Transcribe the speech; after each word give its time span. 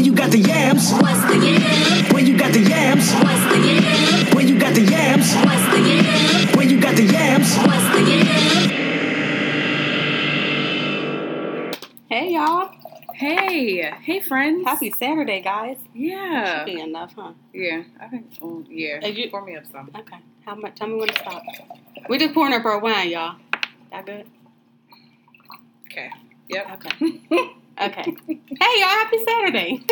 When 0.00 0.06
you 0.06 0.14
got 0.14 0.30
the 0.30 0.38
yams. 0.38 0.92
What's 0.94 1.20
the 1.26 1.36
yam? 1.36 2.14
When 2.14 2.26
you 2.26 2.38
got 2.38 2.54
the 2.54 2.60
yams. 2.60 3.12
What's 3.12 3.44
the 3.52 3.58
yam? 3.60 4.34
When 4.34 4.48
you 4.48 4.58
got 4.58 4.74
the 4.74 4.80
yams. 4.80 5.34
What's 5.34 5.66
the 5.68 5.78
yam? 5.78 6.56
When 6.56 6.70
you 6.70 6.80
got 6.80 6.96
the 6.96 7.02
yams. 7.02 7.54
What's 7.58 7.84
the 7.94 8.00
yam? 8.08 8.26
Hey 12.08 12.32
y'all. 12.32 12.70
Hey, 13.12 13.90
hey 14.00 14.20
friends. 14.20 14.64
Happy 14.66 14.90
Saturday, 14.90 15.42
guys. 15.42 15.76
Yeah. 15.94 16.60
Should 16.60 16.64
be 16.74 16.80
enough, 16.80 17.12
huh? 17.14 17.32
Yeah, 17.52 17.82
I 18.00 18.08
think. 18.08 18.30
Oh, 18.40 18.64
yeah. 18.70 19.00
Hey, 19.02 19.10
you- 19.10 19.28
Pour 19.28 19.44
me 19.44 19.54
up 19.56 19.66
some. 19.70 19.90
Okay. 19.94 20.16
How 20.46 20.54
much? 20.54 20.76
Tell 20.76 20.88
me 20.88 20.94
when 20.94 21.08
to 21.08 21.14
stop. 21.18 21.42
We 22.08 22.16
just 22.16 22.32
pouring 22.32 22.54
up 22.54 22.64
our 22.64 22.78
wine, 22.78 23.10
y'all. 23.10 23.36
That 23.92 24.06
good? 24.06 24.26
Okay. 25.92 26.10
Yep. 26.48 26.70
Okay. 26.86 27.50
Okay. 27.80 28.02
hey 28.26 28.36
y'all, 28.76 28.88
happy 28.88 29.24
Saturday. 29.24 29.82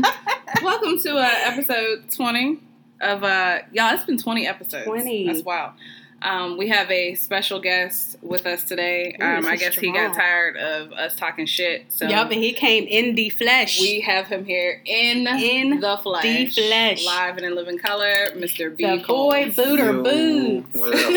Welcome 0.62 0.98
to 1.00 1.16
uh, 1.18 1.30
episode 1.44 2.10
20 2.10 2.58
of, 3.00 3.22
uh, 3.22 3.58
y'all, 3.72 3.94
it's 3.94 4.04
been 4.04 4.18
20 4.18 4.44
episodes. 4.46 4.84
20. 4.86 5.26
That's 5.28 5.42
wild. 5.44 5.72
Um, 6.20 6.58
we 6.58 6.66
have 6.70 6.90
a 6.90 7.14
special 7.14 7.60
guest 7.60 8.16
with 8.22 8.44
us 8.44 8.64
today. 8.64 9.16
Ooh, 9.20 9.24
Um, 9.24 9.46
I 9.46 9.52
this 9.52 9.60
is 9.62 9.68
guess 9.68 9.74
he 9.76 9.92
got 9.92 10.14
tired 10.16 10.56
of 10.56 10.90
us 10.92 11.14
talking 11.14 11.46
shit. 11.46 11.92
So 11.92 12.08
Yup, 12.08 12.32
and 12.32 12.42
he 12.42 12.52
came 12.52 12.84
in 12.88 13.14
the 13.14 13.30
flesh. 13.30 13.80
we 13.80 14.00
have 14.00 14.26
him 14.26 14.44
here 14.44 14.82
in, 14.84 15.28
In 15.28 15.78
the 15.78 15.96
flesh. 16.02 16.24
the 16.24 16.46
flesh. 16.48 17.06
Live 17.06 17.36
and 17.36 17.46
in 17.46 17.54
living 17.54 17.78
color, 17.78 18.30
Mr. 18.34 18.76
B. 18.76 18.84
the 18.84 19.04
boy 19.06 19.52
Booter 19.54 19.92
Yo, 19.92 20.02
Boots. 20.02 20.76
What 20.76 20.92
up, 20.92 21.12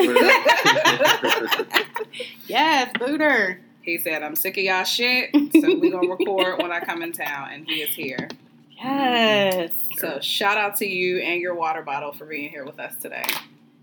what 1.33 1.59
up? 1.72 1.85
Yes, 2.45 2.91
Booter. 2.99 3.59
He 3.81 3.98
said, 3.98 4.23
I'm 4.23 4.35
sick 4.35 4.58
of 4.58 4.63
y'all 4.63 4.84
shit, 4.84 5.31
so 5.34 5.77
we're 5.77 5.91
going 5.91 6.08
to 6.08 6.12
record 6.16 6.62
when 6.62 6.72
I 6.72 6.80
come 6.80 7.02
in 7.02 7.12
town. 7.13 7.49
And 7.52 7.66
he 7.66 7.81
is 7.81 7.89
here. 7.95 8.30
Yes. 8.77 9.72
So 9.98 10.20
shout 10.22 10.58
out 10.58 10.76
to 10.77 10.85
you 10.88 11.17
and 11.20 11.39
your 11.41 11.53
water 11.53 11.81
bottle 11.81 12.12
for 12.13 12.25
being 12.25 12.50
here 12.50 12.66
with 12.66 12.80
us 12.80 12.95
today. 12.97 13.25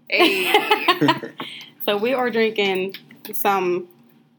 Hey. 0.08 0.52
So 1.88 1.96
we 1.96 2.12
are 2.12 2.28
drinking 2.28 2.96
some 3.32 3.88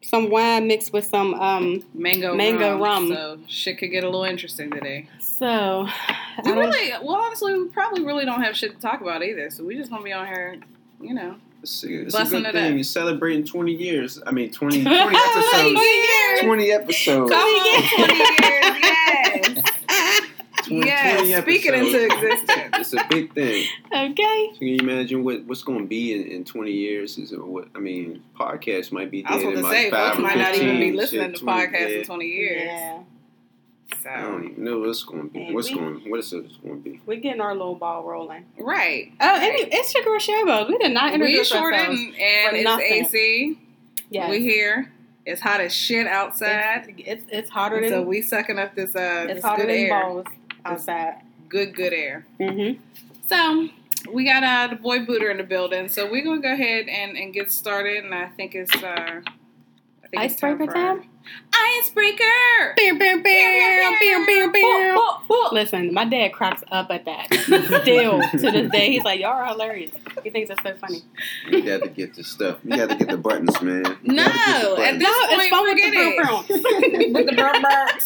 some 0.04 0.30
wine 0.30 0.68
mixed 0.68 0.94
with 0.94 1.06
some 1.06 1.34
um 1.34 1.84
Mango, 1.96 2.36
Mango 2.36 2.74
rum. 2.74 2.82
rum. 2.84 3.08
So 3.12 3.40
shit 3.48 3.80
could 3.80 3.90
get 3.90 4.04
a 4.04 4.08
little 4.08 4.24
interesting 4.24 4.70
today. 4.70 5.08
so 5.20 5.88
We 6.46 6.52
really, 6.52 6.92
well, 7.02 7.16
honestly, 7.16 7.58
we 7.58 7.70
probably 7.70 8.06
really 8.06 8.24
don't 8.24 8.44
have 8.44 8.56
shit 8.56 8.76
to 8.76 8.80
talk 8.80 9.02
about 9.02 9.24
either. 9.24 9.50
So 9.50 9.64
we 9.64 9.76
just 9.76 9.90
gonna 9.90 10.04
be 10.04 10.14
on 10.14 10.28
here, 10.28 10.58
you 11.02 11.16
know. 11.16 11.38
It's, 11.62 11.84
a- 11.84 12.02
it's 12.02 12.16
a 12.16 12.24
good 12.26 12.54
thing. 12.54 12.72
up. 12.72 12.74
You're 12.76 12.84
celebrating 12.84 13.44
20 13.46 13.74
years. 13.74 14.20
I 14.26 14.32
mean, 14.32 14.52
20, 14.52 14.84
20 14.84 14.96
episodes. 14.98 15.80
years. 15.82 16.40
20 16.42 16.72
episodes. 16.72 17.32
Come 17.32 17.40
on, 17.40 17.84
20 18.08 18.16
years, 18.16 18.78
yes. 18.82 19.64
20, 20.66 20.86
yes, 20.86 21.18
20 21.20 21.42
speak 21.42 21.66
it 21.66 21.74
episodes. 21.74 22.04
into 22.04 22.06
existence. 22.16 22.76
It's 22.80 22.94
a 22.94 23.06
big 23.10 23.34
thing. 23.34 23.66
Okay. 23.94 24.50
So 24.54 24.60
can 24.60 24.68
you 24.68 24.78
imagine 24.80 25.24
what, 25.24 25.44
what's 25.46 25.64
going 25.64 25.80
to 25.80 25.88
be 25.88 26.14
in, 26.14 26.28
in 26.32 26.44
20 26.46 26.72
years? 26.72 27.18
Is 27.18 27.32
it 27.32 27.44
what 27.44 27.70
I 27.76 27.80
mean, 27.80 28.22
podcasts 28.40 28.92
might 28.92 29.10
be 29.10 29.26
I 29.26 29.36
was 29.36 29.44
dead 29.44 29.54
going 29.54 29.58
in 29.58 29.62
to 29.64 29.68
like 29.68 29.78
say, 29.78 29.90
five 29.90 30.08
folks 30.16 30.20
or 30.20 30.22
might 30.22 30.38
not 30.38 30.56
even 30.56 30.80
be 30.80 30.92
listening 30.92 31.34
to 31.34 31.44
podcasts 31.44 32.00
in 32.00 32.06
20 32.06 32.26
years. 32.26 32.62
Yeah. 32.66 33.00
I 34.06 34.22
don't 34.22 34.44
So, 34.44 34.50
even 34.52 34.64
know 34.64 34.80
what's 34.80 35.04
going 35.04 35.24
to 35.24 35.34
be. 35.34 35.40
Man, 35.46 35.54
What's 35.54 35.70
we- 35.70 35.76
going? 35.80 36.10
What 36.10 36.20
is 36.20 36.32
it 36.34 36.46
going 36.64 36.84
to 36.84 36.90
be? 36.90 37.02
We're 37.06 37.20
getting 37.20 37.42
our 37.42 37.54
little 37.54 37.76
ball 37.76 38.04
rolling. 38.04 38.46
right. 38.60 39.12
Oh, 39.20 39.36
and 39.36 39.56
it- 39.56 39.70
it's 39.72 39.92
Sugar 39.92 40.12
Showboat. 40.12 40.68
We 40.70 40.78
did 40.78 40.92
not 40.94 41.10
We 41.12 41.16
introduce 41.16 41.48
sure 41.50 41.74
ourselves. 41.74 41.98
didn't. 42.00 42.16
And 42.16 42.50
for 42.52 42.56
it's 42.56 42.64
nothing. 42.64 43.06
AC. 43.06 43.58
Yes. 44.10 44.30
We 44.30 44.42
here. 44.42 44.92
It's 45.26 45.42
hot 45.42 45.62
as 45.62 45.74
shit 45.76 46.08
outside. 46.08 46.94
It's, 46.98 47.08
it's, 47.08 47.26
it's 47.32 47.50
hotter 47.52 47.76
And 47.76 47.86
than 47.86 47.92
so 47.92 48.02
we 48.02 48.22
sucking 48.24 48.58
up 48.58 48.74
this 48.74 48.96
uh 48.96 49.26
it's 49.30 49.36
this 49.36 49.44
hotter 49.44 49.64
good 49.64 49.70
than 49.70 49.78
air. 49.78 49.90
balls 50.02 50.26
outside. 50.66 51.16
Good 51.50 51.76
good 51.76 51.94
air. 51.94 52.26
Mm-hmm. 52.40 52.82
So 53.28 53.70
we 54.12 54.24
got 54.26 54.44
uh 54.44 54.68
the 54.74 54.76
boy 54.82 55.06
booter 55.06 55.30
in 55.30 55.38
the 55.38 55.44
building. 55.44 55.88
So 55.90 56.10
we're 56.10 56.24
gonna 56.24 56.42
go 56.42 56.52
ahead 56.54 56.88
and, 56.88 57.16
and 57.16 57.32
get 57.34 57.52
started 57.52 58.04
and 58.04 58.16
I 58.16 58.28
think 58.30 58.56
it's 58.56 58.74
uh 58.82 58.88
I 58.88 59.12
think 59.14 59.26
it's 59.28 59.39
Icebreaker 60.18 60.66
for- 60.66 60.74
time? 60.74 61.04
Icebreaker! 61.54 62.74
Bam, 62.76 62.98
bam, 62.98 63.22
bam, 63.22 64.00
bam, 64.00 64.26
bam, 64.26 64.52
bam. 64.52 64.98
Listen, 65.52 65.94
my 65.94 66.04
dad 66.06 66.30
cracks 66.34 66.64
up 66.72 66.90
at 66.90 67.06
that. 67.06 67.28
Still 67.84 68.20
to 68.22 68.52
this 68.52 68.72
day, 68.72 68.90
he's 68.92 69.04
like, 69.04 69.20
"Y'all 69.20 69.34
are 69.34 69.46
hilarious." 69.46 69.92
He 70.24 70.32
thinks 70.32 70.50
it's 70.50 70.64
so 70.64 70.74
funny. 70.78 71.02
You 71.48 71.62
got 71.62 71.84
to 71.84 71.90
get 71.90 72.16
the 72.16 72.24
stuff. 72.24 72.58
You 72.64 72.76
got 72.78 72.90
to 72.90 72.96
get 72.96 73.10
the 73.10 73.18
buttons, 73.18 73.62
man. 73.62 73.86
You 74.02 74.14
No, 74.14 74.24
gotta 74.26 74.34
get 74.34 74.76
the 74.76 74.86
at 74.86 75.00
this 75.00 75.04
No, 75.04 75.10
it's 75.14 75.36
point, 75.36 75.50
fun 75.52 75.64
with 75.64 75.76
the 75.78 75.84
forget 75.84 76.04
it. 76.50 77.14
with 77.14 77.26
the 77.28 77.36
burp 77.36 77.56
burps. 77.58 78.06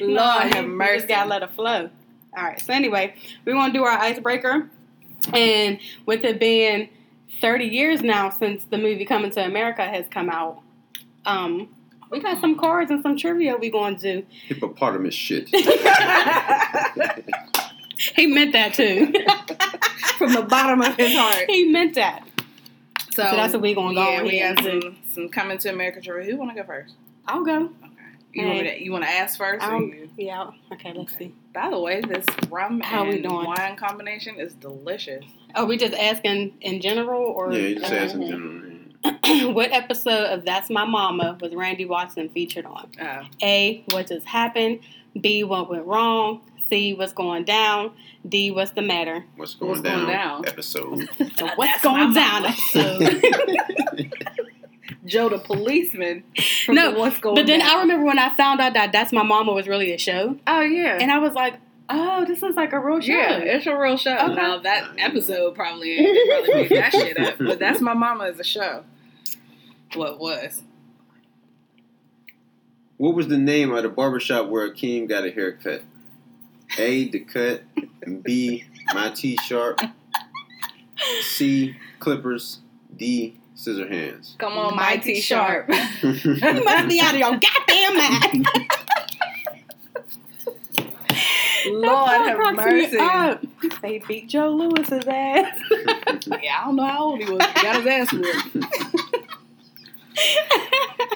Lord 0.00 0.14
No, 0.14 0.22
have 0.24 0.54
you- 0.64 0.70
you 0.70 0.76
mercy. 0.76 0.96
just 0.98 1.08
gotta 1.08 1.28
let 1.28 1.42
it 1.42 1.50
flow. 1.50 1.90
All 2.36 2.42
right. 2.44 2.60
So 2.60 2.72
anyway, 2.72 3.14
we 3.44 3.52
want 3.54 3.72
to 3.74 3.78
do 3.78 3.84
our 3.84 3.98
icebreaker, 3.98 4.70
and 5.34 5.78
with 6.06 6.24
it 6.24 6.40
being 6.40 6.88
30 7.40 7.64
years 7.66 8.02
now 8.02 8.30
since 8.30 8.64
the 8.64 8.78
movie 8.78 9.04
Coming 9.04 9.30
to 9.32 9.44
America 9.44 9.84
has 9.84 10.06
come 10.10 10.28
out, 10.30 10.60
um, 11.26 11.68
we 12.10 12.20
got 12.20 12.40
some 12.40 12.58
cards 12.58 12.90
and 12.90 13.02
some 13.02 13.16
trivia 13.16 13.56
we 13.56 13.70
going 13.70 13.96
to 13.98 14.20
do. 14.20 14.26
Hippopotamus 14.46 15.14
shit. 15.14 15.48
He 18.16 18.26
meant 18.26 18.52
that 18.52 18.72
too. 18.74 19.12
From 20.18 20.32
the 20.32 20.42
bottom 20.42 20.80
of 20.80 20.96
his 20.96 21.14
heart. 21.16 21.44
he 21.48 21.66
meant 21.70 21.94
that. 21.96 22.26
So, 23.12 23.24
So 23.24 23.36
that's 23.36 23.52
what 23.52 23.60
we 23.62 23.74
gonna 23.74 23.94
go 23.94 24.10
yeah, 24.10 24.18
on 24.20 24.24
we 24.24 24.40
got 24.40 24.48
and 24.48 24.58
do. 24.58 24.80
some, 24.80 24.96
some 25.12 25.28
coming 25.28 25.58
to 25.58 25.68
America 25.70 26.00
trivia. 26.00 26.30
Who 26.32 26.38
want 26.38 26.50
to 26.50 26.62
go 26.62 26.66
first? 26.66 26.94
I'll 27.26 27.44
go. 27.44 27.64
Okay. 27.64 27.70
You 28.32 28.46
want 28.46 28.58
me 28.62 28.70
to, 28.70 28.82
you 28.84 28.92
want 28.92 29.04
to 29.04 29.10
ask 29.10 29.36
first? 29.36 29.66
Or 29.66 29.78
you? 29.82 30.08
yeah. 30.16 30.50
Okay. 30.72 30.92
Let's 30.94 31.16
see. 31.18 31.34
By 31.52 31.68
the 31.68 31.78
way, 31.78 32.00
this 32.00 32.24
rum 32.48 32.80
How 32.80 33.04
we 33.04 33.16
and 33.16 33.22
doing? 33.22 33.44
wine 33.44 33.76
combination 33.76 34.40
is 34.40 34.54
delicious. 34.54 35.24
Are 35.54 35.64
we 35.66 35.76
just 35.76 35.94
asking 35.94 36.54
in 36.60 36.80
general, 36.80 37.22
or 37.22 37.52
yeah, 37.52 37.58
you 37.58 37.74
just 37.76 37.86
Okay. 37.92 38.04
ask 38.04 38.14
in 38.14 38.26
general. 38.26 38.60
what 39.54 39.72
episode 39.72 40.26
of 40.26 40.44
That's 40.44 40.68
My 40.70 40.84
Mama 40.84 41.38
was 41.40 41.54
Randy 41.54 41.84
Watson 41.86 42.28
featured 42.28 42.66
on? 42.66 42.90
Oh. 43.00 43.22
A. 43.42 43.84
What 43.92 44.08
just 44.08 44.26
happened? 44.26 44.80
B. 45.20 45.42
What 45.44 45.70
went 45.70 45.86
wrong? 45.86 46.42
C. 46.68 46.92
What's 46.94 47.12
going 47.14 47.44
down? 47.44 47.92
D. 48.28 48.50
What's 48.50 48.72
the 48.72 48.82
matter? 48.82 49.24
What's 49.36 49.54
going, 49.54 49.70
What's 49.70 49.80
going 49.82 50.06
down? 50.06 50.42
down? 50.42 50.48
Episode. 50.48 51.08
So 51.36 51.46
what's 51.56 51.72
That's 51.72 51.82
going 51.82 52.12
down? 52.12 52.44
episode? 52.46 53.22
Joe 55.06 55.28
the 55.30 55.38
policeman. 55.38 56.22
From 56.66 56.74
No, 56.74 56.92
the 56.92 56.98
What's 56.98 57.18
Going 57.20 57.34
but 57.36 57.46
then 57.46 57.60
Down. 57.60 57.70
I 57.76 57.80
remember 57.80 58.04
when 58.04 58.18
I 58.18 58.34
found 58.36 58.60
out 58.60 58.74
that 58.74 58.92
That's 58.92 59.12
My 59.12 59.22
Mama 59.22 59.52
was 59.52 59.66
really 59.66 59.92
a 59.92 59.98
show, 59.98 60.36
Oh 60.46 60.60
yeah. 60.60 60.98
and 61.00 61.10
I 61.10 61.18
was 61.18 61.32
like, 61.32 61.54
oh, 61.90 62.24
this 62.26 62.42
is 62.42 62.56
like 62.56 62.72
a 62.72 62.78
real 62.78 63.00
show. 63.00 63.12
yeah, 63.12 63.38
it's 63.38 63.66
a 63.66 63.76
real 63.76 63.96
show. 63.96 64.16
Okay. 64.16 64.34
Now 64.34 64.58
that 64.58 64.92
episode 64.98 65.54
probably 65.54 65.96
ain't 65.98 66.14
they 66.14 66.28
probably 66.28 66.54
made 66.54 66.70
that 66.70 66.92
shit 66.92 67.18
up, 67.18 67.34
but 67.38 67.58
that's 67.60 67.80
my 67.80 67.94
mama 67.94 68.24
as 68.24 68.38
a 68.38 68.44
show. 68.44 68.84
What 69.94 70.18
was? 70.18 70.62
What 72.96 73.14
was 73.14 73.28
the 73.28 73.38
name 73.38 73.72
of 73.72 73.82
the 73.82 73.88
barbershop 73.88 74.48
where 74.48 74.70
Akeem 74.70 75.08
got 75.08 75.24
a 75.24 75.30
haircut? 75.30 75.82
A. 76.78 77.08
The 77.08 77.20
cut. 77.20 77.62
B. 78.22 78.64
My 78.94 79.10
T 79.10 79.36
sharp. 79.38 79.80
C. 81.22 81.76
Clippers. 81.98 82.60
D. 82.96 83.40
Scissor 83.60 83.88
hands. 83.88 84.36
Come 84.38 84.54
on, 84.54 84.74
my, 84.74 84.94
Mighty 84.94 85.20
Sharp. 85.20 85.70
Sharp. 85.70 86.24
You 86.24 86.64
must 86.64 86.88
be 86.88 86.98
out 86.98 87.12
of 87.12 87.20
your 87.20 87.38
goddamn 87.38 87.96
mind. 87.98 88.48
Lord 91.66 92.10
have 92.10 92.54
mercy. 92.56 92.98
Up. 92.98 93.44
They 93.82 93.98
beat 94.06 94.28
Joe 94.28 94.50
Louis's 94.50 95.06
ass. 95.06 95.58
Yeah, 96.42 96.60
I 96.60 96.64
don't 96.66 96.76
know 96.76 96.84
how 96.84 97.04
old 97.04 97.20
he 97.20 97.24
was. 97.30 97.42
He 97.42 97.62
got 97.62 97.76
his 97.76 97.86
ass 97.86 98.12
whipped. 98.12 98.66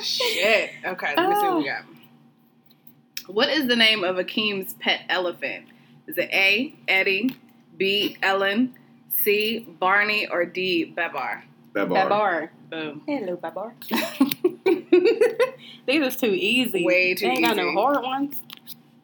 Shit. 0.02 0.70
Okay, 0.84 1.14
let 1.16 1.28
me 1.28 1.34
see 1.34 1.46
what 1.46 1.58
we 1.58 1.64
got. 1.64 1.84
What 3.26 3.48
is 3.50 3.66
the 3.68 3.76
name 3.76 4.02
of 4.04 4.16
Akeem's 4.16 4.74
pet 4.74 5.02
elephant? 5.08 5.66
Is 6.06 6.16
it 6.18 6.30
A. 6.32 6.74
Eddie, 6.88 7.36
B. 7.76 8.16
Ellen, 8.22 8.74
C. 9.14 9.66
Barney, 9.78 10.26
or 10.26 10.44
D. 10.44 10.92
Bebar? 10.96 11.42
Babar. 11.72 12.04
Babar. 12.04 12.52
Boom. 12.70 13.02
Hello, 13.06 13.36
Babar. 13.36 13.74
These 15.86 16.02
are 16.02 16.10
too 16.10 16.32
easy. 16.34 16.84
Way 16.84 17.14
too 17.14 17.26
they 17.26 17.32
ain't 17.32 17.44
got 17.44 17.56
no 17.56 17.72
hard 17.72 18.02
ones. 18.02 18.36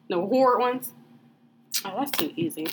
No 0.09 0.27
hard 0.29 0.59
ones. 0.59 0.93
Oh, 1.85 1.95
that's 1.97 2.11
too 2.11 2.31
easy. 2.35 2.67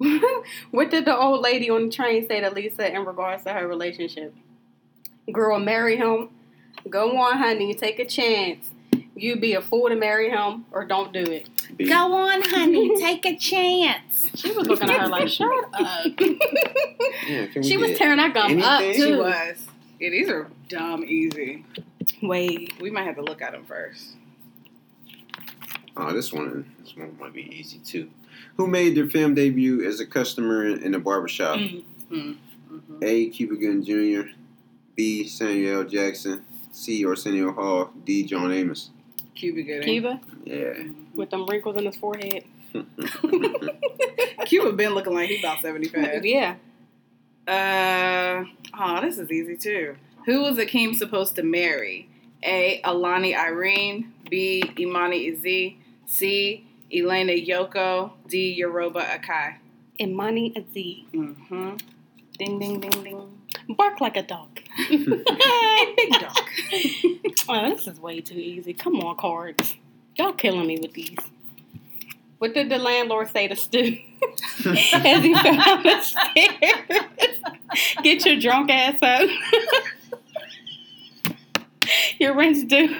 what 0.70 0.90
did 0.90 1.04
the 1.04 1.16
old 1.16 1.42
lady 1.42 1.68
on 1.68 1.86
the 1.86 1.92
train 1.92 2.26
say 2.26 2.40
to 2.40 2.50
Lisa 2.50 2.92
in 2.92 3.04
regards 3.04 3.44
to 3.44 3.52
her 3.52 3.68
relationship? 3.68 4.34
Girl, 5.30 5.58
marry 5.58 5.96
him. 5.96 6.30
Go 6.88 7.16
on, 7.18 7.36
honey. 7.36 7.74
Take 7.74 7.98
a 7.98 8.06
chance. 8.06 8.70
You 9.14 9.36
be 9.36 9.52
a 9.52 9.60
fool 9.60 9.90
to 9.90 9.96
marry 9.96 10.30
him, 10.30 10.64
or 10.70 10.86
don't 10.86 11.12
do 11.12 11.20
it. 11.20 11.48
Go 11.76 12.14
on, 12.14 12.40
honey. 12.42 12.96
Take 13.00 13.26
a 13.26 13.36
chance. 13.36 14.30
She 14.34 14.50
was 14.52 14.66
looking 14.66 14.88
at 14.88 15.02
her 15.02 15.08
like, 15.08 15.28
shut 15.28 15.48
up. 15.74 16.06
Yeah, 16.18 17.46
can 17.46 17.62
we 17.62 17.62
she 17.62 17.76
was 17.76 17.98
tearing 17.98 18.16
that 18.16 18.32
gum 18.32 18.62
up 18.62 18.80
anything? 18.80 18.94
too. 18.94 19.06
She 19.08 19.16
was. 19.16 19.66
Yeah, 20.00 20.10
these 20.10 20.30
are 20.30 20.48
dumb 20.68 21.04
easy. 21.04 21.66
Wait. 22.22 22.80
We 22.80 22.90
might 22.90 23.04
have 23.04 23.16
to 23.16 23.22
look 23.22 23.42
at 23.42 23.52
them 23.52 23.64
first. 23.66 24.14
Oh, 25.96 26.12
this 26.12 26.32
one, 26.32 26.64
this 26.82 26.96
one 26.96 27.16
might 27.20 27.32
be 27.34 27.42
easy 27.54 27.78
too. 27.78 28.08
Who 28.56 28.66
made 28.66 28.94
their 28.96 29.08
film 29.08 29.34
debut 29.34 29.84
as 29.86 30.00
a 30.00 30.06
customer 30.06 30.66
in, 30.66 30.82
in 30.82 30.94
a 30.94 30.98
barbershop? 30.98 31.58
Mm. 31.58 31.82
Hmm. 32.08 32.32
Mhm. 32.72 33.02
A. 33.02 33.26
Cuba 33.30 33.56
Gooding 33.56 33.84
Jr., 33.84 34.28
B. 34.94 35.26
Samuel 35.26 35.80
L. 35.82 35.84
Jackson, 35.88 36.44
C. 36.72 37.04
Arsenio 37.04 37.52
Hall, 37.52 37.90
D. 38.04 38.22
John 38.24 38.52
Amos. 38.52 38.90
Cuba 39.34 39.62
Gooding. 39.62 39.82
Cuba 39.82 40.20
Yeah. 40.44 40.74
with 41.14 41.30
them 41.30 41.46
wrinkles 41.46 41.76
in 41.76 41.86
his 41.86 41.96
forehead. 41.96 42.44
Cuba 44.46 44.72
been 44.72 44.94
looking 44.94 45.14
like 45.14 45.28
he 45.28 45.38
about 45.40 45.60
75. 45.60 46.24
Yeah. 46.24 46.56
Uh, 47.48 48.44
oh, 48.78 49.00
this 49.00 49.18
is 49.18 49.30
easy 49.32 49.56
too. 49.56 49.96
Who 50.26 50.42
was 50.42 50.56
Akeem 50.58 50.94
supposed 50.94 51.34
to 51.36 51.42
marry? 51.42 52.08
A. 52.42 52.80
Alani 52.84 53.34
Irene. 53.34 54.12
B. 54.28 54.62
Imani 54.78 55.26
Izzy. 55.28 55.78
C. 56.06 56.66
Elena 56.92 57.32
Yoko. 57.32 58.12
D. 58.28 58.52
Yoruba 58.52 59.00
Akai. 59.00 59.56
Imani 59.98 60.52
Aziz. 60.56 61.04
Mm-hmm. 61.12 61.76
Ding, 62.38 62.58
ding, 62.58 62.80
ding, 62.80 63.04
ding. 63.04 63.40
Bark 63.68 64.00
like 64.00 64.16
a 64.16 64.22
dog. 64.22 64.60
Big 64.88 66.10
dog. 66.20 66.36
Oh, 67.48 67.68
this 67.68 67.88
is 67.88 67.98
way 67.98 68.20
too 68.20 68.38
easy. 68.38 68.72
Come 68.72 69.00
on, 69.00 69.16
cards. 69.16 69.74
Y'all 70.14 70.32
killing 70.32 70.68
me 70.68 70.78
with 70.78 70.92
these. 70.92 71.18
What 72.38 72.54
did 72.54 72.68
the 72.68 72.78
landlord 72.78 73.28
say 73.30 73.48
to 73.48 73.56
Stu 73.56 73.98
as 74.64 75.24
he 75.24 75.34
fell 75.34 75.56
down 75.56 75.82
the 75.82 76.00
stairs? 76.00 77.42
Get 78.04 78.24
your 78.24 78.38
drunk 78.38 78.70
ass 78.70 78.98
up. 79.02 79.28
Your 82.20 82.36
rent's 82.36 82.64
due. 82.64 82.96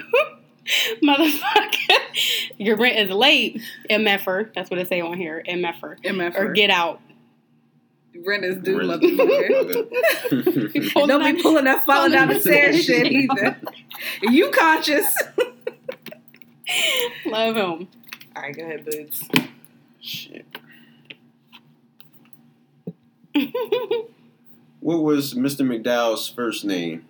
Motherfucker. 1.03 1.97
Your 2.57 2.77
rent 2.77 2.97
is 2.99 3.09
late. 3.15 3.61
MFer. 3.89 4.53
That's 4.53 4.69
what 4.69 4.79
it 4.79 4.87
say 4.89 5.01
on 5.01 5.17
here. 5.17 5.43
MFer. 5.47 6.03
MF. 6.03 6.35
Er. 6.35 6.47
Or 6.47 6.53
get 6.53 6.69
out. 6.69 7.01
Rent 8.25 8.43
is 8.43 8.57
due, 8.61 8.77
Rent 8.77 9.03
is 9.03 9.11
due, 9.11 9.17
motherfucker. 9.17 10.93
Don't 11.07 11.21
it 11.21 11.37
be 11.37 11.41
pulling 11.41 11.63
that 11.63 11.85
falling 11.85 12.11
down 12.11 12.27
the 12.27 12.33
Pulling 12.33 12.41
stairs 12.41 12.83
shit 12.83 13.09
either. 13.11 13.57
You 14.21 14.51
conscious. 14.51 15.15
Love 17.25 17.55
him. 17.55 17.87
All 18.35 18.43
right, 18.43 18.55
go 18.55 18.63
ahead, 18.63 18.85
Boots. 18.85 19.27
Shit. 20.01 20.45
What 24.81 25.03
was 25.03 25.33
Mr. 25.33 25.65
McDowell's 25.65 26.27
first 26.27 26.65
name? 26.65 27.05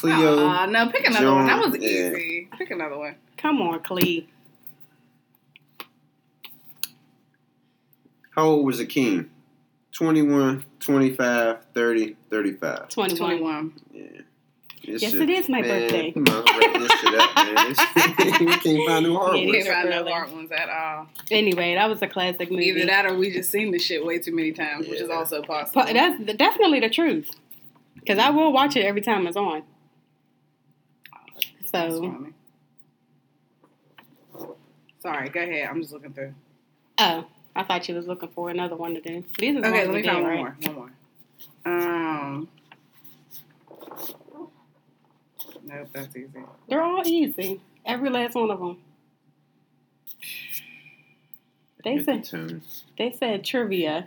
Cleo. 0.00 0.46
Aw, 0.46 0.66
no, 0.66 0.88
pick 0.88 1.06
another 1.06 1.32
one. 1.34 1.46
That 1.46 1.60
John, 1.62 1.70
was 1.72 1.80
yeah. 1.80 1.88
easy. 2.10 2.48
Pick 2.56 2.70
another 2.70 2.96
one. 2.96 3.16
Come 3.36 3.60
on, 3.60 3.80
Clee. 3.80 4.28
How 8.30 8.44
old 8.46 8.64
was 8.66 8.80
Akeem? 8.80 9.28
21, 9.92 10.64
25, 10.78 11.56
30, 11.74 12.16
35. 12.30 12.88
21. 12.88 13.16
21. 13.18 13.72
Yeah. 13.92 14.02
This 14.86 15.02
Yes, 15.02 15.12
shit- 15.12 15.20
it 15.20 15.30
is 15.30 15.48
my 15.50 15.60
man, 15.60 15.68
birthday. 15.68 16.10
Come 16.12 16.24
on, 16.28 16.44
wrap 16.44 16.80
this 16.80 16.92
shit 16.92 17.14
up, 17.20 17.36
man. 17.36 17.68
we 18.46 18.46
can't 18.56 18.88
find 18.88 19.04
no 19.04 19.18
hard 19.18 19.36
Yeah, 19.38 19.44
ones. 19.46 19.64
Can't 19.64 19.66
find 19.68 19.90
no 19.90 20.04
hard 20.10 20.32
ones 20.32 20.50
at 20.52 20.68
all. 20.70 21.06
Anyway, 21.30 21.74
that 21.74 21.88
was 21.90 22.00
a 22.00 22.06
classic 22.06 22.50
movie. 22.50 22.64
Either 22.68 22.86
that 22.86 23.04
or 23.04 23.14
we 23.14 23.30
just 23.30 23.50
seen 23.50 23.72
this 23.72 23.82
shit 23.82 24.04
way 24.06 24.18
too 24.18 24.34
many 24.34 24.52
times, 24.52 24.88
which 24.88 25.00
is 25.00 25.10
also 25.10 25.42
possible. 25.42 25.82
But 25.84 25.92
that's 25.92 26.36
definitely 26.38 26.80
the 26.80 26.88
truth. 26.88 27.30
Because 27.96 28.18
I 28.18 28.30
will 28.30 28.52
watch 28.52 28.76
it 28.76 28.84
every 28.86 29.02
time 29.02 29.26
it's 29.26 29.36
on. 29.36 29.64
That's 31.72 31.94
So, 31.94 32.02
funny. 32.02 32.32
Sorry, 35.00 35.28
go 35.30 35.40
ahead. 35.40 35.68
I'm 35.68 35.80
just 35.80 35.92
looking 35.92 36.12
through. 36.12 36.34
oh, 36.98 37.24
I 37.56 37.62
thought 37.64 37.88
you 37.88 37.94
was 37.94 38.06
looking 38.06 38.28
for 38.30 38.50
another 38.50 38.76
one 38.76 38.94
to 38.94 39.00
do. 39.00 39.24
These 39.38 39.56
are 39.56 39.60
the 39.62 39.68
Okay, 39.68 39.86
let 39.86 39.94
me 39.94 40.02
find 40.02 40.16
did, 40.18 40.22
one 40.22 40.30
right? 40.30 40.38
more. 40.38 40.56
One 40.74 40.92
more. 41.64 41.72
Um. 41.72 42.48
Nope, 45.64 45.88
that's 45.92 46.16
easy. 46.16 46.28
They're 46.68 46.82
all 46.82 47.02
easy. 47.06 47.60
Every 47.86 48.10
last 48.10 48.34
one 48.34 48.50
of 48.50 48.58
them. 48.58 48.78
They 51.84 51.94
Hit 51.96 52.06
the 52.06 52.12
said 52.12 52.24
tune. 52.24 52.62
they 52.98 53.12
said 53.18 53.44
trivia. 53.44 54.06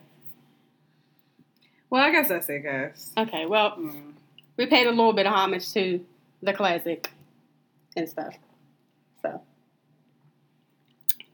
Well, 1.89 2.04
I 2.04 2.12
guess 2.12 2.27
that's 2.27 2.50
it, 2.50 2.60
guys. 2.63 3.12
Okay, 3.18 3.45
well, 3.45 3.71
Mm. 3.77 4.13
we 4.57 4.65
paid 4.68 4.88
a 4.88 4.92
little 4.92 5.13
bit 5.13 5.25
of 5.25 5.33
homage 5.33 5.71
to 5.74 6.04
the 6.42 6.54
classic 6.54 7.12
and 7.95 8.07
stuff. 8.07 8.36
So, 9.22 9.42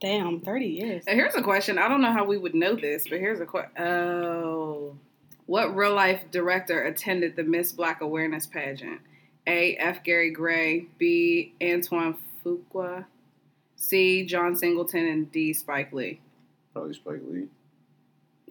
damn, 0.01 0.41
thirty 0.41 0.67
years. 0.67 1.03
Uh, 1.07 1.11
Here's 1.11 1.35
a 1.35 1.41
question. 1.41 1.77
I 1.77 1.87
don't 1.87 2.01
know 2.01 2.11
how 2.11 2.25
we 2.25 2.37
would 2.37 2.55
know 2.55 2.75
this, 2.75 3.07
but 3.09 3.19
here's 3.19 3.39
a 3.39 3.45
question. 3.45 3.71
Oh. 3.81 4.95
What 5.45 5.75
real 5.75 5.95
life 5.95 6.21
director 6.29 6.83
attended 6.83 7.35
the 7.35 7.43
Miss 7.43 7.71
Black 7.71 8.01
Awareness 8.01 8.45
pageant? 8.45 9.01
A. 9.47 9.75
F. 9.77 10.03
Gary 10.03 10.29
Gray. 10.29 10.85
B. 10.99 11.55
Antoine 11.59 12.15
Fuqua. 12.45 13.05
C. 13.75 14.25
John 14.27 14.55
Singleton. 14.55 15.07
And 15.07 15.31
D. 15.31 15.53
Spike 15.53 15.91
Lee. 15.91 16.19
Probably 16.71 16.93
Spike 16.93 17.21
Lee. 17.27 17.47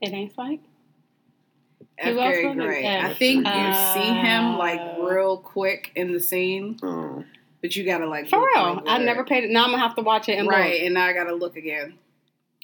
It 0.03 0.13
ain't 0.13 0.33
Spike. 0.33 0.59
F. 1.99 2.13
Who 2.15 2.19
else 2.21 2.35
Gary? 2.37 2.55
Gray. 2.55 2.85
Uh, 2.87 3.09
I 3.11 3.15
think 3.15 3.47
you 3.47 3.73
see 3.95 4.13
him 4.15 4.57
like 4.59 4.81
uh, 4.81 5.01
real 5.05 5.37
quick 5.37 5.93
in 5.95 6.13
the 6.13 6.19
scene, 6.19 6.81
Oh. 6.83 7.23
But 7.61 7.75
you 7.77 7.85
gotta 7.85 8.07
like 8.09 8.29
For 8.29 8.39
real, 8.39 8.75
real 8.77 8.83
I 8.87 8.99
never 8.99 9.25
paid 9.25 9.45
it. 9.45 9.51
Now 9.51 9.65
I'm 9.65 9.71
gonna 9.71 9.83
have 9.83 9.97
to 9.97 10.03
watch 10.03 10.29
it 10.29 10.39
and 10.39 10.47
right, 10.49 10.75
look. 10.75 10.83
and 10.83 10.95
now 10.95 11.05
I 11.07 11.13
gotta 11.13 11.35
look 11.35 11.57
again. 11.57 11.95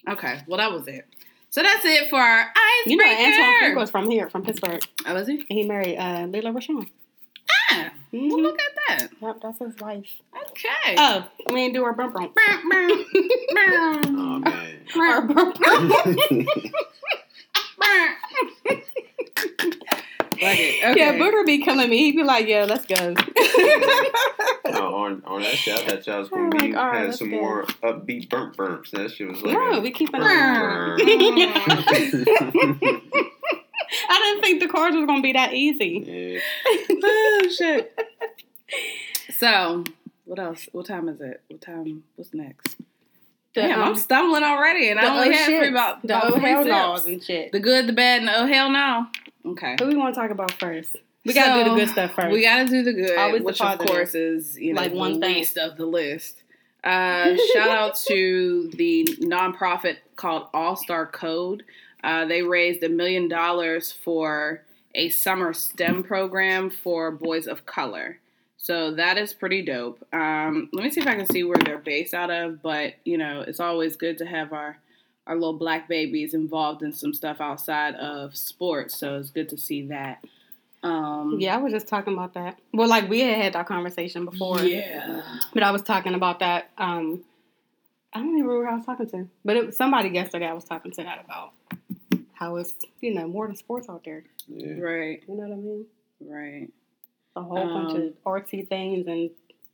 Okay, 0.09 0.41
well 0.47 0.59
that 0.59 0.71
was 0.73 0.87
it. 0.89 1.07
So 1.51 1.63
that's 1.63 1.85
it 1.85 2.11
for 2.11 2.19
our 2.19 2.53
icebreaker. 2.57 2.91
You 2.91 2.97
know, 2.97 3.07
Antoine 3.07 3.73
Fuqua 3.73 3.77
was 3.77 3.91
from 3.91 4.11
here, 4.11 4.29
from 4.29 4.43
Pittsburgh. 4.45 4.83
Oh, 5.07 5.15
was 5.15 5.27
he? 5.29 5.35
And 5.39 5.45
he 5.49 5.63
married 5.65 5.97
uh, 5.97 6.27
Lela 6.29 6.51
Rochon. 6.53 6.89
Ah, 7.71 7.93
well, 8.13 8.23
Mhm. 8.23 8.43
look 8.43 8.59
at 8.61 8.75
that. 9.01 9.09
Yep, 9.21 9.37
that's 9.43 9.59
his 9.59 9.77
wife. 9.81 10.07
Okay. 10.51 10.95
Oh, 10.97 11.27
we 11.49 11.55
didn't 11.55 11.75
do 11.75 11.85
our 11.85 11.93
bump 11.93 12.15
bump. 12.15 12.37
Oh, 13.57 14.39
man. 14.41 14.81
Our 14.97 15.23
bump 15.23 15.59
bump. 15.61 15.93
Like 20.43 20.59
it. 20.59 20.85
Okay. 20.85 20.99
Yeah, 21.01 21.13
Booger 21.15 21.47
be 21.47 21.63
killing 21.63 21.89
me. 21.89 21.99
He'd 21.99 22.17
be 22.17 22.25
like, 22.25 22.47
"Yeah, 22.49 22.65
let's 22.65 22.85
go." 22.87 23.15
No, 24.71 24.95
on, 24.95 25.23
on 25.27 25.43
that 25.43 25.55
shit, 25.55 25.75
I 25.77 25.87
thought 25.87 26.07
y'all 26.07 26.21
was 26.21 26.29
going 26.31 26.47
Oh 26.47 26.51
to 26.51 26.57
my 26.57 26.67
be 26.67 26.73
God, 26.73 26.95
had 26.95 27.15
some 27.15 27.29
good. 27.31 27.41
more 27.41 27.65
upbeat 27.83 28.31
burnt 28.31 28.57
burps. 28.57 28.91
That 28.93 29.11
shit 29.11 29.29
was 29.29 29.43
like. 29.43 29.53
no, 29.55 29.73
a- 29.73 29.81
we 29.81 29.91
keeping 29.91 30.21
it. 30.23 30.25
Brr. 30.25 30.97
I 34.09 34.19
didn't 34.19 34.43
think 34.43 34.61
the 34.61 34.69
cards 34.69 34.97
was 34.97 35.07
gonna 35.07 35.23
be 35.23 35.33
that 35.33 35.53
easy. 35.55 36.03
yeah. 36.07 36.41
oh 37.05 37.49
shit. 37.57 37.99
So, 39.39 39.85
what 40.25 40.39
else? 40.39 40.69
What 40.73 40.87
time 40.87 41.09
is 41.09 41.21
it? 41.21 41.43
What 41.49 41.61
time? 41.61 42.05
What's 42.17 42.33
next? 42.35 42.77
The, 43.55 43.61
Damn, 43.63 43.83
I'm 43.83 43.89
um, 43.91 43.97
stumbling 43.97 44.43
already, 44.43 44.89
and 44.91 44.99
the 44.99 45.05
I 45.05 45.09
only 45.15 45.33
had 45.37 45.47
shit, 45.47 45.59
three 45.61 45.69
about 45.69 46.03
the 46.03 46.17
about 46.17 46.33
oh 46.33 46.41
three 46.41 46.51
hell 46.51 46.97
sips. 46.97 47.07
and 47.07 47.23
shit. 47.23 47.53
The 47.53 47.61
good, 47.61 47.87
the 47.87 47.93
bad, 47.93 48.21
and 48.21 48.29
the 48.29 48.37
oh 48.41 48.47
hell 48.47 48.71
no. 48.71 49.07
Okay. 49.47 49.77
Who 49.79 49.87
we 49.89 49.95
want 49.97 50.15
to 50.15 50.21
talk 50.21 50.31
about 50.31 50.53
first? 50.53 50.97
We 51.25 51.33
gotta 51.33 51.65
do 51.65 51.71
the 51.71 51.77
good 51.77 51.89
stuff 51.89 52.13
first. 52.15 52.33
We 52.33 52.43
got 52.43 52.59
to 52.59 52.67
do 52.67 52.83
the 52.83 52.93
good, 52.93 53.19
Always 53.19 53.41
the 53.41 53.47
which 53.47 53.61
of 53.61 53.79
course 53.79 54.15
is 54.15 54.59
you 54.59 54.75
know 54.75 54.81
Like 54.83 54.93
the 54.93 54.99
one 54.99 55.21
thing. 55.21 55.37
least 55.37 55.57
of 55.57 55.77
the 55.77 55.87
list. 55.87 56.43
Uh, 56.83 57.37
shout 57.55 57.71
out 57.71 57.97
to 58.09 58.71
the 58.75 59.05
nonprofit 59.23 59.97
called 60.17 60.49
All 60.53 60.77
Star 60.77 61.07
Code. 61.07 61.65
Uh, 62.03 62.27
they 62.27 62.43
raised 62.43 62.83
a 62.83 62.89
million 62.91 63.29
dollars 63.29 63.91
for 63.91 64.63
a 64.95 65.09
summer 65.09 65.55
STEM 65.55 66.03
program 66.05 66.69
for 66.69 67.11
boys 67.11 67.47
of 67.47 67.65
color. 67.65 68.19
So 68.59 68.93
that 68.95 69.19
is 69.19 69.33
pretty 69.33 69.63
dope. 69.63 70.07
Um, 70.13 70.69
let 70.73 70.85
me 70.85 70.91
see 70.91 71.01
if 71.01 71.07
I 71.07 71.17
can 71.17 71.27
see 71.27 71.43
where 71.45 71.57
they're 71.57 71.79
based 71.79 72.15
out 72.15 72.31
of. 72.31 72.63
But 72.63 72.95
you 73.05 73.17
know, 73.19 73.41
it's 73.41 73.61
always 73.61 73.97
good 73.97 74.19
to 74.19 74.27
have 74.27 74.53
our 74.53 74.79
our 75.27 75.35
little 75.35 75.57
black 75.59 75.89
babies 75.89 76.35
involved 76.35 76.83
in 76.83 76.93
some 76.93 77.15
stuff 77.15 77.41
outside 77.41 77.95
of 77.95 78.37
sports. 78.37 78.97
So 78.99 79.17
it's 79.17 79.31
good 79.31 79.49
to 79.51 79.57
see 79.57 79.87
that. 79.87 80.23
Um, 80.85 81.39
yeah, 81.41 81.55
I 81.55 81.59
was 81.59 81.73
just 81.73 81.89
talking 81.89 82.13
about 82.13 82.35
that. 82.35 82.59
Well, 82.73 82.89
like 82.89 83.09
we 83.09 83.21
had 83.21 83.37
had 83.43 83.53
that 83.55 83.67
conversation 83.67 84.25
before. 84.27 84.61
Yeah. 84.61 85.23
But 85.55 85.63
I 85.63 85.71
was 85.71 85.83
talking 85.83 86.15
about 86.15 86.41
that. 86.41 86.71
Um, 86.79 87.25
I 88.13 88.19
don't 88.19 88.29
even 88.39 88.47
remember 88.47 88.67
who 88.67 88.73
I 88.73 88.77
was 88.77 88.87
talking 88.87 89.09
to, 89.09 89.29
but 89.45 89.57
it 89.57 89.67
was 89.67 89.77
somebody 89.77 90.11
yesterday 90.11 90.47
I 90.47 90.53
was 90.53 90.65
talking 90.65 90.93
to 90.93 91.03
that 91.03 91.25
about 91.25 91.53
how 92.35 92.57
it's 92.57 92.75
you 93.01 93.15
know 93.15 93.27
more 93.27 93.47
than 93.47 93.57
sports 93.57 93.89
out 93.89 94.05
there. 94.05 94.25
yeah. 94.47 94.75
Right. 94.79 95.23
You 95.27 95.35
know 95.35 95.43
what 95.49 95.53
I 95.53 95.57
mean? 95.57 95.87
Right. 96.21 96.69
A 97.37 97.43
whole 97.43 97.67
bunch 97.67 97.95
Um, 97.95 98.03
of 98.03 98.25
artsy 98.25 98.69
things 98.69 99.07
and 99.07 99.31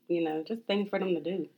you 0.09 0.23
know 0.25 0.43
just 0.47 0.63
things 0.63 0.89
for 0.89 0.99
them 0.99 1.15
to 1.15 1.21
do. 1.21 1.49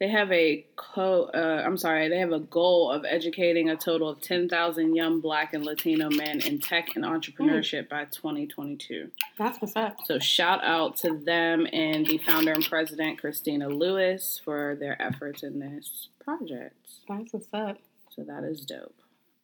They 0.00 0.08
have 0.08 0.30
a 0.30 0.64
co. 0.76 1.24
Uh, 1.34 1.62
I'm 1.66 1.76
sorry. 1.76 2.08
They 2.08 2.18
have 2.18 2.30
a 2.32 2.38
goal 2.38 2.90
of 2.90 3.04
educating 3.04 3.68
a 3.68 3.76
total 3.76 4.08
of 4.08 4.20
10,000 4.20 4.94
young 4.94 5.20
Black 5.20 5.54
and 5.54 5.64
Latino 5.64 6.08
men 6.08 6.40
in 6.40 6.60
tech 6.60 6.94
and 6.94 7.04
entrepreneurship 7.04 7.88
by 7.88 8.04
2022. 8.04 9.10
That's 9.38 9.60
what's 9.60 9.74
up. 9.74 9.96
So 10.04 10.20
shout 10.20 10.62
out 10.62 10.96
to 10.98 11.18
them 11.18 11.66
and 11.72 12.06
the 12.06 12.18
founder 12.18 12.52
and 12.52 12.64
president 12.64 13.18
Christina 13.20 13.68
Lewis 13.68 14.40
for 14.44 14.76
their 14.78 15.00
efforts 15.02 15.42
in 15.42 15.58
this 15.58 16.08
project. 16.24 16.76
That's 17.08 17.32
what's 17.32 17.48
up. 17.52 17.78
So 18.14 18.22
that 18.22 18.44
is 18.44 18.60
dope. 18.64 18.94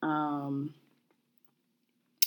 Um, 0.03 0.75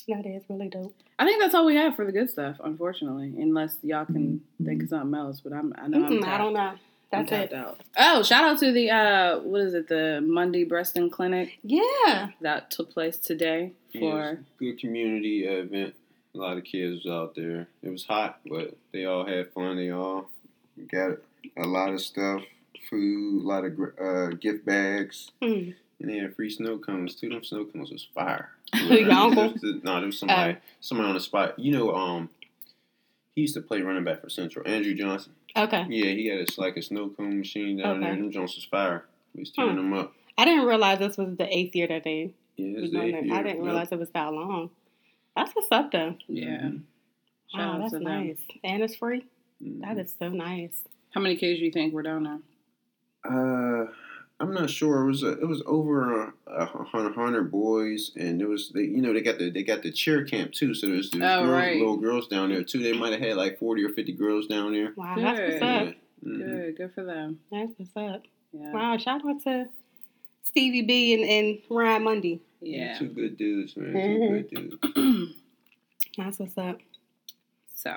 That 0.06 0.26
is 0.26 0.42
really 0.50 0.68
dope. 0.68 0.94
I 1.18 1.24
think 1.24 1.40
that's 1.40 1.54
all 1.54 1.64
we 1.66 1.76
have 1.76 1.96
for 1.96 2.04
the 2.04 2.12
good 2.12 2.28
stuff, 2.30 2.56
unfortunately, 2.62 3.34
unless 3.38 3.78
y'all 3.82 4.04
can 4.06 4.40
think 4.64 4.82
of 4.82 4.88
something 4.90 5.18
else. 5.18 5.40
But 5.40 5.52
I'm, 5.52 5.72
I 5.78 5.88
know 5.88 6.04
I'm 6.04 6.12
Mm-mm. 6.12 6.24
I 6.24 6.38
don't 6.38 6.52
know. 6.52 6.74
I'm 7.10 7.20
That's 7.24 7.30
tapped 7.30 7.52
it. 7.52 7.56
out. 7.56 7.80
Oh, 7.96 8.22
shout 8.22 8.44
out 8.44 8.58
to 8.58 8.70
the 8.72 8.90
uh, 8.90 9.38
what 9.40 9.62
is 9.62 9.74
it? 9.74 9.88
The 9.88 10.20
Mundy 10.24 10.64
Breaston 10.64 11.08
Clinic 11.08 11.58
Yeah. 11.62 12.28
that 12.42 12.70
took 12.70 12.90
place 12.92 13.16
today 13.16 13.72
for. 13.92 13.98
it 13.98 14.04
was 14.04 14.38
a 14.38 14.58
good 14.58 14.78
community 14.78 15.44
event. 15.44 15.94
A 16.34 16.38
lot 16.38 16.58
of 16.58 16.64
kids 16.64 17.04
was 17.04 17.12
out 17.12 17.34
there. 17.34 17.66
It 17.82 17.88
was 17.90 18.04
hot, 18.04 18.40
but 18.46 18.76
they 18.92 19.06
all 19.06 19.24
had 19.26 19.50
fun. 19.52 19.76
They 19.76 19.90
all 19.90 20.28
got 20.92 21.18
a 21.56 21.66
lot 21.66 21.94
of 21.94 22.00
stuff, 22.02 22.42
food, 22.90 23.42
a 23.42 23.46
lot 23.48 23.64
of 23.64 23.78
uh, 24.00 24.26
gift 24.36 24.66
bags, 24.66 25.30
Mm. 25.42 25.74
and 26.00 26.10
they 26.10 26.18
had 26.18 26.36
free 26.36 26.50
snow 26.50 26.76
cones 26.78 27.14
too. 27.14 27.30
Them 27.30 27.42
snow 27.42 27.64
cones 27.64 27.90
was 27.90 28.06
fire. 28.14 28.50
Your 28.74 29.10
uncle? 29.10 29.54
No, 29.82 29.96
there 29.96 30.06
was 30.06 30.18
somebody, 30.18 30.54
Oh. 30.58 30.62
somebody 30.80 31.08
on 31.08 31.14
the 31.14 31.20
spot. 31.20 31.58
You 31.58 31.72
know, 31.72 31.94
um, 31.94 32.28
he 33.34 33.40
used 33.40 33.54
to 33.54 33.62
play 33.62 33.80
running 33.80 34.04
back 34.04 34.20
for 34.20 34.28
Central. 34.28 34.68
Andrew 34.68 34.94
Johnson. 34.94 35.32
Okay. 35.56 35.86
Yeah, 35.88 36.10
he 36.12 36.26
had 36.26 36.40
a, 36.40 36.60
like 36.60 36.76
a 36.76 36.82
snow 36.82 37.10
cone 37.10 37.38
machine 37.38 37.78
down 37.78 38.00
there. 38.00 38.12
Okay. 38.12 38.20
Them 38.20 38.30
Jones 38.30 38.54
was 38.54 38.64
fire. 38.64 39.04
He 39.34 39.40
was 39.40 39.50
tearing 39.50 39.72
Hmm. 39.72 39.76
them 39.90 39.94
up. 39.94 40.14
I 40.36 40.44
didn't 40.44 40.66
realize 40.66 40.98
this 41.00 41.16
was 41.16 41.36
the 41.36 41.52
eighth 41.56 41.74
year 41.74 41.88
that 41.88 42.04
they 42.04 42.32
Yeah, 42.56 42.74
was 42.74 42.84
it's 42.84 42.92
the- 42.92 43.02
it. 43.18 43.26
yeah, 43.26 43.34
I 43.34 43.42
didn't 43.42 43.58
yeah. 43.58 43.64
realize 43.66 43.90
it 43.92 43.98
was 43.98 44.10
that 44.10 44.32
long. 44.32 44.70
That's 45.36 45.52
what's 45.54 45.68
up 45.72 45.90
though. 45.90 46.16
Yeah. 46.28 46.60
Mhm. 46.62 46.82
Wow, 47.54 47.78
that's 47.78 47.92
to 47.92 47.98
them. 47.98 48.04
nice. 48.04 48.38
And 48.62 48.82
it's 48.82 48.96
free. 48.96 49.24
Mhm. 49.62 49.80
That 49.80 49.98
is 49.98 50.14
so 50.18 50.28
nice. 50.28 50.84
How 51.10 51.20
many 51.20 51.36
kids 51.36 51.58
do 51.58 51.64
you 51.64 51.72
think 51.72 51.92
were 51.94 52.02
down 52.02 52.22
there? 52.24 52.40
Uh, 53.24 53.86
I'm 54.40 54.54
not 54.54 54.70
sure. 54.70 55.02
It 55.02 55.06
was 55.06 55.22
a, 55.24 55.32
it 55.40 55.48
was 55.48 55.62
over 55.66 56.26
a, 56.26 56.32
a 56.46 56.66
hundred 56.66 57.50
boys, 57.50 58.12
and 58.16 58.40
it 58.40 58.46
was 58.46 58.70
they 58.72 58.82
you 58.82 59.02
know 59.02 59.12
they 59.12 59.20
got 59.20 59.38
the 59.38 59.50
they 59.50 59.64
got 59.64 59.82
the 59.82 59.90
cheer 59.90 60.24
camp 60.24 60.52
too. 60.52 60.74
So 60.74 60.86
there's, 60.86 61.10
there's 61.10 61.24
Oh, 61.24 61.42
girls, 61.44 61.50
right. 61.50 61.76
little 61.78 61.96
girls 61.96 62.28
down 62.28 62.50
there 62.50 62.62
too. 62.62 62.78
They 62.82 62.92
might 62.92 63.12
have 63.12 63.20
had 63.20 63.36
like 63.36 63.58
forty 63.58 63.82
or 63.84 63.88
fifty 63.88 64.12
girls 64.12 64.46
down 64.46 64.72
there. 64.72 64.92
Wow, 64.96 65.16
that's 65.16 65.38
what's 65.40 65.52
Good. 65.54 65.62
up. 65.62 65.94
Yeah. 66.22 66.30
Mhm. 66.30 66.38
Good, 66.66 66.76
good 66.76 66.94
for 66.94 67.04
them. 67.04 67.40
That's 67.50 67.72
what's 67.78 67.96
up. 67.96 68.22
Yeah. 68.52 68.72
Wow, 68.72 68.96
shout 68.96 69.26
out 69.26 69.42
to 69.44 69.66
Stevie 70.44 70.82
B 70.82 71.14
and, 71.14 71.24
and 71.24 71.58
Ryan 71.70 72.04
Mundy. 72.04 72.40
Yeah. 72.60 72.96
Two 72.98 73.08
good 73.08 73.36
dudes, 73.36 73.76
man. 73.76 73.92
Mhm. 73.92 74.50
Two 74.50 74.68
good 74.78 74.80
dudes. 74.94 75.34
That's 76.16 76.38
what's 76.38 76.58
up. 76.58 76.78
so 77.74 77.96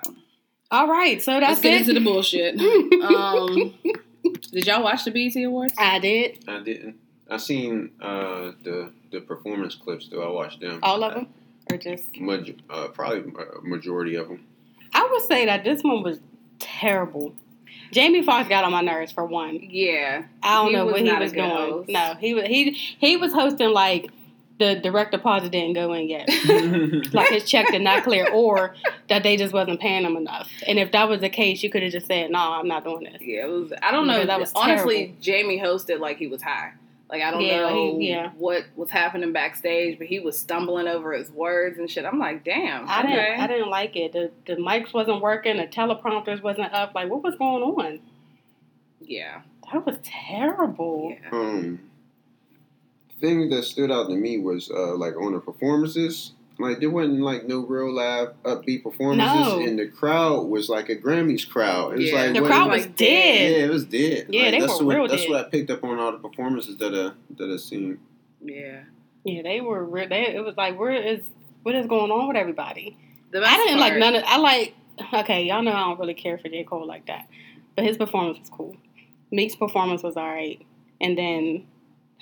All 0.69 0.87
right, 0.87 1.21
so 1.21 1.33
let's 1.33 1.47
that's 1.47 1.61
get 1.61 1.73
it. 1.73 1.79
into 1.81 1.93
the 1.93 1.99
bullshit. 2.03 2.59
um, 3.03 3.73
did 4.51 4.65
y'all 4.67 4.83
watch 4.83 5.03
the 5.05 5.11
BET 5.11 5.35
Awards? 5.43 5.73
I 5.77 5.99
did 5.99 6.43
I 6.47 6.59
didn't. 6.63 6.95
I 7.29 7.37
seen 7.37 7.91
uh 8.01 8.51
the 8.63 8.91
the 9.11 9.21
performance 9.21 9.75
clips 9.75 10.07
though. 10.09 10.21
I 10.23 10.31
watched 10.31 10.59
them. 10.61 10.79
all 10.83 11.03
of 11.03 11.13
them, 11.13 11.27
or 11.71 11.77
just 11.77 12.15
Maj- 12.19 12.55
uh, 12.69 12.87
probably 12.89 13.19
a 13.31 13.61
majority 13.61 14.15
of 14.15 14.27
them. 14.27 14.45
I 14.93 15.07
would 15.09 15.23
say 15.23 15.45
that 15.45 15.63
this 15.63 15.81
one 15.83 16.03
was 16.03 16.19
terrible. 16.59 17.33
Jamie 17.91 18.21
Foxx 18.21 18.47
got 18.47 18.63
on 18.63 18.71
my 18.71 18.81
nerves 18.81 19.11
for 19.11 19.25
one. 19.25 19.59
Yeah. 19.61 20.23
I 20.41 20.55
don't 20.55 20.67
He 20.67 20.73
know 20.73 20.85
what 20.85 21.01
he 21.01 21.11
was 21.11 21.31
doing. 21.33 21.49
host. 21.49 21.89
No, 21.89 22.15
he 22.19 22.33
was 22.33 22.45
he 22.45 22.71
he 22.71 23.17
was 23.17 23.33
hosting 23.33 23.69
like 23.71 24.09
the 24.61 24.75
direct 24.75 25.11
deposit 25.11 25.51
didn't 25.51 25.73
go 25.73 25.91
in 25.93 26.07
yet. 26.07 26.29
like 27.13 27.29
his 27.29 27.43
check 27.49 27.67
did 27.71 27.81
not 27.81 28.03
clear, 28.03 28.29
or 28.31 28.75
that 29.09 29.23
they 29.23 29.35
just 29.35 29.53
wasn't 29.53 29.79
paying 29.79 30.05
him 30.05 30.15
enough. 30.15 30.49
And 30.67 30.79
if 30.79 30.91
that 30.93 31.09
was 31.09 31.19
the 31.21 31.29
case, 31.29 31.61
you 31.63 31.69
could 31.69 31.83
have 31.83 31.91
just 31.91 32.07
said, 32.07 32.31
"No, 32.31 32.39
I'm 32.39 32.67
not 32.67 32.83
doing 32.83 33.03
this." 33.03 33.21
Yeah, 33.21 33.45
it 33.45 33.49
was. 33.49 33.73
I 33.81 33.91
don't 33.91 34.07
know. 34.07 34.19
Yeah, 34.19 34.25
that 34.27 34.39
was 34.39 34.51
honestly, 34.55 34.97
terrible. 34.97 35.15
Jamie 35.21 35.59
hosted 35.59 35.99
like 35.99 36.17
he 36.17 36.27
was 36.27 36.41
high. 36.41 36.71
Like 37.09 37.23
I 37.23 37.31
don't 37.31 37.41
Yeah, 37.41 37.59
know 37.69 37.97
he- 37.99 38.09
yeah. 38.09 38.29
what 38.37 38.63
was 38.77 38.89
happening 38.89 39.33
backstage, 39.33 39.97
but 39.97 40.07
he 40.07 40.21
was 40.21 40.39
stumbling 40.39 40.87
over 40.87 41.11
his 41.11 41.29
words 41.29 41.77
and 41.77 41.89
shit. 41.91 42.05
I'm 42.05 42.19
like, 42.19 42.45
damn. 42.45 42.87
I 42.87 42.99
okay. 42.99 43.09
didn't. 43.13 43.39
I 43.41 43.47
didn't 43.47 43.69
like 43.69 43.95
it. 43.97 44.13
The 44.13 44.31
the 44.45 44.55
mics 44.55 44.93
wasn't 44.93 45.21
working. 45.21 45.57
The 45.57 45.67
teleprompters 45.67 46.41
wasn't 46.41 46.71
up. 46.71 46.95
Like, 46.95 47.09
what 47.09 47.21
was 47.21 47.35
going 47.35 47.63
on? 47.63 47.99
Yeah. 49.01 49.41
That 49.73 49.85
was 49.85 49.97
terrible. 50.03 51.15
Yeah. 51.21 51.29
um 51.37 51.79
thing 53.21 53.49
that 53.49 53.63
stood 53.63 53.91
out 53.91 54.09
to 54.09 54.15
me 54.15 54.37
was 54.39 54.69
uh 54.71 54.95
like 54.95 55.15
on 55.15 55.33
the 55.33 55.39
performances 55.39 56.33
like 56.59 56.79
there 56.79 56.89
wasn't 56.89 57.19
like 57.21 57.47
no 57.47 57.59
real 57.65 57.91
live 57.93 58.33
upbeat 58.43 58.83
performances 58.83 59.47
No. 59.47 59.59
and 59.61 59.79
the 59.79 59.87
crowd 59.87 60.43
was 60.47 60.69
like 60.69 60.89
a 60.89 60.95
grammys 60.95 61.47
crowd 61.47 61.93
it 61.93 61.97
was 61.99 62.11
Yeah. 62.11 62.21
like 62.23 62.33
The 62.33 62.41
crowd 62.41 62.69
was 62.71 62.85
like 62.87 62.95
dead. 62.95 63.51
yeah 63.51 63.65
it 63.65 63.69
was 63.69 63.85
dead 63.85 64.27
Yeah, 64.29 64.43
Like, 64.43 64.51
they 64.51 64.59
that's 64.59 64.79
were 64.79 64.85
what 64.85 64.95
real 64.97 65.07
that's 65.07 65.21
dead. 65.23 65.31
what 65.31 65.45
i 65.45 65.49
picked 65.49 65.69
up 65.71 65.83
on 65.83 65.97
all 65.99 66.11
the 66.11 66.17
performances 66.19 66.77
that 66.77 66.93
uh 66.93 67.11
that 67.37 67.49
i 67.51 67.57
seen 67.57 67.99
Yeah. 68.43 68.81
Yeah, 69.23 69.43
they 69.43 69.61
were. 69.61 69.85
Real, 69.85 70.09
they, 70.09 70.33
it 70.35 70.43
was 70.43 70.57
like, 70.57 70.79
where 70.79 70.91
is 70.93 71.21
what 71.61 71.75
is 71.75 71.85
going 71.85 72.09
on 72.09 72.27
with 72.27 72.35
everybody? 72.37 72.97
The 73.29 73.39
I 73.45 73.55
didn't 73.57 73.79
like 73.79 73.95
none 73.97 74.15
of. 74.15 74.23
I 74.25 74.37
like. 74.37 74.73
Okay, 75.13 75.43
y'all 75.43 75.61
know 75.61 75.71
I 75.71 75.81
don't 75.81 75.99
really 75.99 76.15
care 76.15 76.39
for 76.39 76.49
J 76.49 76.63
Cole 76.63 76.87
like 76.87 77.05
that, 77.05 77.27
but 77.75 77.85
his 77.85 77.97
performance 77.97 78.39
was 78.39 78.49
cool. 78.49 78.75
Meek's 79.29 79.55
performance 79.55 80.01
was 80.01 80.17
alright, 80.17 80.65
and 80.99 81.15
then 81.15 81.67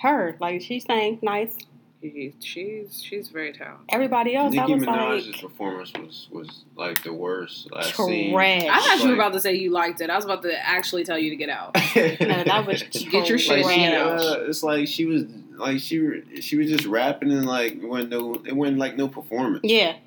her, 0.02 0.36
like 0.40 0.60
she 0.62 0.80
sang 0.80 1.18
nice. 1.22 1.54
He- 2.02 2.32
She's 2.40 3.02
she's 3.02 3.28
very 3.28 3.52
talented. 3.52 3.84
Everybody 3.90 4.34
else, 4.34 4.56
I 4.56 4.60
nicki 4.62 4.72
was 4.74 4.84
minaj's 4.84 5.26
like 5.32 5.40
performance 5.42 5.92
was 5.92 6.28
was 6.32 6.64
like 6.74 7.02
the 7.02 7.12
worst 7.12 7.68
i've 7.76 7.84
seen 7.94 8.32
trash. 8.32 8.64
I 8.70 8.80
thought 8.80 9.02
you 9.02 9.08
were 9.10 9.14
about 9.16 9.34
to 9.34 9.40
say 9.40 9.54
you 9.56 9.70
liked 9.70 10.00
it. 10.00 10.08
I 10.08 10.16
was 10.16 10.24
about 10.24 10.40
to 10.44 10.66
actually 10.66 11.04
tell 11.04 11.18
you 11.18 11.28
to 11.28 11.36
get 11.36 11.50
out. 11.50 11.74
no, 11.96 12.42
that 12.44 12.64
was 12.66 12.82
Get 12.84 13.28
your 13.28 13.36
shit 13.38 13.66
like 13.66 13.74
she, 13.74 13.84
uh, 13.84 14.34
it's 14.48 14.62
like 14.62 14.88
she 14.88 15.04
was 15.04 15.24
like 15.56 15.78
she 15.80 16.22
she 16.40 16.56
was 16.56 16.68
just 16.70 16.86
rapping 16.86 17.30
and 17.32 17.44
like 17.44 17.74
it 17.74 17.84
wasn't 17.86 18.08
no 18.12 18.34
it 18.46 18.56
wasn't 18.56 18.78
like 18.78 18.96
no 18.96 19.06
performance 19.06 19.60
Yeah, 19.64 19.96
I 19.96 19.98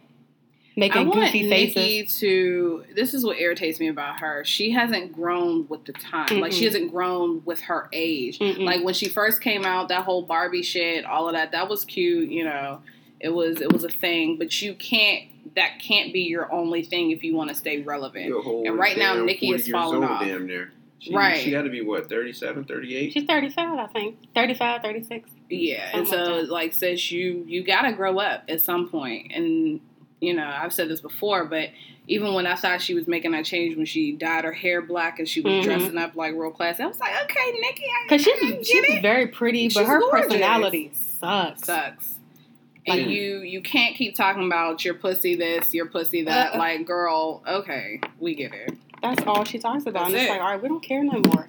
making 0.76 1.08
want 1.08 1.22
goofy 1.22 1.50
faces. 1.50 1.76
Nicki 1.76 2.04
to. 2.04 2.84
This 2.96 3.14
is 3.14 3.24
what 3.24 3.40
irritates 3.40 3.80
me 3.80 3.88
about 3.88 4.20
her. 4.20 4.44
She 4.46 4.72
hasn't 4.72 5.14
grown 5.14 5.68
with 5.68 5.86
the 5.86 5.94
time. 5.94 6.40
Like 6.40 6.52
she 6.52 6.66
hasn't 6.66 6.92
grown 6.92 7.44
with 7.46 7.62
her 7.62 7.90
age. 7.94 8.40
Mm-mm. 8.40 8.64
Like 8.64 8.84
when 8.84 8.94
she 8.94 9.08
first 9.10 9.42
came 9.42 9.66
out, 9.66 9.90
that 9.90 10.04
whole 10.04 10.24
Barbie 10.24 10.64
shit, 10.64 11.06
all 11.06 11.28
of 11.28 11.34
that, 11.34 11.52
that 11.52 11.70
was 11.70 11.86
cute. 11.86 12.30
You 12.30 12.46
know, 12.46 12.82
it 13.20 13.30
was 13.30 13.62
it 13.62 13.72
was 13.72 13.84
a 13.84 13.90
thing. 13.90 14.38
But 14.38 14.62
you 14.62 14.74
can't. 14.76 15.30
That 15.56 15.80
can't 15.80 16.12
be 16.12 16.22
your 16.22 16.52
only 16.52 16.84
thing 16.84 17.12
if 17.12 17.24
you 17.24 17.36
want 17.36 17.50
to 17.50 17.56
stay 17.56 17.82
relevant. 17.82 18.34
And 18.34 18.78
right 18.78 18.98
now, 18.98 19.14
damn 19.16 19.26
Nicki 19.26 19.52
is 19.52 19.68
years 19.68 19.72
falling 19.72 20.04
off. 20.04 20.22
Damn 20.22 20.48
near. 20.48 20.72
She, 21.04 21.14
Right. 21.14 21.42
She 21.42 21.52
got 21.52 21.64
to 21.64 21.70
be 21.70 21.82
what 21.82 22.08
37, 22.08 22.64
38? 22.64 23.12
She's 23.12 23.26
35, 23.26 23.78
I 23.78 23.88
think. 23.88 24.18
35, 24.34 24.82
36. 24.82 25.30
Yeah, 25.50 25.90
and 25.94 26.08
so 26.08 26.16
like 26.16 26.26
that. 26.26 26.52
like 26.52 26.74
says 26.74 27.12
you 27.12 27.44
you 27.46 27.64
gotta 27.64 27.92
grow 27.94 28.20
up 28.20 28.44
at 28.48 28.62
some 28.62 28.90
point, 28.90 29.32
and 29.34 29.82
you 30.24 30.34
know 30.34 30.46
I've 30.48 30.74
said 30.74 30.90
this 30.90 31.02
before, 31.02 31.46
but 31.46 31.70
even 32.08 32.34
when 32.34 32.46
I 32.46 32.56
thought 32.56 32.82
she 32.82 32.94
was 32.94 33.08
making 33.08 33.32
that 33.32 33.46
change 33.46 33.78
when 33.78 33.86
she 33.86 34.12
dyed 34.12 34.44
her 34.44 34.52
hair 34.52 34.82
black 34.82 35.20
and 35.20 35.28
she 35.28 35.40
was 35.42 35.54
Mhm. 35.54 35.64
dressing 35.64 35.98
up 35.98 36.16
like 36.16 36.34
real 36.36 36.52
class, 36.52 36.80
I 36.80 36.86
was 36.86 37.00
like, 37.00 37.14
okay, 37.24 37.52
Nicki, 37.62 37.86
I, 37.86 38.06
Because 38.10 38.28
I 38.28 38.32
she's, 38.32 38.52
get 38.52 38.66
she's 38.68 38.84
it. 38.98 39.02
very 39.02 39.28
pretty, 39.28 39.68
but 39.70 39.74
She's 39.82 39.88
her 39.88 40.00
gorgeous. 40.00 40.28
personality 40.28 40.92
sucks. 40.94 41.64
sucks. 41.66 42.10
And 42.86 43.10
you 43.10 43.40
you 43.40 43.62
can't 43.62 43.96
keep 43.96 44.14
talking 44.16 44.46
about 44.46 44.84
your 44.84 44.94
pussy 44.96 45.36
this, 45.36 45.74
your 45.74 45.86
pussy 45.86 46.24
that. 46.24 46.52
Uh-uh. 46.52 46.58
like, 46.58 46.86
girl, 46.86 47.42
okay, 47.48 48.02
we 48.20 48.36
get 48.36 48.54
it. 48.54 48.74
That's 49.02 49.26
all 49.26 49.46
she 49.46 49.58
talks 49.60 49.86
about. 49.86 50.06
and 50.08 50.14
That's 50.16 50.24
it's 50.24 50.30
it. 50.30 50.34
like, 50.34 50.42
all 50.42 50.52
right, 50.52 50.62
we 50.62 50.68
don't 50.68 50.84
care 50.84 51.04
no 51.04 51.20
more. 51.20 51.48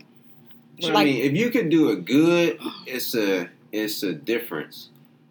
But 0.81 0.93
Like- 0.93 0.97
I 0.97 1.04
mean, 1.11 1.23
if 1.25 1.33
you 1.33 1.50
could 1.50 1.71
do 1.71 1.90
it 1.90 2.04
good, 2.04 2.59
it's 2.87 3.14
a 3.16 3.49
it's 3.73 4.04
a 4.04 4.12
difference. 4.12 4.90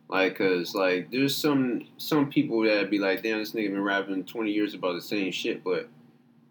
Like, 0.10 0.38
cause 0.38 0.76
like 0.76 1.12
there's 1.12 1.36
some 1.36 1.88
some 1.98 2.30
people 2.30 2.62
that 2.64 2.90
be 2.90 3.00
like, 3.00 3.24
damn, 3.24 3.40
this 3.40 3.54
nigga 3.54 3.72
been 3.72 3.82
rapping 3.82 4.24
twenty 4.26 4.52
years 4.52 4.74
about 4.74 4.94
the 4.94 5.02
same 5.02 5.32
shit, 5.32 5.64
but 5.64 5.90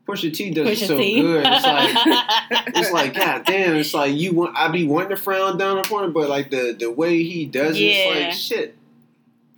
Pusha 0.07 0.35
T 0.35 0.51
does 0.51 0.69
Pusha 0.69 0.83
it 0.83 0.87
so 0.89 0.99
T. 0.99 1.21
good. 1.21 1.47
It's 1.47 1.65
like 1.65 2.67
it's 2.77 2.93
like, 2.93 3.15
god 3.15 3.45
damn, 3.45 3.77
it's 3.77 3.95
like 3.95 4.15
you 4.15 4.35
want 4.35 4.57
I 4.57 4.69
be 4.69 4.87
wanting 4.87 5.11
to 5.11 5.17
frown 5.17 5.59
down 5.59 5.79
upon 5.79 6.05
it, 6.05 6.13
but 6.13 6.29
like 6.29 6.51
the 6.51 6.77
the 6.79 6.91
way 6.91 7.23
he 7.23 7.47
does 7.47 7.77
it, 7.77 7.83
it's 7.85 8.17
like 8.17 8.33
shit. 8.33 8.77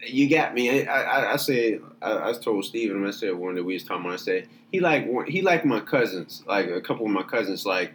You 0.07 0.29
got 0.29 0.53
me. 0.53 0.87
I 0.87 1.03
I, 1.03 1.33
I 1.33 1.37
said 1.37 1.81
I, 2.03 2.31
I 2.31 2.33
told 2.35 2.67
Steven, 2.67 3.07
I 3.07 3.11
said 3.11 3.35
one 3.35 3.55
that 3.55 3.65
we 3.65 3.75
was 3.75 3.85
talking 3.85 4.05
about. 4.05 4.15
I 4.15 4.17
said 4.17 4.49
he 4.71 4.81
like 4.81 5.09
he 5.29 5.41
like 5.41 5.65
my 5.65 5.81
cousins, 5.81 6.43
like 6.47 6.69
a 6.69 6.81
couple 6.81 7.07
of 7.07 7.13
my 7.13 7.23
cousins. 7.23 7.65
Like 7.65 7.95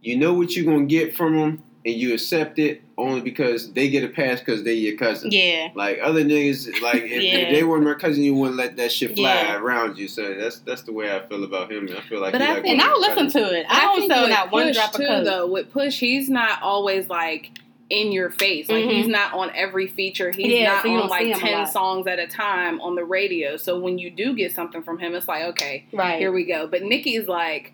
you 0.00 0.16
know 0.16 0.32
what 0.32 0.56
you're 0.56 0.64
gonna 0.64 0.86
get 0.86 1.14
from 1.14 1.36
them, 1.36 1.62
and 1.86 1.94
you 1.94 2.12
accept 2.12 2.58
it 2.58 2.82
only 2.98 3.20
because 3.20 3.72
they 3.72 3.88
get 3.88 4.02
a 4.04 4.08
pass 4.08 4.40
because 4.40 4.64
they 4.64 4.74
your 4.74 4.96
cousin. 4.96 5.30
Yeah. 5.30 5.68
Like 5.74 6.00
other 6.02 6.24
niggas, 6.24 6.80
like 6.82 7.02
if, 7.04 7.22
Yeah. 7.22 7.36
if 7.38 7.54
they 7.54 7.62
weren't 7.64 7.84
my 7.84 7.94
cousin, 7.94 8.24
you 8.24 8.34
wouldn't 8.34 8.56
let 8.56 8.76
that 8.76 8.90
shit 8.92 9.14
fly 9.14 9.22
Yeah. 9.42 9.56
around 9.58 9.96
you. 9.96 10.08
So 10.08 10.34
that's 10.34 10.58
that's 10.60 10.82
the 10.82 10.92
way 10.92 11.14
I 11.14 11.20
feel 11.28 11.44
about 11.44 11.70
him. 11.70 11.88
I 11.96 12.00
feel 12.02 12.20
like, 12.20 12.32
But 12.32 12.40
he 12.42 12.46
I 12.46 12.54
like 12.54 12.62
think- 12.64 12.72
And 12.80 12.82
I'll 12.82 13.00
listen 13.00 13.26
cousins. 13.26 13.32
to 13.34 13.58
it. 13.60 13.66
I 13.68 13.80
don't 13.82 14.00
think 14.00 14.12
sell 14.12 14.22
with 14.22 14.30
not 14.30 14.50
one 14.52 14.66
Push, 14.66 14.76
drop 14.76 14.94
of 14.94 15.00
too, 15.00 15.06
coke. 15.06 15.24
though. 15.24 15.46
With 15.46 15.70
Push, 15.72 16.00
he's 16.00 16.28
not 16.28 16.60
always 16.62 17.08
like 17.08 17.50
in 17.90 18.12
your 18.12 18.28
face. 18.30 18.68
Like 18.68 18.84
Mhm. 18.84 18.90
he's 18.92 19.06
not 19.06 19.32
on 19.32 19.50
every 19.54 19.86
feature. 19.86 20.30
He's 20.30 20.48
Yeah, 20.52 20.64
not 20.74 20.82
so 20.82 20.90
on 20.90 21.08
like 21.08 21.38
ten 21.38 21.66
songs 21.66 22.06
at 22.06 22.18
a 22.18 22.26
time 22.26 22.80
on 22.82 22.96
the 22.96 23.04
radio. 23.04 23.56
So 23.56 23.78
when 23.78 23.96
you 23.98 24.10
do 24.10 24.34
get 24.34 24.52
something 24.52 24.82
from 24.82 24.98
him, 24.98 25.14
it's 25.14 25.26
like 25.28 25.44
okay, 25.44 25.84
Right. 25.92 26.18
here 26.18 26.30
we 26.32 26.44
go. 26.44 26.66
But 26.66 26.82
Nicki's 26.82 27.28
like 27.28 27.72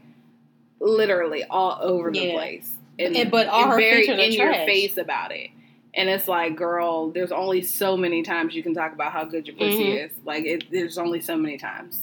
literally 0.80 1.44
all 1.44 1.78
over 1.80 2.10
the 2.12 2.30
place, 2.32 2.72
and, 2.98 3.16
And- 3.16 3.30
but 3.30 3.46
all 3.48 3.62
and 3.62 3.70
her 3.72 3.76
very 3.78 4.06
in 4.08 4.32
your 4.32 4.48
trash. 4.52 4.66
face 4.66 4.96
about 4.96 5.32
it. 5.32 5.50
And 5.96 6.08
it's 6.08 6.26
like, 6.26 6.56
girl, 6.56 7.10
there's 7.10 7.30
only 7.30 7.62
so 7.62 7.96
many 7.96 8.22
times 8.24 8.54
you 8.54 8.62
can 8.64 8.74
talk 8.74 8.92
about 8.92 9.12
how 9.12 9.24
good 9.24 9.46
your 9.46 9.54
pussy 9.56 9.84
Mhm. 9.84 10.06
is. 10.06 10.12
Like, 10.24 10.44
it, 10.44 10.64
there's 10.70 10.98
only 10.98 11.20
so 11.20 11.36
many 11.36 11.56
times. 11.56 12.02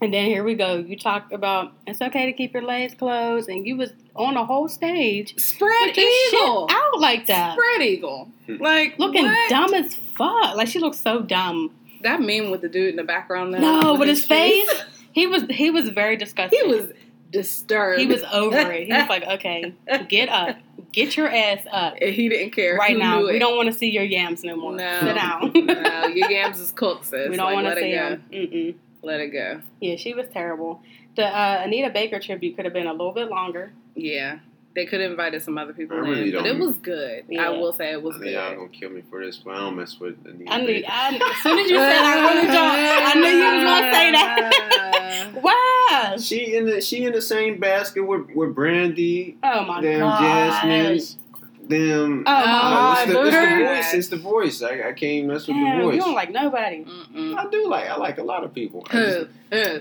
And 0.00 0.12
then 0.14 0.26
here 0.26 0.44
we 0.44 0.54
go. 0.54 0.76
You 0.76 0.96
talked 0.96 1.32
about 1.32 1.72
it's 1.86 2.00
okay 2.02 2.26
to 2.26 2.32
keep 2.34 2.52
your 2.52 2.62
legs 2.62 2.94
closed, 2.94 3.48
and 3.48 3.66
you 3.66 3.76
was 3.78 3.92
on 4.14 4.36
a 4.36 4.44
whole 4.44 4.68
stage 4.68 5.34
Spread 5.38 5.88
with 5.88 5.98
eagle, 5.98 6.68
shit 6.68 6.76
out 6.76 7.00
like 7.00 7.26
that, 7.28 7.54
spread 7.58 7.80
eagle, 7.88 8.28
Hmm. 8.46 8.56
like 8.62 8.98
looking 8.98 9.24
what? 9.24 9.48
dumb 9.50 9.72
as 9.72 9.94
fuck. 10.16 10.54
Like 10.54 10.68
she 10.68 10.78
looks 10.80 11.00
so 11.00 11.22
dumb. 11.22 11.70
That 12.02 12.20
meme 12.20 12.50
with 12.50 12.60
the 12.60 12.68
dude 12.68 12.90
in 12.90 12.96
the 12.96 13.04
background. 13.04 13.54
There, 13.54 13.60
No, 13.62 13.92
with 13.92 14.00
with 14.00 14.08
his 14.10 14.26
face, 14.26 14.68
he 15.12 15.26
was 15.26 15.44
he 15.48 15.70
was 15.70 15.88
very 15.88 16.16
disgusting. 16.18 16.60
he 16.62 16.66
was 16.70 16.92
disturbed. 17.30 18.00
he 18.00 18.06
was 18.06 18.22
over 18.32 18.56
it. 18.72 18.86
He 18.86 18.92
was 18.92 19.08
like, 19.08 19.22
okay, 19.28 19.74
get 20.08 20.28
up, 20.28 20.56
get 20.92 21.16
your 21.16 21.28
ass 21.28 21.60
up 21.70 21.94
And 22.00 22.14
he 22.14 22.28
didn't 22.28 22.50
care 22.52 22.76
right 22.76 22.96
now. 22.96 23.24
We 23.24 23.36
it. 23.36 23.38
don't 23.38 23.56
want 23.56 23.70
to 23.70 23.74
see 23.76 23.90
your 23.90 24.04
yams 24.04 24.44
no 24.44 24.56
more. 24.56 24.72
No. 24.74 25.00
Sit 25.00 25.14
down. 25.14 25.52
no, 25.66 26.06
your 26.06 26.30
yams 26.30 26.60
is 26.60 26.72
cooked, 26.72 27.06
sis. 27.06 27.28
we 27.28 27.36
don't 27.36 27.46
Like, 27.52 27.64
want 27.64 27.76
to 27.76 27.80
see. 27.82 28.36
Mm-mm. 28.36 28.74
Let 29.02 29.20
it 29.20 29.28
go. 29.28 29.60
Yeah, 29.80 29.96
she 29.96 30.14
was 30.14 30.26
terrible. 30.32 30.82
The 31.16 31.24
uh, 31.26 31.62
Anita 31.64 31.90
Baker 31.90 32.18
tribute 32.18 32.56
could 32.56 32.64
have 32.64 32.74
been 32.74 32.86
a 32.86 32.92
little 32.92 33.12
bit 33.12 33.28
longer. 33.28 33.72
Yeah. 33.94 34.38
They 34.76 34.84
could 34.84 35.00
have 35.00 35.10
invited 35.10 35.42
some 35.42 35.56
other 35.56 35.72
people 35.72 35.96
really 35.96 36.28
in, 36.28 36.36
but 36.36 36.44
it 36.44 36.58
was 36.58 36.76
good. 36.76 37.24
Yeah. 37.30 37.46
I 37.46 37.48
will 37.48 37.72
say 37.72 37.92
it 37.92 38.02
was 38.02 38.16
I 38.16 38.18
good. 38.18 38.24
think 38.24 38.36
y'all 38.36 38.56
gonna 38.56 38.68
kill 38.68 38.90
me 38.90 39.02
for 39.08 39.24
this, 39.24 39.38
but 39.38 39.54
I 39.54 39.60
don't 39.60 39.76
mess 39.76 39.98
with 39.98 40.18
Anita 40.26 40.52
I 40.52 40.60
knew. 40.60 40.84
I, 40.86 41.14
as 41.14 41.36
soon 41.42 41.58
as 41.60 41.70
you 41.70 41.78
said 41.78 41.96
I 41.96 42.34
really 42.34 42.46
don't, 42.46 42.58
I 42.58 43.14
knew 43.14 43.38
you 43.38 43.54
was 43.54 43.64
gonna 43.64 43.92
say 43.94 44.12
that. 44.12 45.32
wow. 45.42 46.16
She 46.18 46.56
in 46.56 46.66
the 46.66 46.82
she 46.82 47.04
in 47.04 47.14
the 47.14 47.22
same 47.22 47.58
basket 47.58 48.02
with 48.02 48.28
with 48.34 48.54
Brandy. 48.54 49.38
Oh 49.42 49.64
my 49.64 49.80
Damn 49.80 50.00
gosh. 50.00 50.62
Jasmine. 50.62 51.22
Them. 51.68 52.24
Oh 52.26 52.32
my 52.32 52.42
uh, 52.42 52.44
god, 52.44 53.08
it's, 53.08 53.12
the, 53.12 53.24
it's 53.24 53.34
the 53.34 53.64
voice. 53.64 53.94
It's 53.94 54.08
the 54.08 54.16
voice. 54.18 54.62
I, 54.62 54.90
I 54.90 54.92
can't 54.92 55.26
mess 55.26 55.48
with 55.48 55.56
Damn, 55.56 55.78
the 55.78 55.84
voice. 55.84 55.94
you 55.94 56.00
don't 56.00 56.14
like 56.14 56.30
nobody. 56.30 56.84
Mm-mm. 56.84 57.36
I 57.36 57.50
do 57.50 57.66
like. 57.66 57.88
I 57.88 57.96
like 57.96 58.18
a 58.18 58.22
lot 58.22 58.44
of 58.44 58.54
people. 58.54 58.86
I, 58.90 58.92
just, 58.92 59.26
Who? 59.50 59.80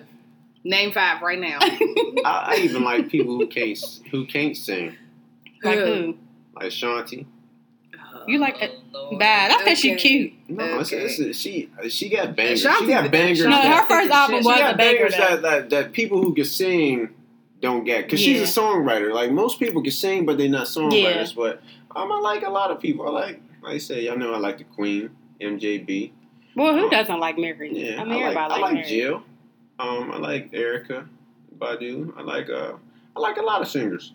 Name 0.65 0.91
five 0.91 1.21
right 1.21 1.39
now. 1.39 1.59
I, 1.61 2.21
I 2.25 2.55
even 2.63 2.83
like 2.83 3.07
people 3.07 3.37
who 3.37 3.45
can't 3.47 3.77
who 4.11 4.25
can't 4.25 4.57
sing, 4.57 4.95
like 5.63 5.77
who? 5.79 6.17
like 6.55 6.71
Shanti. 6.71 7.25
You 8.27 8.39
like 8.39 8.59
it 8.59 8.71
Lord. 8.91 9.19
bad. 9.19 9.51
That's 9.51 9.63
think 9.63 9.77
she 9.77 9.95
cute. 9.95 10.33
No, 10.49 10.79
it's, 10.79 10.91
Okay. 10.91 11.03
it's, 11.05 11.37
she 11.37 11.69
she 11.89 12.09
got 12.09 12.35
bangers. 12.35 12.63
Shanti- 12.65 12.79
she 12.79 12.87
got 12.87 13.11
bangers. 13.11 13.45
No, 13.45 13.51
Shanti- 13.51 13.77
her 13.77 13.85
first 13.87 14.09
album 14.11 14.41
she 14.41 14.47
was 14.47 14.57
got 14.57 14.73
a 14.73 14.77
banger. 14.77 14.93
bangers 14.97 15.13
though. 15.15 15.19
that, 15.19 15.41
that 15.43 15.69
that 15.69 15.93
people 15.93 16.19
who 16.23 16.33
can 16.33 16.45
sing 16.45 17.09
don't 17.61 17.83
get 17.83 18.05
because 18.05 18.19
she's 18.19 18.41
a 18.41 18.59
songwriter. 18.61 19.13
Like 19.13 19.31
most 19.31 19.59
people 19.59 19.83
can 19.83 19.91
sing, 19.91 20.25
but 20.25 20.39
they're 20.39 20.49
not 20.49 20.65
songwriters. 20.65 21.35
But 21.35 21.61
um, 21.95 22.11
I 22.11 22.17
like 22.19 22.41
a 22.43 22.49
lot 22.49 22.71
of 22.71 22.79
people. 22.79 23.07
I 23.07 23.11
like, 23.11 23.41
like 23.61 23.73
I 23.75 23.77
say, 23.77 24.03
y'all 24.05 24.17
know 24.17 24.33
I 24.33 24.37
like 24.39 24.57
the 24.57 24.63
Queen, 24.63 25.11
MJB. 25.39 26.11
Well, 26.55 26.73
who 26.73 26.87
Oh. 26.87 26.89
doesn't 26.89 27.19
like 27.19 27.37
Mary? 27.37 27.69
Yeah, 27.71 28.01
I 28.01 28.05
mean, 28.05 28.13
I 28.13 28.15
like, 28.15 28.23
everybody 28.23 28.53
I 28.53 28.57
like 28.57 28.73
Mary. 28.73 28.87
Jill. 28.87 29.23
Um, 29.79 30.11
I 30.11 30.17
like 30.17 30.51
Erykah 30.51 31.07
Badu. 31.57 32.13
I 32.17 32.21
like 32.21 32.49
uh, 32.49 32.73
I 33.15 33.19
like 33.19 33.37
a 33.37 33.41
lot 33.43 33.61
of 33.61 33.67
singers. 33.67 34.13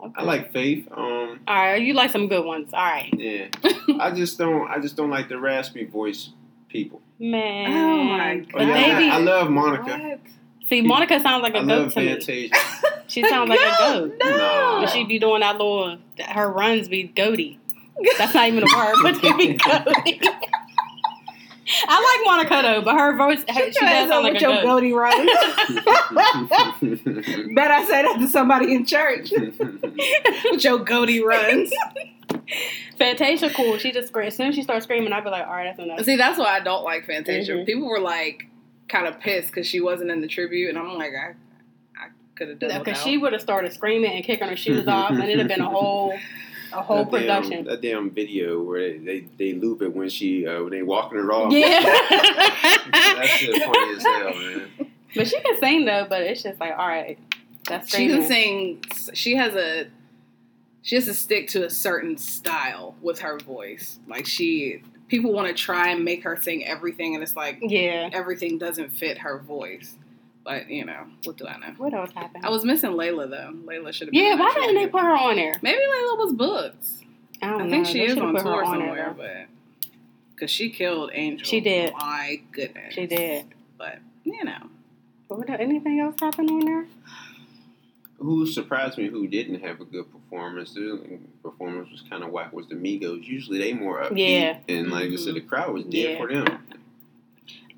Okay. 0.00 0.12
I 0.16 0.24
like 0.24 0.52
Faith. 0.52 0.88
Um, 0.90 1.40
All 1.46 1.54
right, 1.54 1.80
you 1.80 1.94
like 1.94 2.10
some 2.10 2.28
good 2.28 2.44
ones. 2.44 2.70
All 2.72 2.80
right, 2.82 3.08
yeah. 3.16 3.46
I 4.00 4.10
just 4.10 4.36
don't. 4.38 4.68
I 4.68 4.80
just 4.80 4.96
don't 4.96 5.10
like 5.10 5.28
the 5.28 5.38
raspy 5.38 5.84
voice 5.84 6.30
people. 6.68 7.00
man. 7.20 7.70
Oh 7.70 8.04
my 8.04 8.34
Oh, 8.36 8.46
But 8.52 8.66
yeah, 8.66 9.10
I, 9.12 9.16
I 9.16 9.18
love 9.18 9.48
Monica. 9.50 9.96
What? 9.98 10.20
See, 10.68 10.80
Monica 10.80 11.20
sounds 11.20 11.42
like 11.42 11.54
a 11.54 11.58
I 11.58 11.64
goat 11.64 11.94
love 11.94 11.94
to 11.94 12.00
me. 12.00 12.50
She 13.08 13.22
sounds 13.28 13.50
like 13.50 13.60
a 13.60 13.76
goat. 13.78 14.14
No. 14.24 14.78
But 14.80 14.86
she 14.90 15.04
be 15.04 15.18
doing 15.18 15.40
that 15.40 15.58
little, 15.58 15.98
her 16.30 16.48
runs 16.50 16.88
be 16.88 17.02
goaty. 17.04 17.58
That's 18.16 18.32
not 18.32 18.48
even 18.48 18.62
a 18.64 18.74
word, 18.74 18.96
but 19.02 19.20
they 19.20 19.32
be 19.34 19.52
goaty. 19.58 20.20
I 21.88 22.18
like 22.18 22.24
Monica 22.24 22.60
though, 22.62 22.82
but 22.82 22.98
her 22.98 23.16
voice, 23.16 23.42
her, 23.48 23.72
she 23.72 23.80
does 23.80 24.08
sound 24.08 24.24
like 24.24 24.36
a 24.36 24.40
goat. 24.40 24.62
goatee 24.62 24.92
run. 24.92 25.26
Bet 27.54 27.70
I 27.70 27.84
say 27.86 28.02
that 28.02 28.16
to 28.20 28.28
somebody 28.28 28.74
in 28.74 28.86
church. 28.86 29.30
with 30.50 30.64
your 30.64 30.78
goatee 30.78 31.22
runs. 31.22 31.72
Fantasia, 32.98 33.50
cool. 33.50 33.78
She 33.78 33.92
just 33.92 34.08
screams. 34.08 34.34
As 34.34 34.36
soon 34.36 34.48
as 34.48 34.54
she 34.54 34.62
starts 34.62 34.84
screaming, 34.84 35.12
I'd 35.12 35.24
be 35.24 35.30
like, 35.30 35.46
all 35.46 35.52
right, 35.52 35.64
that's 35.64 35.78
enough. 35.78 36.04
See, 36.04 36.16
that's 36.16 36.38
why 36.38 36.56
I 36.56 36.60
don't 36.60 36.84
like 36.84 37.06
Fantasia. 37.06 37.52
Mhm. 37.52 37.66
People 37.66 37.88
were 37.88 38.00
like 38.00 38.46
kind 38.88 39.06
of 39.06 39.18
pissed 39.20 39.48
because 39.48 39.66
she 39.66 39.80
wasn't 39.80 40.10
in 40.10 40.20
the 40.20 40.28
tribute, 40.28 40.68
and 40.68 40.78
I'm 40.78 40.94
like, 40.94 41.12
I, 41.12 41.34
I 41.98 42.08
could 42.36 42.48
have 42.48 42.58
done 42.58 42.68
that. 42.70 42.78
Because 42.84 42.98
without. 42.98 43.04
she 43.10 43.18
would 43.18 43.32
have 43.32 43.42
started 43.42 43.72
screaming 43.72 44.12
and 44.12 44.24
kicking 44.24 44.48
her 44.48 44.56
shoes 44.56 44.86
off, 44.86 45.10
and 45.10 45.22
it'd 45.22 45.38
have 45.38 45.48
been 45.48 45.60
a 45.60 45.70
whole, 45.70 46.16
a 46.72 46.82
whole 46.82 47.04
that 47.04 47.10
production. 47.10 47.50
Damn, 47.58 47.64
that 47.64 47.80
damn 47.82 48.10
video 48.10 48.62
where 48.62 48.80
they, 48.92 48.98
they, 48.98 49.20
they 49.38 49.52
loop 49.54 49.82
it 49.82 49.94
when 49.94 50.08
she 50.08 50.46
uh, 50.46 50.62
when 50.62 50.70
they 50.70 50.82
walking 50.82 51.18
her 51.18 51.32
off. 51.32 51.52
Yeah. 51.52 51.80
that 51.82 53.26
shit 53.38 53.62
funny 53.62 53.96
as 53.96 54.02
hell, 54.02 54.34
man. 54.34 54.92
but 55.14 55.28
she 55.28 55.40
can 55.40 55.58
sing 55.60 55.84
though. 55.84 56.06
But 56.08 56.22
it's 56.22 56.42
just 56.42 56.60
like, 56.60 56.72
all 56.78 56.88
right, 56.88 57.18
that's 57.68 57.90
crazy. 57.92 58.08
she 58.08 58.18
can 58.18 58.26
sing. 58.26 58.84
She 59.14 59.36
has 59.36 59.54
a. 59.54 59.86
She 60.84 60.96
has 60.96 61.04
to 61.04 61.14
stick 61.14 61.48
to 61.50 61.64
a 61.64 61.70
certain 61.70 62.18
style 62.18 62.96
with 63.02 63.20
her 63.20 63.38
voice. 63.38 64.00
Like 64.08 64.26
she, 64.26 64.82
people 65.06 65.32
want 65.32 65.46
to 65.46 65.54
try 65.54 65.90
and 65.90 66.04
make 66.04 66.24
her 66.24 66.36
sing 66.40 66.64
everything, 66.66 67.14
and 67.14 67.22
it's 67.22 67.36
like 67.36 67.58
Yeah. 67.60 68.10
everything 68.12 68.58
doesn't 68.58 68.90
fit 68.90 69.18
her 69.18 69.38
voice. 69.38 69.96
But 70.44 70.68
you 70.68 70.84
know, 70.84 71.04
what 71.24 71.36
do 71.36 71.46
I 71.46 71.56
know? 71.58 71.74
What 71.76 71.94
else 71.94 72.10
happened? 72.12 72.44
I 72.44 72.50
was 72.50 72.64
missing 72.64 72.90
Layla 72.92 73.30
though. 73.30 73.52
Layla 73.64 73.92
should 73.92 74.08
have. 74.08 74.12
been 74.12 74.24
yeah. 74.24 74.34
Why 74.34 74.52
didn't 74.54 74.74
they 74.74 74.88
put 74.88 75.02
her 75.02 75.14
on 75.16 75.36
there? 75.36 75.54
Maybe 75.62 75.78
Layla 75.78 76.18
was 76.18 76.32
booked. 76.32 76.84
I 77.40 77.46
don't 77.50 77.60
I 77.62 77.64
know. 77.64 77.70
think 77.70 77.86
she 77.86 77.98
They 77.98 78.04
is 78.06 78.18
on 78.18 78.34
tour 78.34 78.42
there, 78.42 78.64
somewhere, 78.64 79.14
though. 79.16 79.22
but 79.22 79.46
because 80.34 80.50
she 80.50 80.70
killed 80.70 81.10
Angel. 81.12 81.46
She 81.46 81.60
did. 81.60 81.92
My 81.94 82.40
goodness. 82.52 82.94
She 82.94 83.06
did. 83.06 83.46
But 83.78 83.98
you 84.24 84.44
know, 84.44 84.68
But 85.28 85.38
what, 85.38 85.50
anything 85.50 86.00
else 86.00 86.16
happened 86.20 86.50
on 86.50 86.60
there? 86.64 86.86
Who 88.18 88.46
surprised 88.46 88.98
me? 88.98 89.08
Who 89.08 89.26
didn't 89.26 89.60
have 89.62 89.80
a 89.80 89.84
good 89.84 90.06
performance? 90.12 90.74
Their 90.74 90.96
performance 91.42 91.90
was 91.90 92.02
kind 92.08 92.22
of 92.22 92.30
whack. 92.30 92.52
Was 92.52 92.68
the 92.68 92.76
Migos? 92.76 93.24
Usually 93.24 93.58
they 93.58 93.72
more 93.72 94.00
upbeat, 94.00 94.18
Yeah. 94.42 94.58
and 94.68 94.90
like 94.90 95.10
I 95.10 95.16
said, 95.16 95.34
the 95.34 95.40
mm-hmm. 95.40 95.48
crowd 95.48 95.72
was 95.74 95.84
dead 95.84 95.92
Yeah. 96.12 96.18
for 96.18 96.32
them. 96.32 96.46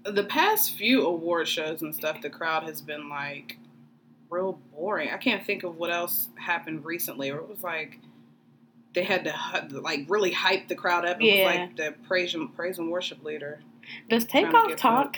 The 0.05 0.25
past 0.25 0.77
few 0.77 1.05
award 1.07 1.49
shows 1.49 1.83
and 1.83 1.95
stuff, 1.95 2.21
the 2.21 2.31
crowd 2.31 2.65
has 2.65 2.81
been 2.81 3.09
like 3.09 3.59
real 4.31 4.59
boring. 4.75 5.11
I 5.11 5.17
can't 5.17 5.45
think 5.47 5.63
of 5.63 5.77
what 5.77 5.91
else 5.91 6.29
happened 6.37 6.85
recently, 6.85 7.31
where 7.31 7.41
it 7.41 7.49
was 7.49 7.63
like 7.63 7.99
they 8.95 9.03
had 9.03 9.25
to 9.25 9.81
like 9.81 10.05
really 10.09 10.31
hype 10.33 10.69
the 10.69 10.75
crowd 10.75 11.05
up. 11.05 11.21
It 11.21 11.25
Yeah. 11.25 11.47
was 11.47 11.57
like 11.57 11.77
the 11.77 11.95
praise 12.07 12.35
and 12.35 12.55
praise 12.55 12.79
and 12.79 12.91
worship 12.91 13.25
leader. 13.25 13.61
Does 14.09 14.25
Trying 14.27 14.45
to 14.47 14.51
Takeoff 14.53 14.69
get 14.69 14.79
talk? 14.79 15.17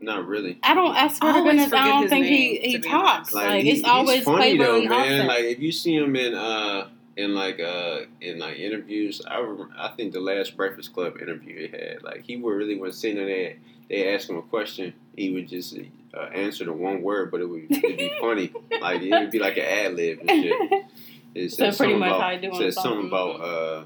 Not 0.00 0.26
really. 0.26 0.58
I 0.62 0.74
don't. 0.74 0.94
I 0.94 1.08
swear 1.08 1.30
I 1.30 1.34
to 1.34 1.38
always 1.38 1.52
goodness, 1.54 1.66
I 1.66 1.68
forget 1.78 1.84
don't 1.86 2.02
his 2.02 2.10
think 2.10 2.26
name, 2.26 2.60
he 2.62 2.70
he 2.72 2.78
talks. 2.78 3.32
honest. 3.32 3.34
Like, 3.34 3.62
he- 3.62 3.70
it's 3.70 3.84
always 3.88 4.16
he's 4.16 4.24
funny 4.24 4.58
though, 4.58 4.80
man. 4.82 4.92
Offset. 4.92 5.26
Like 5.26 5.44
if 5.44 5.58
you 5.60 5.72
see 5.72 5.94
him 5.96 6.14
in 6.16 6.34
uh 6.34 6.88
in 7.16 7.34
like 7.34 7.60
uh 7.60 8.00
in 8.20 8.38
like 8.38 8.58
interviews, 8.58 9.22
I 9.26 9.38
remember, 9.38 9.68
I 9.76 9.88
think 9.88 10.12
the 10.12 10.20
last 10.20 10.56
Breakfast 10.56 10.92
Club 10.92 11.16
interview 11.20 11.68
he 11.68 11.70
had, 11.76 12.02
like 12.02 12.24
he 12.24 12.36
would 12.36 12.54
really 12.54 12.78
was 12.78 12.98
sitting 12.98 13.24
there. 13.24 13.56
They 13.88 14.14
asked 14.14 14.30
him 14.30 14.38
a 14.38 14.42
question, 14.42 14.94
he 15.16 15.30
would 15.32 15.48
just 15.48 15.76
uh, 16.14 16.20
answer 16.34 16.64
the 16.64 16.72
one 16.72 17.02
word, 17.02 17.30
but 17.30 17.40
it 17.40 17.46
would 17.46 17.66
it'd 17.70 17.98
be 17.98 18.12
funny. 18.20 18.52
Like 18.80 19.02
it 19.02 19.10
would 19.10 19.30
be 19.30 19.38
like 19.38 19.56
an 19.56 19.64
ad 19.64 19.94
lib 19.94 20.20
and 20.20 20.30
shit. 20.30 20.84
It 21.34 21.50
So 21.50 21.64
pretty 21.64 21.76
something 21.76 21.98
much 21.98 22.08
about, 22.10 22.20
how 22.20 22.30
you 22.30 22.50
do 22.52 22.56
said 22.56 22.74
something 22.74 23.08
about 23.08 23.40
uh 23.40 23.84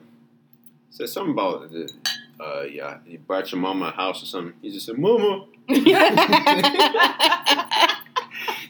said 0.91 1.09
something 1.09 1.33
about 1.33 1.71
the 1.71 1.91
uh 2.39 2.65
yeah 2.71 2.99
you 3.07 3.19
brought 3.19 3.51
your 3.51 3.59
mama 3.59 3.87
a 3.87 3.91
house 3.91 4.23
or 4.23 4.27
something. 4.27 4.53
He 4.61 4.71
just 4.71 4.85
said 4.85 4.99
mama. 4.99 5.47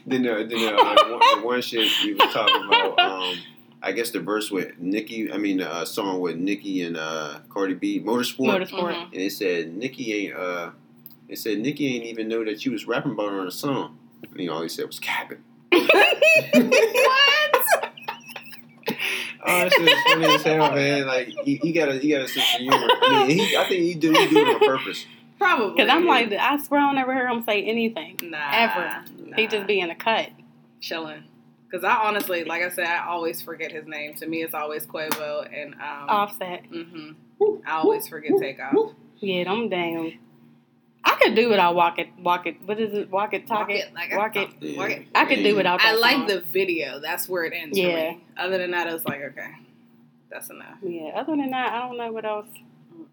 Then 0.05 0.23
the, 0.23 0.29
then 0.29 0.49
the, 0.49 0.75
uh, 0.75 0.95
one, 0.95 1.19
the 1.41 1.45
one 1.45 1.61
shit 1.61 1.87
he 1.87 2.13
was 2.13 2.33
talking 2.33 2.63
about, 2.65 2.99
um, 2.99 3.37
I 3.81 3.91
guess 3.93 4.11
the 4.11 4.19
verse 4.19 4.51
with 4.51 4.77
Nicki, 4.77 5.31
I 5.31 5.37
mean 5.37 5.57
the 5.57 5.71
uh, 5.71 5.85
song 5.85 6.19
with 6.19 6.35
Nicki 6.35 6.81
and 6.83 6.97
uh, 6.97 7.39
Cardi 7.49 7.73
B, 7.75 8.01
Motorsport, 8.01 8.67
Motorsport. 8.67 8.93
Mhm. 8.93 9.03
and 9.13 9.21
it 9.21 9.31
said 9.31 9.75
Nicki 9.75 10.13
ain't, 10.27 10.35
uh, 10.35 10.71
it 11.29 11.37
said 11.39 11.59
Nicki 11.59 11.95
ain't 11.95 12.05
even 12.05 12.27
know 12.27 12.43
that 12.43 12.65
you 12.65 12.71
was 12.73 12.85
rapping 12.87 13.13
about 13.13 13.31
her 13.31 13.39
on 13.39 13.47
a 13.47 13.51
song. 13.51 13.97
And 14.29 14.39
he 14.39 14.49
all 14.49 14.61
he 14.61 14.69
said 14.69 14.85
was 14.85 14.99
capping. 14.99 15.39
what? 15.71 15.85
Oh, 19.45 19.63
this 19.63 19.73
is 19.79 20.03
funny 20.03 20.25
as 20.25 20.43
hell, 20.43 20.71
man. 20.75 21.07
Like 21.07 21.29
you, 21.47 21.59
you 21.63 21.73
gotta, 21.73 22.03
you 22.03 22.13
gotta 22.15 22.27
sense 22.27 22.55
of 22.55 22.59
humor. 22.59 22.87
I 23.01 23.25
mean, 23.27 23.37
he, 23.39 23.55
I 23.55 23.67
think 23.69 23.81
he 23.83 23.93
do, 23.93 24.11
he 24.11 24.27
do 24.27 24.37
it 24.37 24.55
on 24.55 24.59
purpose. 24.59 25.05
Probably. 25.37 25.71
Because 25.75 25.89
I'm 25.89 26.05
like, 26.05 26.33
I 26.33 26.57
swear 26.57 26.81
I'll 26.81 26.93
never 26.93 27.13
hear 27.13 27.27
him 27.29 27.43
say 27.43 27.63
anything. 27.63 28.17
nah, 28.23 28.49
ever. 28.51 29.05
He 29.37 29.47
just 29.47 29.65
be 29.67 29.79
in 29.79 29.89
a 29.89 29.95
cut. 29.95 30.29
chilling. 30.81 31.23
Because 31.69 31.83
I 31.83 31.93
honestly, 32.07 32.43
like 32.43 32.63
I 32.63 32.69
said, 32.69 32.87
I 32.87 33.05
always 33.07 33.41
forget 33.41 33.71
his 33.71 33.85
name. 33.85 34.15
To 34.15 34.27
me, 34.27 34.41
it's 34.41 34.53
always 34.55 34.85
Quavo 34.87 35.47
and 35.53 35.73
um. 35.75 36.09
Offset. 36.09 36.65
hmm 36.65 37.11
I 37.65 37.73
always 37.73 38.07
forget 38.07 38.31
Takeoff. 38.39 38.93
Yeah, 39.19 39.43
them 39.45 39.69
damn. 39.69 40.13
I 41.03 41.15
could 41.21 41.35
do 41.35 41.49
without 41.49 41.75
walk 41.75 41.99
it, 41.99 42.07
walk 42.21 42.45
it. 42.47 42.57
What 42.65 42.79
is 42.79 42.93
it? 42.93 43.09
Walk 43.09 43.33
it, 43.33 43.47
talk 43.47 43.67
Walk 43.67 43.69
it, 43.71 43.85
it 43.87 43.93
like 43.93 44.11
a- 44.11 44.17
walk 44.17 44.35
it. 44.35 44.49
Yeah. 44.59 44.77
Walk 44.77 44.89
it. 44.91 45.07
I 45.15 45.25
could 45.25 45.43
do 45.43 45.55
without 45.55 45.79
that. 45.79 45.87
I 45.87 45.95
like 45.95 46.17
song. 46.17 46.27
the 46.27 46.41
video. 46.41 46.99
That's 46.99 47.29
where 47.29 47.43
it 47.45 47.53
ends 47.55 47.77
for 47.77 47.85
Yeah. 47.87 48.11
me. 48.11 48.23
Other 48.37 48.57
than 48.57 48.71
that, 48.71 48.87
it's 48.87 49.05
like 49.05 49.21
okay, 49.21 49.51
that's 50.29 50.49
enough. 50.49 50.77
Yeah. 50.81 51.11
Other 51.15 51.35
than 51.37 51.51
that, 51.51 51.71
I 51.73 51.87
don't 51.87 51.97
know 51.97 52.11
what 52.11 52.25
else 52.25 52.47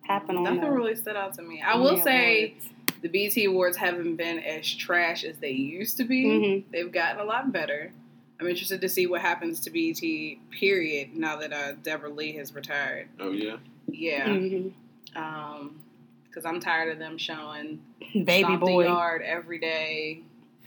happened 0.03 0.38
on 0.38 0.45
Nothing 0.45 0.61
the- 0.62 0.71
really 0.71 0.97
stood 0.97 1.16
out 1.16 1.35
to 1.35 1.42
me. 1.42 1.62
I 1.62 1.77
will 1.77 1.97
the 1.97 2.03
say 2.03 2.45
awards. 2.49 2.66
the 3.03 3.09
BT 3.09 3.45
Awards 3.45 3.77
haven't 3.77 4.16
been 4.16 4.38
as 4.40 4.73
trash 4.75 5.23
as 5.25 5.37
they 5.38 5.51
used 5.53 5.97
to 5.99 6.05
be. 6.05 6.25
Mhm. 6.27 6.64
They've 6.73 6.90
gotten 6.90 7.21
a 7.21 7.25
lot 7.25 7.53
better. 7.53 7.92
I'm 8.40 8.46
interested 8.49 8.81
to 8.83 8.88
see 8.88 9.07
what 9.07 9.20
happens 9.22 9.61
to 9.61 9.70
BT. 9.70 10.40
Period. 10.51 11.14
Now 11.16 11.37
that 11.37 11.53
uh, 11.53 11.72
Deborah 11.83 12.11
Lee 12.11 12.33
has 12.37 12.55
retired. 12.55 13.09
Oh 13.18 13.31
yeah. 13.33 13.57
Yeah. 13.88 14.27
Mhm. 14.29 14.72
Um, 15.14 15.81
because 16.25 16.44
I'm 16.44 16.61
tired 16.61 16.92
of 16.92 16.99
them 16.99 17.16
showing 17.16 17.81
Baby 18.12 18.40
Stomp 18.42 18.61
the 18.61 18.66
boy, 18.66 18.85
Yard 18.85 19.22
every 19.22 19.59
day. 19.59 20.20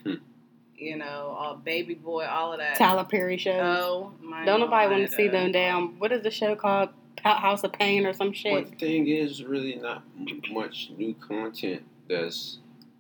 Hmm. 0.04 0.16
You 0.76 0.98
know, 0.98 1.36
all 1.38 1.56
Baby 1.58 1.94
Boy, 1.94 2.26
all 2.26 2.54
of 2.54 2.60
that. 2.60 2.76
Tyler 2.78 3.04
Perry 3.04 3.38
show. 3.38 3.52
Oh 3.52 4.14
my! 4.22 4.46
don't 4.46 4.62
nobody 4.62 4.90
want 4.90 5.08
to 5.10 5.16
see 5.16 5.28
them 5.28 5.52
down. 5.52 6.00
What 6.00 6.12
is 6.12 6.24
the 6.24 6.32
show 6.32 6.56
called? 6.56 6.90
House 7.22 7.66
of 7.66 7.74
Payne 7.74 8.06
or 8.06 8.14
some 8.14 8.32
shit. 8.32 8.54
But 8.64 8.72
the 8.72 8.86
thing 8.86 9.08
is, 9.10 9.44
really 9.44 9.76
not 9.76 10.04
much 10.52 10.90
new 10.98 11.14
content. 11.16 11.84
That's 12.10 12.60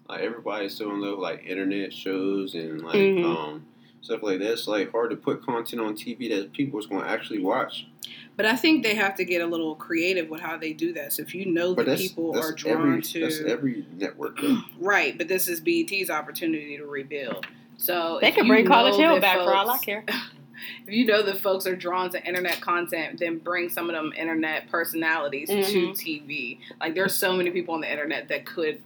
like 0.09 0.19
everybody's 0.21 0.75
still 0.75 0.91
in 0.91 0.99
love 1.01 1.11
with, 1.17 1.19
like 1.23 1.45
internet 1.45 1.93
shows 1.93 2.53
and 2.53 2.81
like 2.81 2.95
Mhm. 2.95 3.23
um 3.25 3.65
stuff 4.01 4.23
like 4.23 4.39
that. 4.39 4.51
It's 4.51 4.67
like 4.67 4.91
hard 4.91 5.11
to 5.11 5.15
put 5.15 5.45
content 5.45 5.81
on 5.81 5.95
TV 5.95 6.29
that 6.29 6.53
people 6.53 6.69
people's 6.69 6.87
going 6.87 7.03
to 7.03 7.09
actually 7.09 7.39
watch. 7.39 7.87
But 8.35 8.45
I 8.45 8.55
think 8.55 8.83
they 8.83 8.95
have 8.95 9.15
to 9.15 9.25
get 9.25 9.41
a 9.41 9.45
little 9.45 9.75
creative 9.75 10.29
with 10.29 10.39
how 10.41 10.57
they 10.57 10.71
do 10.71 10.93
that. 10.93 11.13
So 11.13 11.23
if 11.23 11.35
you 11.35 11.45
know 11.45 11.73
that 11.73 11.85
that's, 11.85 12.01
people 12.01 12.33
that's 12.33 12.47
are 12.47 12.53
drawn 12.53 12.87
every, 12.87 13.01
to 13.01 13.19
that's 13.21 13.39
every 13.41 13.85
network. 13.97 14.39
though. 14.41 14.59
right, 14.79 15.17
but 15.17 15.27
this 15.27 15.47
is 15.47 15.59
BET's 15.59 16.09
opportunity 16.09 16.77
to 16.77 16.85
rebuild. 16.85 17.45
So 17.77 18.19
they 18.21 18.31
can 18.31 18.47
bring 18.47 18.65
College 18.65 18.93
know 18.93 18.99
Hill 18.99 19.13
that 19.15 19.21
back 19.21 19.37
for 19.39 19.53
all 19.53 19.69
I 19.69 19.77
care. 19.77 20.05
If 20.85 20.93
you 20.93 21.05
know 21.05 21.21
that 21.23 21.39
folks 21.39 21.65
are 21.67 21.75
drawn 21.75 22.09
to 22.09 22.21
internet 22.21 22.59
content, 22.59 23.19
then 23.19 23.37
bring 23.37 23.69
some 23.69 23.89
of 23.89 23.95
them 23.95 24.11
internet 24.17 24.69
personalities 24.69 25.47
to 25.47 25.55
Mhm. 25.55 25.91
TV. 25.93 26.59
Like 26.81 26.95
there's 26.95 27.15
so 27.15 27.31
many 27.33 27.49
people 27.51 27.75
on 27.75 27.81
the 27.81 27.89
internet 27.89 28.27
that 28.27 28.45
could 28.45 28.81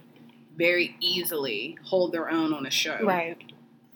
very 0.56 0.96
easily 1.00 1.76
hold 1.82 2.12
their 2.12 2.30
own 2.30 2.54
on 2.54 2.64
a 2.64 2.70
show. 2.70 2.98
Right. 3.02 3.36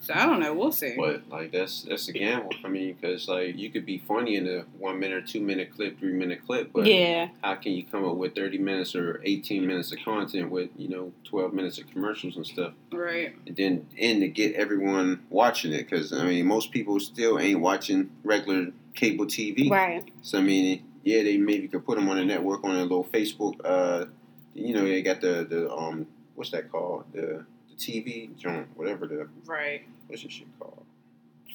So 0.00 0.14
I 0.14 0.26
don't 0.26 0.40
know. 0.40 0.54
We'll 0.54 0.72
see. 0.72 0.94
But 0.96 1.28
like 1.28 1.50
that's 1.52 1.82
that's 1.82 2.08
a 2.08 2.12
gamble. 2.12 2.50
I 2.64 2.68
mean, 2.68 2.94
because 2.94 3.28
like 3.28 3.56
you 3.56 3.68
could 3.70 3.84
be 3.84 3.98
funny 3.98 4.36
in 4.36 4.46
a 4.46 4.60
one 4.78 4.98
minute, 5.00 5.26
two 5.26 5.40
minute 5.40 5.74
clip, 5.74 5.98
three 5.98 6.12
minute 6.12 6.40
clip, 6.46 6.72
but 6.72 6.86
yeah. 6.86 7.28
how 7.42 7.56
can 7.56 7.72
you 7.72 7.84
come 7.84 8.04
up 8.04 8.16
with 8.16 8.34
thirty 8.34 8.58
minutes 8.58 8.94
or 8.94 9.20
eighteen 9.24 9.66
minutes 9.66 9.92
of 9.92 9.98
content 10.04 10.50
with 10.50 10.70
you 10.76 10.88
know 10.88 11.12
twelve 11.24 11.52
minutes 11.52 11.78
of 11.78 11.88
commercials 11.88 12.36
and 12.36 12.46
stuff, 12.46 12.72
Right. 12.92 13.34
and 13.46 13.56
then 13.56 13.86
and 14.00 14.20
to 14.20 14.28
get 14.28 14.54
everyone 14.54 15.24
watching 15.30 15.72
it? 15.72 15.88
Because 15.90 16.12
I 16.12 16.24
mean, 16.24 16.46
most 16.46 16.70
people 16.70 17.00
still 17.00 17.38
ain't 17.38 17.60
watching 17.60 18.10
regular 18.22 18.68
cable 18.94 19.26
TV. 19.26 19.68
Right. 19.68 20.08
So 20.22 20.38
I 20.38 20.42
mean, 20.42 20.84
yeah, 21.02 21.22
they 21.24 21.38
maybe 21.38 21.66
could 21.68 21.84
put 21.84 21.98
them 21.98 22.08
on 22.08 22.18
a 22.18 22.24
network 22.24 22.62
on 22.64 22.76
a 22.76 22.82
little 22.82 23.04
Facebook. 23.04 23.54
Uh, 23.64 24.06
you 24.54 24.74
know, 24.74 24.84
they 24.84 25.02
got 25.02 25.20
the 25.20 25.44
the 25.48 25.70
um, 25.72 26.06
what's 26.36 26.50
that 26.52 26.70
called? 26.70 27.04
The 27.12 27.44
TV 27.78 28.36
joint, 28.36 28.66
whatever 28.76 29.06
the 29.06 29.28
Right. 29.46 29.82
what's 30.06 30.22
this 30.22 30.32
shit 30.32 30.46
called? 30.58 30.84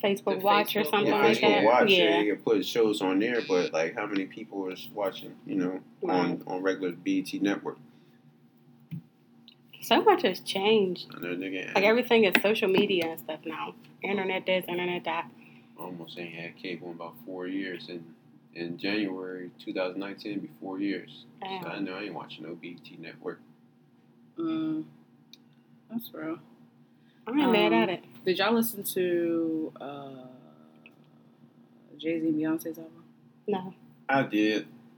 Facebook 0.03 0.39
The 0.39 0.45
Watch 0.45 0.75
or 0.75 0.83
something 0.83 1.07
Yeah, 1.13 1.19
like 1.21 1.37
Facebook 1.37 1.41
that. 1.41 1.63
Watch. 1.63 1.89
Yeah, 1.91 1.97
yeah. 2.03 2.19
you 2.21 2.35
can 2.35 2.43
put 2.43 2.65
shows 2.65 3.01
on 3.01 3.19
there, 3.19 3.41
but 3.47 3.71
like, 3.71 3.95
how 3.95 4.05
many 4.05 4.25
people 4.25 4.69
is 4.69 4.89
watching? 4.93 5.33
You 5.45 5.55
know, 5.55 5.79
on 6.09 6.43
on 6.47 6.61
regular 6.61 6.91
BET 6.91 7.33
network. 7.41 7.77
So 9.81 10.01
much 10.01 10.21
has 10.23 10.39
changed. 10.39 11.07
I 11.15 11.19
know 11.19 11.35
nigga 11.35 11.73
Like 11.75 11.83
everything 11.83 12.23
is 12.23 12.33
social 12.41 12.69
media 12.69 13.07
and 13.11 13.19
stuff 13.19 13.39
now. 13.45 13.75
Internet 14.01 14.45
this, 14.45 14.65
internet 14.67 15.03
that. 15.05 15.29
almost 15.77 16.17
ain't 16.17 16.33
had 16.33 16.55
cable 16.57 16.87
in 16.89 16.93
about 16.95 17.15
four 17.25 17.47
years. 17.47 17.87
and 17.89 18.03
in 18.55 18.77
January 18.77 19.49
2019, 19.59 20.39
be 20.39 20.49
four 20.61 20.79
years. 20.79 21.25
So 21.41 21.67
I 21.67 21.79
know 21.79 21.95
I 21.95 22.03
ain't 22.03 22.13
watching 22.13 22.43
no 22.45 22.53
BET 22.55 22.99
network. 22.99 23.41
Mm. 24.37 24.83
That's 25.93 26.09
real. 26.13 26.39
I 27.27 27.31
ain't 27.31 27.51
mad 27.51 27.67
Um, 27.67 27.73
at 27.73 27.89
it. 27.89 28.03
Did 28.25 28.39
y'all 28.39 28.53
listen 28.53 28.83
to 28.83 29.71
uh, 29.79 30.09
Jay 31.97 32.19
Z 32.19 32.27
and 32.27 32.35
Beyonce's 32.35 32.77
album? 32.77 33.03
No. 33.47 33.73
I 34.09 34.23
did. 34.23 34.67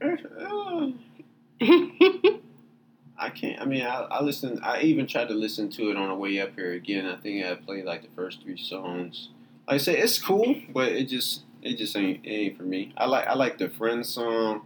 I 3.18 3.30
can't. 3.30 3.60
I 3.60 3.64
mean, 3.64 3.82
I, 3.82 4.02
I 4.10 4.22
listened. 4.22 4.60
I 4.62 4.80
even 4.82 5.06
tried 5.06 5.28
to 5.28 5.34
listen 5.34 5.70
to 5.70 5.90
it 5.90 5.96
on 5.96 6.08
the 6.08 6.14
way 6.14 6.38
up 6.40 6.54
here 6.54 6.72
again. 6.72 7.06
I 7.06 7.16
think 7.16 7.44
I 7.44 7.54
played 7.54 7.84
like 7.84 8.02
the 8.02 8.08
first 8.14 8.42
three 8.42 8.58
songs. 8.58 9.28
Like 9.66 9.74
I 9.74 9.78
said, 9.78 9.94
it's 9.96 10.18
cool, 10.18 10.56
but 10.72 10.88
it 10.92 11.04
just 11.08 11.42
it 11.62 11.76
just 11.78 11.96
ain't 11.96 12.24
it 12.24 12.30
ain't 12.30 12.56
for 12.56 12.62
me. 12.64 12.92
I 12.96 13.06
like 13.06 13.26
I 13.26 13.34
like 13.34 13.58
the 13.58 13.68
Friends 13.70 14.08
song. 14.08 14.62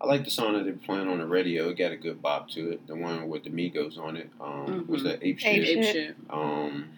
I 0.00 0.06
like 0.06 0.24
the 0.24 0.30
song 0.30 0.54
that 0.54 0.64
they're 0.64 0.74
playing 0.74 1.08
on 1.08 1.18
the 1.18 1.26
radio. 1.26 1.68
It 1.70 1.78
got 1.78 1.92
a 1.92 1.96
good 1.96 2.20
bop 2.20 2.50
to 2.50 2.70
it. 2.72 2.86
The 2.86 2.94
one 2.96 3.28
with 3.28 3.44
the 3.44 3.50
Migos 3.50 3.96
on 3.98 4.16
it. 4.16 4.28
Um, 4.40 4.86
was 4.86 5.02
Mhm. 5.02 5.04
that 5.04 5.14
Ape 5.22 5.36
Ape 5.36 5.38
Shit? 5.38 5.68
Ape 5.78 5.84
Shit. 5.84 5.92
shit. 5.94 6.16
Um, 6.30 6.90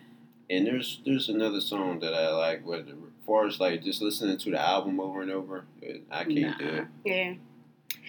and 0.50 0.66
there's 0.66 1.00
there's 1.04 1.28
another 1.28 1.60
song 1.60 2.00
that 2.00 2.14
I 2.14 2.30
like. 2.30 2.64
But 2.66 2.80
as 2.88 2.94
far 3.26 3.46
as 3.46 3.60
like 3.60 3.82
just 3.84 4.00
listening 4.02 4.38
to 4.38 4.50
the 4.50 4.60
album 4.60 4.98
over 5.00 5.22
and 5.22 5.30
over, 5.30 5.64
it, 5.82 6.02
I 6.10 6.24
can't 6.24 6.58
do 6.58 6.64
it. 6.66 6.86
yeah. 7.04 7.34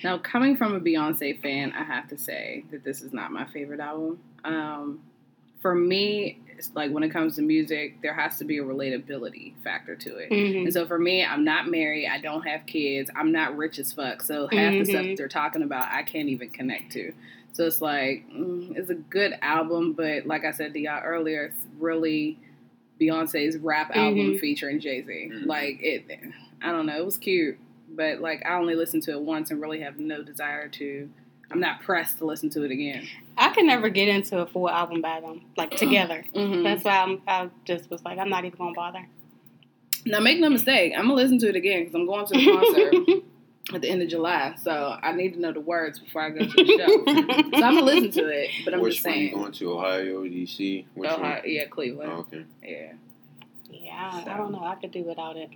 Now, 0.04 0.17
coming 0.19 0.56
from 0.56 0.73
a 0.76 0.80
Beyonce 0.80 1.39
fan, 1.41 1.71
I 1.73 1.84
have 1.84 2.08
to 2.10 2.17
say 2.17 2.63
that 2.71 2.84
this 2.84 3.02
is 3.02 3.13
not 3.13 3.32
my 3.32 3.45
favorite 3.45 3.80
album. 3.80 4.19
Um, 4.43 5.02
for 5.60 5.73
me, 5.73 6.39
it's 6.46 6.46
like 6.74 6.91
when 6.91 7.04
it 7.04 7.10
comes 7.10 7.36
to 7.36 7.41
music, 7.41 8.02
there 8.02 8.13
has 8.13 8.38
to 8.39 8.46
be 8.46 8.58
a 8.58 8.63
relatability 8.63 9.54
factor 9.63 9.96
to 9.96 10.17
it. 10.17 10.30
hmm 10.30 10.65
And 10.65 10.74
so 10.74 10.86
for 10.88 10.98
me, 11.00 11.24
I'm 11.24 11.43
not 11.43 11.67
married. 11.70 12.08
I 12.08 12.20
don't 12.20 12.41
have 12.48 12.65
kids. 12.65 13.10
I'm 13.15 13.32
not 13.32 13.56
rich 13.58 13.80
as 13.80 13.93
fuck. 13.93 14.22
So 14.22 14.48
half 14.48 14.74
the 14.78 14.86
stuff 14.86 15.02
Mhm. 15.04 15.10
that 15.10 15.17
they're 15.17 15.28
talking 15.28 15.62
about, 15.63 15.88
I 15.91 16.04
can't 16.04 16.30
even 16.30 16.50
connect 16.50 16.91
to. 16.93 17.13
So 17.54 17.65
it's 17.65 17.82
like, 17.82 18.26
mm, 18.30 18.76
it's 18.78 18.89
a 18.89 18.96
good 18.96 19.34
album, 19.41 19.93
but 19.93 20.26
like 20.28 20.46
I 20.46 20.52
said 20.52 20.74
to 20.74 20.80
y'all 20.80 21.02
earlier, 21.04 21.46
it's 21.46 21.65
really 21.80 22.38
Beyonce's 23.00 23.58
rap 23.58 23.96
album 23.96 24.34
Mhm. 24.34 24.39
featuring 24.39 24.80
Jay 24.80 25.04
Z. 25.04 25.30
Mhm. 25.32 25.46
Like 25.46 25.80
it, 25.82 26.06
I 26.62 26.72
don't 26.72 26.86
know, 26.88 26.98
it 26.98 27.06
was 27.06 27.17
cute, 27.17 27.58
but 27.89 28.20
like 28.20 28.43
I 28.46 28.56
only 28.58 28.76
listened 28.76 29.04
to 29.04 29.12
it 29.12 29.22
once 29.22 29.52
and 29.52 29.62
really 29.62 29.80
have 29.82 30.00
no 30.00 30.24
desire 30.24 30.67
to. 30.70 31.10
I'm 31.51 31.60
not 31.60 31.81
pressed 31.81 32.17
to 32.19 32.25
listen 32.25 32.49
to 32.51 32.63
it 32.63 32.71
again. 32.71 33.07
I 33.38 33.49
can 33.49 33.67
never 33.67 33.89
get 33.89 34.07
into 34.07 34.39
a 34.39 34.45
full 34.45 34.69
album 34.69 35.01
by 35.01 35.21
them, 35.21 35.41
like 35.55 35.71
together. 35.77 36.25
Mhm. 36.36 36.63
That's 36.63 36.83
why 36.83 36.97
I'm, 37.01 37.21
I 37.27 37.49
just 37.65 37.89
was 37.89 38.03
like, 38.03 38.19
I'm 38.19 38.29
not 38.29 38.45
even 38.45 38.57
gonna 38.57 38.73
bother. 38.73 39.07
Now, 40.05 40.19
make 40.19 40.39
no 40.39 40.49
mistake, 40.49 40.93
I'm 40.95 41.03
gonna 41.03 41.15
listen 41.15 41.38
to 41.39 41.49
it 41.49 41.55
again 41.55 41.81
because 41.81 41.95
I'm 41.95 42.05
going 42.05 42.25
to 42.27 42.33
the 42.33 42.51
concert. 42.51 43.23
at 43.73 43.81
the 43.81 43.89
end 43.89 44.01
of 44.01 44.07
July, 44.07 44.55
so 44.63 44.97
I 45.03 45.12
need 45.12 45.33
to 45.33 45.41
know 45.41 45.51
the 45.51 45.60
words 45.60 45.99
before 45.99 46.21
I 46.21 46.29
go 46.29 46.39
to 46.39 46.45
the 46.45 46.65
show. 46.65 46.88
so 46.88 47.65
I'm 47.65 47.75
gonna 47.75 47.81
listen 47.81 48.12
to 48.12 48.27
it, 48.27 48.49
but 48.63 48.73
I'm 48.73 48.79
Which 48.79 48.95
just 48.95 49.05
one 49.05 49.15
you 49.15 49.27
saying. 49.27 49.38
going 49.38 49.51
to? 49.51 49.71
Ohio, 49.73 50.23
DC? 50.23 50.86
Which 50.93 51.10
Ohio, 51.10 51.19
one? 51.41 51.41
yeah, 51.45 51.65
Cleveland. 51.65 52.12
Oh, 52.13 52.19
okay. 52.19 52.45
Yeah, 52.63 52.93
yeah, 53.69 54.23
I, 54.25 54.33
I 54.33 54.38
don't 54.38 54.53
know. 54.53 54.63
I 54.63 54.75
could 54.75 54.91
do 54.91 55.03
without 55.03 55.36
it. 55.36 55.49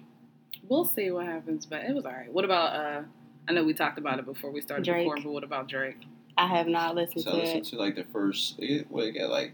we'll 0.67 0.83
see 0.83 1.09
what 1.11 1.25
happens, 1.25 1.65
but 1.65 1.83
it 1.85 1.95
was 1.95 2.05
all 2.05 2.11
right. 2.11 2.31
What 2.33 2.43
about? 2.43 2.75
uh 2.75 3.01
I 3.47 3.53
know 3.53 3.63
we 3.63 3.73
talked 3.73 3.97
about 3.97 4.19
it 4.19 4.25
before 4.25 4.51
we 4.51 4.61
started 4.61 4.85
Drake. 4.85 4.99
recording, 4.99 5.23
but 5.23 5.31
what 5.31 5.43
about 5.43 5.67
Drake? 5.67 5.97
I 6.37 6.47
have 6.47 6.67
not 6.67 6.95
listened 6.95 7.23
So 7.23 7.31
I 7.31 7.33
to 7.33 7.39
listened 7.39 7.65
it. 7.65 7.69
to 7.69 7.75
like 7.77 7.95
the 7.95 8.05
first, 8.05 8.55
it, 8.59 8.89
what, 8.89 9.05
it 9.05 9.13
got 9.13 9.29
like 9.29 9.51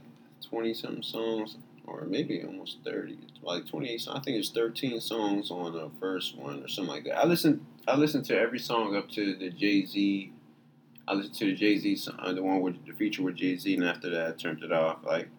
20 0.47 0.73
something 0.73 1.03
songs, 1.03 1.57
or 1.85 2.05
maybe 2.07 2.43
almost 2.43 2.77
30, 2.85 3.17
like 3.41 3.65
28 3.67 4.01
songs. 4.01 4.17
I 4.19 4.21
think 4.23 4.37
it's 4.37 4.49
13 4.49 4.99
songs 5.01 5.49
on 5.51 5.73
the 5.73 5.89
first 5.99 6.37
one 6.37 6.63
or 6.63 6.67
something 6.67 6.93
like 6.93 7.05
that. 7.05 7.17
I 7.17 7.25
listened, 7.25 7.65
I 7.87 7.95
listened 7.95 8.25
to 8.25 8.37
every 8.37 8.59
song 8.59 8.95
up 8.95 9.09
to 9.11 9.35
the 9.35 9.49
Jay 9.49 9.85
Z. 9.85 10.31
I 11.07 11.13
listened 11.13 11.35
to 11.35 11.45
the 11.45 11.55
Jay 11.55 11.77
Z 11.77 11.95
song, 11.95 12.15
uh, 12.19 12.33
the 12.33 12.43
one 12.43 12.61
with 12.61 12.85
the 12.85 12.93
feature 12.93 13.23
with 13.23 13.35
Jay 13.37 13.57
Z, 13.57 13.73
and 13.73 13.83
after 13.85 14.09
that, 14.09 14.27
I 14.27 14.31
turned 14.33 14.61
it 14.63 14.71
off. 14.73 14.97
Like, 15.05 15.29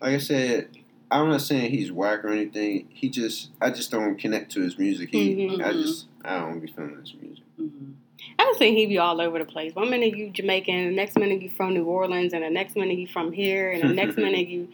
like 0.00 0.14
I 0.14 0.18
said, 0.18 0.70
I'm 1.10 1.28
not 1.28 1.42
saying 1.42 1.70
he's 1.70 1.92
whack 1.92 2.24
or 2.24 2.28
anything. 2.30 2.88
He 2.90 3.10
just, 3.10 3.50
I 3.60 3.70
just 3.70 3.90
don't 3.90 4.18
connect 4.18 4.50
to 4.52 4.62
his 4.62 4.78
music. 4.78 5.10
He, 5.12 5.36
Mhm. 5.36 5.64
I 5.64 5.72
just, 5.74 6.06
I 6.24 6.40
don't 6.40 6.60
be 6.60 6.68
feeling 6.68 6.98
this 7.00 7.14
music. 7.20 7.44
Mm-hmm. 7.60 7.92
I 8.38 8.44
just 8.44 8.58
think 8.58 8.76
he 8.76 8.86
be 8.86 8.98
all 8.98 9.20
over 9.20 9.38
the 9.38 9.44
place. 9.44 9.74
One 9.74 9.90
minute 9.90 10.16
you 10.16 10.30
Jamaican, 10.30 10.90
the 10.90 10.94
next 10.94 11.18
minute 11.18 11.42
you 11.42 11.50
from 11.50 11.74
New 11.74 11.84
Orleans, 11.84 12.32
and 12.32 12.42
the 12.42 12.50
next 12.50 12.76
minute 12.76 12.98
you 12.98 13.06
from 13.06 13.32
here, 13.32 13.70
and 13.70 13.82
the 13.82 13.94
next 13.94 14.16
minute 14.18 14.48
you 14.48 14.68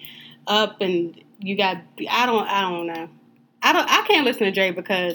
up 0.47 0.81
and 0.81 1.21
you 1.39 1.57
got. 1.57 1.79
I 2.11 2.27
don't. 2.27 2.47
I 2.47 2.61
don't 2.63 2.87
know. 2.87 3.09
I 3.63 3.73
don't. 3.73 3.89
I 3.89 4.03
can't 4.07 4.25
listen 4.25 4.45
to 4.45 4.53
Drake 4.53 4.77
because 4.77 5.15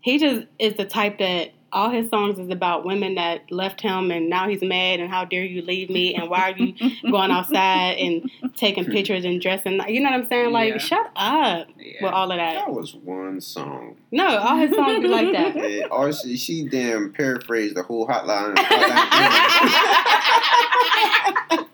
he 0.00 0.18
just 0.18 0.46
is 0.58 0.74
the 0.74 0.84
type 0.84 1.18
that 1.18 1.50
all 1.72 1.88
his 1.90 2.08
songs 2.10 2.38
is 2.38 2.50
about 2.50 2.84
women 2.84 3.14
that 3.14 3.50
left 3.52 3.80
him 3.80 4.10
and 4.10 4.28
now 4.28 4.48
he's 4.48 4.60
mad 4.62 4.98
and 4.98 5.08
how 5.10 5.24
dare 5.24 5.44
you 5.44 5.62
leave 5.62 5.88
me 5.88 6.14
and 6.16 6.28
why 6.28 6.50
are 6.50 6.56
you 6.58 6.74
going 7.10 7.30
outside 7.30 7.92
and 7.98 8.28
taking 8.56 8.84
pictures 8.86 9.24
and 9.24 9.40
dressing 9.40 9.80
you 9.88 10.00
know 10.00 10.10
what 10.10 10.20
I'm 10.20 10.26
saying? 10.26 10.50
Like 10.52 10.72
Yeah. 10.74 10.78
shut 10.78 11.06
up 11.14 11.68
Yeah. 11.78 12.02
with 12.02 12.12
all 12.12 12.30
of 12.32 12.38
that. 12.38 12.54
That 12.66 12.72
was 12.72 12.94
one 12.94 13.40
song. 13.40 13.96
No, 14.10 14.26
all 14.38 14.56
his 14.56 14.74
songs 14.74 15.00
be 15.00 15.08
like 15.08 15.30
that. 15.32 15.56
Yeah, 15.70 15.86
or 15.90 16.12
she, 16.12 16.36
she 16.36 16.64
damn 16.66 17.12
paraphrased 17.12 17.76
the 17.76 17.82
whole 17.84 18.06
hotline. 18.08 18.56
hotline 18.56 18.56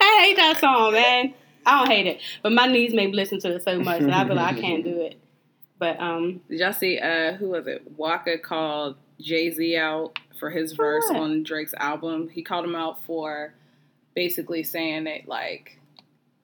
I 0.00 0.22
hate 0.24 0.36
that 0.36 0.58
song, 0.58 0.92
man. 0.92 1.34
I 1.66 1.78
don't 1.80 1.90
hate 1.90 2.06
it, 2.06 2.20
but 2.42 2.52
my 2.52 2.66
niece 2.66 2.92
may 2.94 3.08
listen 3.12 3.40
to 3.40 3.56
it 3.56 3.64
so 3.64 3.78
much 3.80 4.00
that 4.00 4.10
I 4.10 4.26
feel 4.26 4.36
like 4.36 4.56
I 4.56 4.60
can't 4.60 4.82
do 4.82 5.02
it. 5.02 5.20
But 5.78 6.00
um, 6.00 6.40
Did 6.48 6.60
y'all 6.60 6.72
see 6.72 6.98
uh 6.98 7.34
who 7.34 7.50
was 7.50 7.66
it? 7.66 7.82
Waka 7.96 8.38
called 8.38 8.96
Jay 9.20 9.50
Z 9.50 9.76
out 9.76 10.18
for 10.38 10.50
his 10.50 10.72
verse 10.72 11.04
what? 11.08 11.16
on 11.16 11.42
Drake's 11.42 11.74
album. 11.78 12.28
He 12.28 12.42
called 12.42 12.64
him 12.64 12.74
out 12.74 13.04
for 13.04 13.54
basically 14.14 14.62
saying 14.62 15.04
that 15.04 15.28
like 15.28 15.78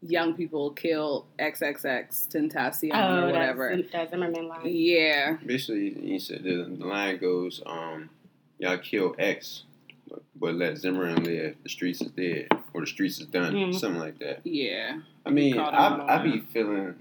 young 0.03 0.35
people 0.35 0.71
kill 0.71 1.27
XXXTentacion 1.39 2.91
oh, 2.93 3.23
or 3.23 3.27
whatever. 3.27 3.75
that's, 3.77 3.91
that's 3.91 4.11
Zimmerman 4.11 4.49
line. 4.49 4.61
Yeah, 4.65 5.37
Basically, 5.45 5.91
he 5.95 6.19
said 6.19 6.43
the, 6.43 6.65
the 6.79 6.87
line 6.87 7.19
goes, 7.19 7.63
um, 7.67 8.11
"Y'all 8.59 8.79
kill 8.79 9.15
X, 9.19 9.65
but, 10.09 10.23
but 10.37 10.55
let 10.55 10.77
Zimmerman 10.79 11.25
live. 11.25 11.57
The 11.63 11.69
streets 11.69 12.01
is 12.01 12.11
dead, 12.11 12.49
or 12.73 12.83
the 12.83 12.87
streets 12.87 13.19
is 13.21 13.27
done, 13.27 13.55
Mhm. 13.55 13.75
something 13.75 14.01
like 14.01 14.19
that." 14.19 14.41
yeah. 14.45 15.01
I 15.27 15.31
mean, 15.31 15.55
called 15.55 15.73
him 15.73 15.81
out 15.81 16.01
I, 16.11 16.21
I 16.21 16.23
be 16.23 16.41
feeling, 16.41 16.95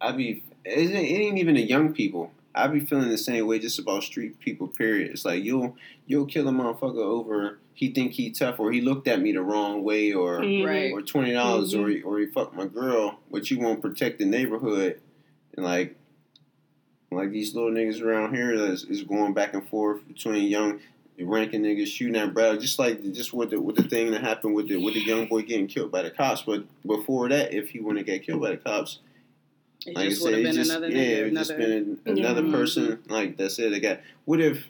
I 0.00 0.12
be, 0.12 0.42
it 0.64 0.78
ain't, 0.78 0.90
it 0.92 0.96
ain't 1.22 1.38
even 1.38 1.54
the 1.54 1.62
young 1.62 1.92
people. 1.92 2.30
I 2.54 2.66
be 2.66 2.80
feeling 2.80 3.08
the 3.08 3.16
same 3.18 3.46
way 3.46 3.58
just 3.58 3.78
about 3.78 4.02
street 4.02 4.38
people. 4.38 4.68
Period. 4.68 5.10
It's 5.12 5.24
like 5.24 5.42
you'll 5.42 5.76
you'll 6.06 6.26
kill 6.26 6.48
a 6.48 6.52
motherfucker 6.52 6.98
over 7.02 7.58
he 7.74 7.90
think 7.90 8.12
he 8.12 8.30
tough 8.30 8.60
or 8.60 8.70
he 8.70 8.82
looked 8.82 9.08
at 9.08 9.20
me 9.20 9.32
the 9.32 9.40
wrong 9.40 9.82
way 9.82 10.12
or 10.12 10.40
Mhm. 10.40 10.66
Right. 10.66 10.92
or 10.92 11.00
twenty 11.00 11.32
dollars 11.32 11.74
or 11.74 11.86
Mhm. 11.86 11.96
he, 11.96 12.02
or 12.02 12.18
he 12.18 12.26
fucked 12.26 12.54
my 12.54 12.66
girl, 12.66 13.18
but 13.30 13.50
you 13.50 13.58
won't 13.58 13.80
protect 13.80 14.18
the 14.18 14.26
neighborhood 14.26 15.00
and 15.56 15.64
like 15.64 15.96
like 17.10 17.30
these 17.30 17.54
little 17.54 17.70
niggas 17.70 18.00
around 18.02 18.34
here 18.34 18.52
is, 18.52 18.84
is 18.84 19.02
going 19.02 19.34
back 19.34 19.52
and 19.54 19.66
forth 19.68 20.06
between 20.08 20.48
young 20.48 20.80
Rankin 21.18 21.62
niggas 21.62 21.86
shooting 21.86 22.16
at 22.16 22.34
Brad, 22.34 22.58
just 22.60 22.78
like 22.78 23.02
just 23.12 23.32
with 23.32 23.50
the 23.50 23.60
with 23.60 23.76
the 23.76 23.82
thing 23.84 24.10
that 24.10 24.22
happened 24.22 24.54
with 24.54 24.68
the 24.68 24.76
with 24.76 24.94
the 24.94 25.00
young 25.04 25.26
boy 25.26 25.42
getting 25.42 25.66
killed 25.68 25.92
by 25.92 26.02
the 26.02 26.10
cops. 26.10 26.42
But 26.42 26.64
before 26.86 27.28
that, 27.28 27.52
if 27.54 27.68
he 27.70 27.80
wouldn't 27.80 28.06
get 28.06 28.24
killed 28.24 28.40
by 28.40 28.50
the 28.50 28.56
cops, 28.56 28.98
It 29.86 29.94
like 29.96 30.08
just 30.10 30.22
I 30.22 30.24
would 30.24 30.32
said, 30.32 30.32
have 30.32 30.40
it 30.40 30.44
been 30.44 30.54
just, 30.54 30.70
another 30.70 30.88
yeah, 30.90 30.96
nigga, 30.96 31.26
it 31.26 31.34
just 31.34 31.56
been 31.56 32.00
another 32.06 32.42
Yeah. 32.44 32.52
person 32.52 32.98
like 33.08 33.36
that's 33.36 33.58
it. 33.58 33.70
they 33.70 33.80
got. 33.80 34.00
What 34.24 34.40
if, 34.40 34.66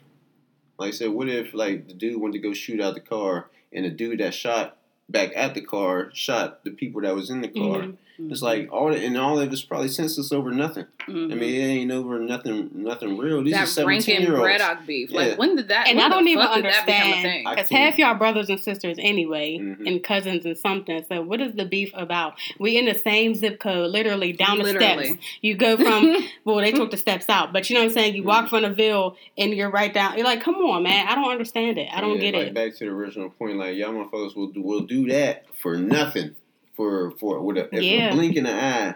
like 0.78 0.88
I 0.88 0.90
said, 0.92 1.10
what 1.10 1.28
if 1.28 1.54
like 1.54 1.88
the 1.88 1.94
dude 1.94 2.20
went 2.20 2.34
to 2.34 2.38
go 2.38 2.52
shoot 2.52 2.80
out 2.80 2.94
the 2.94 3.00
car 3.00 3.48
and 3.72 3.84
the 3.84 3.90
dude 3.90 4.20
that 4.20 4.34
shot 4.34 4.76
back 5.08 5.30
at 5.34 5.54
the 5.54 5.60
car 5.60 6.10
shot 6.14 6.64
the 6.64 6.70
people 6.70 7.02
that 7.02 7.14
was 7.14 7.30
in 7.30 7.40
the 7.42 7.48
car? 7.48 7.80
Mm-hmm. 7.80 7.92
Mhm. 8.22 8.30
It's 8.32 8.42
like 8.42 8.68
all 8.72 8.90
the, 8.90 9.04
and 9.04 9.16
all 9.18 9.38
of 9.38 9.52
it's 9.52 9.62
probably 9.62 9.88
senseless 9.88 10.32
over 10.32 10.50
nothing. 10.50 10.86
Mhm. 11.08 11.32
I 11.32 11.34
mean, 11.34 11.54
it 11.54 11.64
ain't 11.64 11.90
over 11.90 12.18
nothing, 12.18 12.70
nothing 12.74 13.16
real. 13.18 13.42
These 13.42 13.54
are 13.54 13.58
that 13.60 13.68
seventeen 13.68 13.86
Rankin 14.16 14.22
year 14.22 14.32
olds. 14.32 14.42
Braddock 14.42 14.86
beef. 14.86 15.12
Like 15.12 15.38
when 15.38 15.56
did 15.56 15.68
that? 15.68 15.88
And 15.88 16.00
I 16.00 16.08
don't 16.08 16.26
even 16.28 16.44
fuck 16.44 16.54
did 16.56 16.64
that 16.66 16.86
become 16.86 17.00
a 17.00 17.04
understand 17.14 17.46
because 17.50 17.68
half 17.70 17.98
y'all 17.98 18.14
brothers 18.14 18.48
and 18.50 18.60
sisters 18.60 18.96
anyway, 19.00 19.58
Mhm. 19.58 19.86
and 19.86 20.02
cousins 20.04 20.44
and 20.46 20.56
something. 20.56 21.04
So 21.08 21.22
what 21.22 21.40
is 21.40 21.54
the 21.54 21.64
beef 21.64 21.90
about? 21.94 22.34
We 22.58 22.76
in 22.78 22.84
the 22.84 22.94
same 22.98 23.34
zip 23.34 23.58
code, 23.58 23.90
literally 23.90 24.32
down 24.32 24.58
the 24.58 24.64
Literally. 24.64 25.06
steps. 25.06 25.24
You 25.40 25.54
go 25.54 25.76
from 25.76 26.16
well, 26.44 26.56
they 26.56 26.72
took 26.72 26.90
the 26.90 26.96
steps 26.96 27.28
out, 27.28 27.52
but 27.52 27.68
you 27.68 27.74
know 27.74 27.80
what 27.82 27.88
I'm 27.88 27.94
saying. 27.94 28.14
You 28.14 28.22
walk 28.22 28.48
from 28.48 28.62
the 28.62 28.70
Ville 28.70 29.16
and 29.36 29.52
you're 29.52 29.70
right 29.70 29.92
down. 29.92 30.16
You're 30.16 30.26
like, 30.26 30.42
come 30.42 30.56
on, 30.56 30.82
man. 30.84 31.06
I 31.08 31.14
don't 31.14 31.30
understand 31.30 31.78
it. 31.78 31.88
I 31.92 32.00
don't 32.00 32.16
Yeah, 32.16 32.30
get 32.30 32.34
like, 32.34 32.46
it. 32.48 32.54
Back 32.54 32.76
to 32.76 32.84
the 32.84 32.90
original 32.90 33.30
point, 33.30 33.56
like 33.56 33.76
y'all 33.76 33.92
motherfuckers 33.92 34.36
will 34.36 34.48
do 34.48 34.62
will 34.62 34.80
do 34.80 35.08
that 35.08 35.44
for 35.60 35.76
nothing, 35.76 36.34
for 36.74 37.10
for 37.12 37.40
with 37.40 37.56
a, 37.58 37.68
if 37.74 37.82
Yeah. 37.82 38.10
a 38.10 38.14
blink 38.14 38.36
in 38.36 38.44
the 38.44 38.52
eye, 38.54 38.94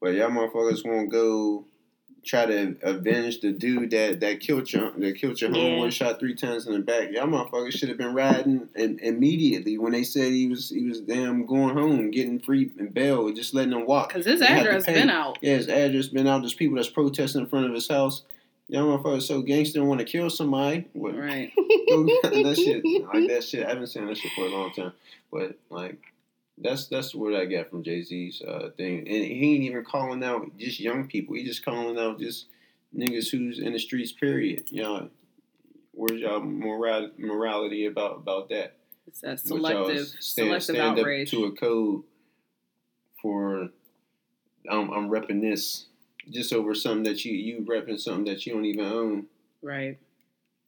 but 0.00 0.14
y'all 0.14 0.30
motherfuckers 0.30 0.84
won't 0.84 1.10
go 1.10 1.64
try 2.24 2.46
to 2.46 2.76
avenge 2.82 3.40
the 3.40 3.50
dude 3.50 3.90
that 3.90 4.20
that 4.20 4.38
killed 4.38 4.72
your 4.72 4.92
that 4.92 5.16
killed 5.16 5.40
your 5.40 5.50
Yeah. 5.50 5.56
homeboy, 5.78 5.90
shot 5.92 6.20
three 6.20 6.34
times 6.36 6.66
in 6.68 6.72
the 6.72 6.78
back. 6.78 7.10
Y'all 7.10 7.26
motherfuckers 7.26 7.72
should 7.72 7.88
have 7.88 7.98
been 7.98 8.14
riding 8.14 8.68
in, 8.76 9.00
immediately 9.00 9.76
when 9.76 9.90
they 9.92 10.04
said 10.04 10.32
he 10.32 10.46
was 10.48 10.70
he 10.70 10.84
was 10.84 11.00
damn 11.00 11.46
going 11.46 11.76
home, 11.76 12.10
getting 12.12 12.38
free 12.38 12.70
and 12.78 12.94
bail, 12.94 13.30
just 13.32 13.54
letting 13.54 13.72
him 13.72 13.86
walk. 13.86 14.10
Because 14.10 14.26
his 14.26 14.40
have 14.40 14.60
address 14.60 14.86
been 14.86 15.10
out. 15.10 15.38
Yeah, 15.42 15.56
his 15.56 15.68
address 15.68 16.08
been 16.08 16.28
out. 16.28 16.42
There's 16.42 16.54
people 16.54 16.76
that's 16.76 16.88
protesting 16.88 17.40
in 17.42 17.48
front 17.48 17.66
of 17.66 17.74
his 17.74 17.88
house. 17.88 18.22
Y'all 18.68 18.86
motherfuckers 18.96 19.22
so 19.22 19.42
gangster 19.42 19.80
and 19.80 19.88
want 19.88 19.98
to 19.98 20.06
kill 20.06 20.30
somebody. 20.30 20.86
What, 20.92 21.16
Right. 21.16 21.52
That 21.56 22.54
shit, 22.64 22.84
like 23.12 23.28
that 23.28 23.44
shit. 23.44 23.66
I 23.66 23.70
haven't 23.70 23.88
seen 23.88 24.06
that 24.06 24.16
shit 24.16 24.30
for 24.32 24.46
a 24.46 24.48
long 24.48 24.72
time, 24.72 24.92
but 25.32 25.56
like 25.70 25.98
that's 26.58 26.86
that's 26.86 27.14
what 27.14 27.34
I 27.34 27.46
got 27.46 27.70
from 27.70 27.82
Jay 27.82 28.02
Z's 28.02 28.42
uh, 28.42 28.70
thing. 28.76 28.98
And 28.98 29.08
he 29.08 29.54
ain't 29.54 29.64
even 29.64 29.84
calling 29.84 30.22
out 30.22 30.56
just 30.58 30.80
young 30.80 31.08
people. 31.08 31.34
He 31.34 31.44
just 31.44 31.64
calling 31.64 31.98
out 31.98 32.18
just 32.18 32.46
niggas 32.96 33.30
who's 33.30 33.58
in 33.58 33.72
the 33.72 33.78
streets. 33.78 34.12
Period. 34.12 34.64
Y'all, 34.70 35.08
where's 35.92 36.20
y'all 36.20 36.40
moral 36.40 37.10
morality 37.18 37.86
about 37.86 38.16
about 38.16 38.48
that? 38.50 38.76
It's 39.06 39.20
that 39.20 39.40
selective, 39.40 40.06
stand, 40.20 40.46
selective 40.46 40.76
stand 40.76 40.98
outrage. 40.98 41.28
up 41.28 41.38
to 41.38 41.44
a 41.46 41.52
code 41.52 42.02
for 43.20 43.70
um, 44.68 44.90
I'm 44.90 45.08
repping 45.08 45.40
this 45.40 45.86
just 46.30 46.52
over 46.52 46.74
something 46.74 47.04
that 47.04 47.24
you 47.24 47.32
you 47.32 47.64
repping 47.68 47.98
something 47.98 48.24
that 48.26 48.46
you 48.46 48.52
don't 48.52 48.64
even 48.64 48.84
own. 48.84 49.26
right. 49.62 49.98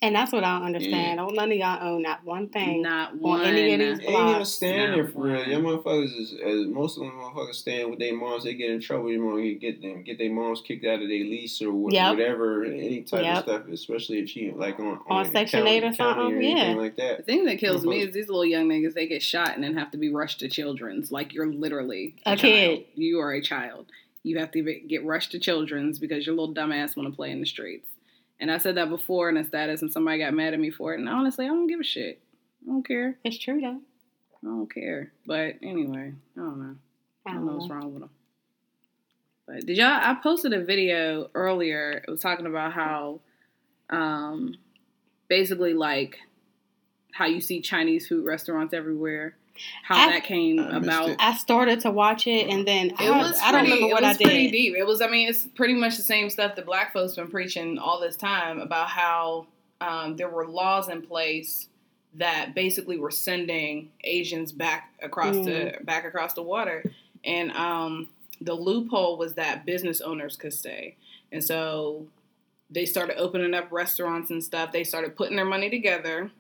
And 0.03 0.15
that's 0.15 0.33
what 0.33 0.45
I 0.45 0.59
don't 0.59 0.67
understand. 0.67 1.17
Don't 1.19 1.35
none 1.35 1.51
of 1.51 1.57
y'all 1.57 1.79
own 1.95 2.03
not 2.03 2.25
one 2.25 2.49
thing. 2.51 2.83
Not 2.83 3.17
one. 3.17 3.41
any 3.43 3.73
of 3.73 3.79
these 3.81 3.99
They 4.01 4.05
ain't 4.05 4.13
even 4.15 4.27
blocks. 4.35 4.49
stand 4.51 4.93
there 4.95 5.07
for 5.07 5.21
real. 5.23 5.35
Not 5.37 5.49
Y'all 5.49 5.63
motherfuckers 5.63 6.19
is 6.21 6.35
as 6.45 6.67
most 6.67 6.97
of 6.99 7.05
them 7.05 7.13
motherfuckers 7.13 7.55
stand 7.55 7.89
with 7.91 8.01
their 8.01 8.15
moms. 8.15 8.45
They 8.45 8.53
get 8.55 8.71
in 8.71 8.81
trouble. 8.81 9.11
You 9.11 9.25
know, 9.25 9.37
you 9.39 9.55
get 9.55 9.81
them 9.81 10.03
get 10.03 10.19
their 10.19 10.31
moms 10.31 10.61
kicked 10.61 10.85
out 10.85 11.01
of 11.01 11.09
their 11.09 11.21
lease 11.21 11.63
or 11.63 11.73
wha- 11.73 11.91
Yep. 11.93 12.11
whatever, 12.17 12.65
any 12.65 13.03
type 13.03 13.23
Yep. 13.23 13.37
of 13.37 13.43
stuff. 13.45 13.69
Especially 13.69 14.19
if 14.19 14.29
she 14.29 14.51
like 14.51 14.79
on 14.79 14.99
On 15.09 15.23
a 15.25 15.31
Section 15.31 15.61
county- 15.61 15.71
8 15.77 15.85
or 15.85 15.93
something, 15.95 16.37
anything 16.37 16.57
yeah. 16.57 16.75
like 16.75 16.97
that. 16.97 17.19
The 17.19 17.23
thing 17.23 17.45
that 17.47 17.59
kills 17.59 17.87
me 17.87 18.01
is 18.03 18.13
these 18.13 18.27
little 18.29 18.45
young 18.45 18.69
niggas. 18.69 18.93
They 18.95 19.07
get 19.07 19.23
shot 19.23 19.55
and 19.55 19.65
then 19.65 19.75
have 19.75 19.91
to 19.93 19.97
be 19.99 20.11
rushed 20.13 20.41
to 20.41 20.49
children's. 20.49 21.11
Like 21.13 21.33
you're 21.33 21.47
literally 21.51 22.17
A 22.27 22.37
child. 22.37 22.41
kid. 22.41 22.85
You 22.97 23.21
are 23.21 23.33
a 23.33 23.41
child. 23.41 23.87
You 24.23 24.39
have 24.39 24.51
to 24.53 24.63
get 24.87 25.05
rushed 25.05 25.33
to 25.33 25.39
children's 25.39 25.99
because 25.99 26.27
your 26.27 26.35
little 26.35 26.55
dumbass 26.55 26.95
want 26.97 27.09
to 27.09 27.15
play 27.17 27.31
in 27.31 27.41
the 27.41 27.47
streets. 27.47 27.89
And 28.45 28.53
I 28.53 28.59
said 28.59 28.75
that 28.75 28.91
before 28.91 29.31
in 29.31 29.39
a 29.39 29.45
status, 29.45 29.81
and 29.81 29.91
somebody 29.91 30.19
got 30.19 30.35
mad 30.35 30.53
at 30.53 30.61
me 30.61 30.71
for 30.71 30.93
it. 30.93 31.01
And 31.01 31.09
honestly, 31.09 31.47
I 31.47 31.49
don't 31.49 31.67
give 31.67 31.81
a 31.81 31.83
shit. 31.83 32.21
I 32.63 32.73
don't 32.73 32.87
care. 32.87 33.17
It's 33.25 33.39
true 33.39 33.59
though. 33.59 33.81
I 34.43 34.47
don't 34.47 34.71
care. 34.71 35.13
But 35.25 35.55
anyway, 35.63 36.13
I 36.37 36.41
don't 36.41 36.59
know. 36.61 36.77
I 37.27 37.31
I 37.31 37.33
don't 37.33 37.47
don't 37.47 37.47
know 37.47 37.57
what's 37.57 37.71
wrong 37.71 37.95
with 37.95 38.03
them. 38.03 38.11
But 39.47 39.65
did 39.65 39.79
y'all? 39.79 39.99
I 39.99 40.15
posted 40.23 40.53
a 40.53 40.63
video 40.63 41.31
earlier. 41.35 42.05
It 42.07 42.11
was 42.11 42.21
talking 42.21 42.45
about 42.45 42.75
how, 42.75 43.21
um, 43.89 44.57
basically 45.29 45.73
like 45.73 46.19
how 47.13 47.25
you 47.25 47.41
see 47.41 47.63
Chinese 47.63 48.09
food 48.09 48.27
restaurants 48.27 48.75
everywhere. 48.75 49.39
How 49.83 49.97
I- 50.09 50.13
that 50.13 50.25
came 50.25 50.59
I 50.59 50.77
about. 50.79 51.11
it. 51.11 51.17
I 51.21 51.35
started 51.35 51.81
to 51.81 51.91
watch 51.91 52.27
it 52.27 52.49
and 52.49 52.67
then 52.67 52.93
I, 52.99 53.05
It 53.05 53.07
don't- 53.09 53.19
was 53.19 53.39
I 53.41 53.53
don't 53.53 53.63
remember 53.65 53.87
what 53.89 54.03
it 54.03 54.07
I 54.07 54.09
was 54.09 54.17
pretty 54.19 54.51
deep. 54.51 54.75
It 54.77 54.85
was. 54.87 55.01
I 55.01 55.09
mean, 55.09 55.29
it's 55.29 55.47
pretty 55.47 55.75
much 55.75 55.97
the 55.97 56.03
same 56.03 56.29
stuff 56.31 56.57
that 56.57 56.67
Black 56.67 56.93
folks 56.93 57.15
been 57.15 57.29
preaching 57.29 57.79
all 57.79 58.01
this 58.01 58.17
time 58.17 58.61
about 58.61 58.89
how 58.89 59.47
um, 59.81 60.17
there 60.17 60.29
were 60.29 60.47
laws 60.47 60.89
in 60.89 61.03
place 61.03 61.69
that 62.17 62.55
basically 62.55 62.97
were 62.97 63.11
sending 63.11 63.91
Asians 64.05 64.53
back 64.53 64.93
across 65.03 65.35
the 65.35 65.75
back 65.83 66.05
across 66.05 66.33
the 66.35 66.43
water, 66.43 66.85
and 67.25 67.51
um, 67.53 68.09
the 68.41 68.55
loophole 68.55 69.17
was 69.19 69.35
that 69.35 69.67
business 69.67 70.01
owners 70.01 70.37
could 70.37 70.53
stay, 70.53 70.95
and 71.33 71.43
so 71.43 72.07
they 72.71 72.87
started 72.87 73.19
opening 73.19 73.53
up 73.53 73.71
restaurants 73.73 74.31
and 74.31 74.43
stuff. 74.45 74.71
They 74.73 74.85
started 74.85 75.17
putting 75.17 75.35
their 75.37 75.45
money 75.45 75.69
together. 75.71 76.31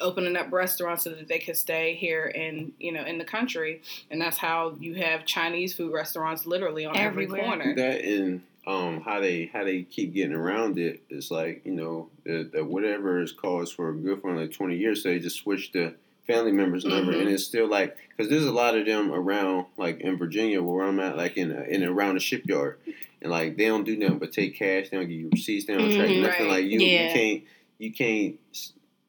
Opening 0.00 0.36
up 0.36 0.50
restaurants 0.52 1.04
so 1.04 1.10
that 1.10 1.28
they 1.28 1.38
could 1.38 1.56
stay 1.56 1.94
here 1.94 2.26
in 2.26 2.72
you 2.80 2.92
know 2.92 3.04
in 3.04 3.18
the 3.18 3.24
country, 3.24 3.80
and 4.10 4.20
that's 4.20 4.38
how 4.38 4.74
you 4.80 4.94
have 4.94 5.24
Chinese 5.24 5.74
food 5.74 5.92
restaurants 5.92 6.46
literally 6.46 6.84
on 6.84 6.96
every 6.96 7.26
corner. 7.26 7.74
That 7.74 8.00
and 8.04 8.42
um 8.66 9.02
how 9.02 9.20
they 9.20 9.46
how 9.52 9.62
they 9.64 9.82
keep 9.82 10.14
getting 10.14 10.34
around 10.34 10.78
it 10.78 11.02
is 11.10 11.30
like 11.30 11.62
you 11.64 11.72
know 11.72 12.08
the, 12.24 12.48
the 12.52 12.64
whatever 12.64 13.20
is 13.22 13.30
caused 13.32 13.74
for 13.74 13.90
a 13.90 13.94
good 13.94 14.20
for 14.20 14.34
like 14.34 14.52
twenty 14.52 14.76
years. 14.76 15.02
So 15.02 15.10
they 15.10 15.18
just 15.18 15.36
switch 15.36 15.70
the 15.72 15.94
family 16.26 16.52
members 16.52 16.84
number, 16.86 17.12
Mhm. 17.12 17.20
and 17.20 17.28
it's 17.28 17.44
still 17.44 17.68
like 17.68 17.96
because 18.08 18.30
there's 18.30 18.46
a 18.46 18.52
lot 18.52 18.76
of 18.76 18.86
them 18.86 19.12
around 19.12 19.66
like 19.76 20.00
in 20.00 20.16
Virginia 20.18 20.62
where 20.62 20.86
I'm 20.86 20.98
at, 20.98 21.16
like 21.16 21.36
in 21.36 21.52
a, 21.52 21.62
in 21.64 21.82
and 21.82 21.92
around 21.92 22.14
the 22.14 22.20
shipyard, 22.20 22.78
and 23.22 23.30
like 23.30 23.56
they 23.58 23.66
don't 23.66 23.84
do 23.84 23.96
nothing 23.96 24.18
but 24.18 24.32
take 24.32 24.56
cash. 24.58 24.88
They 24.88 24.96
don't 24.96 25.08
give 25.08 25.20
you 25.20 25.28
receipts. 25.30 25.66
They 25.66 25.74
don't 25.76 25.94
track 25.94 26.08
Mhm. 26.08 26.22
nothing. 26.22 26.46
Right. 26.48 26.50
Like 26.62 26.64
you, 26.64 26.80
Yeah. 26.80 27.06
you 27.08 27.12
can't 27.14 27.42
you 27.78 27.92
can't 27.92 28.36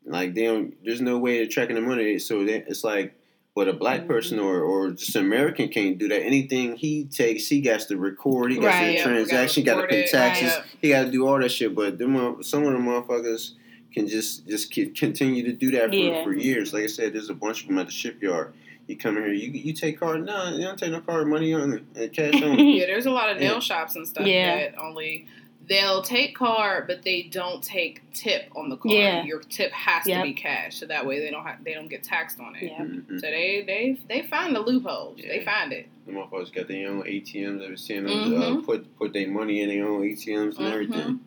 like 0.06 0.34
they 0.34 0.44
don't. 0.46 0.74
There's 0.84 1.02
no 1.02 1.18
way 1.18 1.42
of 1.44 1.50
tracking 1.50 1.76
the 1.76 1.82
money. 1.82 2.20
So 2.20 2.46
they, 2.46 2.64
it's 2.68 2.84
like 2.84 3.14
But 3.56 3.70
a 3.70 3.74
black 3.74 4.02
Mhm. 4.02 4.08
person 4.08 4.38
or, 4.40 4.60
or 4.62 4.92
just 4.92 5.16
an 5.16 5.24
American 5.26 5.70
can't 5.70 5.98
do 5.98 6.10
that. 6.10 6.22
Anything 6.22 6.76
he 6.76 7.06
takes, 7.06 7.48
he 7.48 7.62
got 7.62 7.80
to 7.88 7.96
record. 7.98 8.52
He 8.52 8.58
got 8.60 8.66
Right. 8.68 8.80
to 8.80 8.86
Yeah, 8.86 8.92
we 8.92 8.96
gotta 8.98 9.04
transaction. 9.26 9.64
Got 9.64 9.72
to 9.76 9.82
record 9.84 9.90
pay 9.92 10.04
it, 10.04 10.12
taxes. 10.12 10.52
right. 10.52 10.64
He 10.82 10.90
got 10.90 11.06
to 11.06 11.12
do 11.12 11.26
all 11.26 11.40
that 11.40 11.50
shit. 11.50 11.74
But 11.74 11.98
them, 11.98 12.44
some 12.44 12.66
of 12.66 12.74
the 12.74 12.80
motherfuckers 12.80 13.52
can 13.94 14.08
just 14.10 14.46
just 14.46 14.72
continue 14.74 15.44
to 15.44 15.54
do 15.54 15.72
that 15.72 15.90
for, 15.90 15.96
Yeah. 15.96 16.24
for 16.26 16.34
years. 16.34 16.74
Like 16.74 16.84
I 16.84 16.88
said, 16.88 17.14
there's 17.14 17.30
a 17.30 17.34
bunch 17.34 17.62
of 17.62 17.70
them 17.70 17.78
at 17.78 17.86
the 17.86 17.94
shipyard. 17.94 18.54
You 18.88 18.98
come 18.98 19.16
here, 19.16 19.32
you 19.32 19.50
you 19.52 19.72
take 19.74 20.00
card. 20.02 20.26
No, 20.26 20.50
you 20.54 20.62
don't 20.64 20.78
take 20.78 20.92
no 20.92 21.00
card 21.00 21.26
money 21.30 21.54
on 21.54 21.82
it. 21.96 22.12
cash 22.14 22.34
on. 22.44 22.60
it. 22.60 22.62
Yeah, 22.62 22.86
there's 22.88 23.06
a 23.06 23.12
lot 23.12 23.30
of 23.32 23.38
nail 23.40 23.54
Yeah. 23.54 23.60
shops 23.62 23.96
and 23.96 24.06
stuff 24.06 24.28
Yeah. 24.28 24.58
that 24.58 24.78
only 24.78 25.28
they'll 25.68 26.02
take 26.02 26.36
card, 26.36 26.88
but 26.88 27.04
they 27.04 27.24
don't 27.24 27.64
take 27.64 28.02
tip 28.14 28.50
on 28.56 28.70
the 28.70 28.78
card. 28.78 28.94
Yeah. 28.96 29.24
Your 29.24 29.40
tip 29.42 29.72
has 29.72 30.06
Yep. 30.08 30.18
to 30.20 30.24
be 30.24 30.34
cash, 30.34 30.76
so 30.78 30.86
that 30.88 31.06
way 31.06 31.20
they 31.20 31.32
don't 31.32 31.44
have 31.46 31.64
they 31.64 31.74
don't 31.74 31.88
get 31.90 32.04
taxed 32.04 32.40
on 32.40 32.56
it. 32.56 32.64
Yeah. 32.64 32.80
Mhm. 32.80 33.20
So 33.20 33.28
they 33.28 33.64
they 33.66 33.98
they 34.08 34.22
find 34.28 34.56
the 34.56 34.60
loopholes. 34.62 35.20
They 35.22 35.44
find 35.44 35.74
it. 35.74 35.88
The 36.06 36.12
motherfuckers 36.14 36.54
got 36.54 36.68
their 36.68 36.90
own 36.90 37.04
ATMs. 37.08 37.64
I've 37.64 37.80
seen 37.80 38.04
them 38.06 38.32
Mhm. 38.32 38.60
uh, 38.60 38.66
put 38.66 38.96
put 38.98 39.14
their 39.14 39.28
money 39.28 39.62
in 39.62 39.70
their 39.70 39.88
own 39.88 40.04
ATMs 40.04 40.58
and 40.58 40.68
Mhm. 40.68 40.72
everything. 40.72 41.20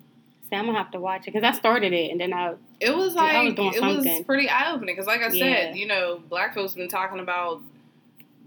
See, 0.48 0.57
I'm 0.57 0.64
gonna 0.66 0.79
have 0.79 0.90
to 0.92 1.01
watch 1.01 1.22
it 1.29 1.33
because 1.35 1.42
I 1.44 1.53
started 1.53 1.92
it 1.92 2.11
and 2.11 2.20
then 2.20 2.33
I 2.33 2.55
It 2.81 2.96
was 2.96 3.16
Yeah, 3.16 3.22
I 3.22 3.33
like 3.38 3.44
was 3.44 3.55
doing 3.55 3.74
it 3.74 3.83
was 3.83 4.05
something. 4.05 4.24
pretty 4.24 4.48
eye 4.48 4.70
opening 4.72 4.94
because, 4.94 5.09
like 5.09 5.20
I 5.20 5.33
Yeah. 5.33 5.44
said, 5.66 5.77
you 5.77 5.85
know, 5.87 6.20
black 6.29 6.55
folks 6.55 6.74
been 6.74 6.88
talking 6.88 7.18
about 7.18 7.61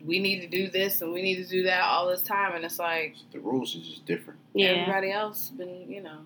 we 0.06 0.20
need 0.20 0.42
to 0.42 0.48
do 0.48 0.70
this 0.70 1.02
and 1.02 1.12
we 1.14 1.22
need 1.22 1.36
to 1.44 1.46
do 1.50 1.64
that 1.64 1.84
all 1.84 2.08
this 2.08 2.22
time, 2.22 2.56
and 2.56 2.64
it's 2.66 2.80
like 2.80 3.16
The 3.32 3.40
rules 3.40 3.76
are 3.76 3.80
just 3.80 4.06
different. 4.06 4.40
yeah. 4.54 4.68
everybody 4.70 5.12
else 5.12 5.50
been, 5.50 5.90
you 5.90 6.02
know, 6.02 6.20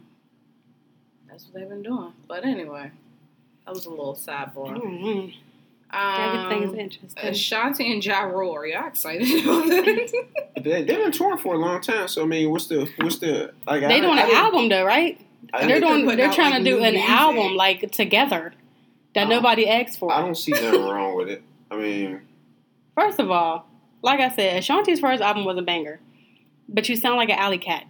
that's 1.30 1.46
what 1.46 1.56
they've 1.56 1.70
been 1.70 1.84
doing. 1.84 2.14
But 2.28 2.46
anyway, 2.46 2.92
that 3.66 3.74
was 3.74 3.86
a 3.86 3.90
little 3.90 4.16
sidebar. 4.16 4.78
Mhm. 4.82 5.34
Um, 5.92 6.52
Everything's 6.52 6.78
interesting. 6.78 7.24
Ashanti 7.24 7.92
and 7.94 8.04
Ja 8.04 8.22
Rule, 8.24 8.56
are 8.56 8.66
y'all 8.66 8.88
excited 8.88 9.28
about 9.46 9.68
that? 9.68 10.26
They, 10.62 10.84
they've 10.84 10.88
been 10.88 11.12
touring 11.12 11.38
for 11.38 11.54
a 11.56 11.58
long 11.58 11.80
time. 11.82 12.08
So 12.08 12.24
I 12.24 12.26
mean, 12.26 12.50
what's 12.50 12.68
the 12.68 12.90
what's 12.98 13.20
the 13.20 13.54
like? 13.68 13.82
they 13.82 13.88
I, 13.88 14.00
doing 14.00 14.18
I, 14.20 14.24
an 14.24 14.36
album 14.36 14.68
though, 14.70 14.84
right? 14.84 15.20
I, 15.54 15.60
they're 15.68 15.80
they're 15.80 15.90
doing. 16.02 16.18
They're 16.18 16.32
trying 16.34 16.52
like, 16.52 16.64
to 16.64 16.70
do 16.70 16.78
an 16.84 16.94
music. 16.94 17.10
album 17.10 17.56
like 17.56 17.92
together 17.92 18.54
that 19.14 19.30
nobody 19.30 19.70
asked 19.70 20.00
for. 20.00 20.12
I 20.12 20.22
don't 20.22 20.36
see 20.36 20.52
nothing 20.52 20.82
wrong 20.82 21.16
with 21.16 21.30
it. 21.30 21.44
I 21.72 21.78
mean, 21.78 22.22
First 22.96 23.20
of 23.20 23.30
all, 23.30 23.68
like 24.02 24.20
I 24.20 24.30
said, 24.30 24.58
Ashanti's 24.58 25.00
first 25.00 25.22
album 25.22 25.46
was 25.46 25.58
a 25.58 25.62
banger, 25.62 26.00
but 26.70 26.88
you 26.90 26.96
sound 26.96 27.18
like 27.18 27.30
an 27.30 27.38
alley 27.38 27.58
cat. 27.58 27.86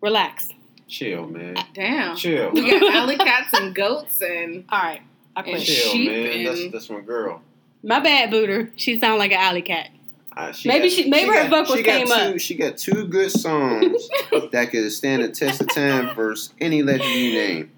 Relax. 0.00 0.50
chill, 0.86 1.26
man. 1.26 1.56
Damn. 1.74 2.16
Chill. 2.16 2.50
We 2.52 2.70
got 2.70 2.94
alley 2.94 3.16
cats 3.16 3.52
and 3.58 3.74
goats 3.74 4.22
and 4.22 4.64
All 4.70 4.78
right, 4.80 5.02
I 5.36 5.40
And 5.40 5.50
quit. 5.50 5.62
Chill, 5.62 5.90
sheep 5.92 6.10
man. 6.10 6.44
That's 6.44 6.60
and- 6.60 6.72
that's 6.72 6.90
my 6.90 7.00
girl. 7.00 7.42
My 7.82 8.00
bad, 8.00 8.30
Booter. 8.30 8.72
She 8.76 8.98
sound 8.98 9.18
like 9.18 9.30
an 9.32 9.38
alley 9.38 9.62
cat. 9.62 9.90
Uh, 10.36 10.52
she 10.52 10.68
Maybe 10.68 10.88
she- 10.88 11.08
maybe 11.10 11.28
her 11.30 11.48
vocals 11.48 11.76
she 11.78 11.82
got 11.82 11.92
came 11.98 12.06
two, 12.06 12.12
up. 12.12 12.38
She 12.40 12.54
got 12.54 12.76
two 12.78 13.06
good 13.06 13.30
songs 13.30 14.08
that 14.52 14.68
could 14.70 14.90
stand 14.92 15.22
the 15.24 15.28
test 15.30 15.60
of 15.60 15.72
time 15.74 16.14
versus 16.14 16.52
any 16.60 16.82
legend 16.82 17.10
you 17.10 17.32
name. 17.32 17.70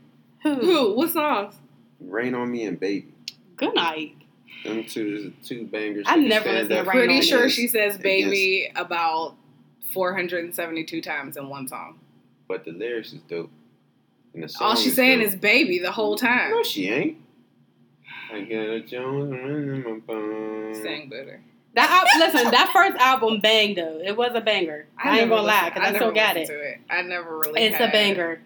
Who? 0.42 0.54
who? 0.54 0.94
What 0.94 1.10
songs? 1.10 1.54
Rain 2.00 2.34
on 2.34 2.50
Me 2.50 2.64
and 2.64 2.78
Baby. 2.80 3.12
Good 3.56 3.74
night. 3.74 4.14
Them 4.64 4.84
two 4.84 5.32
two 5.44 5.66
bangers. 5.66 6.04
I 6.08 6.16
never 6.16 6.42
stand 6.44 6.68
listened 6.68 6.84
to 6.84 6.90
Rain 6.90 6.98
Pretty 6.98 7.16
on 7.16 7.22
sure 7.22 7.48
she 7.48 7.66
says 7.66 7.96
against- 7.96 8.02
baby 8.02 8.70
about 8.76 9.36
472 9.92 11.00
times 11.00 11.36
in 11.36 11.48
one 11.48 11.66
song. 11.68 11.98
But 12.48 12.64
the 12.64 12.72
lyrics 12.72 13.12
is 13.12 13.20
dope. 13.22 13.50
And 14.34 14.42
the 14.44 14.48
song 14.48 14.68
All 14.70 14.76
she's 14.76 14.94
saying 14.94 15.18
dope. 15.20 15.28
is 15.28 15.36
baby 15.36 15.78
the 15.78 15.90
whole 15.92 16.16
time. 16.16 16.50
No, 16.50 16.62
she 16.62 16.88
ain't. 16.88 17.16
I 18.32 18.42
got 18.42 18.54
a 18.54 18.80
Jones 18.80 19.32
in 19.32 19.82
my 19.82 19.98
bone. 19.98 20.74
Sing 20.74 21.08
better. 21.08 21.40
That 21.74 21.88
al- 21.90 22.20
listen, 22.20 22.50
that 22.50 22.70
first 22.72 22.96
album 23.00 23.40
banged 23.40 23.76
though. 23.78 24.00
It 24.04 24.16
was 24.16 24.32
a 24.34 24.40
banger. 24.40 24.86
I, 24.98 25.20
ain't 25.20 25.30
gonna 25.30 25.42
lie, 25.42 25.70
because 25.70 25.88
I, 25.90 25.96
still 25.96 26.12
got 26.12 26.36
it. 26.36 26.46
To 26.46 26.60
it. 26.60 26.78
I 26.88 27.02
never 27.02 27.38
really. 27.38 27.60
It's 27.62 27.80
a 27.80 27.88
banger, 27.88 28.40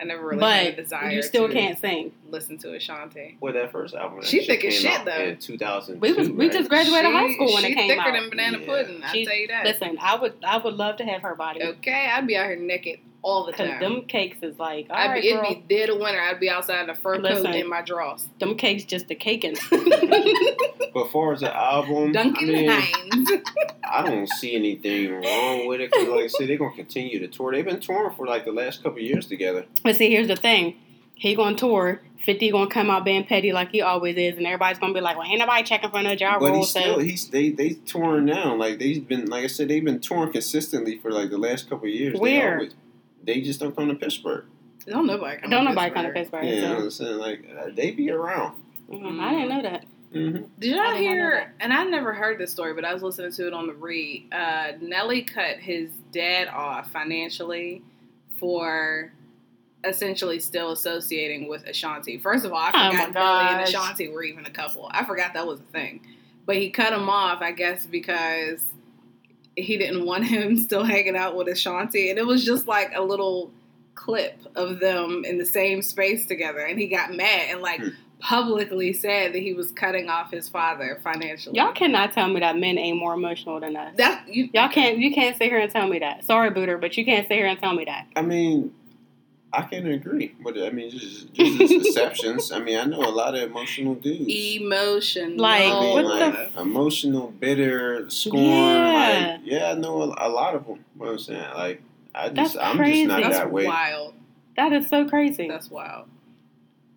I 0.00 0.04
never 0.04 0.26
really 0.26 0.40
had 0.44 0.66
a 0.66 0.70
but 0.76 0.82
desire. 0.84 1.10
you 1.10 1.22
still 1.22 1.48
to 1.48 1.52
can't 1.52 1.78
sing. 1.78 2.12
listen 2.30 2.56
to 2.58 2.74
Ashanti. 2.74 3.36
Well, 3.40 3.52
that 3.52 3.72
first 3.72 3.94
album. 3.94 4.20
that 4.20 4.26
She 4.26 4.38
shit 4.44 4.60
thick 4.60 4.64
as 4.66 4.74
shit, 4.74 5.04
though. 5.04 5.10
In 5.16 5.38
2002, 5.38 6.00
We 6.00 6.12
was 6.12 6.30
we 6.30 6.44
right? 6.46 6.52
just 6.52 6.68
graduated 6.68 7.10
high 7.12 7.32
school 7.32 7.52
when 7.52 7.64
she 7.64 7.72
it 7.72 7.74
came 7.74 7.88
thicker 7.90 8.00
out. 8.00 8.06
Thicker 8.06 8.20
than 8.20 8.30
banana 8.30 8.58
Yeah. 8.58 8.66
pudding. 8.66 9.02
I 9.04 9.24
tell 9.24 9.34
you 9.36 9.48
that. 9.48 9.64
Listen, 9.64 9.98
I 10.00 10.14
would 10.16 10.34
I 10.44 10.58
would 10.58 10.74
love 10.74 10.96
to 10.98 11.04
have 11.04 11.22
her 11.22 11.34
body 11.34 11.62
Okay, 11.62 12.08
I'd 12.12 12.26
be 12.26 12.36
out 12.36 12.46
here 12.46 12.56
naked 12.56 13.00
all 13.28 13.44
the 13.46 13.52
because 13.52 13.68
time. 13.68 13.80
them 13.80 14.02
cakes 14.02 14.38
is 14.42 14.58
like 14.58 14.86
all 14.90 14.96
I'd 14.96 15.10
right, 15.10 15.22
be, 15.22 15.32
girl. 15.32 15.44
it'd 15.50 15.68
be 15.68 15.74
dead 15.76 15.90
of 15.90 15.98
winter. 15.98 16.20
I'd 16.20 16.40
be 16.40 16.48
outside 16.50 16.82
in 16.84 16.90
a 16.90 16.94
fur 16.94 17.18
Listen. 17.18 17.44
coat 17.46 17.54
in 17.54 17.68
my 17.68 17.82
drawers. 17.82 18.28
them 18.40 18.56
cakes 18.56 18.84
just 18.84 19.10
a 19.10 19.14
caking. 19.14 19.56
But 20.94 21.04
as 21.06 21.12
far 21.12 21.32
as 21.34 21.40
the 21.40 21.54
album, 21.54 22.12
Duncan 22.12 22.48
I, 22.48 22.52
mean, 22.52 22.70
Hines. 22.70 23.30
I 23.84 24.02
don't 24.02 24.26
see 24.26 24.54
anything 24.56 25.12
wrong 25.12 25.66
with 25.66 25.80
it. 25.82 25.92
'cause 25.92 26.08
like 26.08 26.24
I 26.24 26.26
said, 26.28 26.48
they're 26.48 26.56
gonna 26.56 26.74
continue 26.74 27.18
to 27.18 27.28
tour. 27.28 27.52
They've 27.52 27.64
been 27.64 27.78
touring 27.80 28.14
for 28.16 28.26
like 28.26 28.44
the 28.46 28.52
last 28.52 28.82
couple 28.82 28.98
years 29.00 29.26
together. 29.26 29.66
but 29.84 29.96
see, 29.96 30.08
here's 30.10 30.28
the 30.28 30.36
thing: 30.36 30.76
he 31.14 31.34
gonna 31.34 31.56
tour. 31.56 32.00
Fifty 32.24 32.50
gonna 32.50 32.70
come 32.70 32.90
out 32.90 33.04
being 33.04 33.24
petty 33.24 33.52
like 33.52 33.70
he 33.70 33.80
always 33.82 34.16
is, 34.16 34.36
and 34.38 34.46
everybody's 34.46 34.78
gonna 34.78 34.94
be 34.94 35.00
like, 35.00 35.16
"Well, 35.18 35.26
ain't 35.26 35.38
nobody 35.38 35.62
checking 35.62 35.90
for 35.90 36.02
no 36.02 36.14
job 36.16 36.40
But 36.40 36.48
role." 36.50 36.58
he's 36.60 36.70
still 36.70 36.94
So 36.94 37.00
he's 37.00 37.28
they 37.28 37.50
they 37.50 37.70
touring 37.86 38.24
now. 38.24 38.54
Like 38.56 38.78
they've 38.78 39.06
been 39.06 39.26
like 39.26 39.44
I 39.44 39.48
said, 39.48 39.68
they've 39.68 39.84
been 39.84 40.00
touring 40.00 40.32
consistently 40.32 40.96
for 40.98 41.10
like 41.12 41.28
the 41.30 41.38
last 41.38 41.68
couple 41.68 41.86
of 41.86 41.94
years. 41.94 42.14
They, 42.14 42.18
Where? 42.20 42.68
Always, 43.20 43.26
they 43.26 43.40
just 43.42 43.60
don't 43.60 43.74
come 43.74 43.88
to 43.88 43.94
Pittsburgh. 43.94 44.44
Don't 44.86 45.06
nobody 45.06 45.40
come 45.40 45.50
don't 45.50 45.64
to 45.64 45.70
nobody 45.70 45.94
come 45.94 46.06
to 46.06 46.12
Pittsburgh. 46.12 46.42
Pittsburgh. 46.42 46.62
Yeah, 46.62 46.78
so. 46.78 46.84
I'm 46.84 46.90
saying 46.90 47.18
like 47.18 47.48
uh, 47.58 47.70
they 47.74 47.90
be 47.90 48.10
around. 48.10 48.62
Mhm, 48.90 49.20
I 49.20 49.30
didn't 49.32 49.48
know 49.50 49.62
that. 49.62 49.84
Mm-hmm. 50.14 50.44
Did 50.58 50.70
y'all 50.70 50.76
not 50.78 50.96
hear? 50.96 51.52
And 51.60 51.72
I 51.72 51.84
never 51.84 52.14
heard 52.14 52.38
this 52.38 52.50
story, 52.50 52.72
but 52.72 52.84
I 52.84 52.94
was 52.94 53.02
listening 53.02 53.30
to 53.32 53.46
it 53.46 53.52
on 53.52 53.66
the 53.66 53.74
read. 53.74 54.32
Uh, 54.32 54.72
Nelly 54.80 55.22
cut 55.22 55.58
his 55.58 55.90
dad 56.12 56.48
off 56.48 56.90
financially 56.90 57.82
for 58.40 59.12
essentially 59.84 60.40
still 60.40 60.72
associating 60.72 61.48
with 61.48 61.64
Ashanti. 61.66 62.16
First 62.16 62.46
of 62.46 62.52
all, 62.52 62.58
I 62.58 62.70
Oh 62.72 62.90
forgot 62.90 63.12
my 63.14 63.20
Nelly 63.20 63.54
and. 63.58 63.68
Ashanti 63.68 64.08
were 64.08 64.22
even 64.22 64.46
a 64.46 64.50
couple. 64.50 64.88
I 64.92 65.04
forgot 65.04 65.34
that 65.34 65.46
was 65.46 65.60
a 65.60 65.64
thing. 65.64 66.00
But 66.46 66.56
he 66.56 66.70
cut 66.70 66.94
him 66.94 67.10
off, 67.10 67.42
I 67.42 67.52
guess, 67.52 67.86
because 67.86 68.62
he 69.60 69.76
didn't 69.76 70.04
want 70.04 70.26
him 70.26 70.56
still 70.58 70.84
hanging 70.84 71.16
out 71.16 71.36
with 71.36 71.48
Ashanti, 71.48 72.10
and 72.10 72.18
it 72.18 72.26
was 72.26 72.44
just 72.44 72.66
like 72.66 72.92
a 72.94 73.02
little 73.02 73.50
clip 73.94 74.38
of 74.54 74.78
them 74.80 75.24
in 75.24 75.38
the 75.38 75.44
same 75.44 75.82
space 75.82 76.26
together, 76.26 76.60
and 76.60 76.78
he 76.78 76.88
got 76.88 77.14
mad 77.14 77.48
and 77.50 77.60
like. 77.60 77.80
Hmm. 77.80 77.88
Publicly 78.20 78.92
said 78.92 79.32
that 79.32 79.38
he 79.38 79.54
was 79.54 79.70
cutting 79.70 80.10
off 80.10 80.32
his 80.32 80.48
father 80.48 81.00
financially. 81.04 81.56
Y'all 81.56 81.70
cannot 81.70 82.10
tell 82.10 82.26
me 82.26 82.40
that 82.40 82.58
men 82.58 82.76
ain't 82.76 82.98
more 82.98 83.14
emotional 83.14 83.60
than 83.60 83.76
us. 83.76 83.94
That 83.96 84.24
you, 84.26 84.50
Y'all 84.52 84.68
can't. 84.68 84.98
You 84.98 85.14
can't 85.14 85.36
sit 85.36 85.46
here 85.48 85.60
and 85.60 85.70
tell 85.70 85.86
me 85.86 86.00
that. 86.00 86.24
Sorry, 86.24 86.50
Booter, 86.50 86.78
but 86.78 86.96
you 86.96 87.04
can't 87.04 87.28
sit 87.28 87.36
here 87.36 87.46
and 87.46 87.60
tell 87.60 87.74
me 87.74 87.84
that. 87.84 88.08
I 88.16 88.22
mean, 88.22 88.74
I 89.52 89.62
can 89.62 89.86
agree, 89.86 90.34
but 90.44 90.58
I 90.58 90.70
mean, 90.70 90.90
just 90.90 91.32
just 91.32 91.72
exceptions. 91.86 92.52
I 92.52 92.58
mean, 92.58 92.78
I 92.78 92.84
know 92.84 93.00
a 93.00 93.08
lot 93.08 93.34
of 93.34 93.42
emotional 93.42 93.94
dudes. 93.94 94.26
emotion. 94.28 95.36
Like, 95.38 95.62
I 95.64 95.80
mean, 95.80 95.94
what 95.94 96.04
like 96.04 96.54
the 96.54 96.60
emotional, 96.60 97.28
bitter, 97.28 98.08
scorn. 98.10 98.44
Yeah. 98.44 99.38
Like, 99.38 99.40
yeah, 99.44 99.70
I 99.70 99.74
know 99.74 100.02
a, 100.02 100.28
a 100.28 100.28
lot 100.28 100.54
of 100.54 100.66
them. 100.66 100.84
What 100.96 101.08
I'm 101.08 101.18
saying, 101.18 101.54
like, 101.56 101.82
I 102.14 102.28
That's 102.28 102.52
just, 102.52 102.64
I'm 102.64 102.76
crazy. 102.76 103.04
just 103.04 103.08
not 103.08 103.22
That's 103.22 103.38
that 103.38 103.50
way. 103.52 103.66
wild. 103.66 104.14
That 104.56 104.72
is 104.72 104.88
so 104.88 105.08
crazy. 105.08 105.48
That's 105.48 105.70
wild. 105.70 106.08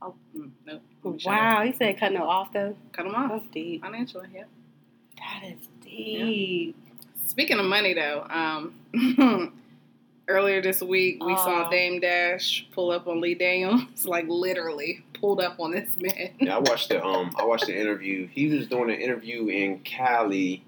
Oh 0.02 0.16
mm, 0.36 0.50
no! 0.66 0.80
Let 1.04 1.26
wow, 1.26 1.64
he 1.64 1.72
said 1.72 1.98
cutting 2.00 2.18
it 2.18 2.22
off 2.24 2.52
though. 2.52 2.70
up. 2.70 2.76
Cut 2.92 3.06
him 3.06 3.16
off 3.16 3.32
That's 3.32 3.48
deep. 3.52 3.82
financially. 3.82 4.28
Yeah. 4.34 4.44
That 5.18 5.48
is 5.48 5.68
deep. 5.84 6.76
Speaking 7.28 7.60
of 7.60 7.66
money, 7.66 7.94
though, 7.94 8.26
um, 8.30 8.74
earlier 10.32 10.62
this 10.62 10.82
week 10.82 11.24
we 11.24 11.36
saw. 11.36 11.70
Dame 11.70 12.00
Dash 12.00 12.68
pull 12.72 12.92
up 12.92 13.08
on 13.08 13.22
Lee 13.22 13.36
Daniels, 13.36 13.84
like 14.06 14.26
literally 14.28 15.04
pulled 15.14 15.40
up 15.40 15.60
on 15.60 15.72
this 15.72 15.90
man. 16.00 16.32
Yeah, 16.40 16.56
I 16.56 16.60
watched 16.60 16.90
the 16.90 17.04
um, 17.04 17.32
I 17.38 17.46
watched 17.46 17.68
the 17.68 17.80
interview. 17.80 18.28
He 18.28 18.48
was 18.48 18.68
doing 18.68 18.90
an 18.90 19.00
interview 19.00 19.48
in 19.48 19.80
Cali 19.80 20.64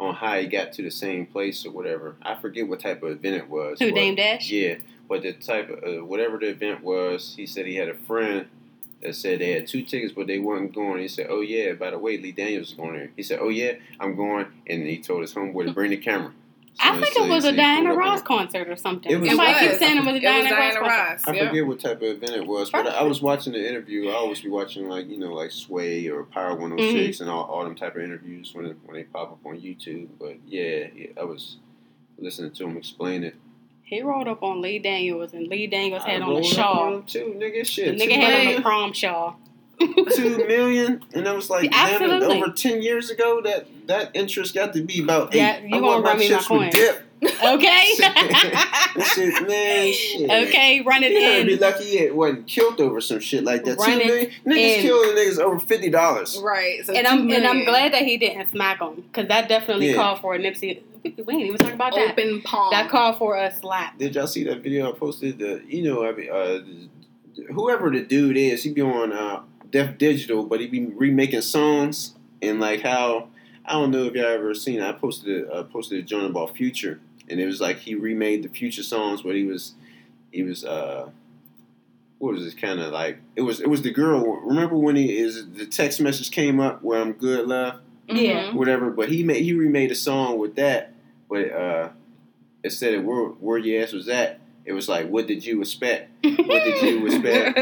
on 0.00 0.14
how 0.14 0.38
he 0.38 0.46
got 0.46 0.72
to 0.74 0.82
the 0.82 0.90
same 0.90 1.26
place 1.26 1.64
or 1.66 1.70
whatever. 1.70 2.16
I 2.22 2.34
forget 2.36 2.68
what 2.68 2.80
type 2.80 3.02
of 3.02 3.10
event 3.10 3.36
it 3.36 3.48
was. 3.48 3.78
Who 3.78 3.90
but- 3.90 3.94
Dame 3.96 4.14
Dash? 4.14 4.50
Yeah, 4.50 4.76
but 5.08 5.22
the 5.22 5.32
type 5.34 5.70
of 5.70 5.82
uh, 5.84 6.04
whatever 6.04 6.38
the 6.38 6.48
event 6.48 6.82
was, 6.82 7.34
he 7.36 7.46
said 7.46 7.66
he 7.66 7.76
had 7.76 7.88
a 7.88 7.94
friend 7.94 8.46
that 9.02 9.14
said 9.14 9.40
they 9.40 9.52
had 9.52 9.66
two 9.66 9.82
tickets, 9.82 10.12
but 10.12 10.26
they 10.26 10.38
weren't 10.38 10.74
going. 10.74 11.00
He 11.00 11.08
said, 11.08 11.26
"Oh 11.30 11.40
yeah, 11.40 11.74
by 11.74 11.90
the 11.90 11.98
way, 11.98 12.18
Lee 12.18 12.32
Daniels 12.32 12.70
is 12.70 12.74
going 12.74 12.94
there." 12.94 13.10
He 13.16 13.22
said, 13.22 13.38
"Oh 13.40 13.48
yeah, 13.48 13.74
I'm 14.00 14.16
going," 14.16 14.46
and 14.66 14.86
he 14.86 14.98
told 14.98 15.22
his 15.22 15.34
homeboy 15.34 15.66
to 15.66 15.72
bring 15.72 15.90
the 15.90 15.96
camera. 15.96 16.32
I 16.80 17.00
think 17.00 17.16
it 17.16 17.28
was 17.28 17.44
a 17.44 17.52
Diana 17.52 17.92
Ross 17.94 18.22
concert 18.22 18.68
or 18.68 18.76
something. 18.76 19.10
It 19.10 19.18
was- 19.20 19.28
Somebody 19.28 19.50
It 19.50 19.58
keeps 19.58 19.70
was. 19.72 19.78
saying 19.80 19.96
it 19.98 20.04
was 20.04 20.14
a 20.14 20.16
It 20.16 20.20
Diana, 20.20 20.42
was 20.44 20.50
Ross 20.52 20.58
Diana 20.58 20.74
concert. 20.80 20.90
Ross. 20.90 21.28
I 21.28 21.46
forget 21.48 21.66
what 21.66 21.80
type 21.80 21.96
of 21.96 22.02
event 22.02 22.32
it 22.36 22.46
was, 22.46 22.70
but 22.70 22.86
I 22.86 23.02
was 23.02 23.20
watching 23.20 23.52
the 23.52 23.68
interview. 23.68 24.08
I 24.10 24.14
always 24.14 24.40
be 24.40 24.48
watching 24.48 24.88
like 24.88 25.08
you 25.08 25.18
know 25.18 25.32
like 25.34 25.50
Sway 25.50 26.06
or 26.08 26.24
Power 26.24 26.54
106 26.54 27.16
Mm-hmm. 27.16 27.22
and 27.24 27.30
all, 27.30 27.44
all 27.44 27.64
them 27.64 27.74
type 27.74 27.96
of 27.96 28.02
interviews 28.02 28.52
when 28.54 28.66
when 28.84 28.94
they 28.96 29.02
pop 29.04 29.32
up 29.32 29.38
on 29.44 29.60
YouTube. 29.60 30.08
But 30.20 30.36
yeah, 30.46 30.86
yeah 30.94 31.06
I 31.20 31.24
was 31.24 31.56
listening 32.18 32.52
to 32.52 32.64
him 32.64 32.76
explain 32.76 33.24
it. 33.24 33.34
He 33.82 34.02
rolled 34.02 34.28
up 34.28 34.42
on 34.42 34.60
Lee 34.60 34.78
Daniels, 34.78 35.32
and 35.32 35.48
Lee 35.48 35.66
Daniels 35.66 36.02
I 36.04 36.10
had 36.10 36.22
on 36.22 36.28
a 36.28 36.32
rolled 36.32 36.44
up 36.46 36.52
shawl. 36.52 36.78
on 36.84 36.92
him 36.94 37.02
too, 37.04 37.34
nigga. 37.38 37.60
The 37.60 37.64
Shit, 37.64 37.96
nigga 37.96 38.04
too 38.14 38.20
had 38.20 38.40
on 38.40 38.46
bad. 38.46 38.58
a 38.58 38.62
prom 38.62 38.92
shawl. 38.92 39.40
Two 39.78 40.44
million, 40.46 41.04
and 41.14 41.28
I 41.28 41.32
was 41.34 41.48
like, 41.50 41.70
damn 41.70 42.02
it, 42.02 42.22
over 42.22 42.50
ten 42.50 42.82
years 42.82 43.10
ago, 43.10 43.40
that 43.42 43.66
that 43.86 44.10
interest 44.14 44.54
got 44.54 44.72
to 44.74 44.82
be 44.82 45.02
about 45.02 45.34
eight. 45.34 45.38
Yeah, 45.38 45.58
you 45.60 45.66
I 45.68 45.70
gonna 45.80 45.86
want 45.86 46.04
my 46.04 46.10
run 46.10 46.18
me 46.18 46.28
my 46.30 46.36
chips 46.36 46.50
with 46.50 46.70
dip. 46.72 47.04
Okay. 47.44 47.92
That 47.98 49.12
shit, 49.14 49.48
man, 49.48 49.92
shit. 49.92 50.30
okay, 50.48 50.80
run 50.82 51.02
it 51.02 51.12
You 51.12 51.20
gotta 51.20 51.44
be 51.44 51.56
lucky 51.56 51.98
it 51.98 52.14
wasn't 52.14 52.46
killed 52.46 52.80
over 52.80 53.00
some 53.00 53.20
shit 53.20 53.44
like 53.44 53.64
that. 53.64 53.76
Run 53.78 53.90
Two 53.90 53.98
it 54.00 54.06
million 54.06 54.30
niggas 54.46 54.76
in. 54.76 54.82
killing 54.82 55.16
niggas 55.16 55.38
over 55.40 55.58
fifty 55.60 55.90
dollars. 55.90 56.38
Right. 56.42 56.84
So 56.84 56.94
And 56.94 57.06
I'm 57.06 57.30
and 57.30 57.46
I'm 57.46 57.64
glad 57.64 57.92
that 57.92 58.02
he 58.02 58.16
didn't 58.18 58.50
smack 58.50 58.80
him 58.80 58.96
because 58.96 59.28
that 59.28 59.48
definitely 59.48 59.90
Yeah. 59.90 59.96
called 59.96 60.20
for 60.20 60.34
a 60.34 60.38
Nipsey. 60.38 60.80
We 61.04 61.14
we 61.26 61.34
ain't 61.34 61.42
even 61.44 61.58
talk 61.58 61.72
about 61.74 61.94
that. 61.94 62.12
open 62.12 62.40
palm. 62.42 62.70
That 62.72 62.88
called 62.90 63.18
for 63.18 63.36
a 63.36 63.52
slap. 63.54 63.98
Did 63.98 64.14
y'all 64.14 64.26
see 64.26 64.44
that 64.44 64.60
video 64.62 64.92
I 64.92 64.96
posted? 64.98 65.38
The 65.38 65.62
you 65.66 65.82
know, 65.82 66.04
I 66.06 66.12
mean, 66.12 66.30
uh, 66.30 67.52
whoever 67.52 67.90
the 67.90 68.00
dude 68.04 68.36
is, 68.36 68.62
he 68.62 68.72
be 68.72 68.82
on 68.82 69.12
uh, 69.12 69.40
Def 69.70 69.98
Digital, 69.98 70.44
but 70.44 70.60
he 70.60 70.66
be 70.66 70.86
remaking 70.86 71.42
songs 71.42 72.14
and 72.42 72.60
like 72.60 72.82
how 72.82 73.28
I 73.64 73.72
don't 73.72 73.90
know 73.90 74.04
if 74.04 74.14
y'all 74.14 74.26
ever 74.26 74.54
seen. 74.54 74.80
It. 74.80 74.82
I 74.82 74.92
posted 74.92 75.44
a, 75.44 75.52
uh, 75.52 75.62
posted 75.64 75.98
a 75.98 76.02
joint 76.02 76.26
about 76.26 76.56
Future, 76.56 77.00
and 77.28 77.38
it 77.38 77.46
was 77.46 77.60
like 77.60 77.78
he 77.78 77.94
remade 77.94 78.42
the 78.42 78.48
Future 78.48 78.82
songs, 78.82 79.22
but 79.22 79.34
he 79.34 79.44
was 79.44 79.74
he 80.32 80.42
was 80.42 80.64
uh. 80.64 81.10
What 82.18 82.34
was 82.34 82.42
this 82.42 82.54
kind 82.54 82.80
of 82.80 82.92
like? 82.92 83.20
It 83.36 83.42
was 83.42 83.60
it 83.60 83.68
was 83.68 83.82
the 83.82 83.92
girl. 83.92 84.40
Remember 84.40 84.76
when 84.76 84.96
he 84.96 85.16
is 85.16 85.48
the 85.52 85.66
text 85.66 86.00
message 86.00 86.32
came 86.32 86.58
up 86.58 86.82
where 86.82 87.00
I'm 87.00 87.12
good, 87.12 87.46
love. 87.46 87.80
Yeah. 88.08 88.52
whatever. 88.54 88.90
But 88.90 89.08
he 89.08 89.22
made 89.22 89.44
he 89.44 89.52
remade 89.52 89.92
a 89.92 89.94
song 89.94 90.36
with 90.36 90.56
that, 90.56 90.94
but 91.28 91.52
uh, 91.52 91.90
instead 92.64 92.94
of 92.94 93.04
where 93.04 93.26
where 93.26 93.58
your 93.58 93.84
ass 93.84 93.92
was 93.92 94.08
at, 94.08 94.37
it 94.68 94.74
was 94.74 94.86
like, 94.86 95.08
what 95.08 95.26
did 95.26 95.46
you 95.46 95.62
expect? 95.62 96.10
What 96.22 96.62
did 96.62 96.82
you 96.82 97.06
expect? 97.06 97.58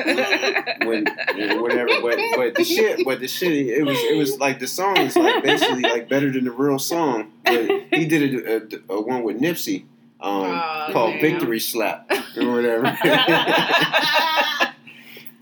When 0.87 1.07
you 1.37 1.47
know, 1.47 1.63
whatever, 1.63 1.89
but 2.03 2.19
but 2.35 2.55
the 2.55 2.65
shit, 2.65 3.05
but 3.05 3.21
the 3.21 3.29
shit, 3.29 3.53
it 3.53 3.85
was 3.85 3.97
it 3.99 4.17
was 4.17 4.39
like 4.39 4.59
the 4.59 4.67
song 4.67 4.99
is 4.99 5.17
like 5.17 5.43
basically 5.43 5.83
like 5.83 6.09
better 6.09 6.31
than 6.31 6.45
the 6.45 6.51
real 6.51 6.79
song. 6.79 7.33
But 7.45 7.71
he 7.93 8.07
did 8.07 8.35
a, 8.35 8.57
a, 8.57 8.97
a 8.97 9.01
one 9.01 9.23
with 9.23 9.41
Nipsey, 9.41 9.85
um, 10.21 10.45
Aw, 10.45 10.93
called 10.93 11.13
damn. 11.13 11.21
Victory 11.21 11.61
Slap 11.61 12.11
or 12.37 12.53
whatever. 12.53 12.87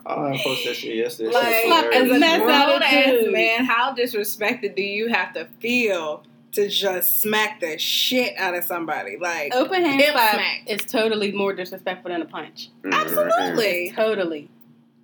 oh, 0.07 0.27
I 0.27 0.41
posted 0.43 0.71
that 0.71 0.77
shit 0.77 0.97
yesterday. 0.97 1.33
That 1.33 1.61
shit 1.63 1.71
like, 1.71 1.87
was 1.87 1.95
as 1.97 2.11
a 2.11 2.15
hilarious. 2.15 2.45
grown 2.45 2.83
ass 2.83 3.33
man, 3.33 3.65
how 3.65 3.95
disrespected 3.95 4.77
do 4.77 4.83
you 4.83 5.09
have 5.09 5.33
to 5.35 5.47
feel 5.61 6.25
to 6.55 6.69
just 6.69 7.21
smack 7.21 7.61
the 7.61 7.79
shit 7.79 8.35
out 8.39 8.55
of 8.55 8.65
somebody? 8.65 9.17
Like, 9.21 9.55
Open 9.55 9.85
hand 9.85 10.01
Hip 10.01 10.13
slap 10.13 10.35
smack. 10.35 10.63
is 10.67 10.85
totally 10.85 11.33
more 11.33 11.53
disrespectful 11.53 12.11
than 12.11 12.23
a 12.23 12.27
punch. 12.27 12.71
Mm, 12.83 12.93
right 12.93 13.07
here. 13.09 13.21
absolutely. 13.29 13.93
Totally. 13.95 14.49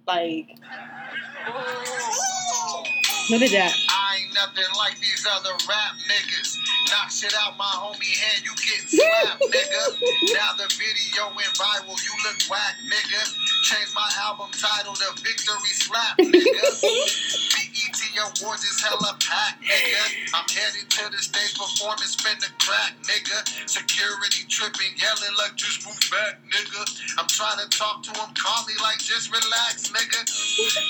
Like, 0.06 0.48
look 3.30 3.42
at 3.42 3.50
that. 3.54 3.72
I 3.88 4.18
ain't 4.24 4.34
nothing 4.34 4.64
like 4.76 4.98
these 4.98 5.26
other 5.30 5.50
rap 5.68 5.94
niggas. 6.10 6.56
Knock 6.90 7.10
shit 7.12 7.32
out 7.38 7.56
my 7.56 7.64
homie 7.78 8.10
hand, 8.18 8.42
you 8.42 8.50
getting 8.58 8.88
slapped, 8.98 9.42
nigga. 9.42 10.34
Now 10.34 10.50
the 10.58 10.66
video 10.74 11.30
went 11.36 11.54
viral, 11.54 11.94
you 12.02 12.10
look 12.26 12.38
whack, 12.50 12.74
nigga. 12.82 13.22
Change 13.62 13.92
my 13.94 14.08
album 14.24 14.48
title 14.56 14.94
to 14.94 15.08
Victory 15.20 15.74
Slap, 15.76 16.16
nigga. 16.16 16.64
BET 17.52 18.00
Awards 18.24 18.64
is 18.64 18.80
hella 18.80 19.12
packed, 19.20 19.60
nigga. 19.60 20.32
I'm 20.32 20.48
headed 20.48 20.88
to 20.88 21.04
the 21.12 21.20
stage 21.20 21.52
performance, 21.60 22.16
finna 22.16 22.48
crack, 22.56 22.96
nigga. 23.04 23.68
Security 23.68 24.48
tripping, 24.48 24.96
yelling 24.96 25.36
like 25.36 25.56
just 25.60 25.84
move 25.84 26.00
back, 26.08 26.40
nigga. 26.48 26.82
I'm 27.20 27.28
trying 27.28 27.60
to 27.60 27.68
talk 27.68 28.02
to 28.08 28.10
him 28.16 28.32
calmly, 28.32 28.74
like 28.80 28.98
just 28.98 29.28
relax, 29.28 29.92
nigga. 29.92 30.20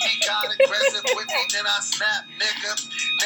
He 0.07 0.15
got 0.23 0.47
aggressive 0.55 1.05
with 1.19 1.27
me, 1.27 1.43
then 1.51 1.67
I 1.67 1.79
snap, 1.83 2.23
nigga. 2.39 2.71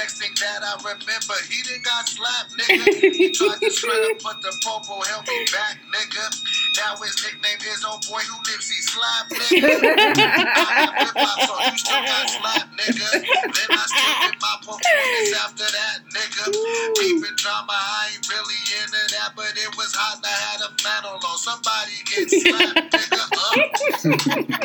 Next 0.00 0.24
thing 0.24 0.32
that 0.40 0.64
I 0.64 0.72
remember, 0.80 1.36
he 1.52 1.60
done 1.68 1.84
got 1.84 2.08
slapped, 2.08 2.56
nigga. 2.56 3.12
He 3.12 3.28
tried 3.36 3.60
to 3.60 3.70
shred 3.70 4.08
him, 4.08 4.18
but 4.24 4.40
the 4.40 4.56
popo 4.64 5.04
held 5.04 5.28
me 5.28 5.44
back, 5.52 5.76
nigga. 5.92 6.24
Now 6.84 7.00
his 7.00 7.16
nickname 7.24 7.56
is 7.64 7.80
Oh 7.86 7.96
Boy 8.10 8.20
Who 8.20 8.36
Nipsey 8.44 8.80
Slap, 8.84 9.28
nigga. 9.32 9.96
I 9.96 10.84
got 10.84 10.92
flip-flops, 11.00 11.48
so 11.48 11.54
you 11.72 11.78
still 11.80 12.02
got 12.04 12.28
slapped, 12.28 12.76
nigga. 12.76 13.08
Then 13.24 13.68
I 13.72 13.84
still 13.88 14.14
get 14.20 14.36
my 14.36 14.54
performance 14.60 15.32
after 15.40 15.64
that, 15.64 16.04
nigga. 16.12 16.44
Keeping 17.00 17.36
drama, 17.36 17.72
I 17.72 18.12
ain't 18.12 18.28
really 18.28 18.60
into 18.84 19.00
that, 19.16 19.32
but 19.34 19.52
it 19.56 19.72
was 19.78 19.94
hot 19.96 20.20
and 20.20 20.28
I 20.28 20.36
had 20.44 20.60
a 20.60 20.68
flannel 20.76 21.16
on. 21.24 21.38
Somebody 21.40 22.04
get 22.04 22.28
slapped, 22.28 22.92
nigga. 22.92 23.32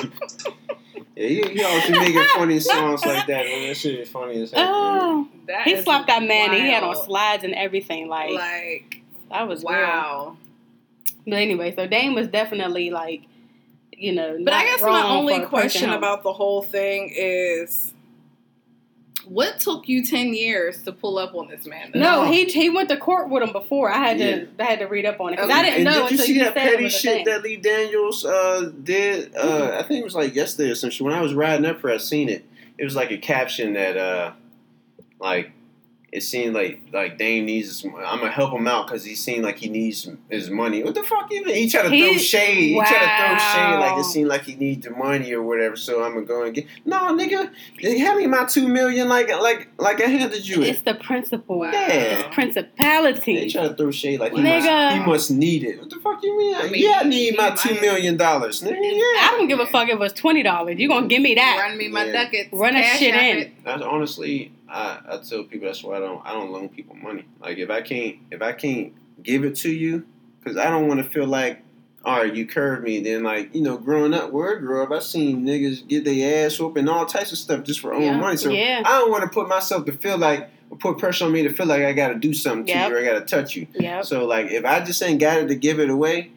Up. 0.04 0.12
Yeah, 1.16 1.28
he, 1.28 1.42
he 1.54 1.64
always 1.64 1.90
making 1.90 2.24
funny 2.36 2.60
songs 2.60 3.06
like 3.06 3.28
that, 3.28 3.46
man. 3.46 3.68
That 3.68 3.78
shit 3.78 4.00
is 4.00 4.10
funny 4.10 4.42
as 4.42 4.52
hell. 4.52 4.68
Oh, 4.70 5.28
he 5.64 5.82
slapped 5.82 6.08
that 6.08 6.24
man. 6.24 6.52
and 6.54 6.64
He 6.64 6.72
had 6.72 6.84
on 6.84 6.96
slides 6.96 7.44
and 7.44 7.54
everything. 7.54 8.08
Like, 8.08 8.32
Like, 8.32 9.02
that 9.30 9.48
was 9.48 9.64
wow. 9.64 9.72
wow. 9.74 10.38
But 11.30 11.40
anyway, 11.40 11.74
so 11.76 11.88
Dame 11.88 12.14
was 12.14 12.28
definitely 12.28 12.90
like, 12.92 13.22
you 13.92 14.14
know. 14.14 14.38
But 14.44 14.54
I 14.54 14.64
not 14.64 14.66
guess 14.66 14.82
my 14.82 15.04
only 15.04 15.46
question 15.46 15.90
about 15.90 16.24
the 16.24 16.34
whole 16.34 16.62
thing 16.62 17.12
is 17.16 17.94
what 19.26 19.60
took 19.60 19.88
you 19.88 20.04
10 20.04 20.34
years 20.34 20.82
to 20.84 20.92
pull 20.92 21.20
up 21.20 21.36
on 21.36 21.48
this 21.48 21.68
man? 21.68 21.92
though? 21.94 22.00
No, 22.00 22.26
he 22.26 22.46
he 22.46 22.70
went 22.70 22.90
to 22.90 22.98
court 22.98 23.30
with 23.30 23.44
him 23.44 23.52
before. 23.52 23.92
I 23.92 23.98
had 24.00 24.18
to 24.18 24.24
Yeah. 24.24 24.46
I 24.60 24.64
had 24.64 24.80
to 24.80 24.86
read 24.86 25.06
up 25.06 25.20
on 25.22 25.34
it 25.34 25.36
because 25.36 25.50
Okay. 25.52 25.60
I 25.60 25.64
didn't 25.64 25.76
and 25.76 25.86
know 25.86 25.92
did 25.94 26.00
you 26.00 26.08
until 26.12 26.26
see 26.26 26.34
you 26.34 26.44
that 26.46 26.54
said 26.56 26.68
it 26.68 26.76
petty 26.78 26.90
shit 26.90 27.26
that 27.26 27.44
Lee 27.44 27.58
Daniels 27.58 28.26
uh, 28.26 28.72
did? 28.84 29.36
Uh, 29.36 29.78
I 29.80 29.84
think 29.84 30.02
it 30.02 30.04
was 30.04 30.16
like 30.16 30.34
yesterday 30.34 30.72
or 30.72 30.76
something. 30.76 31.06
When 31.06 31.14
I 31.14 31.22
was 31.22 31.34
riding 31.34 31.66
up 31.66 31.82
here, 31.82 31.92
I 31.92 31.98
seen 31.98 32.28
it. 32.30 32.44
It 32.78 32.86
was 32.86 32.96
like 32.96 33.12
a 33.12 33.18
caption 33.18 33.74
that, 33.74 33.98
uh, 33.98 34.32
like, 35.20 35.52
it 36.12 36.22
seemed 36.22 36.54
like 36.56 36.82
like 36.92 37.18
Dame 37.18 37.46
needs. 37.46 37.68
His, 37.68 37.86
I'm 37.86 38.20
gonna 38.20 38.32
help 38.32 38.52
him 38.54 38.68
out 38.68 38.88
because 38.88 39.04
he 39.04 39.16
seemed 39.16 39.44
like 39.44 39.58
he 39.58 39.70
needs 39.70 40.08
his 40.30 40.50
money. 40.50 40.84
What 40.84 40.96
the 40.96 41.04
fuck? 41.04 41.32
Even 41.32 41.54
he 41.54 41.70
tried 41.70 41.84
to 41.84 41.88
throw 41.90 41.98
He- 41.98 42.18
shade. 42.20 42.70
He 42.70 42.76
tried 42.76 42.88
to 42.90 43.28
throw 43.28 43.38
shade 43.38 43.80
like 43.80 44.00
it 44.00 44.04
seemed 44.06 44.28
like 44.30 44.44
he 44.44 44.56
needs 44.56 44.86
the 44.86 44.92
money 44.92 45.32
or 45.34 45.42
whatever. 45.44 45.76
So 45.76 46.04
I'm 46.04 46.14
gonna 46.14 46.26
go 46.26 46.44
and 46.44 46.54
get. 46.56 46.66
No, 46.86 46.98
nigga, 47.16 47.52
hand 48.00 48.18
me 48.18 48.28
my 48.28 48.46
two 48.46 48.68
million 48.68 49.08
like 49.08 49.30
like 49.30 49.70
like 49.78 50.02
I 50.02 50.08
handed 50.08 50.48
you 50.48 50.62
it. 50.64 50.68
It's 50.70 50.80
it. 50.80 50.86
the 50.86 50.96
principle. 50.96 51.64
Yeah. 51.66 51.88
It's 51.90 52.34
principality. 52.36 53.36
They 53.36 53.50
try 53.50 53.68
to 53.68 53.74
throw 53.74 53.92
shade 53.92 54.20
like 54.20 54.34
he 54.34 54.40
Nigga. 54.40 54.66
must, 54.92 54.96
he 54.98 55.04
must 55.06 55.32
need 55.32 55.64
it. 55.64 55.80
What 55.80 55.90
the 55.90 55.98
fuck 55.98 56.24
you 56.24 56.38
mean? 56.38 56.56
I 56.56 56.64
mean, 56.70 56.84
yeah, 56.84 57.00
I 57.02 57.04
need 57.04 57.38
my 57.38 57.52
he 57.52 57.58
two 57.58 57.74
might- 57.76 57.82
million 57.82 58.18
dollars. 58.18 58.62
Nigga, 58.62 58.72
yeah. 58.72 59.28
I 59.30 59.36
don't 59.38 59.48
give 59.48 59.60
a 59.60 59.66
fuck 59.68 59.88
if 59.88 59.94
it 59.94 60.00
was 60.00 60.14
twenty 60.14 60.44
dollars. 60.44 60.80
You 60.80 60.88
gonna 60.88 61.08
give 61.08 61.22
me 61.22 61.36
that? 61.36 61.60
Run 61.68 61.78
me 61.78 61.88
my 61.88 62.06
Yeah. 62.06 62.24
ducats. 62.24 62.50
Run 62.52 62.74
that 62.74 62.98
shit 62.98 63.14
in. 63.16 63.38
it. 63.38 63.64
That's 63.64 63.82
honestly, 63.82 64.52
I, 64.70 65.00
I 65.08 65.18
tell 65.18 65.44
people 65.44 65.68
that's 65.68 65.84
why 65.84 65.98
I 65.98 66.00
don't 66.00 66.22
I 66.26 66.34
don't 66.34 66.52
loan 66.52 66.70
people 66.70 66.96
money. 66.96 67.26
Like 67.42 67.58
if 67.58 67.70
I 67.70 67.82
can't 67.82 68.18
if 68.32 68.42
I 68.42 68.52
can't 68.54 68.94
give 69.24 69.44
it 69.44 69.56
to 69.58 69.70
you, 69.72 70.06
because 70.44 70.58
I 70.58 70.70
don't 70.70 70.88
want 70.88 71.04
to 71.04 71.10
feel 71.10 71.26
like, 71.28 71.62
all 72.06 72.18
right, 72.20 72.34
you 72.34 72.46
curved 72.46 72.84
me. 72.84 73.02
Then 73.02 73.24
like 73.24 73.54
you 73.56 73.62
know, 73.62 73.78
growing 73.78 74.14
up 74.14 74.32
where 74.32 74.56
I 74.56 74.60
grew 74.60 74.84
up, 74.84 74.92
I 74.92 75.00
seen 75.00 75.44
niggas 75.46 75.88
get 75.88 76.06
their 76.06 76.46
ass 76.46 76.60
whooped 76.60 76.78
and 76.78 76.90
all 76.90 77.06
types 77.06 77.32
of 77.32 77.38
stuff 77.38 77.64
just 77.64 77.80
for 77.80 77.94
owing 77.94 78.04
Yeah. 78.06 78.18
money. 78.18 78.38
So 78.38 78.52
Yeah. 78.52 78.84
I 78.86 79.00
don't 79.00 79.12
want 79.12 79.24
to 79.24 79.30
put 79.30 79.48
myself 79.50 79.86
to 79.86 79.92
feel 79.94 80.18
like 80.18 80.50
or 80.70 80.78
put 80.78 80.98
pressure 81.00 81.26
on 81.26 81.32
me 81.32 81.42
to 81.44 81.50
feel 81.52 81.66
like 81.66 81.82
I 81.84 81.94
got 81.94 82.10
to 82.10 82.16
do 82.16 82.34
something 82.34 82.68
Yep. 82.68 82.88
to 82.88 82.90
you 82.92 82.96
or 82.98 83.02
I 83.02 83.06
got 83.14 83.28
to 83.28 83.36
touch 83.36 83.56
you. 83.56 83.66
Yep. 83.74 84.06
So 84.06 84.26
like 84.26 84.52
if 84.52 84.66
I 84.66 84.80
just 84.82 85.02
ain't 85.02 85.20
got 85.20 85.40
it 85.40 85.48
to 85.48 85.56
give 85.56 85.80
it 85.80 85.90
away, 85.90 86.32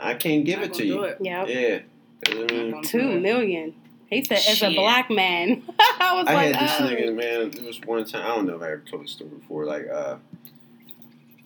I 0.00 0.14
can't 0.14 0.44
give 0.44 0.60
Not 0.60 0.66
it 0.68 0.74
to 0.74 0.86
you. 0.86 1.02
it. 1.04 1.18
Yep. 1.20 1.48
Yeah. 1.48 1.78
'Cause, 2.24 2.34
I 2.34 2.40
Not 2.40 2.50
mean, 2.50 2.70
gonna 2.70 2.82
do 2.82 2.88
Two 2.88 3.10
it. 3.10 3.20
million. 3.20 3.74
He 4.10 4.24
said, 4.24 4.38
as 4.48 4.62
a 4.62 4.74
black 4.74 5.10
man. 5.10 5.62
I 5.78 6.14
was 6.14 6.26
I 6.28 6.34
like, 6.34 6.54
had 6.54 6.68
this 6.68 6.80
oh. 6.80 6.94
nigga, 6.94 7.14
man. 7.14 7.40
It 7.48 7.64
was 7.66 7.80
one 7.82 8.04
time. 8.04 8.22
I 8.22 8.28
don't 8.34 8.46
know 8.46 8.56
if 8.56 8.62
I 8.62 8.72
ever 8.72 8.82
told 8.88 9.04
this 9.04 9.12
story 9.12 9.30
before. 9.30 9.64
Like, 9.64 9.88
uh, 9.88 10.16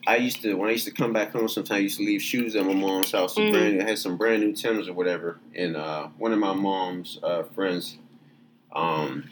I 0.05 0.17
used 0.17 0.41
to 0.41 0.53
when 0.55 0.69
I 0.69 0.73
used 0.73 0.85
to 0.85 0.91
come 0.91 1.13
back 1.13 1.31
home. 1.31 1.47
Sometimes 1.47 1.77
I 1.77 1.79
used 1.79 1.97
to 1.97 2.03
leave 2.05 2.21
shoes 2.21 2.55
at 2.55 2.65
my 2.65 2.73
mom's 2.73 3.11
house. 3.11 3.35
Some 3.35 3.43
Mhm. 3.45 3.51
brand 3.51 3.77
new, 3.77 3.83
I 3.83 3.87
had 3.89 3.97
some 3.99 4.17
brand 4.17 4.41
new 4.43 4.53
Timbers 4.53 4.87
or 4.87 4.93
whatever. 4.93 5.39
And 5.55 5.75
uh, 5.75 6.07
one 6.17 6.31
of 6.33 6.39
my 6.39 6.53
mom's 6.53 7.19
uh, 7.21 7.43
friends, 7.43 7.97
um, 8.73 9.29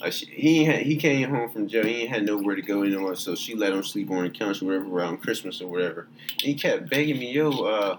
like 0.00 0.12
she, 0.12 0.26
he 0.26 0.64
had, 0.64 0.82
he 0.82 0.96
came 0.96 1.30
home 1.30 1.50
from 1.50 1.68
jail. 1.68 1.84
He 1.84 2.02
ain't 2.02 2.10
had 2.10 2.24
nowhere 2.24 2.54
to 2.54 2.62
go 2.62 2.82
anymore. 2.82 3.16
So 3.16 3.34
she 3.34 3.54
let 3.54 3.72
him 3.72 3.82
sleep 3.82 4.10
on 4.10 4.24
the 4.24 4.30
couch 4.30 4.62
or 4.62 4.66
whatever 4.66 4.86
around 4.88 5.18
Christmas 5.22 5.60
or 5.60 5.68
whatever. 5.68 6.08
And 6.32 6.42
he 6.42 6.54
kept 6.54 6.88
begging 6.90 7.18
me, 7.18 7.32
"Yo, 7.32 7.50
uh, 7.50 7.98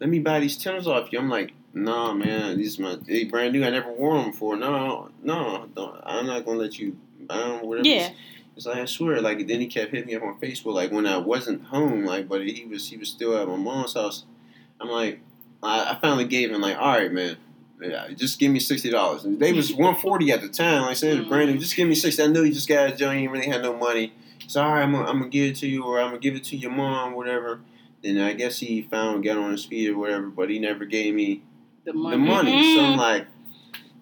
let 0.00 0.08
me 0.10 0.18
buy 0.20 0.40
these 0.40 0.56
Timbers 0.56 0.86
off 0.86 1.12
you." 1.12 1.18
I'm 1.18 1.28
like. 1.28 1.52
Nah, 1.74 2.14
man, 2.14 2.56
these 2.56 2.78
my 2.78 2.96
they 3.04 3.24
brand 3.24 3.52
new. 3.52 3.64
I 3.64 3.70
never 3.70 3.92
wore 3.92 4.16
them 4.16 4.30
before. 4.30 4.56
No, 4.56 5.10
no, 5.22 5.68
don't, 5.74 6.00
I'm 6.04 6.26
not 6.26 6.44
gonna 6.44 6.58
let 6.58 6.78
you 6.78 6.96
buy 7.20 7.36
them. 7.36 7.66
Whatever. 7.66 7.88
Yeah. 7.88 8.10
It's 8.56 8.66
like 8.66 8.76
I 8.76 8.84
swear, 8.84 9.20
like 9.20 9.46
then 9.48 9.60
he 9.60 9.66
kept 9.66 9.90
hitting 9.90 10.06
me 10.06 10.14
up 10.14 10.22
on 10.22 10.38
Facebook, 10.38 10.74
like 10.74 10.92
when 10.92 11.04
I 11.06 11.16
wasn't 11.16 11.64
home, 11.64 12.04
like 12.04 12.28
but 12.28 12.46
he 12.46 12.64
was 12.64 12.88
he 12.88 12.96
was 12.96 13.08
still 13.08 13.36
at 13.36 13.48
my 13.48 13.56
mom's 13.56 13.94
house. 13.94 14.24
I'm 14.80 14.88
like, 14.88 15.20
I, 15.64 15.90
I 15.90 15.98
finally 16.00 16.26
gave 16.26 16.52
him 16.52 16.60
like, 16.60 16.76
all 16.78 16.92
right, 16.92 17.12
man, 17.12 17.36
yeah, 17.80 18.06
just 18.14 18.38
give 18.38 18.52
me 18.52 18.60
sixty 18.60 18.90
dollars. 18.90 19.24
And 19.24 19.40
they 19.40 19.52
was 19.52 19.74
one 19.74 19.96
forty 19.96 20.30
at 20.30 20.42
the 20.42 20.48
time. 20.48 20.82
Like 20.82 20.92
I 20.92 20.94
said, 20.94 21.08
mm-hmm. 21.08 21.16
it 21.16 21.20
was 21.22 21.28
brand 21.28 21.50
new. 21.50 21.58
Just 21.58 21.74
give 21.74 21.88
me 21.88 21.96
sixty. 21.96 22.22
I 22.22 22.28
knew 22.28 22.44
you 22.44 22.52
just 22.52 22.68
got 22.68 22.90
a 22.90 22.96
joint. 22.96 23.22
You 23.22 23.30
really 23.30 23.48
had 23.48 23.62
no 23.62 23.76
money. 23.76 24.12
So 24.46 24.62
all 24.62 24.74
right, 24.74 24.82
I'm 24.82 24.92
gonna, 24.92 25.08
I'm 25.08 25.18
gonna 25.18 25.30
give 25.30 25.50
it 25.50 25.56
to 25.56 25.66
you, 25.66 25.82
or 25.82 26.00
I'm 26.00 26.10
gonna 26.10 26.20
give 26.20 26.36
it 26.36 26.44
to 26.44 26.56
your 26.56 26.70
mom, 26.70 27.14
whatever. 27.14 27.58
Then 28.04 28.18
I 28.18 28.34
guess 28.34 28.58
he 28.58 28.82
found 28.82 29.24
got 29.24 29.38
on 29.38 29.50
his 29.50 29.64
feet 29.64 29.90
or 29.90 29.98
whatever, 29.98 30.28
but 30.28 30.50
he 30.50 30.60
never 30.60 30.84
gave 30.84 31.14
me 31.14 31.42
The 31.84 31.92
money. 31.92 32.16
the 32.16 32.22
money. 32.22 32.76
So 32.76 32.84
I'm 32.84 32.96
like, 32.96 33.26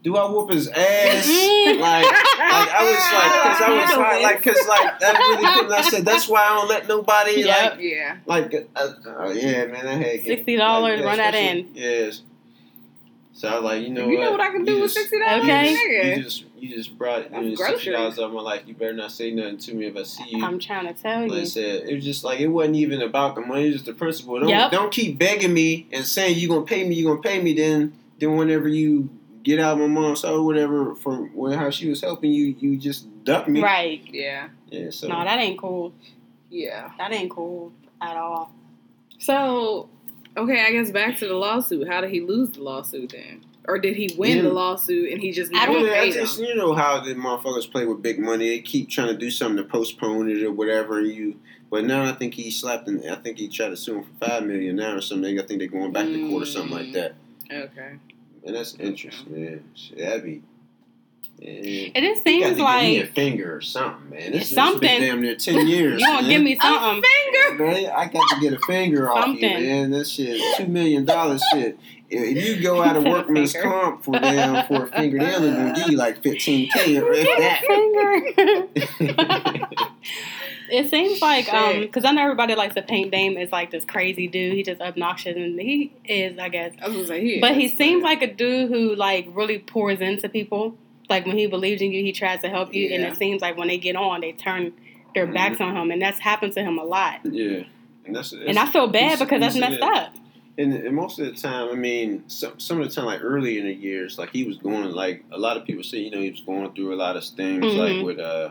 do 0.03 0.17
I 0.17 0.29
whoop 0.31 0.53
his 0.53 0.69
ass? 0.69 1.27
Mhm. 1.29 1.79
like, 1.81 2.05
like 2.05 2.15
I 2.39 2.85
was 2.85 3.13
like, 3.13 3.43
cause 3.43 3.61
I 3.63 3.71
was 3.71 3.91
You 3.91 4.03
hot, 4.03 4.23
like, 4.23 4.43
cause 4.43 4.69
like 4.69 4.99
that 5.01 5.19
really. 5.19 5.63
Put, 5.69 5.73
I 5.79 5.83
said 5.83 6.05
that's 6.05 6.29
why 6.29 6.41
I 6.43 6.55
don't 6.55 6.69
let 6.69 6.89
nobody 6.89 7.41
Yep. 7.43 7.77
Yeah. 7.81 8.17
like, 8.27 8.53
like, 8.53 8.69
uh, 8.77 8.89
uh, 9.07 9.29
yeah, 9.31 9.67
man, 9.67 9.87
I 9.87 9.95
had 9.95 10.23
get- 10.25 10.47
$60, 10.47 10.59
like, 10.59 11.05
run 11.05 11.17
that 11.19 11.35
especially- 11.35 11.61
in. 11.61 11.71
Yes. 11.75 12.23
So 13.35 13.49
I 13.49 13.55
was 13.55 13.65
like, 13.65 13.83
you 13.83 13.91
know, 13.91 14.09
you 14.09 14.19
what? 14.19 14.25
know 14.25 14.31
what 14.33 14.41
I 14.41 14.51
can 14.51 14.65
do 14.65 14.73
You 14.73 14.81
with 14.83 14.93
just- 14.93 15.09
sixty 15.09 15.19
dollars, 15.19 15.43
Okay. 15.45 15.71
You 15.73 15.79
nigga? 15.79 16.23
just, 16.25 16.45
you 16.63 16.77
just 16.77 16.97
brought 16.97 17.25
you 17.25 17.31
know, 17.51 17.55
sixty 17.57 17.91
dollars 17.91 18.15
groceries. 18.15 18.19
of 18.19 18.33
my 18.33 18.41
life. 18.41 18.63
You 18.67 18.75
better 18.75 18.93
not 18.93 19.11
say 19.11 19.33
nothing 19.33 19.59
to 19.59 19.75
me 19.75 19.87
if 19.87 19.97
I 19.97 20.05
see 20.05 20.25
you. 20.31 20.45
I'm 20.45 20.59
trying 20.61 20.87
to 20.87 20.95
tell 20.95 21.23
Like 21.23 21.33
I 21.33 21.37
you. 21.41 21.47
said, 21.47 21.89
it 21.89 21.95
was 21.97 22.05
just 22.05 22.23
like 22.23 22.39
it 22.41 22.47
wasn't 22.47 22.77
even 22.77 23.03
about 23.03 23.35
the 23.35 23.41
money. 23.41 23.63
It 23.65 23.67
was 23.67 23.75
just 23.75 23.87
the 23.87 23.95
principle. 23.95 24.39
Don't 24.39 24.49
Yep. 24.49 24.71
don't 24.71 24.93
keep 24.93 25.19
begging 25.19 25.53
me 25.53 25.89
and 25.93 26.05
saying 26.07 26.39
you're 26.39 26.49
gonna 26.55 26.65
pay 26.65 26.87
me. 26.89 26.95
you're 26.95 27.11
gonna 27.17 27.21
pay 27.29 27.43
me. 27.43 27.53
Then 27.55 27.93
then 28.21 28.37
whenever 28.37 28.69
you 28.69 29.11
get 29.43 29.59
out 29.59 29.73
of 29.73 29.79
my 29.81 29.87
mom's 29.89 30.23
house 30.23 30.31
or 30.31 30.45
whatever 30.45 30.95
from 30.95 31.31
where 31.35 31.59
how 31.59 31.69
she 31.71 31.89
was 31.89 32.01
helping 32.01 32.31
you, 32.33 32.55
you 32.61 32.77
just 32.77 33.07
duck 33.25 33.49
me. 33.49 33.61
Right. 33.61 34.01
Yeah. 34.09 34.49
Yeah. 34.71 34.91
So 34.91 35.09
No, 35.09 35.25
that 35.25 35.39
ain't 35.41 35.59
cool. 35.59 35.93
Yeah. 36.49 36.93
That 36.99 37.13
ain't 37.13 37.31
cool 37.31 37.73
at 38.01 38.17
all. 38.17 38.55
So, 39.19 39.89
okay, 40.37 40.65
I 40.65 40.71
guess 40.73 40.91
back 40.91 41.17
to 41.19 41.27
the 41.29 41.35
lawsuit. 41.35 41.89
How 41.89 42.01
did 42.01 42.11
he 42.11 42.21
lose 42.21 42.51
the 42.53 42.63
lawsuit 42.63 43.11
then? 43.11 43.45
Or 43.69 43.79
did 43.79 43.97
he 43.97 44.15
win 44.19 44.39
Yeah. 44.39 44.43
the 44.43 44.53
lawsuit 44.53 45.13
and 45.13 45.21
he 45.21 45.31
just 45.31 45.55
I 45.55 45.67
don't- 45.67 45.85
Yeah, 45.85 45.93
I 45.93 46.05
paid 46.05 46.15
just 46.15 46.39
him? 46.39 46.47
you 46.47 46.55
know 46.57 46.75
how 46.75 47.01
the 47.01 47.15
motherfuckers 47.15 47.71
play 47.71 47.87
with 47.87 48.03
big 48.03 48.19
money. 48.19 48.49
They 48.49 48.59
keep 48.61 48.89
trying 48.89 49.09
to 49.09 49.17
do 49.17 49.31
something 49.31 49.59
to 49.59 49.65
postpone 49.65 50.31
it 50.31 50.43
or 50.43 50.51
whatever. 50.51 50.99
And 50.99 51.09
you, 51.09 51.37
but 51.71 51.85
now 51.85 52.05
I 52.05 52.13
think 52.13 52.35
he 52.35 52.51
slapped. 52.51 52.89
In, 52.89 53.09
I 53.09 53.15
think 53.17 53.39
he 53.39 53.49
tried 53.49 53.69
to 53.69 53.77
sue 53.77 53.99
him 53.99 54.05
for 54.05 54.27
five 54.27 54.45
million 54.45 54.77
now 54.77 54.97
or 54.97 55.01
something. 55.01 55.39
I 55.39 55.43
think 55.43 55.61
they're 55.61 55.69
going 55.69 55.93
back 55.93 56.07
to 56.07 56.29
court 56.29 56.43
or 56.43 56.47
something 56.47 56.73
like 56.73 56.87
mm. 56.89 56.93
that. 56.95 57.15
Okay. 57.51 57.99
And 58.45 58.57
that's 58.57 58.75
interesting, 58.75 59.33
man. 59.33 59.65
Shit, 59.75 59.99
that'd 59.99 60.25
be. 60.25 60.43
Yeah. 61.39 61.91
It 61.95 62.01
just 62.03 62.27
You 62.27 62.41
got 62.41 62.47
seems 62.49 62.59
like 62.61 62.83
give 62.83 62.91
me 62.91 63.01
a 63.01 63.07
finger 63.07 63.57
or 63.57 63.61
something, 63.61 64.11
man. 64.11 64.33
This, 64.33 64.51
Something. 64.51 64.81
This 64.81 64.91
been 64.91 65.01
damn 65.01 65.23
near 65.23 65.35
ten 65.35 65.67
years. 65.67 66.01
you 66.01 66.07
gonna 66.07 66.29
give 66.29 66.43
me 66.43 66.57
something. 66.61 67.03
Finger! 67.03 67.65
Man, 67.65 67.91
I 67.97 68.07
got 68.07 68.29
to 68.29 68.41
get 68.41 68.53
a 68.53 68.59
finger 68.61 69.11
off 69.11 69.27
you, 69.27 69.41
man. 69.41 69.91
That 69.91 70.07
shit, 70.07 70.41
two 70.57 70.67
million 70.67 71.05
dollars 71.05 71.43
shit. 71.53 71.79
If 72.15 72.45
you 72.47 72.63
go 72.63 72.83
out 72.83 72.97
of 72.97 73.03
Said 73.05 73.13
a 73.13 73.15
workman's 73.15 73.53
comp 73.55 74.05
for 74.05 74.19
damn 74.19 74.67
for 74.67 74.85
a 74.85 74.87
fingernail, 74.89 75.41
they're 75.41 75.55
gonna 75.55 75.73
give 75.75 75.89
you 75.91 75.97
like 75.97 76.23
fifteen 76.23 76.69
k 76.71 76.99
or 76.99 77.11
if 77.15 77.27
Finger. 77.67 79.15
that. 79.15 79.89
It 80.71 80.89
seems 80.91 81.21
like 81.21 81.53
um 81.53 81.81
because 81.81 82.05
I 82.07 82.13
know 82.13 82.23
everybody 82.23 82.55
likes 82.55 82.75
to 82.77 82.83
paint 82.83 83.11
Dame 83.11 83.37
as 83.37 83.53
like 83.53 83.71
this 83.71 83.85
crazy 83.85 84.27
dude. 84.27 84.55
He 84.55 84.63
just 84.63 84.81
obnoxious 84.81 85.37
and 85.37 85.61
he 85.61 85.93
is, 86.07 86.39
I 86.39 86.49
guess. 86.49 86.73
I 86.81 86.87
was 86.87 86.95
gonna 86.97 87.07
say 87.09 87.21
he 87.21 87.41
But 87.41 87.57
he 87.57 87.69
seems 87.69 88.03
like 88.03 88.23
a 88.23 88.33
dude 88.33 88.71
who 88.71 88.95
like 88.95 89.27
really 89.33 89.59
pours 89.59 90.01
into 90.01 90.31
people. 90.31 90.75
Like 91.11 91.27
when 91.27 91.37
he 91.37 91.47
believes 91.47 91.83
in 91.83 91.93
you, 91.93 92.03
he 92.03 92.13
tries 92.13 92.41
to 92.41 92.49
help 92.49 92.73
you, 92.73 92.89
and 92.95 93.03
it 93.05 93.17
seems 93.19 93.43
like 93.43 93.59
when 93.59 93.69
they 93.69 93.77
get 93.77 93.97
on, 93.97 94.23
they 94.23 94.33
turn 94.33 94.73
their 95.15 95.27
backs 95.27 95.61
on 95.61 95.77
him, 95.77 95.91
and 95.91 96.01
that's 96.01 96.19
happened 96.19 96.55
to 96.55 96.63
him 96.63 96.79
a 96.79 96.85
lot. 96.85 97.21
yeah, 97.25 97.65
and 98.07 98.17
that's 98.17 98.33
And 98.33 98.59
I 98.59 98.65
feel 98.71 98.87
bad 98.89 99.19
because 99.19 99.41
that's 99.41 99.55
he's- 99.57 99.69
messed 99.71 99.83
up. 99.83 100.15
And, 100.59 100.75
and 100.75 100.95
most 100.95 101.19
of 101.19 101.25
the 101.27 101.33
time, 101.33 101.71
I 101.71 101.75
mean, 101.75 102.25
some 102.29 102.61
some 102.61 102.81
of 102.81 102.87
the 102.89 102.95
time, 102.95 103.07
like 103.07 103.23
early 103.23 103.59
in 103.59 103.65
the 103.65 103.73
years, 103.73 104.19
like 104.19 104.31
he 104.31 104.45
was 104.45 104.59
going, 104.59 104.91
like 104.93 105.25
a 105.33 105.39
lot 105.39 105.57
of 105.57 105.65
people 105.65 105.83
say, 105.83 105.99
you 105.99 106.11
know, 106.11 106.21
he 106.21 106.31
was 106.31 106.41
going 106.43 106.73
through 106.75 106.93
a 106.95 106.97
lot 106.97 107.17
of 107.17 107.25
things, 107.25 107.65
Mhm. 107.65 107.79
like 107.79 108.05
with, 108.05 108.19
uh, 108.19 108.51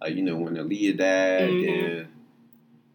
like 0.00 0.14
you 0.14 0.22
know, 0.22 0.36
when 0.36 0.54
Aaliyah 0.54 0.96
died, 0.96 1.50
Mhm. 1.50 1.68
and 1.98 2.06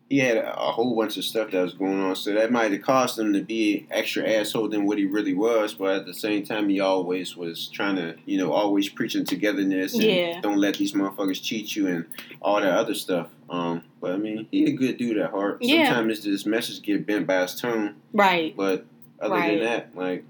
he 0.10 0.20
had 0.20 0.38
a, 0.38 0.54
a 0.58 0.72
whole 0.72 0.95
bunch 0.95 1.18
of 1.18 1.26
stuff 1.26 1.52
that 1.52 1.62
was 1.62 1.74
going 1.74 2.00
on. 2.00 2.16
So 2.16 2.34
that 2.36 2.50
might 2.50 2.72
have 2.72 2.82
caused 2.82 3.20
him 3.20 3.34
to 3.34 3.41
be 3.41 3.86
extra 3.91 4.26
asshole 4.26 4.70
than 4.70 4.86
what 4.86 4.98
he 4.98 5.04
really 5.04 5.34
was. 5.34 5.74
But 5.74 5.98
at 5.98 6.06
the 6.06 6.14
same 6.14 6.43
time, 6.45 6.70
he 6.70 6.80
always 6.80 7.36
was 7.36 7.68
trying 7.68 7.98
to, 7.98 8.16
you 8.26 8.38
know, 8.38 8.54
always 8.54 8.88
preaching 8.88 9.26
togetherness 9.26 9.93
and 9.95 10.04
Yeah. 10.04 10.39
don't 10.39 10.60
let 10.60 10.78
these 10.78 10.93
motherfuckers 10.93 11.43
cheat 11.43 11.76
you 11.76 11.88
and 11.88 12.06
all 12.41 12.62
that 12.62 12.72
other 12.72 12.93
stuff. 12.93 13.28
Um, 13.50 13.84
but 14.02 14.12
I 14.12 14.18
mean, 14.18 14.48
he 14.52 14.66
a 14.66 14.72
good 14.74 14.98
dude 14.98 15.18
at 15.18 15.32
heart. 15.32 15.60
Yeah. 15.62 15.86
Sometimes 15.86 16.22
just 16.22 16.45
message 16.45 16.82
get 16.82 17.06
bent 17.06 17.26
by 17.28 17.41
his 17.41 17.56
tone. 17.60 17.95
Right. 18.14 18.56
But 18.56 18.86
other 19.20 19.34
Right. 19.36 19.52
than 19.56 19.64
that, 19.66 19.95
like, 19.95 20.26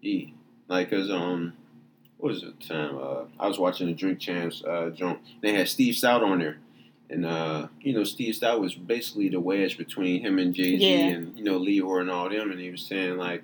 he, 0.00 0.34
like, 0.68 0.90
cause 0.90 1.10
um, 1.10 1.52
what 2.16 2.32
was 2.32 2.42
the 2.42 2.52
time? 2.66 2.96
Uh, 2.96 3.24
I 3.38 3.46
was 3.46 3.58
watching 3.58 3.86
the 3.88 3.92
Drink 3.92 4.18
Champs 4.20 4.62
uh 4.64 4.90
joint. 4.90 5.18
They 5.42 5.54
had 5.54 5.68
Steve 5.68 5.94
Stoute 5.94 6.22
on 6.22 6.38
there, 6.38 6.58
and 7.10 7.26
uh, 7.26 7.68
you 7.80 7.92
know, 7.92 8.04
Steve 8.04 8.34
Stoute 8.34 8.60
was 8.60 8.74
basically 8.74 9.28
the 9.28 9.40
wedge 9.40 9.76
between 9.76 10.22
him 10.22 10.38
and 10.38 10.54
Jay 10.54 10.78
Z 10.78 10.84
Yeah. 10.86 11.06
and 11.14 11.36
you 11.38 11.44
know 11.44 11.58
Lyor 11.58 12.00
and 12.00 12.10
all 12.10 12.28
them, 12.30 12.50
and 12.50 12.58
he 12.60 12.70
was 12.70 12.82
saying 12.82 13.16
like, 13.18 13.42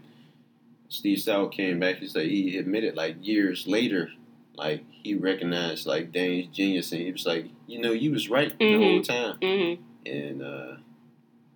Steve 0.89 1.19
Stoute 1.19 1.53
came 1.53 1.79
back. 1.81 1.97
He's 1.97 2.15
like 2.15 2.27
he 2.29 2.57
admitted 2.57 2.97
like 2.97 3.17
years 3.21 3.67
later. 3.67 4.11
Like 4.57 4.85
he 5.03 5.15
recognized 5.15 5.87
like 5.87 6.13
Dame's 6.13 6.55
genius, 6.55 6.93
and 6.93 7.03
he 7.03 7.13
was 7.13 7.27
like, 7.27 7.47
you 7.67 7.81
know, 7.81 7.93
you 7.93 8.11
was 8.13 8.29
right 8.31 8.57
the 8.59 8.77
whole 8.77 9.03
time. 9.03 9.37
hmm 9.43 9.83
And 10.09 10.43
uh 10.43 10.77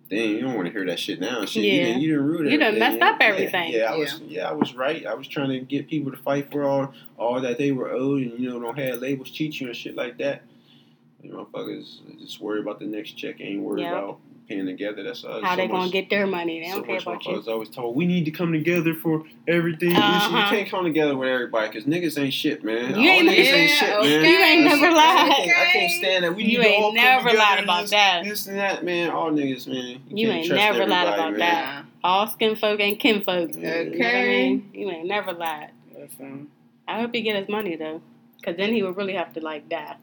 dang, 0.09 0.29
you 0.31 0.41
don't 0.41 0.55
want 0.55 0.67
to 0.67 0.71
hear 0.71 0.85
that 0.85 0.99
shit 0.99 1.19
now. 1.19 1.45
Shit, 1.45 1.63
Yeah. 1.63 1.73
you 1.73 1.91
done, 1.93 2.01
you 2.01 2.15
done 2.15 2.25
ruined 2.25 2.51
You 2.51 2.59
done 2.59 2.79
messed 2.79 3.01
up 3.01 3.17
everything. 3.21 3.71
Yeah, 3.73 3.91
I 3.93 3.95
was 3.97 4.19
yeah, 4.27 4.49
I 4.49 4.51
was 4.53 4.75
right. 4.75 5.05
I 5.05 5.13
was 5.13 5.27
trying 5.27 5.49
to 5.49 5.59
get 5.59 5.87
people 5.87 6.11
to 6.11 6.17
fight 6.17 6.51
for 6.51 6.63
all 6.63 6.93
all 7.17 7.41
that 7.41 7.57
they 7.57 7.71
were 7.71 7.89
owed 7.91 8.21
and 8.21 8.39
you 8.39 8.49
know 8.49 8.59
don't 8.59 8.77
have 8.77 8.99
labels 8.99 9.31
cheat 9.31 9.59
you 9.59 9.67
and 9.67 9.75
shit 9.75 9.95
like 9.95 10.17
that. 10.19 10.43
You 11.23 11.31
motherfuckers 11.33 11.99
just 12.19 12.39
worry 12.41 12.59
about 12.59 12.79
the 12.79 12.85
next 12.85 13.11
check, 13.13 13.39
ain't 13.41 13.61
worried 13.61 13.81
Yep. 13.83 13.93
about 13.93 14.19
paying 14.47 14.65
together. 14.65 15.03
That's 15.03 15.23
all. 15.23 15.41
How 15.43 15.51
so 15.51 15.55
they 15.61 15.67
gonna 15.67 15.89
get 15.91 16.09
their 16.09 16.27
money? 16.27 16.59
They 16.61 16.69
so 16.69 16.75
don't 16.77 16.85
care 16.85 16.95
much 16.95 17.03
about 17.03 17.25
you. 17.25 17.31
motherfuckers 17.33 17.47
always 17.47 17.69
told 17.69 17.95
we 17.95 18.05
need 18.05 18.25
to 18.25 18.31
come 18.31 18.51
together 18.51 18.93
for 18.95 19.23
everything. 19.47 19.95
Uh-huh. 19.95 20.37
You 20.37 20.57
can't 20.57 20.69
come 20.69 20.83
together 20.85 21.15
with 21.15 21.29
everybody 21.29 21.67
because 21.69 21.85
niggas 21.85 22.21
ain't 22.21 22.33
shit, 22.33 22.63
man. 22.63 22.89
You 22.99 23.09
all 23.09 23.15
ain't- 23.17 23.29
niggas 23.29 23.37
ain't 23.37 23.69
Yeah, 23.69 23.75
shit, 23.75 24.01
man. 24.01 24.25
You 24.25 24.37
ain't 24.39 24.63
never 24.65 24.85
I 24.87 24.89
lied. 24.93 25.31
can't, 25.35 25.57
I 25.57 25.65
can't 25.71 25.91
stand 25.91 26.23
that. 26.25 26.35
We 26.35 26.43
You 26.43 26.49
need 26.59 26.63
to 26.63 26.69
ain't 26.69 26.83
all 26.83 26.93
never 26.93 27.29
together 27.29 27.37
lied 27.37 27.63
about 27.63 27.81
this, 27.81 27.91
that. 27.91 28.23
This 28.23 28.47
and 28.47 28.57
that, 28.57 28.83
man. 28.83 29.09
All 29.11 29.31
niggas, 29.31 29.67
man. 29.67 30.01
You 30.09 30.27
can't 30.27 30.37
ain't 30.39 30.47
trust 30.47 30.59
never 30.61 30.79
lied 30.87 31.07
about 31.07 31.31
man. 31.31 31.39
that. 31.39 31.85
All 32.03 32.27
skin 32.27 32.55
folk 32.55 32.79
ain't 32.79 32.99
kin 32.99 33.21
folk. 33.21 33.51
Yeah. 33.53 33.81
You 33.81 33.89
know 33.91 33.97
what 33.97 34.05
I 34.05 34.09
Okay. 34.09 34.49
mean? 34.49 34.69
You 34.73 34.89
ain't 34.91 35.07
never 35.07 35.33
lied. 35.33 35.69
Listen. 35.97 36.47
I 36.87 36.99
hope 36.99 37.13
he 37.13 37.21
get 37.21 37.35
his 37.35 37.47
money 37.47 37.75
though, 37.75 38.01
because 38.37 38.57
then 38.57 38.73
he 38.73 38.81
would 38.83 38.97
really 38.97 39.13
have 39.13 39.33
to 39.35 39.39
like 39.39 39.69
die. 39.69 39.95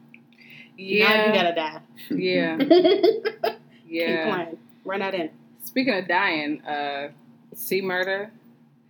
Yeah. 0.76 1.08
Now 1.08 1.26
you 1.26 1.32
gotta 1.32 1.54
die. 1.54 1.80
Yeah. 2.10 2.56
Keep 3.88 4.00
Yeah. 4.00 4.34
playing. 4.34 4.58
Run 4.84 5.00
that 5.00 5.14
in. 5.14 5.30
Speaking 5.62 5.94
of 5.94 6.08
dying, 6.08 6.60
uh, 6.62 7.10
C-Murder, 7.54 8.30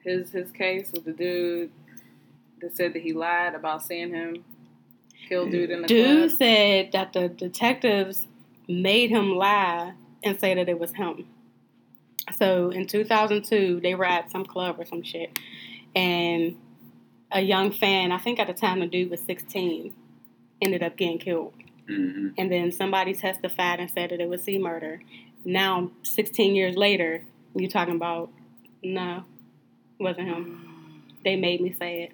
his 0.05 0.31
his 0.31 0.51
case 0.53 0.93
with 0.93 1.05
the 1.05 1.13
dude 1.13 1.71
that 2.61 2.77
said 2.77 2.93
that 2.93 3.03
he 3.03 3.13
lied 3.13 3.55
about 3.55 3.83
seeing 3.83 4.13
him 4.13 4.45
kill 5.29 5.49
dude 5.49 5.71
in 5.71 5.83
the 5.83 5.89
club. 5.89 5.89
Dude 5.89 6.29
club. 6.29 6.39
said 6.39 6.93
that 6.93 7.13
the 7.13 7.29
detectives 7.29 8.27
made 8.69 9.11
him 9.11 9.35
lie 9.37 9.93
and 10.23 10.39
say 10.39 10.55
that 10.55 10.69
it 10.69 10.79
was 10.79 10.93
him. 10.95 11.27
So 12.37 12.71
in 12.71 12.87
2002, 12.87 13.81
they 13.83 13.95
were 13.95 14.05
at 14.05 14.31
some 14.31 14.45
club 14.45 14.79
or 14.79 14.85
some 14.85 15.03
shit, 15.03 15.39
and 15.95 16.57
a 17.33 17.41
young 17.41 17.71
fan, 17.73 18.13
I 18.13 18.19
think 18.19 18.39
at 18.39 18.47
the 18.47 18.53
time 18.55 18.81
the 18.81 18.87
dude 18.87 19.11
was 19.11 19.21
16, 19.21 19.95
ended 20.63 20.83
up 20.83 20.97
getting 20.97 21.19
killed. 21.19 21.53
Mhm. 21.89 22.35
And 22.37 22.51
then 22.53 22.71
somebody 22.73 23.15
testified 23.15 23.81
and 23.81 23.91
said 23.91 24.11
that 24.11 24.21
it 24.21 24.29
was 24.29 24.43
C-Murder. 24.43 25.01
Now, 25.45 25.91
16 26.03 26.55
years 26.55 26.77
later, 26.77 27.25
you 27.55 27.69
talking 27.69 27.95
about, 27.95 28.31
no, 28.83 29.25
it 29.99 30.03
wasn't 30.03 30.29
him. 30.29 31.03
They 31.25 31.37
made 31.37 31.61
me 31.61 31.75
say 31.79 32.03
it. 32.05 32.13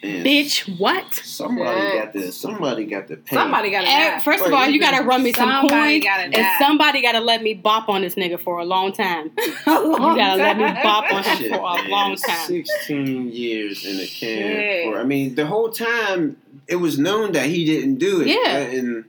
Man, 0.00 0.24
Bitch, 0.24 0.78
what? 0.78 1.12
Somebody 1.12 1.80
Shit. 1.80 2.04
got 2.04 2.12
the 2.12 2.30
somebody 2.30 2.84
got 2.84 3.08
the 3.08 3.16
pain. 3.16 3.36
Somebody 3.36 3.70
got 3.72 3.80
to 3.80 3.88
Eh. 3.90 4.18
First 4.20 4.44
of 4.46 4.52
all, 4.52 4.68
you 4.68 4.78
gotta 4.78 5.02
run 5.04 5.24
me 5.24 5.32
some 5.32 5.48
Somebody 5.50 5.98
coins, 6.00 6.04
gotta 6.04 6.22
and 6.22 6.32
die. 6.34 6.56
somebody 6.60 7.02
gotta 7.02 7.18
let 7.18 7.42
me 7.42 7.52
bop 7.54 7.88
on 7.88 8.02
this 8.02 8.14
nigga 8.14 8.38
for 8.38 8.60
a 8.60 8.64
long 8.64 8.92
time. 8.92 9.32
you 9.38 9.44
You 9.66 9.98
gotta 9.98 10.36
let 10.40 10.56
me 10.56 10.72
bop 10.84 11.12
on 11.12 11.24
him 11.24 11.36
Shit, 11.38 11.50
for 11.50 11.58
a 11.58 11.74
man. 11.82 11.90
long 11.90 12.14
time. 12.16 12.46
Sixteen 12.46 13.32
years 13.32 13.84
in 13.84 13.96
the 13.96 14.06
can. 14.06 14.52
Shit. 14.52 14.84
For, 14.92 15.00
I 15.00 15.02
mean, 15.02 15.34
the 15.34 15.46
whole 15.46 15.68
time 15.70 16.36
it 16.68 16.76
was 16.76 16.98
known 16.98 17.32
that 17.32 17.46
he 17.46 17.64
didn't 17.64 17.96
do 17.96 18.20
it. 18.20 18.28
Yeah. 18.28 18.58
and 18.58 19.04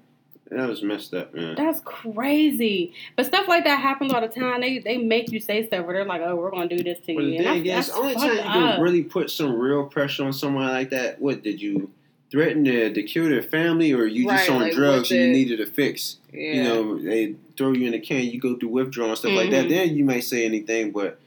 that 0.49 0.67
was 0.67 0.81
messed 0.81 1.13
up, 1.13 1.33
man. 1.35 1.53
That's 1.55 1.79
crazy. 1.81 2.93
But 3.15 3.27
stuff 3.27 3.47
like 3.47 3.65
that 3.65 3.81
happens 3.81 4.11
all 4.11 4.21
the 4.21 4.27
time. 4.27 4.61
They 4.61 4.79
they 4.79 4.97
make 4.97 5.31
you 5.31 5.39
say 5.39 5.67
stuff 5.67 5.85
where 5.85 5.93
they're 5.95 6.05
like, 6.05 6.21
"Oh, 6.23 6.35
we're 6.35 6.49
gonna 6.49 6.67
do 6.67 6.81
this 6.81 6.97
to 7.05 7.13
But 7.15 7.23
you." 7.23 7.43
And 7.43 7.65
that's, 7.67 7.89
the 7.89 7.93
only 7.95 8.15
time 8.15 8.35
you 8.35 8.41
can 8.41 8.63
up. 8.63 8.79
really 8.81 9.03
put 9.03 9.29
some 9.29 9.53
real 9.53 9.85
pressure 9.85 10.23
on 10.25 10.33
someone 10.33 10.67
like 10.69 10.89
that, 10.89 11.21
what 11.21 11.43
did 11.43 11.61
you 11.61 11.91
threaten 12.31 12.63
to, 12.63 12.91
to 12.93 13.03
kill 13.03 13.29
their 13.29 13.43
family, 13.43 13.93
or 13.93 14.05
you 14.05 14.25
just 14.27 14.49
Right, 14.49 14.55
on 14.55 14.61
like, 14.63 14.73
drugs 14.73 15.11
and 15.11 15.19
you 15.21 15.27
needed 15.31 15.59
a 15.59 15.65
fix? 15.67 16.17
Yeah. 16.33 16.53
You 16.53 16.63
know, 16.63 16.97
they 16.99 17.35
throw 17.57 17.73
you 17.73 17.87
in 17.87 17.93
a 17.93 17.99
can, 17.99 18.23
you 18.23 18.39
go 18.39 18.55
through 18.55 18.69
withdrawal 18.69 19.09
and 19.09 19.17
stuff 19.19 19.33
like 19.33 19.51
that. 19.51 19.65
Mhm. 19.65 19.69
Then 19.69 19.95
you 19.95 20.03
may 20.05 20.21
say 20.21 20.45
anything, 20.45 20.91
but 20.91 21.19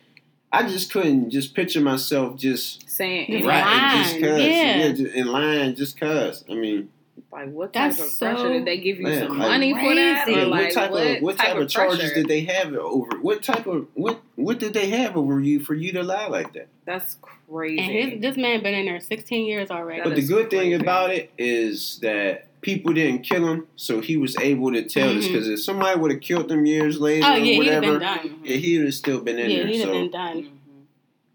I 0.52 0.68
just 0.68 0.92
couldn't 0.92 1.30
just 1.30 1.54
picture 1.54 1.80
myself 1.80 2.36
just 2.38 2.88
saying 2.90 3.30
Just 3.30 3.44
right 3.44 3.64
lying, 3.64 4.02
just 4.04 4.20
cause 4.20 4.38
yeah. 4.44 4.92
just 4.92 5.14
in 5.14 5.26
line 5.26 5.74
just 5.74 5.98
cause. 5.98 6.44
I 6.50 6.54
mean, 6.54 6.90
Like, 7.32 7.50
what 7.50 7.72
type 7.72 7.92
That's 7.96 8.12
of 8.12 8.18
pressure 8.18 8.36
so 8.38 8.48
did 8.52 8.66
they 8.66 8.76
give 8.76 8.98
you 8.98 9.04
Man, 9.04 9.26
some 9.28 9.38
like- 9.38 9.48
money 9.48 9.72
for 9.72 9.94
that? 9.94 10.24
Crazy. 10.24 10.38
Yeah, 10.40 10.46
like, 10.46 10.64
what 10.64 10.72
type 10.74 10.90
of 10.90 11.22
what 11.22 11.38
type, 11.38 11.56
of 11.56 11.68
charges 11.70 12.12
did 12.12 12.28
they 12.28 12.42
have 12.42 12.74
over? 12.74 13.18
What 13.22 13.42
type 13.42 13.66
of 13.66 13.86
what 13.94 14.20
what 14.36 14.58
did 14.58 14.74
they 14.74 14.90
have 14.90 15.16
over 15.16 15.40
you 15.40 15.58
for 15.60 15.74
you 15.74 15.92
to 15.92 16.02
lie 16.02 16.26
like 16.26 16.52
that? 16.52 16.68
That's 16.84 17.16
crazy. 17.48 17.78
And 17.82 18.12
his, 18.12 18.20
this 18.20 18.36
man 18.36 18.62
been 18.62 18.74
in 18.74 18.84
there 18.84 19.00
16 19.00 19.46
years 19.46 19.70
already. 19.70 20.00
That 20.00 20.08
But 20.08 20.16
the 20.16 20.22
is 20.22 20.28
good 20.28 20.50
thing 20.50 20.74
about 20.74 21.10
it 21.10 21.32
is 21.38 21.98
that 22.00 22.48
people 22.62 22.92
didn't 22.94 23.22
kill 23.24 23.46
him, 23.46 23.66
so 23.76 24.00
he 24.00 24.16
was 24.16 24.36
able 24.38 24.72
to 24.72 24.82
tell 24.82 25.12
this. 25.14 25.26
Mhm. 25.28 25.32
Because 25.32 25.48
if 25.50 25.60
somebody 25.60 25.98
would 26.00 26.10
have 26.12 26.20
killed 26.20 26.50
him 26.50 26.64
years 26.64 26.98
later 27.00 27.26
oh 27.28 27.34
or 27.34 27.36
yeah, 27.38 27.44
he'd 27.44 27.66
have 27.66 27.82
whatever, 27.84 27.98
been 27.98 28.08
done. 28.08 28.40
Yeah, 28.44 28.56
he 28.56 28.78
would 28.78 28.86
have 28.86 28.94
still 28.94 29.20
been 29.20 29.38
in 29.38 29.50
Yeah, 29.50 29.56
there. 29.58 29.66
he'd 29.66 29.78
have 29.80 29.88
so 29.88 29.92
been 29.92 30.10
done. 30.10 30.36
Mhm. 30.44 30.48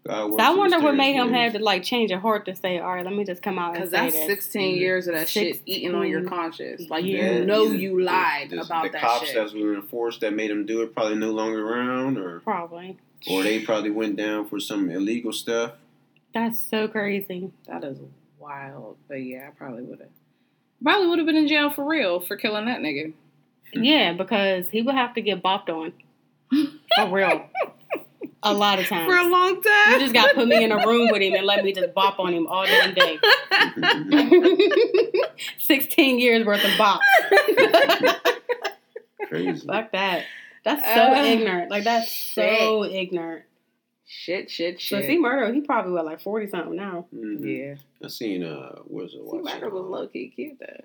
God 0.06 0.32
So 0.32 0.38
I 0.38 0.54
wonder 0.54 0.78
what 0.78 0.94
mysterious 0.94 0.96
made 0.96 1.12
him 1.16 1.26
ways. 1.32 1.34
have 1.34 1.52
to 1.52 1.58
like 1.58 1.82
change 1.82 2.10
a 2.10 2.18
heart 2.18 2.46
to 2.46 2.54
say, 2.56 2.78
"All 2.78 2.94
right, 2.94 3.04
let 3.04 3.14
me 3.14 3.24
just 3.24 3.42
come 3.42 3.58
out 3.58 3.74
Because 3.74 3.90
that's 3.90 4.14
this." 4.14 4.24
16 4.26 4.74
Mhm. 4.76 4.80
years 4.80 5.06
of 5.06 5.14
that 5.14 5.28
shit 5.28 5.60
eating 5.66 5.94
on 5.94 6.08
your 6.08 6.22
conscience. 6.22 6.88
Like, 6.88 7.04
years. 7.04 7.40
you 7.40 7.44
know 7.44 7.64
Yeah, 7.64 7.72
you 7.78 8.00
lied 8.00 8.48
the, 8.50 8.62
about 8.62 8.84
the 8.84 8.90
that 8.92 9.02
cops 9.02 9.26
shit. 9.26 9.34
that 9.34 9.52
were 9.60 9.74
enforced 9.74 10.22
that 10.22 10.32
made 10.32 10.50
him 10.50 10.64
do 10.64 10.80
it 10.80 10.94
probably 10.94 11.16
no 11.16 11.30
longer 11.30 11.62
around, 11.62 12.16
or 12.16 12.40
Probably. 12.40 12.96
or 13.30 13.42
they 13.42 13.58
probably 13.60 13.90
went 13.90 14.16
down 14.16 14.46
for 14.46 14.58
some 14.58 14.88
illegal 14.90 15.32
stuff. 15.32 15.72
That's 16.32 16.58
so 16.58 16.88
crazy. 16.88 17.50
That 17.66 17.84
is 17.84 17.98
wild. 18.38 18.96
But 19.08 19.16
yeah, 19.16 19.48
I 19.48 19.50
probably 19.50 19.82
would 19.82 19.98
have. 19.98 20.08
Probably 20.82 21.06
would 21.08 21.18
have 21.18 21.26
been 21.26 21.36
in 21.36 21.48
jail 21.48 21.70
for 21.70 21.84
real 21.84 22.20
for 22.20 22.36
killing 22.36 22.66
that 22.66 22.80
nigga. 22.80 23.12
Yeah, 23.74 24.12
because 24.14 24.70
he 24.70 24.80
would 24.82 24.94
have 24.94 25.14
to 25.14 25.20
get 25.20 25.42
bopped 25.42 25.68
on 25.68 25.92
for 26.96 27.10
real. 27.14 27.44
a 28.42 28.54
lot 28.54 28.78
of 28.78 28.86
times. 28.86 29.12
For 29.12 29.18
a 29.18 29.28
long 29.28 29.60
time. 29.62 29.92
you 29.92 29.98
just 30.00 30.14
got 30.14 30.28
to 30.28 30.34
put 30.34 30.48
me 30.48 30.62
in 30.64 30.72
a 30.72 30.86
room 30.86 31.10
with 31.10 31.20
him 31.20 31.34
and 31.34 31.44
let 31.44 31.64
me 31.64 31.72
just 31.72 31.92
bop 31.94 32.18
on 32.20 32.32
him 32.32 32.46
all 32.46 32.64
damn 32.64 32.94
day. 32.94 33.18
16 35.58 36.18
years 36.18 36.46
worth 36.46 36.64
of 36.64 36.78
bop. 36.78 37.00
Crazy. 39.28 39.66
Fuck 39.66 39.92
that. 39.92 40.24
That's 40.64 40.82
so 40.82 41.12
Uh, 41.14 41.24
ignorant. 41.24 41.70
Like 41.70 41.84
that's 41.84 42.10
so 42.12 42.84
ignorant. 42.84 43.44
Shit, 44.10 44.50
shit, 44.50 44.80
shit. 44.80 44.88
So 44.88 45.00
shit. 45.02 45.10
C-Murder, 45.10 45.52
he 45.52 45.60
probably 45.60 45.92
was 45.92 46.04
like 46.04 46.20
40 46.20 46.46
something 46.46 46.74
now. 46.76 47.06
Mhm. 47.14 47.44
yeah. 47.44 47.74
I 48.02 48.08
seen 48.08 48.42
uh, 48.42 48.76
what's 48.86 49.12
it? 49.12 49.16
See, 49.16 49.20
what's 49.22 49.44
murder 49.54 49.66
it, 49.66 49.72
was 49.72 49.84
low 49.84 50.06
key 50.08 50.32
cute 50.34 50.58
though. 50.58 50.84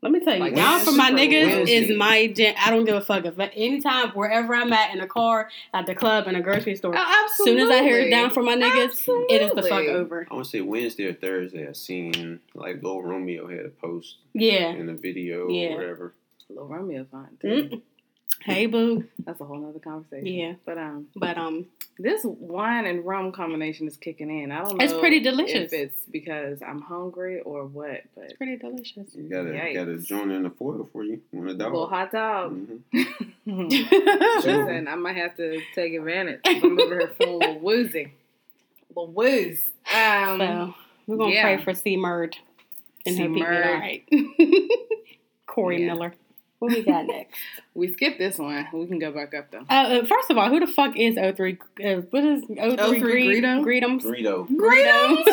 Let 0.00 0.12
me 0.12 0.20
tell 0.20 0.34
you, 0.34 0.40
Like, 0.40 0.54
down 0.54 0.80
for 0.84 0.92
my 0.92 1.10
niggas 1.10 1.46
Wednesday. 1.56 1.76
is 1.76 1.96
my 1.98 2.26
gen- 2.26 2.54
I 2.62 2.68
don't 2.70 2.84
give 2.84 2.94
a 2.94 3.00
fuck 3.00 3.24
if 3.24 3.38
anytime 3.38 4.10
wherever 4.10 4.54
I'm 4.54 4.70
at 4.72 4.94
in 4.94 5.00
a 5.00 5.06
car, 5.06 5.48
at 5.72 5.86
the 5.86 5.94
club, 5.94 6.26
in 6.28 6.34
a 6.36 6.42
grocery 6.42 6.76
store. 6.76 6.92
Oh, 6.94 7.24
As 7.26 7.36
soon 7.38 7.58
as 7.58 7.70
I 7.70 7.82
hear 7.82 8.00
it 8.00 8.10
down 8.10 8.28
for 8.30 8.42
my 8.42 8.54
niggas, 8.54 8.84
Absolutely. 8.84 9.34
it 9.36 9.42
is 9.42 9.52
the 9.52 9.62
fuck 9.62 9.84
over. 9.84 10.26
I 10.30 10.34
want 10.34 10.44
to 10.44 10.50
say 10.50 10.60
Wednesday 10.60 11.06
or 11.06 11.14
Thursday. 11.14 11.66
I 11.66 11.72
seen 11.72 12.40
like 12.54 12.82
Lil 12.82 13.00
Romeo 13.02 13.46
had 13.48 13.64
a 13.64 13.70
post 13.70 14.16
Yeah. 14.34 14.70
in 14.72 14.90
a 14.90 14.94
video 14.94 15.48
Yeah. 15.48 15.68
or 15.72 15.76
whatever. 15.76 16.14
Lil 16.50 16.66
Romeo 16.66 17.06
fine 17.10 17.38
too. 17.40 17.80
Hey 18.40 18.66
boo. 18.66 19.04
That's 19.24 19.40
a 19.40 19.44
whole 19.44 19.58
nother 19.58 19.78
conversation. 19.78 20.26
Yeah. 20.26 20.52
But 20.66 20.76
um, 20.76 21.06
But 21.16 21.38
um, 21.38 21.64
this 21.98 22.22
wine 22.24 22.86
and 22.86 23.04
rum 23.06 23.30
combination 23.32 23.86
is 23.86 23.96
kicking 23.96 24.28
in. 24.42 24.50
I 24.50 24.62
don't 24.64 24.76
know. 24.78 24.84
It's 24.84 24.92
pretty 24.94 25.20
delicious. 25.20 25.72
If 25.72 25.80
it's 25.80 26.00
because 26.10 26.60
I'm 26.62 26.80
hungry 26.82 27.40
or 27.40 27.66
what, 27.66 28.02
but 28.14 28.24
it's 28.24 28.32
pretty 28.34 28.56
delicious. 28.56 29.14
You 29.14 29.28
gotta 29.28 29.50
Yikes. 29.50 29.74
gotta 29.74 29.98
join 29.98 30.30
in 30.32 30.42
the 30.42 30.50
foil 30.50 30.88
for 30.92 31.04
you 31.04 31.20
on 31.36 31.46
the 31.46 31.52
a 31.52 31.54
dog. 31.54 31.72
little 31.72 31.86
hot 31.88 32.10
dog. 32.12 32.58
Mhm. 32.92 33.34
Listen, 34.44 34.88
I 34.88 34.94
might 34.96 35.16
have 35.16 35.36
to 35.36 35.60
take 35.74 35.94
advantage. 35.94 36.40
I'm 36.46 36.78
over 36.80 36.98
here 37.00 37.12
feeling 37.18 37.34
a 37.34 37.46
little 37.46 37.60
woozy. 37.60 38.12
A 38.96 39.04
wooz. 39.04 39.64
Um, 39.92 40.38
so 40.38 40.74
we're 41.06 41.16
gonna 41.16 41.32
yeah. 41.34 41.42
pray 41.56 41.64
for 41.64 41.74
C 41.74 41.96
Murd 41.96 42.34
and 43.06 43.16
C. 43.16 43.22
hope 43.22 43.32
he 43.34 43.40
get 43.40 43.48
all 43.48 43.54
Murd. 43.56 43.80
right. 43.80 44.04
Corey 45.46 45.80
Yeah. 45.82 45.92
Miller. 45.94 46.14
What 46.64 46.72
we 46.76 46.82
got 46.82 47.06
next? 47.08 47.34
we 47.74 47.92
skipped 47.92 48.18
this 48.18 48.38
one. 48.38 48.66
We 48.72 48.86
can 48.86 48.98
go 48.98 49.12
back 49.12 49.34
up 49.34 49.50
though. 49.50 49.64
Uh, 49.68 50.00
uh, 50.02 50.06
first 50.06 50.30
of 50.30 50.38
all, 50.38 50.48
who 50.48 50.60
the 50.60 50.66
fuck 50.66 50.96
is 50.96 51.16
O3? 51.16 51.58
Uh, 51.84 52.02
what 52.10 52.24
is 52.24 52.42
03 52.46 52.76
03 52.76 53.40
Greedo? 53.40 53.64
Greetums? 53.64 54.02
Greedo. 54.02 54.48
Greetums. 54.48 55.24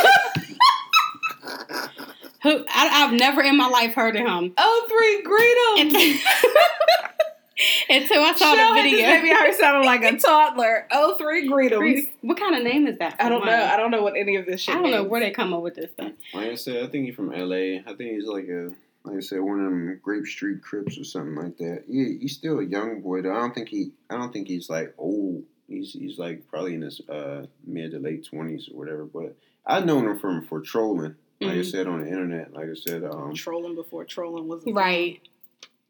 Who 2.44 2.66
I, 2.70 3.04
I've 3.06 3.14
never 3.14 3.42
in 3.42 3.56
my 3.56 3.68
life 3.68 3.94
heard 3.94 4.16
of 4.16 4.26
him 4.26 4.54
Oh, 4.58 4.88
three 4.90 5.22
Greedo. 5.24 5.82
until, 5.82 6.18
until 7.90 8.24
I 8.24 8.34
saw 8.36 8.56
the 8.56 8.82
video. 8.82 9.08
Maybe 9.08 9.32
I 9.32 9.52
sounded 9.52 9.86
like 9.86 10.04
a 10.04 10.18
toddler. 10.18 10.88
Oh, 10.92 11.16
three 11.18 11.48
Greedo. 11.48 12.08
What 12.22 12.40
kind 12.40 12.56
of 12.56 12.64
name 12.64 12.88
is 12.88 12.98
that? 12.98 13.16
I 13.20 13.30
don't 13.30 13.46
know. 13.46 13.52
one? 13.52 13.62
I 13.70 13.78
don't 13.78 13.92
know 13.92 14.02
what 14.02 14.16
any 14.18 14.38
of 14.38 14.48
this 14.48 14.62
shit 14.62 14.76
I 14.76 14.82
don't 14.82 14.90
know 14.90 15.04
where 15.04 15.22
they 15.22 15.30
come 15.30 15.54
up 15.54 15.62
with 15.62 15.76
this 15.76 15.92
stuff. 15.92 16.14
Like 16.34 16.50
I 16.50 16.56
said, 16.56 16.84
I 16.84 16.88
think 16.88 17.06
he's 17.06 17.16
from 17.16 17.30
LA. 17.30 17.78
I 17.86 17.94
think 17.96 18.12
he's 18.16 18.26
like 18.26 18.48
a 18.48 18.72
like 19.04 19.18
I 19.18 19.20
said, 19.22 19.41
one 19.41 19.60
of 19.60 19.66
them 19.66 19.99
Grape 20.04 20.26
Street 20.26 20.62
Crips 20.62 20.97
or 20.97 21.04
something 21.04 21.36
like 21.36 21.58
that. 21.58 21.84
Yeah, 21.88 22.06
he's 22.20 22.34
still 22.36 22.60
a 22.60 22.64
young 22.66 23.02
boy 23.02 23.22
though. 23.22 23.34
I 23.36 23.39
don't 23.39 23.54
think 23.56 23.70
he 23.70 23.91
I 24.10 24.18
don't 24.18 24.32
think 24.32 24.47
he's 24.47 24.70
like 24.70 24.93
old. 24.97 25.43
He's 25.68 25.93
he's 25.93 26.20
like 26.20 26.47
probably 26.49 26.76
in 26.76 26.82
his 26.82 27.02
uh, 27.10 27.45
mid 27.66 27.91
to 27.91 27.99
late 27.99 28.26
twenties 28.26 28.70
or 28.72 28.78
whatever. 28.78 29.06
But 29.06 29.36
I've 29.66 29.86
known 29.86 30.08
him 30.08 30.20
from 30.20 30.45
for 30.45 30.60
trolling. 30.62 31.16
Like 31.39 31.52
I 31.54 31.56
Mhm. 31.58 31.72
said 31.72 31.88
on 31.88 32.02
the 32.02 32.08
internet. 32.08 32.54
Like 32.54 32.70
I 32.70 32.74
said, 32.76 33.04
um, 33.04 33.34
trolling 33.34 33.76
before 33.76 34.06
trolling 34.06 34.47
was 34.47 34.64
Right. 34.68 35.20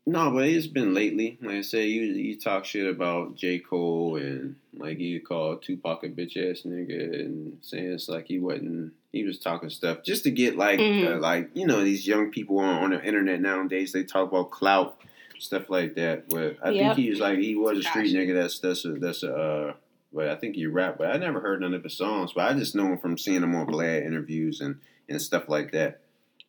No, 0.06 0.32
but 0.32 0.48
it's 0.48 0.66
been 0.68 0.94
lately. 0.96 1.38
Like 1.42 1.56
I 1.58 1.62
said, 1.62 1.88
you 1.90 2.02
you 2.04 2.40
talk 2.40 2.66
shit 2.66 2.88
about 2.88 3.36
J. 3.36 3.60
Cole 3.60 4.16
and 4.16 4.56
like 4.74 5.00
you 5.00 5.20
call 5.22 5.58
Tupac 5.58 6.04
a 6.04 6.10
bitch 6.10 6.38
ass 6.38 6.62
nigga 6.64 7.20
and 7.20 7.58
saying 7.62 7.92
it's 7.92 8.08
like 8.10 8.28
he 8.28 8.40
wasn't 8.40 8.94
he 9.12 9.24
was 9.24 9.40
talking 9.40 9.70
stuff 9.70 10.04
just 10.04 10.24
to 10.24 10.32
get 10.32 10.56
like 10.58 10.80
Mhm. 10.80 11.16
uh, 11.16 11.20
like 11.20 11.50
you 11.54 11.66
know 11.68 11.84
these 11.84 12.08
young 12.08 12.32
people 12.32 12.60
on, 12.60 12.84
on 12.84 12.90
the 12.92 13.04
internet 13.04 13.42
nowadays 13.42 13.92
they 13.92 14.04
talk 14.04 14.30
about 14.30 14.52
clout 14.52 14.98
stuff 15.40 15.70
like 15.70 15.96
that. 15.96 16.30
But 16.30 16.58
I 16.64 16.70
Yep. 16.70 16.96
think 16.96 16.98
he 17.06 17.10
was 17.10 17.20
like 17.20 17.40
he 17.40 17.56
was 17.56 17.80
a 17.80 17.84
street 17.84 18.14
Gotcha. 18.14 18.18
nigga. 18.18 18.34
That's 18.42 18.60
that's 18.60 18.86
a 18.86 18.94
that's 18.94 19.24
a. 19.24 19.34
Uh, 19.36 19.74
but 20.14 20.28
I 20.28 20.36
think 20.36 20.56
he 20.56 20.66
rap. 20.66 20.98
But 20.98 21.08
I 21.08 21.18
never 21.18 21.40
heard 21.40 21.62
none 21.62 21.74
of 21.74 21.84
his 21.84 21.96
songs. 21.98 22.34
But 22.34 22.52
I 22.52 22.54
just 22.58 22.76
know 22.76 22.86
him 22.88 22.98
from 23.00 23.18
seeing 23.18 23.42
him 23.44 23.56
on 23.56 23.66
Vlad 23.68 24.06
interviews 24.06 24.62
and 24.62 24.76
and 25.10 25.22
stuff 25.22 25.50
like 25.50 25.72
that. 25.72 26.02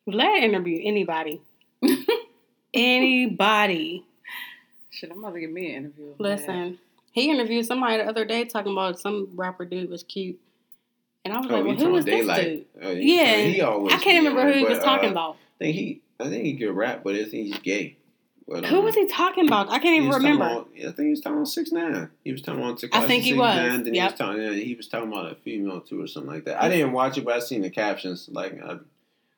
Vlad 0.07 0.41
interview 0.43 0.79
anybody. 0.83 1.41
anybody. 2.73 4.05
Shit, 4.89 5.11
I'm 5.11 5.19
about 5.19 5.33
to 5.33 5.39
give 5.39 5.51
me 5.51 5.71
an 5.71 5.85
interview. 5.85 6.13
Listen, 6.19 6.77
he 7.11 7.29
interviewed 7.29 7.65
somebody 7.65 7.97
the 7.97 8.07
other 8.07 8.25
day 8.25 8.45
talking 8.45 8.71
about 8.71 8.99
some 8.99 9.29
rapper 9.35 9.65
dude 9.65 9.89
was 9.89 10.03
cute. 10.03 10.39
And 11.25 11.33
I 11.33 11.37
was 11.37 11.49
like, 11.49 11.63
well, 11.65 11.75
who 11.75 11.89
was 11.91 12.05
about 12.05 12.35
this 12.35 12.45
dude? 12.45 12.65
Oh, 12.81 12.95
he- 12.95 13.17
Yeah, 13.17 13.37
he 13.37 13.61
always 13.61 13.93
I 13.93 13.97
can't 13.97 14.17
remember 14.17 14.51
who 14.51 14.59
he 14.59 14.65
was 14.65 14.79
but, 14.79 14.85
talking 14.85 15.09
uh, 15.09 15.13
about. 15.13 15.37
I 15.59 15.65
think 15.65 15.75
he, 15.75 16.01
I 16.19 16.29
think 16.29 16.43
he 16.45 16.57
could 16.57 16.71
rap, 16.75 17.01
but 17.03 17.15
I 17.15 17.23
think 17.23 17.47
he's 17.47 17.59
gay. 17.59 17.97
But, 18.47 18.65
Who 18.65 18.79
um, 18.79 18.83
was 18.85 18.95
he 18.95 19.07
talking 19.07 19.47
about? 19.47 19.69
I 19.69 19.79
can't 19.79 20.03
even 20.03 20.09
remember. 20.09 20.43
I 20.43 20.63
think 20.81 20.97
he 20.97 21.09
was 21.09 21.21
talking 21.21 21.37
about 21.37 21.47
six 21.47 21.71
nine. 21.71 22.09
He 22.25 22.33
was 22.33 22.41
talking 22.41 22.61
about 22.61 22.83
I 22.91 23.07
think 23.07 23.23
he 23.23 23.33
was, 23.33 23.55
Then 23.55 23.93
he 23.93 24.01
was 24.01 24.13
talking. 24.15 24.41
yeah, 24.41 24.51
He 24.51 24.75
was 24.75 24.87
talking 24.89 25.07
about 25.07 25.31
a 25.31 25.35
female 25.35 25.79
too, 25.79 26.01
or 26.01 26.07
something 26.07 26.31
like 26.31 26.43
that. 26.45 26.61
I 26.61 26.67
didn't 26.67 26.91
watch 26.91 27.17
it, 27.17 27.23
but 27.23 27.35
I 27.35 27.39
seen 27.39 27.61
the 27.61 27.69
captions. 27.69 28.27
Like, 28.29 28.61
I, 28.61 28.79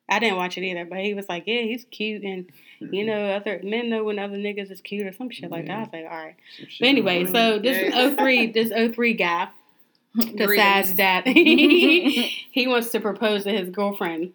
I 0.08 0.18
didn't 0.18 0.38
watch 0.38 0.58
it 0.58 0.64
either, 0.64 0.84
but 0.84 0.98
he 0.98 1.14
was 1.14 1.28
like, 1.28 1.44
yeah, 1.46 1.62
he's 1.62 1.84
cute, 1.84 2.24
and 2.24 2.50
you 2.80 3.04
know, 3.04 3.30
other 3.30 3.60
men 3.62 3.90
know 3.90 4.02
when 4.02 4.18
other 4.18 4.36
niggas 4.36 4.72
is 4.72 4.80
cute 4.80 5.06
or 5.06 5.12
some 5.12 5.30
shit 5.30 5.52
like 5.52 5.66
that. 5.66 5.76
I 5.76 5.80
was 5.80 5.88
like, 5.92 6.04
all 6.04 6.10
right. 6.10 6.36
But 6.80 6.86
anyway, 6.88 7.26
so 7.26 7.60
this 7.60 7.94
Yeah. 7.94 8.14
03, 8.16 8.46
this 8.52 8.94
03 8.94 9.14
guy 9.14 9.48
decides 10.36 10.94
that 10.94 11.26
he 11.28 12.66
wants 12.66 12.90
to 12.90 13.00
propose 13.00 13.44
to 13.44 13.50
his 13.50 13.70
girlfriend 13.70 14.32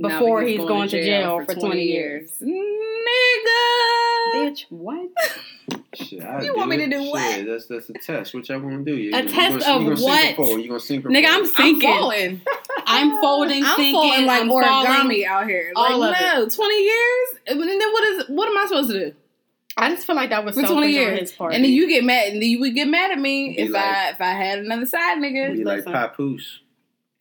before 0.00 0.40
that 0.42 0.48
he's 0.50 0.58
going 0.58 0.88
to 0.88 1.02
jail 1.02 1.44
for 1.44 1.54
20 1.54 1.82
years. 1.82 2.30
Nigga. 2.42 2.56
Bitch, 4.34 4.66
what? 4.70 5.08
Shit, 5.94 6.12
You 6.42 6.54
want 6.54 6.68
me 6.68 6.76
it. 6.76 6.90
to 6.90 6.90
do 6.90 7.02
Shit, 7.02 7.10
what? 7.10 7.46
That's 7.46 7.66
that's 7.66 7.88
a 7.88 7.92
test. 7.94 8.34
What 8.34 8.48
y'all 8.48 8.60
want 8.60 8.84
to 8.84 8.92
do? 8.92 8.98
You, 8.98 9.14
A 9.14 9.22
you 9.22 9.28
test 9.28 9.60
gonna, 9.66 9.76
of 9.76 9.82
you 9.82 9.88
gonna 9.94 10.02
what? 10.02 10.22
Sink 10.22 10.38
or 10.38 10.46
fold? 10.46 10.60
You 10.60 10.68
gonna 10.68 10.80
sink 10.80 11.06
or 11.06 11.08
Nigga, 11.08 11.26
I'm 11.26 11.44
fold? 11.46 11.46
I'm 11.46 11.54
sinking. 11.56 11.90
falling. 11.90 12.40
I'm 12.88 13.20
folding, 13.20 13.64
I'm 13.64 13.76
sinking, 13.76 13.94
falling 13.94 14.26
like 14.26 14.42
I'm 14.42 14.48
origami 14.50 14.64
falling. 14.64 15.26
out 15.26 15.46
here. 15.48 15.72
All 15.74 15.98
like, 15.98 16.20
of 16.20 16.38
no, 16.38 16.48
20 16.48 16.82
years? 16.84 17.28
And 17.46 17.60
then 17.62 17.80
what 17.92 18.04
is 18.04 18.24
what 18.28 18.48
am 18.48 18.58
I 18.58 18.66
supposed 18.68 18.90
to 18.90 19.10
do? 19.10 19.16
I 19.76 19.90
just 19.90 20.06
feel 20.06 20.16
like 20.16 20.30
that 20.30 20.44
was 20.44 20.54
For 20.54 20.62
selfish 20.62 20.76
20 20.76 20.86
on 20.86 20.92
years. 20.92 21.20
his 21.20 21.32
part. 21.32 21.54
And 21.54 21.62
then 21.64 21.70
you 21.70 21.86
get 21.88 22.02
mad 22.04 22.28
and 22.32 22.40
then 22.40 22.48
you 22.48 22.60
would 22.60 22.74
get 22.74 22.88
mad 22.88 23.10
at 23.10 23.18
me 23.18 23.56
if 23.58 23.70
like- 23.70 23.82
I 23.84 24.08
if 24.10 24.20
I 24.20 24.30
had 24.30 24.60
another 24.60 24.86
side 24.86 25.18
nigga. 25.18 25.52
Be 25.54 25.64
like 25.64 25.78
Listen. 25.78 25.92
papoose. 25.92 26.60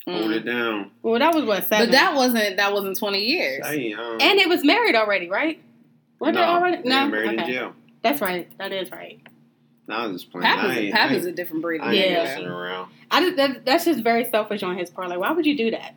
Hold 0.08 0.26
Mm. 0.32 0.36
it 0.36 0.46
down. 0.46 0.92
well, 1.02 1.20
that 1.20 1.34
was 1.34 1.46
what 1.46 1.68
seven. 1.68 1.88
But 1.88 1.92
that 1.94 2.14
wasn't 2.16 2.58
that 2.58 2.72
wasn't 2.74 2.98
20 2.98 3.20
years. 3.26 3.66
I 3.66 3.74
ain't, 3.74 4.00
um, 4.00 4.18
and 4.22 4.40
it 4.40 4.48
was 4.48 4.64
married 4.64 4.96
already, 4.96 5.28
right? 5.30 5.60
Were 6.20 6.28
they 6.32 6.38
no, 6.40 6.44
already? 6.46 6.82
they 6.84 6.90
No, 6.90 7.08
married 7.08 7.40
in 7.40 7.46
jail. 7.48 7.74
That's 8.04 8.22
right. 8.22 8.48
That 8.60 8.72
is 8.72 8.92
right. 8.92 9.20
No, 9.88 9.96
I 9.96 10.08
was 10.08 10.22
just 10.22 10.32
playing. 10.32 10.46
Pap 10.46 10.64
I 10.64 10.72
is, 10.72 10.78
ain't, 10.78 10.94
Pap 10.94 11.12
I 11.12 11.14
is 11.16 11.26
a 11.26 11.32
different 11.32 11.62
breed. 11.62 11.82
I 11.82 11.94
ain't 11.94 12.10
Yeah. 12.12 12.24
messing 12.24 12.46
around. 12.48 12.92
I 13.12 13.22
just 13.22 13.36
that, 13.38 13.66
that's 13.66 13.86
just 13.86 14.00
very 14.02 14.26
selfish 14.26 14.64
on 14.64 14.78
his 14.78 14.90
part. 14.90 15.10
Like, 15.10 15.20
why 15.20 15.32
would 15.32 15.46
you 15.46 15.58
do 15.58 15.72
that? 15.72 15.96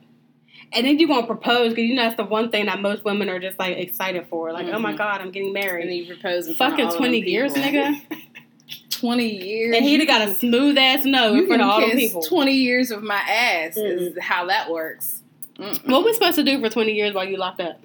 And 0.72 0.86
then 0.86 0.98
you 0.98 1.08
gonna 1.08 1.26
propose 1.26 1.70
because 1.70 1.84
you 1.88 1.94
know 1.94 2.02
that's 2.02 2.16
the 2.16 2.24
one 2.24 2.50
thing 2.50 2.66
that 2.66 2.80
most 2.80 3.04
women 3.04 3.28
are 3.30 3.38
just 3.38 3.58
like 3.58 3.76
excited 3.78 4.26
for. 4.28 4.52
Like, 4.52 4.66
oh 4.66 4.78
my 4.78 4.92
Mhm. 4.92 4.98
god, 4.98 5.20
I'm 5.22 5.30
getting 5.30 5.52
married. 5.52 5.82
And 5.82 5.90
then 5.90 5.98
you 5.98 6.06
propose 6.06 6.46
in 6.46 6.54
front 6.54 6.74
of 6.74 6.78
Fucking 6.78 6.92
all 6.92 6.96
twenty 6.98 7.20
them 7.20 7.28
years, 7.28 7.54
nigga. 7.54 8.00
20 8.90 9.44
years. 9.46 9.76
And 9.76 9.84
he'd 9.84 10.00
have 10.00 10.08
got 10.08 10.28
a 10.28 10.34
smooth 10.34 10.76
ass 10.76 11.04
no 11.04 11.32
you 11.32 11.42
in 11.42 11.46
front 11.46 11.62
of 11.62 11.68
all 11.68 11.78
can 11.80 11.90
them 11.90 11.98
kiss 11.98 12.08
people. 12.10 12.22
20 12.22 12.52
years 12.52 12.90
of 12.90 13.02
my 13.02 13.14
ass 13.14 13.76
is 13.76 14.16
how 14.20 14.46
that 14.46 14.68
works. 14.70 15.22
Mm-mm. 15.58 15.88
What 15.88 16.04
we 16.04 16.12
supposed 16.12 16.34
to 16.36 16.42
do 16.42 16.60
for 16.60 16.68
twenty 16.68 16.92
years 16.92 17.14
while 17.14 17.24
you 17.24 17.36
locked 17.36 17.60
up? 17.60 17.80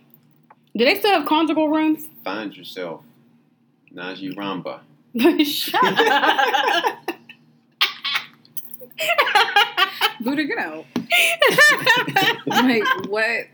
Do 0.75 0.84
they 0.86 0.95
still 0.99 1.11
have 1.11 1.25
conjugal 1.27 1.69
rooms? 1.69 2.07
Find 2.23 2.55
yourself. 2.55 3.01
Najee 3.93 4.34
Ramba. 4.36 4.79
Shut 5.45 5.84
up. 5.99 7.11
Buddha, 10.21 10.43
get 10.45 10.57
out. 10.57 10.86
Like 12.45 12.84
what? 13.07 13.47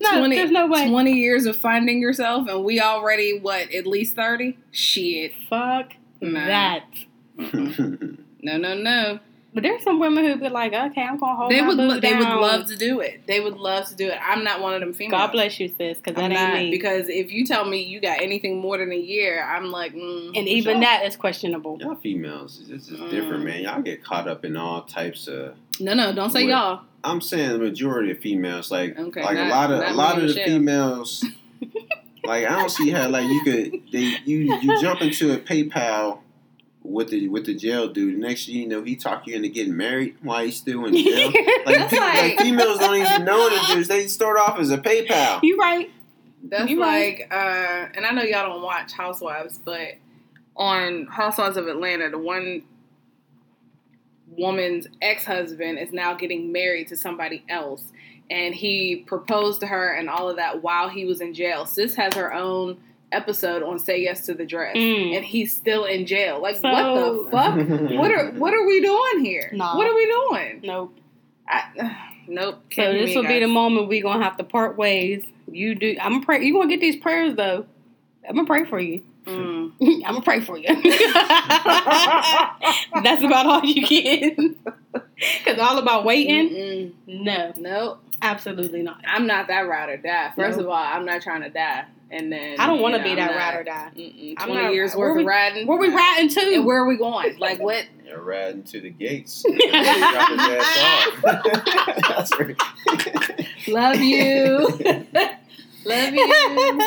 no, 0.00 0.28
there's 0.28 0.50
no 0.50 0.66
way. 0.66 0.88
20 0.88 1.12
years 1.12 1.46
of 1.46 1.56
finding 1.56 2.00
yourself, 2.00 2.48
and 2.48 2.64
we 2.64 2.80
already 2.80 3.38
what? 3.38 3.72
At 3.72 3.86
least 3.86 4.16
thirty? 4.16 4.58
Shit. 4.70 5.32
Fuck 5.48 5.94
Nah. 6.20 6.46
that. 6.46 6.84
No, 8.46 8.58
no, 8.58 8.74
no. 8.76 9.20
But 9.54 9.62
there's 9.62 9.82
some 9.82 9.98
women 10.00 10.26
who 10.26 10.36
be 10.36 10.50
like, 10.50 10.74
okay, 10.74 11.00
I'm 11.00 11.16
gonna 11.16 11.34
hold 11.34 11.50
they 11.50 11.62
my 11.62 11.68
would. 11.68 11.76
boo 11.78 11.82
lo- 11.84 11.98
They 12.00 12.12
would 12.12 12.28
love 12.28 12.66
to 12.66 12.76
do 12.76 13.00
it. 13.00 13.22
They 13.26 13.40
would 13.40 13.56
love 13.56 13.86
to 13.88 13.96
do 13.96 14.08
it. 14.08 14.18
I'm 14.20 14.44
not 14.44 14.60
one 14.60 14.74
of 14.74 14.80
them 14.80 14.92
females. 14.92 15.12
God 15.22 15.32
bless 15.32 15.58
you, 15.58 15.68
sis, 15.68 15.96
because 15.96 16.14
that 16.16 16.24
I'm 16.24 16.32
ain't 16.32 16.40
not 16.40 16.54
me. 16.64 16.70
because 16.70 17.08
if 17.08 17.32
you 17.32 17.46
tell 17.46 17.64
me 17.64 17.82
you 17.82 18.00
got 18.02 18.20
anything 18.20 18.60
more 18.60 18.76
than 18.76 18.92
a 18.92 18.98
year, 18.98 19.42
I'm 19.42 19.70
like, 19.70 19.94
mm, 19.94 20.36
and 20.36 20.46
even 20.46 20.80
that 20.80 21.04
is 21.06 21.16
questionable. 21.16 21.78
Y'all 21.80 21.94
females, 21.94 22.62
this 22.68 22.88
is 22.90 23.00
Mm. 23.00 23.10
different, 23.10 23.44
man. 23.44 23.62
Y'all 23.62 23.80
get 23.80 24.04
caught 24.04 24.28
up 24.28 24.44
in 24.44 24.56
all 24.58 24.82
types 24.82 25.26
of. 25.26 25.54
No, 25.80 25.94
no, 25.94 26.12
don't 26.14 26.30
say 26.30 26.44
What? 26.44 26.50
y'all. 26.50 26.80
I'm 27.02 27.20
saying 27.20 27.50
the 27.50 27.58
majority 27.58 28.10
of 28.12 28.18
females, 28.18 28.70
like 28.70 28.98
Okay, 28.98 29.22
like 29.22 29.36
not- 29.36 29.46
a 29.46 29.50
lot 29.50 29.70
of 29.70 29.80
a 29.82 29.92
lot 29.94 30.14
of 30.16 30.22
the 30.22 30.28
Michelle. 30.28 30.44
females. 30.46 31.24
like 32.24 32.46
I 32.46 32.56
don't 32.56 32.70
see 32.70 32.90
how 32.90 33.08
like 33.08 33.26
you 33.28 33.42
could 33.44 33.72
they 33.92 34.16
you 34.24 34.58
you 34.62 34.80
jump 34.80 35.02
into 35.02 35.32
a 35.34 35.38
pen 35.38 35.68
pal 35.70 36.22
with 36.82 37.08
the 37.10 37.28
with 37.28 37.44
the 37.46 37.54
jail 37.54 37.88
dude. 37.88 38.18
Next 38.18 38.46
thing 38.46 38.54
you 38.56 38.68
know, 38.68 38.82
he 38.82 38.96
talk 38.96 39.26
you 39.26 39.34
into 39.36 39.48
getting 39.48 39.76
married 39.76 40.16
while 40.22 40.44
he's 40.44 40.56
still 40.56 40.84
in 40.86 40.96
jail. 40.96 41.26
Like, 41.66 41.76
That's 41.76 41.92
pe- 41.92 41.98
like 42.00 42.14
like- 42.22 42.38
females 42.40 42.78
don't 42.78 42.96
even 42.96 43.24
know 43.24 43.50
the 43.50 43.74
dudes. 43.74 43.88
They 43.88 44.06
start 44.06 44.38
off 44.38 44.58
as 44.58 44.70
a 44.70 44.78
pen 44.78 45.06
pal. 45.06 45.40
you 45.42 45.58
right. 45.58 45.90
That's 46.46 46.70
You 46.70 46.80
right. 46.82 47.18
like, 47.20 47.32
uh, 47.34 47.88
and 47.94 48.04
I 48.04 48.10
know 48.12 48.22
y'all 48.22 48.50
don't 48.50 48.62
watch 48.62 48.92
Housewives, 48.92 49.58
but 49.64 49.94
on 50.56 51.06
Housewives 51.06 51.56
of 51.56 51.68
Atlanta, 51.68 52.10
the 52.10 52.18
one 52.18 52.62
woman's 54.36 54.86
ex 55.02 55.24
husband 55.24 55.78
is 55.78 55.92
now 55.92 56.14
getting 56.14 56.52
married 56.52 56.88
to 56.88 56.96
somebody 56.96 57.44
else, 57.48 57.92
and 58.30 58.54
he 58.54 58.96
proposed 59.06 59.60
to 59.60 59.66
her 59.66 59.92
and 59.92 60.08
all 60.08 60.28
of 60.28 60.36
that 60.36 60.62
while 60.62 60.88
he 60.88 61.04
was 61.04 61.20
in 61.20 61.34
jail. 61.34 61.66
Sis 61.66 61.94
has 61.96 62.14
her 62.14 62.32
own 62.32 62.78
episode 63.12 63.62
on 63.62 63.78
Say 63.78 64.02
Yes 64.02 64.26
to 64.26 64.34
the 64.34 64.44
Dress, 64.44 64.76
Mm. 64.76 65.16
and 65.16 65.24
he's 65.24 65.54
still 65.54 65.84
in 65.84 66.04
jail. 66.06 66.40
Like, 66.40 66.56
So- 66.56 66.68
what 66.70 67.24
the 67.24 67.30
fuck? 67.90 67.90
What 67.98 68.10
are 68.10 68.30
what 68.32 68.52
are 68.54 68.66
we 68.66 68.80
doing 68.80 69.24
here? 69.24 69.50
Nah. 69.52 69.76
What 69.76 69.86
are 69.86 69.94
we 69.94 70.06
doing? 70.06 70.60
Nope. 70.64 70.98
I, 71.46 71.96
nope. 72.28 72.60
So 72.72 72.92
this 72.92 73.14
will 73.14 73.22
be 73.26 73.38
the 73.40 73.46
moment 73.48 73.88
we're 73.88 74.02
gonna 74.02 74.24
have 74.24 74.36
to 74.38 74.44
part 74.44 74.76
ways. 74.76 75.24
You 75.50 75.74
do. 75.74 75.96
I'm 76.00 76.22
pray. 76.22 76.42
You 76.44 76.52
gonna 76.54 76.68
get 76.68 76.80
these 76.80 76.96
prayers 76.96 77.36
though. 77.36 77.66
I'm 78.28 78.34
gonna 78.34 78.46
pray 78.46 78.64
for 78.64 78.80
you. 78.80 79.02
Mm. 79.26 79.72
I'm 79.82 80.14
gonna 80.14 80.20
pray 80.22 80.40
for 80.40 80.56
you. 80.58 80.66
That's 83.02 83.22
about 83.24 83.46
all 83.46 83.64
you 83.64 83.86
get. 83.86 84.36
Cause 85.44 85.58
all 85.58 85.78
about 85.78 86.04
waiting. 86.04 86.48
Mm-mm. 86.50 86.92
No, 87.06 87.52
Nope. 87.56 88.02
absolutely 88.22 88.82
not. 88.82 88.98
I'm 89.06 89.26
not 89.26 89.48
that 89.48 89.60
ride 89.68 89.88
or 89.88 89.96
die. 89.96 90.32
First 90.36 90.58
No. 90.58 90.64
of 90.64 90.70
all, 90.70 90.76
I'm 90.76 91.04
not 91.04 91.22
trying 91.22 91.42
to 91.42 91.50
die. 91.50 91.84
And 92.10 92.30
then 92.30 92.60
I 92.60 92.66
don't 92.66 92.80
want 92.80 92.94
to 92.94 92.98
you 93.00 93.04
be 93.06 93.14
that 93.20 93.30
I'm 93.30 93.36
ride 93.36 93.54
or 93.60 93.64
die. 93.64 93.90
Mm-mm. 93.96 94.34
I'm 94.38 94.48
20 94.48 94.62
not- 94.62 94.74
years 94.74 94.94
where 94.94 95.08
worth 95.08 95.16
we- 95.16 95.22
of 95.22 95.26
riding. 95.28 95.66
Where 95.66 95.78
we 95.78 95.88
riding 95.88 96.28
to? 96.28 96.40
And 96.40 96.64
where 96.66 96.78
are 96.78 96.86
we 96.86 96.96
going? 96.96 97.38
Like 97.38 97.58
what? 97.60 97.86
You're 98.04 98.20
riding 98.22 98.62
to 98.64 98.80
the 98.80 98.90
gates. 98.90 99.42
Drop 99.42 99.54
his 99.62 99.72
ass 99.74 101.08
off. 101.24 101.42
That's 102.08 102.38
right. 102.38 102.56
Love 103.68 103.96
you. 103.96 104.68
Love 105.86 106.14
you. 106.14 106.80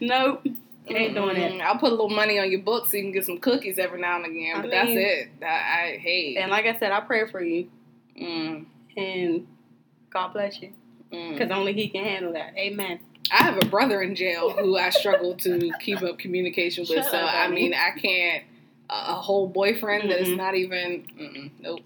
nope. 0.00 0.46
Ain't 0.90 1.14
doing 1.14 1.36
it. 1.36 1.52
Mm-mm. 1.52 1.60
I'll 1.60 1.78
put 1.78 1.88
a 1.88 1.94
little 1.94 2.08
money 2.10 2.38
on 2.38 2.50
your 2.50 2.60
book 2.62 2.86
so 2.86 2.96
you 2.96 3.04
can 3.04 3.12
get 3.12 3.24
some 3.26 3.38
cookies 3.38 3.78
every 3.78 4.00
now 4.00 4.16
and 4.16 4.26
again. 4.26 4.56
I 4.56 4.62
But 4.62 4.70
that's 4.70 4.90
it. 4.90 5.28
I, 5.42 5.46
I 5.46 5.98
hate. 5.98 6.36
And 6.38 6.50
like 6.50 6.66
I 6.66 6.78
said, 6.78 6.92
I 6.92 7.00
pray 7.00 7.28
for 7.30 7.42
you, 7.42 7.68
Mm, 8.20 8.66
and 8.96 9.46
God 10.10 10.32
bless 10.32 10.60
you, 10.60 10.72
mm. 11.12 11.32
because 11.32 11.50
only 11.50 11.72
He 11.72 11.88
can 11.88 12.04
handle 12.04 12.32
that. 12.32 12.56
Amen. 12.56 12.98
I 13.30 13.42
have 13.44 13.58
a 13.62 13.66
brother 13.66 14.02
in 14.02 14.14
jail 14.14 14.50
who 14.50 14.76
I 14.76 14.90
struggle 14.90 15.34
to 15.36 15.70
keep 15.80 16.02
up 16.02 16.18
communication 16.18 16.82
with. 16.88 16.98
Shut 16.98 17.10
so 17.10 17.18
up, 17.18 17.32
I 17.34 17.48
mean, 17.48 17.74
I 17.74 17.90
can't. 17.98 18.44
A, 18.90 18.94
a 18.94 19.14
whole 19.14 19.46
boyfriend 19.46 20.10
that's 20.10 20.28
Mm-mm. 20.28 20.36
not 20.36 20.54
even. 20.54 21.52
Nope. 21.60 21.80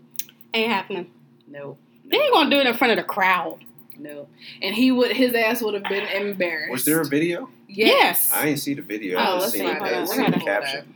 Ain't 0.55 0.71
happening. 0.71 1.11
Nope. 1.49 1.79
They 2.09 2.17
ain't 2.17 2.33
gonna 2.33 2.51
do 2.51 2.59
it 2.61 2.67
in 2.67 2.75
front 2.75 2.93
of 2.93 2.97
the 2.99 3.03
crowd. 3.05 3.59
No. 3.99 4.29
And 4.63 4.75
he 4.75 4.91
would 4.93 5.13
his 5.13 5.35
ass 5.35 5.63
would 5.63 5.75
have 5.75 5.85
been 5.85 6.07
embarrassed. 6.27 6.71
Was 6.73 6.85
there 6.85 7.01
a 7.01 7.05
video? 7.07 7.49
Yes. 7.77 8.31
I 8.33 8.45
didn't 8.47 8.61
see 8.61 8.75
the 8.75 8.83
video. 8.83 9.19
Oh, 9.19 9.23
I 9.23 9.33
let's 9.35 9.45
just 9.47 9.53
seen, 9.55 9.67
find 9.67 9.83
I 9.85 9.89
out. 9.89 10.01
just 10.01 10.13
I 10.13 10.17
seen 10.17 10.31
the 10.31 10.39
caption. 10.41 10.95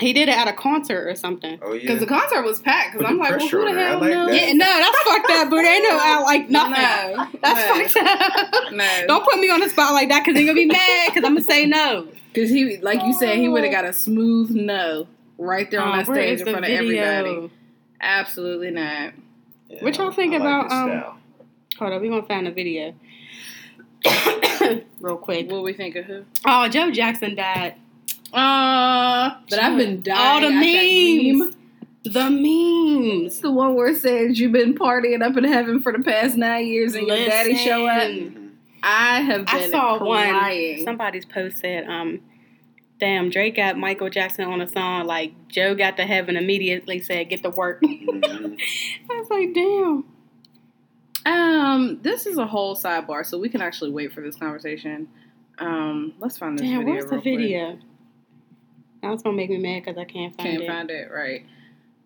He 0.00 0.12
did 0.12 0.28
it 0.28 0.36
at 0.36 0.48
a 0.48 0.52
concert 0.52 1.06
or 1.08 1.14
something. 1.14 1.58
Oh 1.62 1.72
yeah. 1.72 1.82
Because 1.82 2.00
the 2.00 2.06
concert 2.06 2.42
was 2.42 2.58
packed. 2.58 2.94
Because 2.98 3.08
I'm 3.10 3.16
like, 3.18 3.36
well, 3.36 3.48
who 3.48 3.60
the 3.60 3.66
on 3.68 3.74
her. 3.74 3.80
I 3.80 3.88
hell 3.90 4.00
like 4.00 4.10
knows? 4.10 4.30
that. 4.30 4.46
Yeah, 4.48 4.52
no, 4.52 4.64
that's 4.66 4.98
fucked 5.02 5.30
up, 5.30 5.50
but 5.50 5.64
ain't 5.64 5.84
no 5.88 5.98
out 6.02 6.22
like 6.24 6.50
nothing. 6.50 6.82
No. 7.16 7.28
That's 7.42 7.94
no. 7.94 8.02
fucked 8.02 8.22
up. 8.22 8.50
No. 8.72 9.04
Don't 9.06 9.24
put 9.24 9.38
me 9.38 9.50
on 9.50 9.60
the 9.60 9.68
spot 9.68 9.92
like 9.92 10.08
that 10.08 10.24
because 10.24 10.34
they're 10.34 10.44
gonna 10.46 10.54
be 10.56 10.66
mad 10.66 11.10
because 11.10 11.24
I'm 11.24 11.34
gonna 11.34 11.42
say 11.42 11.64
no. 11.66 12.08
Because 12.32 12.50
he, 12.50 12.78
like 12.78 13.02
you 13.04 13.12
said, 13.12 13.36
he 13.38 13.48
would 13.48 13.62
have 13.62 13.72
got 13.72 13.84
a 13.84 13.92
smooth 13.92 14.50
no 14.50 15.06
right 15.38 15.70
there 15.70 15.80
on 15.80 15.92
Oh, 15.94 15.96
that 15.98 16.06
stage 16.06 16.40
in 16.40 16.46
front 16.46 16.64
of 16.64 16.70
video? 16.70 17.02
everybody. 17.04 17.52
Absolutely 18.00 18.70
not. 18.72 19.12
Yeah, 19.68 19.82
What 19.84 19.96
y'all 19.96 20.10
think 20.10 20.34
I 20.34 20.38
like 20.38 20.40
about, 20.40 20.64
his 20.64 20.72
um. 21.04 21.20
Hold 21.78 21.92
on, 21.92 22.02
we 22.02 22.08
gonna 22.08 22.22
find 22.26 22.48
a 22.48 22.52
video 22.52 22.94
real 25.00 25.16
quick. 25.16 25.50
What 25.50 25.62
we 25.62 25.72
think 25.72 25.96
of 25.96 26.04
who? 26.04 26.24
Oh, 26.44 26.68
Joe 26.68 26.90
Jackson 26.90 27.34
died. 27.34 27.74
Uh, 28.32 29.36
but 29.48 29.58
I've 29.58 29.76
been 29.76 30.02
dying. 30.02 30.18
All 30.18 30.40
the 30.40 30.50
memes. 30.50 31.38
meme. 31.38 31.60
The 32.04 32.30
memes. 32.30 33.32
It's 33.32 33.40
the 33.40 33.50
one 33.50 33.74
where 33.74 33.88
it 33.88 33.96
says 33.98 34.38
you've 34.38 34.52
been 34.52 34.74
partying 34.74 35.22
up 35.22 35.36
in 35.36 35.44
heaven 35.44 35.80
for 35.80 35.92
the 35.92 36.00
past 36.02 36.36
nine 36.36 36.66
years 36.66 36.94
and 36.94 37.06
your 37.06 37.16
daddy 37.16 37.54
show 37.56 37.86
up. 37.86 38.10
I 38.82 39.20
have 39.20 39.46
been 39.46 39.54
I 39.56 39.70
saw 39.70 39.98
crying. 39.98 40.76
one. 40.76 40.84
Somebody's 40.84 41.24
post 41.24 41.58
said, 41.58 41.86
um, 41.88 42.20
"Damn, 43.00 43.30
Drake 43.30 43.56
got 43.56 43.78
Michael 43.78 44.10
Jackson 44.10 44.44
on 44.44 44.60
a 44.60 44.68
song. 44.68 45.06
Like 45.06 45.32
Joe 45.48 45.74
got 45.74 45.96
to 45.96 46.02
heaven 46.04 46.36
immediately. 46.36 47.00
Said, 47.00 47.30
get 47.30 47.42
to 47.44 47.50
work." 47.50 47.80
Mhm. 47.82 48.58
I 49.10 49.14
was 49.18 49.30
like, 49.30 49.54
"Damn." 49.54 50.04
Um, 51.26 52.00
this 52.02 52.26
is 52.26 52.36
a 52.38 52.46
whole 52.46 52.76
sidebar, 52.76 53.24
so 53.24 53.38
we 53.38 53.48
can 53.48 53.62
actually 53.62 53.90
wait 53.90 54.12
for 54.12 54.20
this 54.20 54.36
conversation. 54.36 55.08
Um, 55.58 56.14
let's 56.18 56.36
find 56.36 56.58
this 56.58 56.66
Damn, 56.66 56.80
video. 56.80 56.92
where's 56.92 57.04
the 57.04 57.10
real 57.16 57.22
quick. 57.22 57.38
video? 57.38 57.78
Now 59.02 59.12
it's 59.12 59.22
gonna 59.22 59.36
make 59.36 59.50
me 59.50 59.58
mad 59.58 59.84
because 59.84 59.98
I 59.98 60.04
can't 60.04 60.36
find 60.36 60.48
it. 60.48 60.52
Can't 60.58 60.66
find 60.66 60.90
it. 60.90 61.10
Right. 61.12 61.44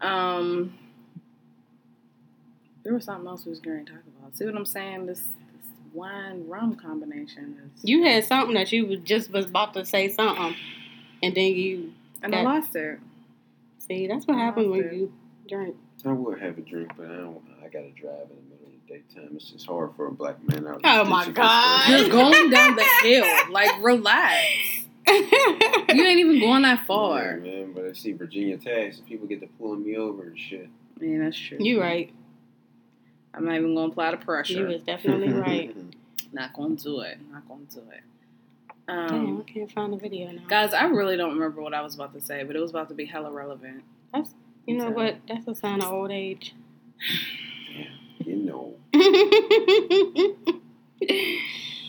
Um, 0.00 0.74
there 2.84 2.94
was 2.94 3.04
something 3.04 3.26
else 3.26 3.44
we 3.44 3.50
was 3.50 3.60
going 3.60 3.84
to 3.84 3.92
talk 3.92 4.02
about. 4.18 4.36
See 4.36 4.44
what 4.44 4.54
I'm 4.56 4.64
saying? 4.64 5.06
This, 5.06 5.18
this 5.18 5.66
wine 5.92 6.44
rum 6.48 6.76
combination 6.76 7.58
is. 7.76 7.84
You 7.84 8.04
had 8.04 8.24
something 8.24 8.54
that 8.54 8.70
you 8.72 8.86
was 8.86 9.00
just 9.00 9.30
was 9.32 9.46
about 9.46 9.74
to 9.74 9.84
say 9.84 10.08
something, 10.08 10.54
and 11.22 11.34
then 11.34 11.52
you 11.54 11.92
and 12.22 12.34
I 12.34 12.38
that- 12.38 12.44
lost 12.44 12.76
it. 12.76 13.00
see. 13.78 14.06
That's 14.06 14.26
what 14.26 14.36
I 14.36 14.40
happens 14.40 14.68
when 14.68 14.80
it. 14.84 14.92
you 14.92 15.12
drink. 15.48 15.76
I 16.04 16.12
would 16.12 16.40
have 16.40 16.56
a 16.58 16.60
drink, 16.62 16.92
but 16.96 17.06
I 17.06 17.16
don't. 17.16 17.40
I 17.60 17.64
gotta 17.68 17.90
drive 17.90 18.28
in 18.30 18.36
the 18.36 18.42
middle 18.42 18.44
of 18.44 18.47
the 18.47 18.47
daytime. 18.88 19.30
It's 19.34 19.50
just 19.50 19.66
hard 19.66 19.90
for 19.96 20.06
a 20.06 20.12
black 20.12 20.36
man 20.48 20.66
out. 20.66 20.80
Oh, 20.84 21.04
my 21.04 21.28
God. 21.30 21.88
You're 21.90 22.08
going 22.08 22.50
down 22.50 22.76
the 22.76 22.84
hill. 23.02 23.26
Like, 23.50 23.70
relax. 23.82 24.36
You 25.08 26.04
ain't 26.04 26.20
even 26.20 26.38
going 26.40 26.62
that 26.62 26.80
Yeah, 26.80 26.84
far. 26.86 27.36
man. 27.38 27.72
But 27.72 27.86
I 27.86 27.92
see 27.92 28.12
Virginia 28.12 28.56
tax, 28.58 28.98
and 28.98 29.06
people 29.06 29.26
get 29.26 29.40
to 29.40 29.46
pulling 29.58 29.84
me 29.84 29.96
over 29.96 30.24
and 30.24 30.38
shit. 30.38 30.68
Yeah, 31.00 31.18
that's 31.18 31.38
true. 31.38 31.58
you 31.60 31.80
right. 31.80 32.12
I'm 33.34 33.44
not 33.44 33.54
even 33.56 33.74
going 33.74 33.88
to 33.88 33.92
apply 33.92 34.10
the 34.10 34.16
pressure. 34.18 34.52
You 34.54 34.58
pressure. 34.64 34.74
was 34.74 34.82
definitely 34.82 35.32
right. 35.32 35.76
Not 36.32 36.52
going 36.54 36.76
to 36.76 36.82
do 36.82 37.00
it. 37.00 37.18
Not 37.32 37.46
going 37.48 37.66
to 37.68 37.74
do 37.76 37.80
it. 37.90 38.00
Damn, 38.86 38.98
Um, 39.14 39.44
I 39.46 39.50
can't 39.52 39.70
find 39.72 39.92
the 39.92 39.96
video 39.98 40.30
now. 40.32 40.42
guys, 40.48 40.72
I 40.74 40.84
really 40.86 41.16
don't 41.16 41.34
remember 41.34 41.60
what 41.62 41.74
I 41.74 41.82
was 41.82 41.94
about 41.94 42.12
to 42.14 42.20
say, 42.20 42.42
but 42.44 42.56
it 42.56 42.60
was 42.60 42.70
about 42.70 42.88
to 42.88 42.94
be 42.94 43.04
hella 43.06 43.30
relevant. 43.30 43.82
That's 44.12 44.34
you 44.66 44.76
know 44.76 44.86
so- 44.88 44.90
what? 44.90 45.16
That's 45.28 45.46
a 45.46 45.54
sign 45.54 45.80
of 45.82 45.90
old 45.92 46.10
age. 46.10 46.54
you 48.28 48.36
know. 48.36 48.74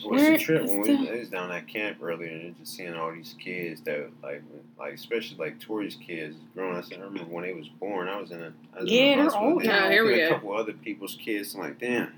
What's 0.02 0.22
the 0.24 0.38
trip 0.38 0.64
when 0.66 0.80
we, 0.80 1.18
was 1.18 1.28
down 1.28 1.50
at 1.52 1.68
camp 1.68 1.98
earlier 2.02 2.30
and 2.30 2.56
just 2.58 2.74
seeing 2.74 2.94
all 2.94 3.12
these 3.12 3.34
kids 3.38 3.82
that 3.82 4.08
like 4.22 4.42
like 4.78 4.94
especially 4.94 5.36
like 5.36 5.60
Tori's 5.60 5.96
kids 5.96 6.36
growing. 6.54 6.76
up. 6.76 6.84
I 6.92 6.96
remember 7.00 7.30
when 7.30 7.44
they 7.44 7.52
was 7.52 7.68
born. 7.68 8.08
I 8.08 8.18
was 8.20 8.30
in 8.30 8.42
a 8.42 8.52
I 8.76 8.82
was 8.82 8.90
Yeah, 8.90 9.00
in 9.02 9.18
a 9.20 9.22
they're 9.30 9.38
old 9.38 9.62
They- 9.62 9.66
now. 9.68 9.90
Here 9.90 10.04
we 10.04 10.14
and 10.14 10.22
a 10.22 10.28
couple 10.34 10.56
other 10.56 10.72
people's 10.72 11.16
kids. 11.22 11.54
I'm 11.54 11.60
like, 11.60 11.78
damn, 11.78 12.12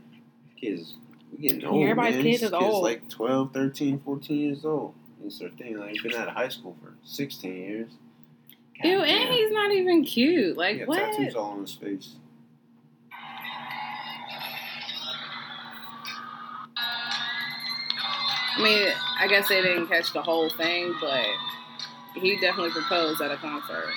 kids, 0.60 0.94
we 1.32 1.38
getting 1.48 1.60
Yeah, 1.62 1.68
old. 1.68 1.82
everybody's 1.82 2.14
man. 2.16 2.24
kids 2.24 2.40
These 2.42 2.48
is 2.48 2.52
old. 2.54 2.82
like 2.84 3.08
12, 3.08 3.52
13, 3.52 3.98
14 4.00 4.36
years 4.38 4.64
old. 4.64 4.94
It's 5.24 5.38
their 5.40 5.50
thing. 5.50 5.76
Like 5.78 5.90
he's 5.90 6.02
been 6.02 6.14
out 6.14 6.28
of 6.28 6.34
high 6.34 6.48
school 6.48 6.76
for 6.82 6.94
sixteen 7.04 7.56
years. 7.56 7.90
God 8.80 8.88
Ew, 8.88 8.98
damn. 8.98 9.08
and 9.08 9.30
he's 9.34 9.50
not 9.52 9.72
even 9.72 10.04
cute. 10.04 10.56
Like, 10.56 10.74
He 10.74 10.78
got 10.80 10.88
what? 10.88 10.98
tattoos 10.98 11.34
all 11.34 11.50
on 11.52 11.60
his 11.62 11.74
face. 11.74 12.14
I 18.56 18.62
mean, 18.62 18.88
I 19.18 19.28
guess 19.28 19.48
they 19.48 19.62
didn't 19.62 19.86
catch 19.86 20.12
the 20.12 20.22
whole 20.22 20.50
thing, 20.50 20.94
but 21.00 21.26
he 22.14 22.38
definitely 22.40 22.70
proposed 22.70 23.20
at 23.20 23.30
a 23.30 23.36
concert. 23.36 23.92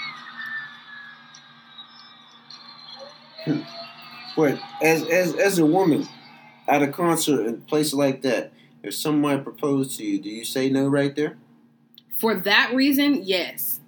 But 4.36 4.60
as 4.82 5.08
as 5.08 5.36
as 5.36 5.60
a 5.60 5.66
woman 5.66 6.08
at 6.68 6.82
a 6.82 6.88
concert 6.88 7.46
in 7.48 7.54
a 7.56 7.58
place 7.58 7.94
like 7.94 8.22
that, 8.24 8.52
if 8.84 8.94
someone 8.96 9.44
proposed 9.44 9.98
to 9.98 10.06
you, 10.06 10.20
do 10.20 10.30
you 10.30 10.46
say 10.46 10.70
no 10.70 10.88
right 10.88 11.16
there? 11.16 11.38
For 12.18 12.36
that 12.36 12.74
reason, 12.74 13.22
yes. 13.24 13.80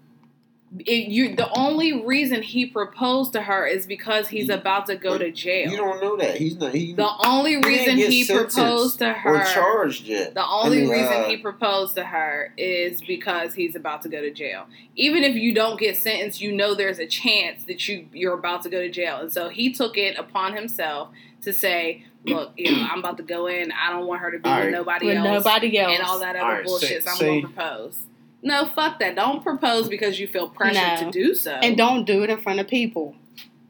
It, 0.79 1.07
you 1.07 1.33
the 1.33 1.49
only 1.57 2.03
reason 2.05 2.41
he 2.41 2.65
proposed 2.65 3.31
to 3.33 3.41
her 3.41 3.65
is 3.65 3.85
because 3.87 4.27
he's 4.27 4.49
You- 4.49 4.53
about 4.55 4.85
to 4.87 4.97
go 4.97 5.17
to 5.17 5.31
jail. 5.31 5.71
You 5.71 5.77
don't 5.77 6.01
know 6.01 6.17
that. 6.17 6.35
He's 6.35 6.57
not. 6.57 6.73
He, 6.73 6.91
the 6.93 7.07
only 7.25 7.51
didn't 7.55 7.65
reason 7.67 7.97
he 7.97 8.25
proposed 8.25 8.99
to 8.99 9.13
her 9.13 9.37
or 9.37 9.43
charged 9.45 10.03
yet. 10.03 10.33
The 10.33 10.45
only 10.45 10.79
I 10.79 10.81
mean, 10.81 10.89
reason 10.89 11.13
uh, 11.13 11.23
he 11.29 11.37
proposed 11.37 11.95
to 11.95 12.03
her 12.03 12.53
is 12.57 13.01
because 13.01 13.53
he's 13.53 13.75
about 13.77 14.01
to 14.01 14.09
go 14.09 14.19
to 14.19 14.29
jail. 14.29 14.65
Even 14.97 15.23
if 15.23 15.35
you 15.35 15.53
don't 15.53 15.79
get 15.79 15.95
sentenced, 15.95 16.41
you 16.41 16.51
know 16.51 16.75
there's 16.75 16.99
a 16.99 17.07
chance 17.07 17.63
that 17.63 17.87
you 17.87 18.09
you're 18.11 18.33
about 18.37 18.61
to 18.63 18.69
go 18.69 18.81
to 18.81 18.89
jail. 18.89 19.17
And 19.21 19.31
so 19.31 19.47
he 19.47 19.71
took 19.71 19.97
it 19.97 20.17
upon 20.17 20.53
himself 20.53 21.09
to 21.43 21.53
say, 21.53 22.03
"Look, 22.25 22.51
you 22.57 22.75
know, 22.75 22.85
I'm 22.91 22.99
about 22.99 23.15
to 23.17 23.23
go 23.23 23.47
in. 23.47 23.71
I 23.71 23.89
don't 23.89 24.05
want 24.05 24.19
her 24.19 24.31
to 24.31 24.39
be 24.39 24.49
All 24.49 24.57
with 24.57 24.65
right. 24.65 24.71
nobody 24.73 25.05
With 25.07 25.15
else 25.17 25.45
nobody 25.45 25.77
else. 25.79 25.93
and 25.97 26.03
all 26.03 26.19
that 26.19 26.35
other 26.35 26.43
All 26.45 26.51
right, 26.51 26.65
bullshit. 26.65 26.89
say- 26.89 26.99
so 27.05 27.09
I'm 27.11 27.15
say- 27.17 27.41
gonna 27.41 27.53
propose." 27.53 27.99
No, 28.41 28.65
fuck 28.67 28.99
that. 28.99 29.15
Don't 29.15 29.41
propose 29.43 29.89
because 29.89 30.19
you 30.19 30.27
feel 30.27 30.47
pressure 30.49 30.79
No. 31.03 31.05
to 31.05 31.11
do 31.11 31.33
so. 31.35 31.51
And 31.53 31.75
don't 31.77 32.05
do 32.05 32.23
it 32.23 32.29
in 32.29 32.37
front 32.39 32.59
of 32.59 32.67
people. 32.67 33.15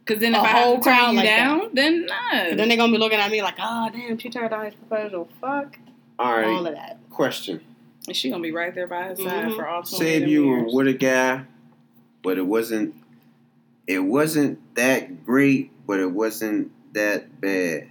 because 0.06 0.22
then 0.22 0.34
if 0.36 0.42
a 0.42 0.44
I 0.44 0.48
have 0.48 0.64
whole 0.64 0.78
to 0.78 0.84
turn 0.84 0.94
crowd 0.96 1.10
you 1.12 1.16
like 1.18 1.26
that. 1.26 1.38
down, 1.38 1.70
then 1.74 2.06
no. 2.06 2.56
Then 2.56 2.68
they're 2.70 2.78
gonna 2.78 2.92
be 2.92 2.98
looking 2.98 3.20
at 3.20 3.30
me 3.32 3.42
like, 3.42 3.56
oh 3.60 3.90
damn, 3.92 4.18
she 4.18 4.30
turned 4.30 4.50
down 4.52 4.66
his 4.66 4.76
proposal. 4.76 5.28
Fuck 5.42 5.78
All 6.20 6.32
right. 6.38 6.46
all 6.48 6.66
of 6.66 6.74
that. 6.76 6.98
Question. 7.10 7.60
Is 8.08 8.16
she 8.16 8.30
gonna 8.30 8.42
be 8.44 8.52
right 8.54 8.74
there 8.74 8.88
by 8.88 9.10
his 9.10 9.20
side 9.20 9.48
Mhm. 9.48 9.56
for 9.56 9.68
all 9.68 9.84
twenty 9.84 9.98
Say 10.06 10.16
if 10.16 10.30
you 10.30 10.42
them 10.44 10.50
were 10.68 10.74
with 10.76 10.88
a 10.88 10.94
guy, 10.94 11.42
but 12.24 12.38
it 12.38 12.46
wasn't. 12.48 12.96
It 13.86 14.00
wasn't 14.00 14.60
that 14.76 15.26
great, 15.26 15.72
but 15.86 16.00
it 16.00 16.12
wasn't 16.12 16.72
that 16.94 17.40
bad, 17.42 17.88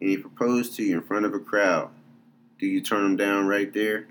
and 0.00 0.10
he 0.10 0.16
proposed 0.16 0.76
to 0.76 0.82
you 0.82 0.94
in 0.96 1.02
front 1.02 1.24
of 1.26 1.34
a 1.34 1.38
crowd. 1.38 1.90
Do 2.58 2.66
you 2.66 2.80
turn 2.80 3.04
him 3.04 3.16
down 3.16 3.46
right 3.46 3.72
there? 3.72 4.06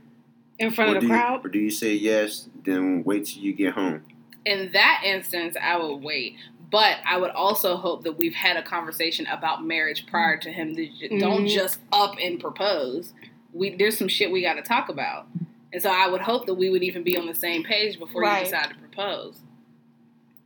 In 0.64 0.72
front 0.72 0.92
or 0.92 0.96
of 0.96 1.02
the 1.02 1.08
do 1.08 1.14
crowd. 1.14 1.42
You, 1.44 1.50
or 1.50 1.52
do 1.52 1.60
you 1.60 1.72
say 1.72 1.94
yes, 1.94 2.50
then 2.66 3.04
wait 3.04 3.26
till 3.26 3.42
you 3.44 3.54
get 3.54 3.74
home? 3.74 4.04
in 4.46 4.72
that 4.74 5.02
instance, 5.06 5.56
I 5.62 5.78
would 5.78 5.98
wait. 5.98 6.36
But 6.70 6.98
I 7.08 7.18
would 7.18 7.32
also 7.32 7.78
hope 7.78 8.04
that 8.04 8.18
we've 8.18 8.34
had 8.34 8.58
a 8.58 8.64
conversation 8.64 9.26
about 9.28 9.64
marriage 9.64 10.06
prior 10.08 10.38
to 10.38 10.52
him. 10.52 10.74
That 10.74 10.90
j- 11.00 11.20
Don't 11.20 11.46
mm-hmm. 11.46 11.56
just 11.56 11.80
up 11.92 12.16
and 12.22 12.40
propose. 12.40 13.14
We 13.54 13.76
there's 13.76 13.98
some 13.98 14.08
shit 14.08 14.32
we 14.32 14.42
got 14.42 14.56
to 14.56 14.64
talk 14.64 14.90
about, 14.90 15.28
and 15.72 15.82
so 15.82 15.90
I 15.92 16.08
would 16.08 16.22
hope 16.22 16.48
that 16.48 16.56
we 16.56 16.70
would 16.72 16.82
even 16.84 17.04
be 17.04 17.16
on 17.16 17.28
the 17.28 17.36
same 17.36 17.64
page 17.64 18.00
before 18.00 18.24
Right. 18.24 18.40
you 18.40 18.46
decide 18.46 18.70
to 18.70 18.76
propose. 18.76 19.38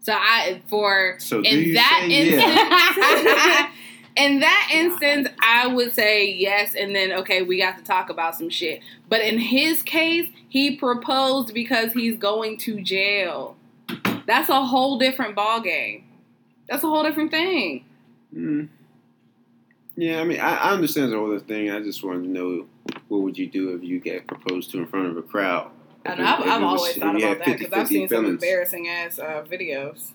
So 0.01 0.13
I 0.13 0.61
for 0.67 1.15
So 1.19 1.41
in 1.41 1.73
that 1.73 2.07
instance, 2.09 2.41
yes? 2.43 3.71
in 4.17 4.39
that 4.39 4.69
instance, 4.73 5.29
I 5.41 5.67
would 5.67 5.93
say 5.93 6.31
yes, 6.31 6.75
and 6.75 6.95
then 6.95 7.11
okay, 7.13 7.43
we 7.43 7.57
got 7.59 7.77
to 7.77 7.83
talk 7.83 8.09
about 8.09 8.35
some 8.35 8.49
shit. 8.49 8.81
But 9.07 9.21
in 9.21 9.37
his 9.37 9.81
case, 9.81 10.29
he 10.49 10.75
proposed 10.75 11.53
because 11.53 11.93
he's 11.93 12.17
going 12.17 12.57
to 12.59 12.81
jail. 12.81 13.55
That's 14.25 14.49
a 14.49 14.65
whole 14.65 14.97
different 14.97 15.35
ball 15.35 15.61
game. 15.61 16.03
That's 16.67 16.83
a 16.83 16.87
whole 16.87 17.03
different 17.03 17.31
thing. 17.31 17.85
Mm. 18.35 18.69
Yeah, 19.95 20.19
I 20.19 20.23
mean, 20.25 20.39
I, 20.39 20.55
I 20.55 20.71
understand 20.71 21.11
the 21.11 21.17
whole 21.17 21.37
thing. 21.39 21.71
I 21.71 21.81
just 21.81 22.03
wanted 22.03 22.23
to 22.23 22.29
know 22.29 22.65
what 23.07 23.21
would 23.21 23.37
you 23.37 23.47
do 23.47 23.75
if 23.75 23.83
you 23.83 23.99
get 23.99 24.27
proposed 24.27 24.71
to 24.71 24.79
in 24.79 24.87
front 24.87 25.07
of 25.07 25.17
a 25.17 25.21
crowd? 25.21 25.71
I've, 26.05 26.19
I've 26.19 26.63
always 26.63 26.95
thought 26.95 27.17
about 27.17 27.39
that 27.39 27.57
because 27.57 27.73
I've 27.73 27.87
50-50 27.87 27.89
seen 27.89 28.07
some 28.07 28.25
embarrassing 28.25 28.87
ass 28.87 29.19
uh, 29.19 29.43
videos. 29.49 30.11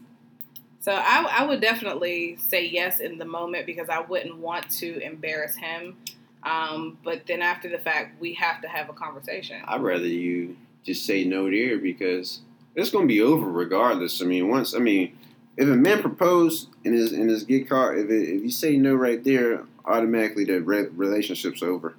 So 0.83 0.93
I, 0.93 1.25
I 1.31 1.45
would 1.45 1.61
definitely 1.61 2.37
say 2.39 2.67
yes 2.67 2.99
in 2.99 3.17
the 3.17 3.25
moment 3.25 3.67
because 3.67 3.89
I 3.89 4.01
wouldn't 4.01 4.39
want 4.39 4.69
to 4.73 4.99
embarrass 4.99 5.55
him. 5.55 5.97
Um, 6.43 6.99
but 7.05 7.25
then 7.29 7.41
after 7.41 7.69
the 7.69 7.79
fact, 7.79 8.21
we 8.21 8.35
have 8.35 8.61
to 8.63 8.69
have 8.69 8.89
a 8.89 8.93
conversation. 8.93 9.63
I'd 9.65 9.81
rather 9.81 10.09
you 10.09 10.57
just 10.85 11.07
say 11.07 11.23
no 11.23 11.49
there 11.49 11.79
because 11.79 12.41
it's 12.75 12.91
going 12.91 13.07
to 13.07 13.15
be 13.15 13.21
over 13.21 13.49
regardless. 13.49 14.21
I 14.21 14.25
mean, 14.25 14.49
once 14.49 14.75
I 14.75 14.81
mean, 14.81 15.17
if 15.57 15.69
a 15.69 15.77
man 15.77 16.01
propose 16.01 16.67
and 16.85 16.95
his 16.95 17.13
and 17.13 17.31
his 17.31 17.45
get 17.45 17.69
caught, 17.69 17.97
if 17.97 18.11
it, 18.11 18.29
if 18.29 18.43
you 18.43 18.51
say 18.51 18.77
no 18.77 18.97
right 18.97 19.23
there, 19.23 19.63
automatically 19.85 20.45
the 20.45 20.61
re- 20.63 20.89
relationship's 20.97 21.63
over. 21.63 21.95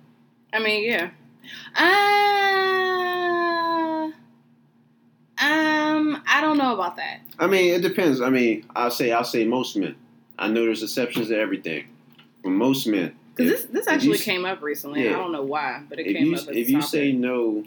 I 0.51 0.59
mean, 0.59 0.83
yeah. 0.83 1.11
Uh, 5.39 5.72
um, 6.15 6.23
I 6.27 6.41
don't 6.41 6.57
know 6.57 6.73
about 6.73 6.97
that. 6.97 7.21
I 7.39 7.47
mean, 7.47 7.73
it 7.73 7.81
depends. 7.81 8.21
I 8.21 8.29
mean, 8.29 8.65
I'll 8.75 8.91
say 8.91 9.11
I'll 9.11 9.23
say 9.23 9.45
most 9.45 9.75
men. 9.75 9.95
I 10.37 10.47
know 10.47 10.65
there's 10.65 10.83
exceptions 10.83 11.29
to 11.29 11.37
everything, 11.37 11.85
but 12.43 12.49
most 12.49 12.87
men. 12.87 13.15
Because 13.35 13.51
this, 13.51 13.65
this 13.65 13.87
if 13.87 14.03
you 14.03 14.13
actually 14.13 14.17
came 14.19 14.45
up 14.45 14.61
recently. 14.61 15.03
Yeah. 15.03 15.15
I 15.15 15.17
don't 15.17 15.31
know 15.31 15.43
why, 15.43 15.83
but 15.89 15.99
it 15.99 16.05
came 16.05 16.27
you 16.27 16.33
up 16.33 16.39
as 16.39 16.47
if 16.49 16.69
you 16.69 16.77
topic. 16.77 16.89
say 16.89 17.11
no, 17.11 17.63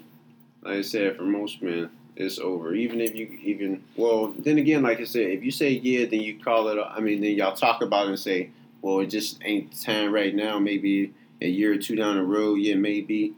like 0.61 0.75
I 0.75 0.81
said, 0.81 1.17
for 1.17 1.23
most 1.23 1.61
men, 1.61 1.89
it's 2.15 2.39
over. 2.39 2.73
Even 2.73 3.01
if 3.01 3.15
you 3.15 3.37
even 3.43 3.83
well, 3.95 4.33
then 4.37 4.57
again, 4.57 4.83
like 4.83 4.99
I 4.99 5.05
said, 5.05 5.29
if 5.29 5.43
you 5.43 5.51
say 5.51 5.71
yeah, 5.71 6.05
then 6.05 6.21
you 6.21 6.39
call 6.39 6.69
it. 6.69 6.79
I 6.81 6.99
mean, 6.99 7.21
then 7.21 7.31
y'all 7.31 7.55
talk 7.55 7.81
about 7.81 8.05
it 8.05 8.09
and 8.09 8.19
say, 8.19 8.51
well, 8.81 8.99
it 9.01 9.07
just 9.07 9.39
ain't 9.43 9.71
the 9.71 9.83
time 9.83 10.13
right 10.13 10.33
now. 10.33 10.59
Maybe 10.59 11.13
a 11.41 11.47
year 11.47 11.73
or 11.73 11.77
two 11.77 11.95
down 11.95 12.15
the 12.15 12.23
road, 12.23 12.55
yeah, 12.55 12.75
maybe. 12.75 13.33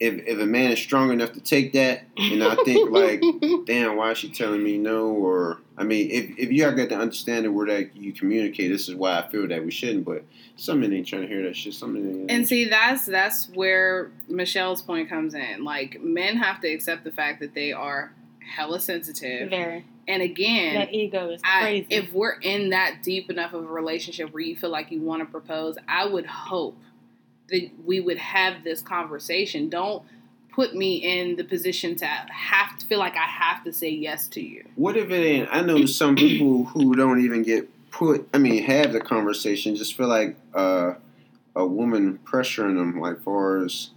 If 0.00 0.26
if 0.26 0.38
a 0.38 0.46
man 0.46 0.70
is 0.70 0.78
strong 0.78 1.10
enough 1.12 1.32
to 1.32 1.40
take 1.40 1.72
that, 1.72 2.04
and 2.16 2.42
I 2.44 2.54
think 2.64 2.90
like, 2.92 3.20
damn, 3.66 3.96
why 3.96 4.12
is 4.12 4.18
she 4.18 4.30
telling 4.30 4.62
me 4.62 4.78
no? 4.78 5.06
Or 5.08 5.58
I 5.76 5.82
mean, 5.84 6.10
if 6.10 6.38
if 6.38 6.52
you 6.52 6.62
got 6.62 6.70
to 6.70 6.72
understand 6.72 6.90
the 6.90 7.00
understanding 7.02 7.54
where 7.54 7.66
that 7.66 7.96
you 7.96 8.12
communicate, 8.12 8.70
this 8.70 8.88
is 8.88 8.94
why 8.94 9.18
I 9.18 9.28
feel 9.28 9.48
that 9.48 9.64
we 9.64 9.70
shouldn't. 9.70 10.04
But 10.04 10.24
some 10.56 10.80
men 10.80 10.92
ain't 10.92 11.06
trying 11.06 11.22
to 11.22 11.28
hear 11.28 11.42
that 11.42 11.56
shit. 11.56 11.74
Some 11.74 11.94
men 11.94 12.20
ain't. 12.22 12.30
And 12.30 12.46
see, 12.46 12.68
that's 12.68 13.06
that's 13.06 13.48
where 13.50 14.10
Michelle's 14.28 14.82
point 14.82 15.08
comes 15.08 15.34
in. 15.34 15.64
Like 15.64 16.00
men 16.00 16.36
have 16.36 16.60
to 16.60 16.68
accept 16.68 17.04
the 17.04 17.10
fact 17.12 17.40
that 17.40 17.54
they 17.54 17.72
are 17.72 18.12
hella 18.40 18.80
sensitive. 18.80 19.50
Very. 19.50 19.84
And 20.06 20.22
again, 20.22 20.74
That 20.74 20.94
ego 20.94 21.30
is 21.30 21.40
I, 21.44 21.60
crazy. 21.60 21.86
if 21.90 22.12
we're 22.14 22.38
in 22.40 22.70
that 22.70 23.02
deep 23.02 23.28
enough 23.30 23.52
of 23.52 23.62
a 23.64 23.68
relationship 23.68 24.32
where 24.32 24.42
you 24.42 24.56
feel 24.56 24.70
like 24.70 24.90
you 24.90 25.02
want 25.02 25.20
to 25.20 25.26
propose, 25.26 25.76
I 25.86 26.06
would 26.06 26.24
hope 26.24 26.78
that 27.48 27.70
we 27.84 28.00
would 28.00 28.18
have 28.18 28.64
this 28.64 28.82
conversation. 28.82 29.68
Don't 29.68 30.02
put 30.52 30.74
me 30.74 30.96
in 30.96 31.36
the 31.36 31.44
position 31.44 31.94
to 31.96 32.04
have 32.06 32.76
to 32.78 32.86
feel 32.86 32.98
like 32.98 33.14
I 33.16 33.26
have 33.26 33.62
to 33.64 33.72
say 33.72 33.90
yes 33.90 34.26
to 34.28 34.40
you. 34.40 34.64
What 34.74 34.96
if 34.96 35.10
it 35.10 35.24
ain't? 35.24 35.48
I 35.52 35.60
know 35.60 35.86
some 35.86 36.16
people 36.16 36.64
who 36.64 36.94
don't 36.96 37.20
even 37.20 37.42
get 37.42 37.68
put. 37.90 38.28
I 38.34 38.38
mean, 38.38 38.62
have 38.64 38.92
the 38.92 39.00
conversation. 39.00 39.76
Just 39.76 39.96
feel 39.96 40.08
like 40.08 40.36
uh, 40.54 40.94
a 41.54 41.66
woman 41.66 42.18
pressuring 42.24 42.76
them, 42.76 43.00
like 43.00 43.20
far 43.22 43.64
as 43.64 43.90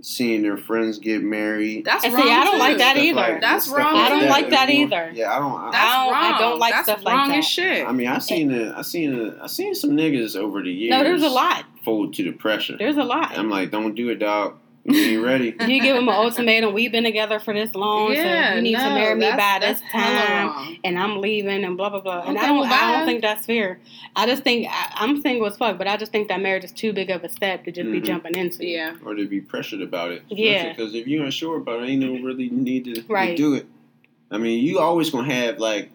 seeing 0.00 0.42
their 0.42 0.56
friends 0.56 1.00
get 1.00 1.20
married. 1.24 1.84
That's 1.84 2.04
And 2.04 2.14
wrong. 2.14 2.22
see, 2.22 2.30
I 2.32 2.44
don't 2.44 2.58
like 2.60 2.78
that 2.78 2.96
either. 2.98 3.16
like- 3.16 3.40
That's 3.40 3.64
stuff 3.64 3.78
wrong. 3.78 3.96
I 3.96 4.08
don't 4.08 4.20
that. 4.20 4.30
like 4.30 4.50
that 4.50 4.70
either. 4.70 5.10
Yeah, 5.12 5.34
I 5.34 5.40
don't. 5.40 5.60
I, 5.60 5.70
That's 5.72 5.84
I 5.84 6.04
don't- 6.04 6.12
wrong. 6.12 6.32
I 6.34 6.38
don't 6.38 6.58
like 6.60 6.72
That's 6.74 6.84
stuff 6.88 7.02
like 7.04 7.14
wrong 7.16 7.28
that. 7.30 7.38
as 7.38 7.44
shit. 7.44 7.84
I 7.88 7.90
mean, 7.90 8.06
I 8.06 8.18
seen 8.20 8.52
it. 8.52 8.72
I 8.76 8.82
seen 8.82 9.12
it. 9.12 9.36
I 9.42 9.48
seen 9.48 9.74
some 9.74 9.90
niggas 9.90 10.36
over 10.36 10.62
the 10.62 10.70
years. 10.70 10.90
no, 10.90 11.02
there's 11.02 11.24
a 11.24 11.28
lot. 11.28 11.64
Fold 11.88 12.12
to 12.14 12.22
the 12.22 12.32
pressure. 12.32 12.76
There's 12.76 12.98
a 12.98 13.02
lot. 13.02 13.38
I'm 13.38 13.48
like, 13.48 13.70
don't 13.70 13.94
do 13.94 14.10
it, 14.10 14.16
dog. 14.18 14.58
You 14.84 14.94
ain't 14.94 15.24
ready. 15.58 15.72
you 15.72 15.80
give 15.80 15.96
him 15.96 16.06
an 16.06 16.14
ultimatum. 16.14 16.74
We've 16.74 16.92
been 16.92 17.04
together 17.04 17.38
for 17.38 17.54
this 17.54 17.74
long, 17.74 18.12
yeah, 18.12 18.50
so 18.50 18.56
you 18.56 18.60
need 18.60 18.72
no, 18.74 18.88
to 18.90 18.94
marry 18.94 19.14
me 19.14 19.30
by 19.30 19.58
this 19.62 19.80
time. 19.90 20.76
and 20.84 20.98
I'm 20.98 21.22
leaving 21.22 21.64
and 21.64 21.78
blah 21.78 21.88
blah 21.88 22.00
blah. 22.00 22.24
And 22.26 22.36
Okay, 22.36 22.44
I 22.44 22.48
don't, 22.48 22.60
well, 22.60 22.70
I 22.70 22.98
don't 22.98 23.06
think 23.06 23.22
that's 23.22 23.46
fair. 23.46 23.80
I 24.14 24.26
just 24.26 24.42
think 24.44 24.66
I, 24.70 24.92
I'm 24.96 25.22
single 25.22 25.46
as 25.46 25.56
fuck, 25.56 25.78
but 25.78 25.88
I 25.88 25.96
just 25.96 26.12
think 26.12 26.28
that 26.28 26.42
marriage 26.42 26.64
is 26.64 26.72
too 26.72 26.92
big 26.92 27.08
of 27.08 27.24
a 27.24 27.30
step 27.30 27.64
to 27.64 27.72
just 27.72 27.90
be 27.90 28.02
Mhm. 28.02 28.04
jumping 28.04 28.34
into. 28.34 28.66
Yeah. 28.66 28.96
or 29.02 29.14
to 29.14 29.26
be 29.26 29.40
pressured 29.40 29.80
about 29.80 30.12
it. 30.12 30.24
Yeah. 30.28 30.68
Because 30.68 30.94
if 30.94 31.06
you're 31.06 31.24
unsure 31.24 31.56
about 31.56 31.82
it, 31.82 31.88
ain't 31.88 32.02
no 32.02 32.12
really 32.22 32.50
need 32.50 32.84
to, 32.84 32.94
to 33.02 33.34
do 33.34 33.54
it. 33.54 33.64
I 34.30 34.36
mean, 34.36 34.62
you 34.62 34.78
always 34.78 35.08
gonna 35.08 35.32
have 35.32 35.58
like 35.58 35.88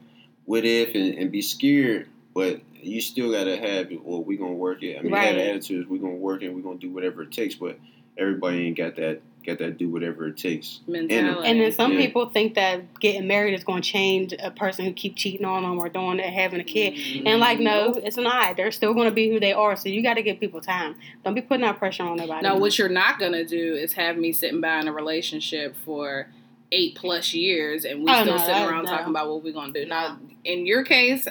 what 0.46 0.66
if 0.66 0.96
and, 0.96 1.14
and 1.20 1.32
be 1.32 1.44
scared, 1.44 2.08
but 2.34 2.62
you 2.86 3.02
still 3.02 3.32
gotta 3.32 3.58
have 3.58 3.90
well, 4.04 4.24
we 4.24 4.38
gonna 4.38 4.54
work 4.54 4.84
it. 4.84 4.98
I 4.98 5.02
mean, 5.02 5.12
Right. 5.12 5.28
have 5.28 5.36
the 5.36 5.50
attitude 5.50 5.84
is 5.84 5.88
we 5.88 6.00
gonna 6.00 6.16
work 6.16 6.42
it, 6.42 6.50
we 6.54 6.62
gonna 6.62 6.78
do 6.78 6.90
whatever 6.92 7.24
it 7.24 7.32
takes. 7.32 7.56
But 7.56 7.80
everybody 8.18 8.68
ain't 8.68 8.78
got 8.78 8.96
that 8.98 9.22
got 9.46 9.58
that 9.60 9.78
do 9.78 9.90
whatever 9.90 10.28
it 10.28 10.38
takes. 10.38 10.80
Mentality. 10.88 11.48
And 11.50 11.60
then 11.60 11.72
some 11.74 11.92
Yeah. 11.94 12.06
people 12.06 12.30
think 12.30 12.56
that 12.56 12.98
getting 13.02 13.28
married 13.28 13.54
is 13.54 13.66
going 13.66 13.82
to 13.82 13.90
change 13.90 14.34
a 14.40 14.52
person 14.52 14.86
who 14.86 14.94
keep 14.94 15.18
cheating 15.18 15.46
on 15.46 15.64
them 15.64 15.78
or 15.78 15.90
doing 15.90 16.20
it, 16.20 16.32
having 16.32 16.62
a 16.62 16.64
kid. 16.64 16.94
And 17.26 17.42
like, 17.42 17.60
no, 17.60 17.92
mm-hmm. 17.92 18.06
it's 18.06 18.16
not. 18.16 18.56
They're 18.56 18.72
still 18.72 18.94
going 18.94 19.10
to 19.10 19.14
be 19.14 19.30
who 19.30 19.42
they 19.42 19.52
are. 19.52 19.76
So 19.76 19.90
you 19.90 20.02
got 20.02 20.14
to 20.14 20.22
give 20.24 20.40
people 20.40 20.62
time. 20.62 20.96
Don't 21.26 21.34
be 21.34 21.42
putting 21.42 21.66
that 21.66 21.78
pressure 21.78 22.04
on 22.04 22.16
nobody. 22.16 22.42
Now, 22.42 22.58
what 22.58 22.78
you're 22.78 22.88
not 22.88 23.20
gonna 23.20 23.44
do 23.44 23.74
is 23.76 23.92
have 23.94 24.16
me 24.18 24.32
sitting 24.32 24.62
by 24.62 24.80
in 24.80 24.88
a 24.88 24.94
relationship 24.94 25.76
for 25.84 26.30
eight 26.72 26.96
plus 26.96 27.34
years, 27.34 27.84
and 27.84 28.04
we 28.04 28.10
Oh, 28.10 28.22
still 28.24 28.38
no, 28.38 28.46
sitting 28.46 28.64
around 28.64 28.86
no. 28.86 28.92
talking 28.92 29.10
about 29.10 29.30
what 29.30 29.44
we're 29.44 29.52
gonna 29.52 29.74
do. 29.74 29.86
Now, 29.86 30.20
in 30.46 30.66
your 30.66 30.84
case, 30.84 31.28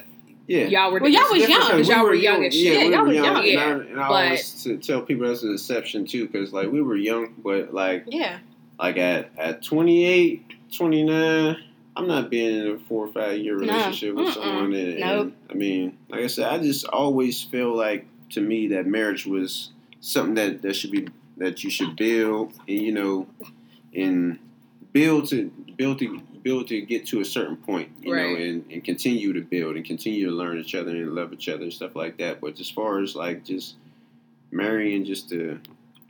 Yeah. 0.46 0.66
Y'all 0.66 0.92
were 0.92 1.00
Well, 1.00 1.10
y'all 1.10 1.22
was 1.30 1.42
It's 1.42 1.46
different 1.46 1.50
young. 1.50 1.60
'cause 1.60 1.70
Because 1.70 1.88
y'all 1.88 2.02
we 2.02 2.08
were 2.08 2.14
young 2.14 2.44
as 2.44 2.54
shit. 2.54 2.62
Yeah, 2.64 2.86
we 2.86 2.92
y'all 2.94 3.00
were 3.02 3.06
was 3.08 3.16
young. 3.16 3.24
young. 3.24 3.36
And 3.36 3.44
I, 3.44 3.46
Yeah, 3.46 3.70
and 3.92 4.00
I 4.00 4.08
but- 4.08 4.24
always 4.24 4.62
to 4.64 4.76
tell 4.78 5.02
people 5.02 5.28
that's 5.28 5.42
an 5.42 5.52
exception 5.52 6.04
too, 6.06 6.26
because 6.26 6.52
like 6.52 6.70
we 6.70 6.82
were 6.82 6.96
young, 6.96 7.34
but 7.42 7.72
like 7.72 8.04
Yeah. 8.08 8.38
like 8.78 8.96
at 8.96 9.30
at 9.38 9.62
28, 9.62 10.42
29, 10.72 11.56
I'm 11.94 12.06
not 12.08 12.30
being 12.30 12.58
in 12.58 12.66
a 12.74 12.78
four 12.78 13.04
or 13.06 13.12
five 13.12 13.38
year 13.38 13.54
No. 13.58 13.60
relationship 13.66 14.14
with 14.14 14.28
Mm-mm. 14.28 14.34
someone. 14.34 14.72
And, 14.72 14.98
Nope. 15.00 15.20
and, 15.26 15.32
I 15.50 15.54
mean, 15.54 15.96
like 16.08 16.22
I 16.22 16.26
said, 16.26 16.46
I 16.52 16.58
just 16.58 16.86
always 16.86 17.42
feel 17.42 17.74
like 17.76 18.06
to 18.30 18.40
me 18.40 18.68
that 18.68 18.86
marriage 18.86 19.26
was 19.26 19.70
something 20.00 20.34
that 20.34 20.62
that 20.62 20.74
should 20.74 20.90
be 20.90 21.06
that 21.36 21.62
you 21.64 21.70
should 21.70 21.96
build 21.96 22.52
and 22.66 22.78
you 22.80 22.92
know 22.92 23.26
and 23.94 24.38
build 24.92 25.28
to 25.28 25.50
build 25.82 25.98
to 25.98 26.20
build 26.42 26.68
to 26.68 26.80
get 26.82 27.06
to 27.06 27.20
a 27.20 27.24
certain 27.24 27.56
point, 27.56 27.88
you 28.00 28.14
know, 28.14 28.34
and, 28.36 28.64
and 28.72 28.84
continue 28.84 29.32
to 29.32 29.40
build 29.40 29.76
and 29.76 29.84
continue 29.84 30.26
to 30.28 30.32
learn 30.32 30.58
each 30.58 30.74
other 30.74 30.90
and 30.90 31.14
love 31.14 31.32
each 31.32 31.48
other 31.48 31.62
and 31.64 31.72
stuff 31.72 31.94
like 31.96 32.18
that. 32.18 32.40
But 32.40 32.58
as 32.60 32.70
far 32.70 33.00
as 33.00 33.14
like 33.16 33.44
just 33.44 33.76
marrying 34.50 35.04
just 35.04 35.28
to 35.30 35.58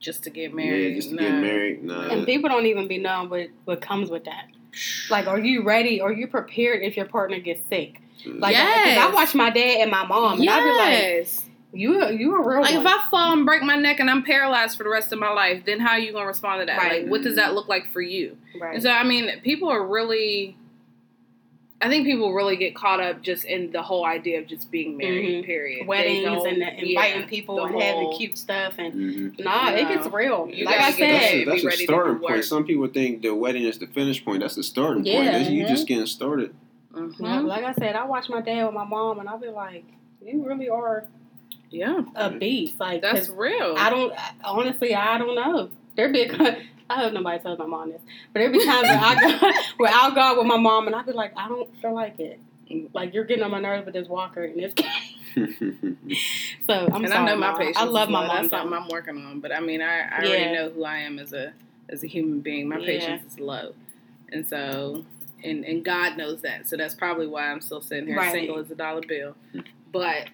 just 0.00 0.24
to 0.24 0.30
get 0.30 0.52
married. 0.54 0.88
yeah, 0.90 0.94
just 0.96 1.10
to 1.10 1.14
Nah. 1.14 1.22
get 1.22 1.34
married, 1.40 1.84
nah. 1.84 2.08
And 2.08 2.26
people 2.26 2.48
don't 2.50 2.66
even 2.66 2.88
be 2.88 2.98
knowing 2.98 3.30
what, 3.30 3.48
what 3.66 3.80
comes 3.80 4.10
with 4.10 4.24
that. 4.24 4.46
Like, 5.10 5.26
are 5.26 5.38
you 5.38 5.62
ready? 5.62 6.00
Are 6.00 6.12
you 6.12 6.26
prepared 6.26 6.82
if 6.82 6.96
your 6.96 7.04
partner 7.06 7.38
gets 7.38 7.60
sick? 7.68 8.00
Like, 8.24 8.52
Yes. 8.54 8.98
I 8.98 9.14
watch 9.14 9.34
my 9.34 9.50
dad 9.50 9.80
and 9.82 9.90
my 9.90 10.04
mom, 10.06 10.40
and 10.40 10.48
I 10.50 10.60
be 10.60 10.70
like, 10.70 10.98
yes. 11.02 11.44
You, 11.72 12.06
you 12.10 12.34
a 12.36 12.46
real 12.46 12.60
Like 12.60 12.74
one. 12.74 12.86
if 12.86 12.86
I 12.86 13.08
fall 13.10 13.32
and 13.32 13.46
break 13.46 13.62
my 13.62 13.76
neck 13.76 13.98
and 14.00 14.10
I'm 14.10 14.22
paralyzed 14.22 14.76
for 14.76 14.82
the 14.84 14.90
rest 14.90 15.12
of 15.12 15.18
my 15.18 15.30
life, 15.30 15.64
then 15.64 15.80
how 15.80 15.92
are 15.92 15.98
you 15.98 16.12
gonna 16.12 16.26
respond 16.26 16.60
to 16.60 16.66
that? 16.66 16.76
Right. 16.78 17.02
Like 17.02 17.10
what 17.10 17.22
does 17.22 17.36
that 17.36 17.54
look 17.54 17.68
like 17.68 17.90
for 17.92 18.00
you? 18.02 18.36
right. 18.60 18.74
And 18.74 18.82
so 18.82 18.90
I 18.90 19.02
mean, 19.04 19.40
people 19.42 19.68
are 19.70 19.84
really 19.84 20.56
I 21.80 21.88
think 21.88 22.06
people 22.06 22.32
really 22.32 22.54
get 22.56 22.76
caught 22.76 23.00
up 23.00 23.22
just 23.22 23.44
in 23.44 23.72
the 23.72 23.82
whole 23.82 24.06
idea 24.06 24.38
of 24.38 24.46
just 24.46 24.70
being 24.70 24.96
married, 24.96 25.42
Mhm. 25.42 25.46
period. 25.46 25.86
Weddings 25.88 26.44
and 26.44 26.62
the, 26.62 26.68
inviting 26.68 27.22
yeah, 27.22 27.26
people 27.26 27.56
the 27.56 27.62
and 27.64 27.82
having 27.82 28.12
cute 28.16 28.38
stuff 28.38 28.74
and 28.78 28.94
Mhm. 29.34 29.44
nah, 29.44 29.70
it 29.72 29.88
gets 29.88 30.06
real. 30.12 30.48
You 30.52 30.64
like 30.66 30.76
I 30.76 30.92
get 30.92 30.98
That's, 30.98 30.98
said, 30.98 31.34
a, 31.34 31.44
that's 31.46 31.60
be 31.62 31.66
a 31.66 31.70
ready 31.70 31.84
starting 31.84 32.14
do 32.18 32.20
work. 32.22 32.32
point. 32.34 32.44
Some 32.44 32.64
people 32.64 32.86
think 32.86 33.22
the 33.22 33.34
wedding 33.34 33.64
is 33.64 33.78
the 33.78 33.88
finish 33.88 34.24
point. 34.24 34.42
That's 34.42 34.54
the 34.54 34.62
starting 34.62 35.04
Yeah, 35.04 35.14
point. 35.22 35.32
That's 35.32 35.50
you 35.50 35.66
just 35.66 35.88
getting 35.88 36.06
started. 36.06 36.54
Mhm. 36.94 37.14
Yeah, 37.18 37.40
like 37.40 37.64
I 37.64 37.72
said, 37.72 37.96
I 37.96 38.04
watch 38.04 38.28
my 38.28 38.40
dad 38.42 38.64
with 38.66 38.74
my 38.74 38.84
mom, 38.84 39.18
and 39.18 39.28
I'll 39.28 39.38
be 39.38 39.48
like, 39.48 39.84
you 40.24 40.44
really 40.46 40.68
are 40.68 41.06
Yeah. 41.72 42.02
a 42.14 42.30
beast. 42.30 42.78
Like, 42.78 43.02
that's 43.02 43.28
real. 43.28 43.74
I 43.78 43.90
don't 43.90 44.12
honestly, 44.44 44.94
I 44.94 45.18
don't 45.18 45.34
know. 45.34 45.70
There 45.96 46.12
be 46.12 46.22
a, 46.22 46.58
I 46.90 46.94
hope 47.02 47.12
nobody 47.12 47.38
tells 47.42 47.58
my 47.58 47.66
mom 47.66 47.90
this, 47.90 48.00
but 48.32 48.40
there 48.40 48.50
be 48.50 48.64
times 48.64 48.88
where 48.88 48.98
I 48.98 49.18
go 49.20 49.52
where 49.78 49.92
I'll 49.94 50.12
go 50.14 50.20
out 50.20 50.36
with 50.38 50.46
my 50.46 50.56
mom 50.56 50.86
and 50.86 50.94
I'll 50.96 51.04
be 51.04 51.12
like, 51.12 51.32
I 51.36 51.48
don't 51.48 51.68
feel 51.80 51.94
like 51.94 52.18
it. 52.20 52.40
Like 52.94 53.12
you're 53.14 53.24
getting 53.24 53.44
on 53.44 53.50
my 53.50 53.60
nerves 53.60 53.84
with 53.84 53.94
this 53.94 54.08
walker 54.08 54.44
and 54.44 54.58
this. 54.58 54.72
so 56.66 56.88
I'm 56.92 57.04
and 57.04 57.08
sorry, 57.08 57.22
I 57.22 57.26
know 57.26 57.36
my 57.36 57.48
Mom. 57.50 57.58
patience. 57.58 57.76
I 57.78 57.84
love 57.84 58.08
my 58.08 58.20
low. 58.20 58.26
mom. 58.28 58.36
That's 58.36 58.50
something. 58.50 58.72
I'm 58.72 58.88
working 58.88 59.16
on. 59.24 59.40
But 59.40 59.52
I 59.52 59.60
mean, 59.60 59.82
I, 59.82 60.00
I 60.00 60.22
Yeah. 60.22 60.28
already 60.28 60.52
know 60.52 60.70
who 60.70 60.84
I 60.84 60.98
am 60.98 61.18
as 61.18 61.32
a 61.32 61.52
as 61.88 62.02
a 62.02 62.06
human 62.06 62.40
being. 62.40 62.68
My 62.68 62.78
Yeah. 62.78 62.86
patience 62.86 63.32
is 63.34 63.40
low, 63.40 63.74
and 64.30 64.46
so 64.46 65.04
and 65.44 65.64
and 65.64 65.84
God 65.84 66.16
knows 66.16 66.40
that. 66.42 66.66
So 66.66 66.76
that's 66.76 66.94
probably 66.94 67.26
why 67.26 67.50
I'm 67.50 67.60
still 67.60 67.80
sitting 67.82 68.06
here 68.06 68.16
Right. 68.16 68.32
single 68.32 68.58
as 68.58 68.70
a 68.70 68.74
dollar 68.74 69.02
bill. 69.02 69.36
But 69.92 70.28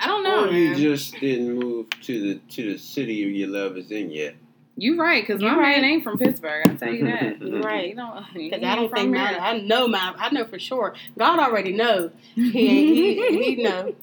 I 0.00 0.06
don't 0.06 0.24
know, 0.24 0.44
or 0.44 0.52
you 0.52 0.70
man. 0.70 0.78
just 0.78 1.14
didn't 1.20 1.58
move 1.58 1.90
to 1.90 2.20
the 2.20 2.40
to 2.54 2.72
the 2.72 2.78
city 2.78 3.14
your 3.14 3.48
love 3.48 3.76
is 3.76 3.90
in 3.90 4.10
yet. 4.10 4.34
You 4.76 4.98
right, 4.98 5.22
because 5.22 5.42
my 5.42 5.54
right. 5.54 5.76
man 5.76 5.84
ain't 5.84 6.04
from 6.04 6.18
Pittsburgh. 6.18 6.66
I 6.66 6.74
tell 6.74 6.92
you 6.92 7.04
that. 7.04 7.38
You 7.42 7.60
right. 7.60 7.90
You 7.90 7.96
don't. 7.96 8.24
Because 8.32 8.62
I 8.62 8.76
don't 8.76 8.88
from 8.88 8.96
think 8.96 9.16
here. 9.16 9.32
my, 9.32 9.38
I 9.38 9.60
know 9.60 9.86
my 9.86 10.14
I 10.16 10.30
know 10.30 10.46
for 10.46 10.58
sure. 10.58 10.94
God 11.18 11.38
already 11.38 11.72
knows. 11.72 12.12
He 12.34 12.42
ain't 12.46 12.96
he, 12.96 13.54
he 13.56 13.56
know. 13.62 13.94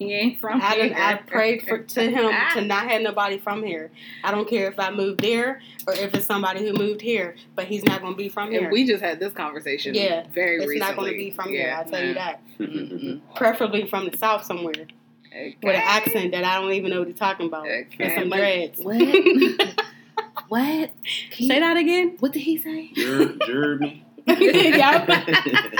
He 0.00 0.12
ain't 0.12 0.40
from 0.40 0.60
I 0.60 0.74
here. 0.74 0.94
I 0.96 1.14
prayed 1.14 1.62
for, 1.62 1.78
to 1.78 2.02
him 2.02 2.32
to 2.54 2.60
not 2.62 2.88
have 2.88 3.02
nobody 3.02 3.38
from 3.38 3.62
here. 3.62 3.92
I 4.24 4.32
don't 4.32 4.48
care 4.48 4.68
if 4.68 4.78
I 4.80 4.90
moved 4.90 5.20
there 5.20 5.60
or 5.86 5.94
if 5.94 6.14
it's 6.14 6.26
somebody 6.26 6.66
who 6.66 6.72
moved 6.72 7.00
here, 7.00 7.36
but 7.54 7.66
he's 7.66 7.84
not 7.84 8.00
going 8.00 8.14
to 8.14 8.16
be 8.16 8.28
from 8.28 8.50
here. 8.50 8.62
And 8.62 8.72
we 8.72 8.86
just 8.86 9.02
had 9.02 9.20
this 9.20 9.32
conversation. 9.32 9.94
Yeah, 9.94 10.24
very 10.32 10.56
it's 10.56 10.66
recently. 10.66 10.78
not 10.78 10.96
going 10.96 11.12
to 11.12 11.18
be 11.18 11.30
from 11.30 11.48
here. 11.50 11.74
I'll 11.76 11.84
tell 11.84 12.02
you 12.02 12.14
mm-hmm. 12.14 12.64
that. 12.64 12.70
Mm-mm. 12.70 13.20
Preferably 13.36 13.86
from 13.86 14.08
the 14.08 14.16
south 14.16 14.44
somewhere 14.44 14.86
Okay. 15.28 15.56
with 15.62 15.74
an 15.74 15.82
accent 15.84 16.32
that 16.32 16.44
I 16.44 16.60
don't 16.60 16.72
even 16.72 16.90
know 16.90 17.00
what 17.00 17.08
he's 17.08 17.18
talking 17.18 17.46
about 17.46 17.68
and 17.68 17.86
Okay. 17.94 18.14
some 18.14 18.30
dreads. 18.30 18.80
What? 18.80 18.96
what? 20.48 20.90
Say 21.32 21.60
that 21.60 21.76
again. 21.76 22.16
What 22.18 22.32
did 22.32 22.42
he 22.42 22.56
say? 22.58 22.90
Jer- 22.94 23.36
Jeremy. 23.46 24.04
yeah. 24.26 25.04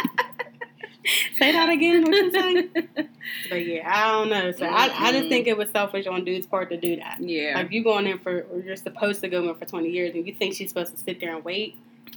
Say 1.39 1.53
that 1.53 1.71
again. 1.71 2.03
What 2.03 2.15
you 2.15 2.31
say? 2.33 2.69
But 3.49 3.67
yeah, 3.67 3.91
I 3.91 4.11
don't 4.13 4.29
know. 4.29 4.53
So 4.53 4.67
I, 4.67 4.91
I 4.93 5.13
just 5.13 5.29
think 5.29 5.47
mm-hmm. 5.47 5.53
it 5.53 5.57
was 5.57 5.71
selfish 5.71 6.07
on 6.07 6.25
dude's 6.25 6.47
part 6.47 6.69
to 6.71 6.77
do 6.77 6.97
that. 6.97 7.19
Yeah. 7.21 7.55
Like 7.57 7.73
you 7.73 7.83
going 7.83 8.07
in 8.07 8.19
for, 8.19 8.43
or 8.51 8.61
you're 8.61 8.77
supposed 8.77 9.21
to 9.23 9.29
go 9.29 9.49
in 9.49 9.55
for 9.55 9.65
20 9.65 9.89
years, 9.89 10.15
and 10.15 10.27
you 10.27 10.35
think 10.35 10.55
she's 10.55 10.69
supposed 10.69 10.95
to 10.95 11.01
sit 11.01 11.21
there 11.21 11.35
and 11.35 11.45
wait. 11.45 11.77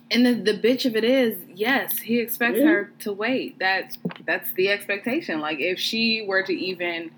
And 0.10 0.26
the, 0.26 0.34
the 0.34 0.60
bitch 0.60 0.86
of 0.86 0.98
it 0.98 1.06
is, 1.06 1.38
yes, 1.54 2.00
he 2.00 2.20
expects 2.20 2.60
Yeah. 2.60 2.66
her 2.66 2.92
to 3.00 3.14
wait. 3.14 3.60
That 3.60 3.96
that's 4.26 4.52
the 4.54 4.70
expectation. 4.70 5.40
Like 5.40 5.60
if 5.60 5.80
she 5.80 6.26
were 6.28 6.44
to 6.44 6.54
even 6.54 7.12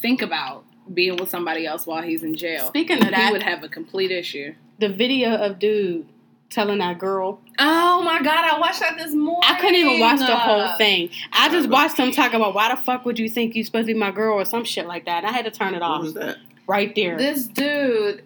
think 0.00 0.22
about 0.22 0.64
being 0.92 1.16
with 1.16 1.28
somebody 1.30 1.66
else 1.66 1.86
while 1.86 2.02
he's 2.02 2.22
in 2.22 2.34
jail, 2.36 2.66
Speaking 2.68 2.98
of 2.98 3.04
he 3.04 3.10
that, 3.10 3.32
would 3.32 3.42
have 3.42 3.62
a 3.64 3.68
complete 3.68 4.10
issue. 4.10 4.54
the 4.78 4.88
video 4.88 5.34
of 5.34 5.58
dude 5.58 6.06
telling 6.48 6.78
that 6.78 6.98
girl, 6.98 7.40
Oh 7.58 8.02
my 8.02 8.22
god, 8.22 8.44
I 8.44 8.58
watched 8.60 8.80
that 8.80 8.96
this 8.96 9.12
morning. 9.12 9.42
I 9.44 9.58
couldn't 9.60 9.74
even 9.74 9.98
watch 9.98 10.20
the 10.20 10.36
whole 10.36 10.76
thing. 10.78 11.10
I 11.32 11.48
just 11.48 11.68
watched 11.68 11.96
him 11.96 12.12
talk 12.12 12.34
about 12.34 12.54
why 12.54 12.72
the 12.72 12.80
fuck 12.80 13.04
would 13.04 13.18
you 13.18 13.28
think 13.28 13.56
you're 13.56 13.64
supposed 13.64 13.88
to 13.88 13.94
be 13.94 13.98
my 13.98 14.12
girl 14.12 14.34
or 14.38 14.44
some 14.44 14.64
shit 14.64 14.86
like 14.86 15.06
that. 15.06 15.24
And 15.24 15.26
I 15.26 15.32
had 15.32 15.44
to 15.46 15.50
turn 15.50 15.74
it 15.74 15.80
What 15.80 15.90
off 15.90 16.02
was 16.02 16.14
that? 16.14 16.36
right 16.68 16.94
there. 16.94 17.16
This 17.18 17.48
dude, 17.48 18.22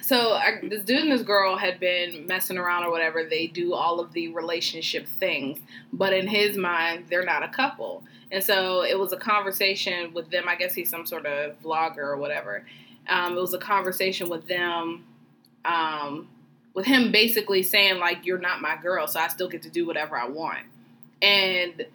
so 0.00 0.32
I, 0.32 0.60
this 0.62 0.82
dude 0.82 1.00
and 1.00 1.12
this 1.12 1.22
girl 1.22 1.56
had 1.56 1.78
been 1.78 2.26
messing 2.26 2.58
around 2.58 2.84
or 2.84 2.90
whatever. 2.90 3.24
They 3.24 3.46
do 3.46 3.74
all 3.74 4.00
of 4.00 4.12
the 4.12 4.28
relationship 4.28 5.06
things, 5.06 5.58
but 5.92 6.12
in 6.12 6.26
his 6.26 6.56
mind, 6.56 7.06
they're 7.08 7.24
not 7.24 7.42
a 7.42 7.48
couple. 7.48 8.04
And 8.30 8.42
so 8.42 8.82
it 8.82 8.98
was 8.98 9.12
a 9.12 9.16
conversation 9.16 10.12
with 10.14 10.30
them. 10.30 10.48
I 10.48 10.56
guess 10.56 10.74
he's 10.74 10.90
some 10.90 11.06
sort 11.06 11.26
of 11.26 11.60
vlogger 11.62 11.98
or 11.98 12.16
whatever. 12.16 12.64
Um, 13.08 13.36
it 13.36 13.40
was 13.40 13.54
a 13.54 13.58
conversation 13.58 14.28
with 14.28 14.48
them, 14.48 15.04
um, 15.64 16.28
with 16.74 16.86
him 16.86 17.12
basically 17.12 17.62
saying 17.62 17.98
like, 17.98 18.24
"You're 18.24 18.38
not 18.38 18.60
my 18.60 18.76
girl, 18.76 19.06
so 19.06 19.20
I 19.20 19.28
still 19.28 19.48
get 19.48 19.62
to 19.62 19.70
do 19.70 19.86
whatever 19.86 20.16
I 20.16 20.28
want." 20.28 20.64
And 21.20 21.86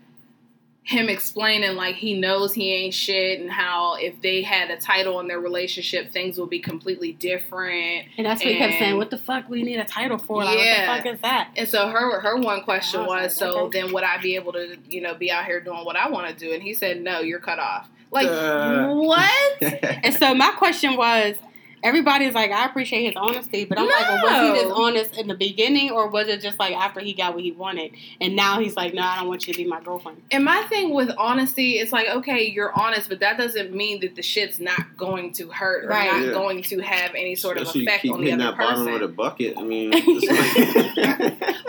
him 0.87 1.09
explaining 1.09 1.75
like 1.75 1.95
he 1.95 2.17
knows 2.17 2.53
he 2.53 2.71
ain't 2.73 2.93
shit 2.93 3.41
and 3.41 3.51
how 3.51 3.95
if 3.95 4.21
they 4.21 4.41
had 4.41 4.71
a 4.71 4.77
title 4.77 5.19
in 5.19 5.27
their 5.27 5.39
relationship 5.39 6.13
things 6.13 6.39
would 6.39 6.49
be 6.49 6.59
completely 6.59 7.11
different 7.11 8.05
and 8.17 8.25
that's 8.25 8.41
what 8.41 8.51
he 8.53 8.57
kept 8.57 8.79
saying. 8.79 8.95
What 8.95 9.09
the 9.09 9.17
fuck 9.17 9.49
we 9.49 9.63
need 9.63 9.79
a 9.79 9.83
title 9.83 10.17
for? 10.17 10.45
Like, 10.45 10.57
Yeah. 10.59 10.87
what 10.87 11.03
the 11.03 11.09
fuck 11.09 11.15
is 11.15 11.21
that? 11.21 11.49
and 11.57 11.67
so 11.67 11.89
her 11.89 12.21
her 12.21 12.37
one 12.37 12.61
question 12.61 13.01
was 13.01 13.07
was 13.09 13.21
like, 13.21 13.31
so 13.31 13.59
okay. 13.65 13.81
then 13.81 13.91
would 13.93 14.03
i 14.05 14.17
be 14.21 14.35
able 14.35 14.53
to 14.53 14.77
you 14.87 15.01
know 15.01 15.13
be 15.13 15.29
out 15.29 15.43
here 15.45 15.59
doing 15.59 15.83
what 15.83 15.97
i 15.97 16.09
want 16.09 16.27
to 16.29 16.33
do 16.45 16.53
and 16.53 16.63
he 16.63 16.73
said 16.73 17.01
no 17.01 17.19
you're 17.19 17.39
cut 17.39 17.59
off 17.59 17.89
like 18.11 18.27
Uh. 18.29 18.87
what 18.93 19.29
And 19.61 20.13
so 20.15 20.33
my 20.33 20.51
question 20.51 20.95
was, 20.95 21.35
everybody's 21.83 22.33
like, 22.33 22.51
I 22.51 22.65
appreciate 22.65 23.05
his 23.05 23.15
honesty, 23.15 23.65
but 23.65 23.77
I'm 23.79 23.85
like, 23.87 24.07
well, 24.07 24.21
was 24.23 24.41
he 24.55 24.61
just 24.61 24.69
No. 24.69 24.83
honest 24.83 25.17
in 25.17 25.27
the 25.27 25.35
beginning, 25.35 25.91
or 25.91 26.09
was 26.09 26.27
it 26.27 26.41
just 26.41 26.59
like 26.59 26.75
after 26.75 26.99
he 26.99 27.13
got 27.13 27.33
what 27.33 27.43
he 27.43 27.51
wanted, 27.51 27.91
and 28.21 28.35
now 28.35 28.59
he's 28.59 28.75
like, 28.75 28.93
no, 28.93 29.01
I 29.03 29.17
don't 29.17 29.27
want 29.27 29.47
you 29.47 29.53
to 29.53 29.57
be 29.63 29.67
my 29.67 29.81
girlfriend. 29.81 30.21
and 30.31 30.43
my 30.45 30.61
thing 30.69 30.93
with 30.93 31.09
honesty 31.17 31.73
it's 31.79 31.91
like 31.91 32.07
okay 32.07 32.45
you're 32.45 32.71
honest 32.77 33.09
but 33.09 33.19
that 33.19 33.37
doesn't 33.37 33.73
mean 33.73 33.99
that 34.01 34.15
the 34.15 34.21
shit's 34.21 34.59
not 34.59 34.95
going 34.97 35.31
to 35.33 35.49
hurt 35.49 35.85
or 35.85 35.89
Right. 35.89 36.11
not 36.11 36.25
Yeah. 36.25 36.31
going 36.33 36.61
to 36.63 36.79
have 36.79 37.11
any 37.11 37.35
sort 37.35 37.57
of 37.57 37.63
Especially 37.63 37.81
you 37.81 37.87
effect 37.87 38.01
keep 38.03 38.13
on 38.13 38.19
the 38.21 38.25
hitting 38.31 38.41
other 38.41 38.57
that 38.57 38.57
bottom 38.57 38.85
person 38.85 38.93
of 38.95 38.99
the 39.01 39.07
bucket. 39.15 39.53
I 39.57 39.63
mean, 39.63 39.91
like, 39.91 40.01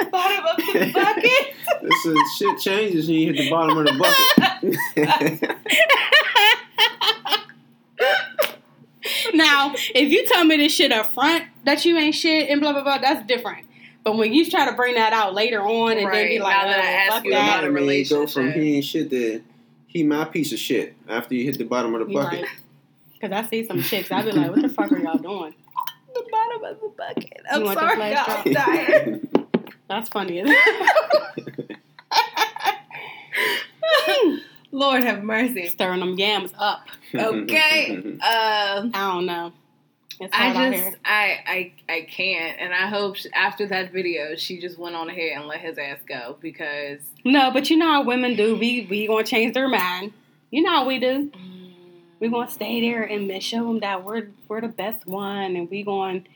bottom 0.10 0.44
of 0.46 0.56
the 0.56 0.90
bucket 0.92 1.54
this 1.82 2.06
is, 2.06 2.18
shit 2.36 2.58
changes 2.58 3.06
when 3.06 3.16
you 3.16 3.32
hit 3.32 3.36
the 3.36 3.50
bottom 3.50 3.76
of 3.78 3.84
the 3.84 3.92
bucket. 3.94 5.58
Now, 9.34 9.74
if 9.94 10.10
you 10.10 10.26
tell 10.26 10.44
me 10.44 10.56
this 10.56 10.72
shit 10.72 10.92
up 10.92 11.12
front 11.12 11.44
that 11.64 11.84
you 11.84 11.96
ain't 11.96 12.14
shit 12.14 12.48
and 12.48 12.60
blah 12.60 12.72
blah 12.72 12.82
blah, 12.82 12.98
that's 12.98 13.26
different. 13.26 13.66
But 14.04 14.16
when 14.16 14.32
you 14.32 14.48
try 14.48 14.68
to 14.68 14.76
bring 14.76 14.94
that 14.94 15.12
out 15.12 15.34
later 15.34 15.60
on 15.60 15.98
and 15.98 16.12
then 16.12 16.28
be 16.28 16.38
like, 16.38 16.56
now 16.56 16.64
that 16.64 16.80
I 16.80 16.82
oh, 16.82 16.96
ask 16.96 17.12
fuck 17.12 17.24
you 17.24 17.32
that, 17.32 17.58
about 17.60 17.64
a 17.64 17.66
I 17.66 17.70
mean, 17.70 17.88
you 17.90 18.08
go 18.08 18.26
from 18.26 18.44
relationship. 18.44 18.62
he 18.62 18.76
ain't 18.76 18.84
shit 18.84 19.10
to 19.10 19.42
he 19.86 20.02
my 20.02 20.24
piece 20.24 20.52
of 20.52 20.58
shit 20.58 20.94
after 21.08 21.34
you 21.34 21.44
hit 21.44 21.58
the 21.58 21.64
bottom 21.64 21.94
of 21.94 22.06
the 22.06 22.14
bucket. 22.14 22.42
right. 22.42 22.48
Because 23.14 23.32
I 23.32 23.48
see 23.48 23.66
some 23.66 23.82
chicks, 23.82 24.12
I 24.12 24.22
be 24.22 24.30
like, 24.32 24.50
what 24.50 24.62
the 24.62 24.68
fuck 24.68 24.92
are 24.92 24.98
y'all 24.98 25.18
doing? 25.18 25.54
the 26.14 26.24
bottom 26.30 26.64
of 26.64 26.80
the 26.80 26.88
bucket 26.96 27.40
i'm 27.50 27.64
want 27.64 27.78
the 27.78 27.86
sorry 27.86 28.12
y'all, 28.12 28.24
drop? 28.24 28.46
I'm 28.46 28.52
dying 28.52 29.28
That's 29.88 30.08
funny. 30.10 30.44
Hmm. 33.90 34.36
Lord 34.70 35.02
have 35.04 35.22
mercy. 35.22 35.68
Stirring 35.68 36.00
them 36.00 36.18
yams 36.18 36.52
up. 36.58 36.86
Okay. 37.14 38.02
Um, 38.20 38.90
I 38.94 39.12
don't 39.12 39.26
know. 39.26 39.52
I 40.32 40.70
just. 40.72 40.96
I, 41.04 41.38
I, 41.46 41.72
I 41.88 42.00
can't, 42.10 42.58
and 42.58 42.74
I 42.74 42.88
hope 42.88 43.16
she, 43.16 43.32
after 43.32 43.66
that 43.68 43.92
video, 43.92 44.34
she 44.34 44.60
just 44.60 44.78
went 44.78 44.96
on 44.96 45.08
ahead 45.08 45.38
and 45.38 45.46
let 45.46 45.60
his 45.60 45.78
ass 45.78 46.00
go 46.06 46.36
because 46.40 46.98
No, 47.24 47.50
but 47.52 47.70
you 47.70 47.76
know 47.76 47.86
how 47.86 48.02
women 48.02 48.34
do. 48.36 48.56
We 48.56 48.86
we 48.90 49.06
gonna 49.06 49.24
change 49.24 49.54
their 49.54 49.68
mind. 49.68 50.12
You 50.50 50.62
know 50.62 50.70
how 50.70 50.86
we 50.86 50.98
do. 50.98 51.30
We 52.20 52.28
gonna 52.28 52.50
stay 52.50 52.80
there 52.80 53.04
and 53.04 53.40
show 53.42 53.64
them 53.66 53.80
that 53.80 54.04
we're 54.04 54.28
we're 54.48 54.60
the 54.60 54.68
best 54.68 55.06
one, 55.06 55.54
and 55.56 55.70
we 55.70 55.84
going. 55.84 56.26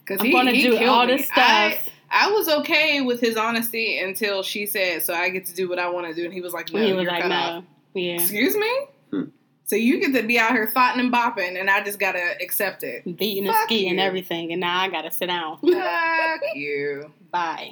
because 0.00 0.20
I'm 0.20 0.26
he, 0.26 0.32
gonna 0.32 0.52
he 0.52 0.62
do 0.62 0.86
all 0.86 1.06
me. 1.06 1.16
this 1.18 1.28
I, 1.32 1.72
stuff. 1.74 1.88
I 1.88 1.90
was 2.30 2.48
okay 2.48 3.00
with 3.00 3.20
his 3.20 3.36
honesty 3.36 3.98
until 3.98 4.42
she 4.42 4.66
said, 4.66 5.02
"So 5.04 5.14
I 5.14 5.28
get 5.28 5.46
to 5.46 5.54
do 5.54 5.68
what 5.68 5.78
I 5.78 5.88
want 5.90 6.06
to 6.08 6.14
do," 6.14 6.24
and 6.24 6.32
he 6.34 6.40
was 6.40 6.52
like, 6.52 6.72
"No, 6.72 6.80
he 6.84 6.92
was 6.92 7.02
you're 7.04 7.12
like, 7.12 7.22
cut 7.22 7.28
no, 7.28 7.34
off." 7.36 7.64
yeah, 7.94 8.14
Excuse 8.14 8.56
me. 8.56 8.70
Hmm. 9.10 9.22
So 9.64 9.76
you 9.76 10.00
get 10.00 10.20
to 10.20 10.26
be 10.26 10.36
out 10.38 10.50
here 10.50 10.66
fighting 10.66 11.00
and 11.00 11.12
bopping, 11.12 11.58
and 11.60 11.70
I 11.70 11.82
just 11.84 12.00
gotta 12.00 12.34
accept 12.42 12.82
it. 12.82 13.04
beating 13.16 13.46
and 13.46 13.54
Fuck 13.54 13.66
ski 13.66 13.88
and 13.88 14.00
everything, 14.00 14.50
and 14.50 14.60
now 14.60 14.80
I 14.80 14.88
gotta 14.88 15.12
sit 15.12 15.26
down. 15.26 15.58
Fuck 15.60 16.40
you. 16.54 17.12
Bye. 17.30 17.70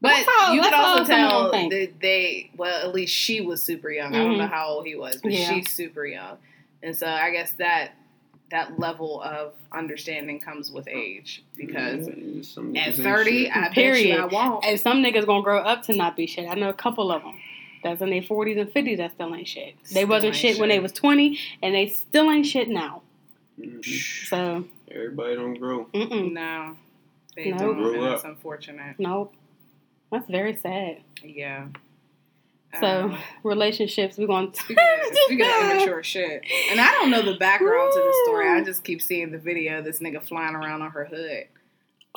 But 0.00 0.08
That's 0.08 0.28
how- 0.28 0.52
you 0.52 0.60
could 0.62 0.72
also 0.74 1.04
tell 1.04 1.52
that 1.52 2.00
they, 2.00 2.50
well, 2.56 2.84
at 2.84 2.92
least 2.92 3.14
she 3.14 3.40
was 3.40 3.62
super 3.62 3.88
young. 3.88 4.16
I 4.16 4.18
don't 4.18 4.36
know 4.38 4.48
how 4.48 4.66
old 4.66 4.84
he 4.86 4.96
was, 4.96 5.20
but 5.22 5.30
Yeah. 5.30 5.48
she's 5.48 5.70
super 5.70 6.04
young, 6.04 6.38
and 6.82 6.96
so 6.96 7.06
I 7.06 7.30
guess 7.30 7.52
that 7.52 7.92
that 8.50 8.78
level 8.78 9.22
of 9.22 9.54
understanding 9.72 10.38
comes 10.38 10.70
with 10.70 10.86
age 10.88 11.42
because 11.56 12.06
Yeah, 12.08 12.42
some 12.42 12.76
at 12.76 12.92
niggas 12.94 13.02
thirty, 13.02 13.44
shit. 13.44 13.56
I 13.56 13.60
bet 13.62 13.72
Period. 13.74 14.08
you 14.08 14.22
I 14.22 14.26
won't. 14.26 14.64
And 14.64 14.78
some 14.78 15.02
niggas 15.02 15.24
gonna 15.26 15.42
grow 15.42 15.58
up 15.58 15.82
to 15.84 15.96
not 15.96 16.16
be 16.16 16.26
shit. 16.26 16.48
I 16.48 16.54
know 16.54 16.68
a 16.68 16.74
couple 16.74 17.10
of 17.10 17.22
them. 17.22 17.38
That's 17.82 18.00
in 18.02 18.10
their 18.10 18.22
forties 18.22 18.58
and 18.58 18.70
fifties. 18.70 18.98
That 18.98 19.12
still 19.12 19.34
ain't 19.34 19.48
shit. 19.48 19.74
They 19.92 20.04
wasn't 20.04 20.34
ain't 20.34 20.36
shit, 20.36 20.58
when 20.58 20.68
they 20.68 20.78
was 20.78 20.92
twenty, 20.92 21.38
and 21.62 21.74
they 21.74 21.88
still 21.88 22.30
ain't 22.30 22.46
shit 22.46 22.68
now. 22.68 23.02
Mhm. 23.58 24.26
So, 24.28 24.64
Everybody 24.90 25.34
don't 25.36 25.54
grow. 25.54 25.86
mm-mm, 25.86 26.32
No, 26.32 26.76
they 27.34 27.50
No. 27.50 27.58
don't, 27.58 27.74
Grow 27.76 27.92
and 27.94 28.02
up. 28.04 28.10
that's 28.12 28.24
unfortunate. 28.24 28.96
nope. 28.98 29.34
That's 30.10 30.28
very 30.28 30.54
sad. 30.56 30.98
Yeah. 31.24 31.68
So, 32.80 32.86
Um, 32.86 33.18
relationships, 33.42 34.16
we're 34.16 34.26
going 34.26 34.52
Speaking 34.54 34.76
of, 34.78 35.16
speaking 35.16 35.46
of 35.46 35.70
immature 35.72 36.02
shit, 36.02 36.42
and 36.70 36.80
I 36.80 36.90
don't 36.92 37.10
know 37.10 37.20
the 37.22 37.36
background 37.36 37.92
to 37.92 37.98
the 37.98 38.22
story. 38.24 38.48
I 38.48 38.62
just 38.62 38.82
keep 38.82 39.02
seeing 39.02 39.30
the 39.30 39.38
video. 39.38 39.78
of 39.80 39.84
This 39.84 40.00
nigga 40.00 40.22
flying 40.22 40.54
around 40.54 40.80
on 40.82 40.90
her 40.92 41.04
hood. 41.04 41.44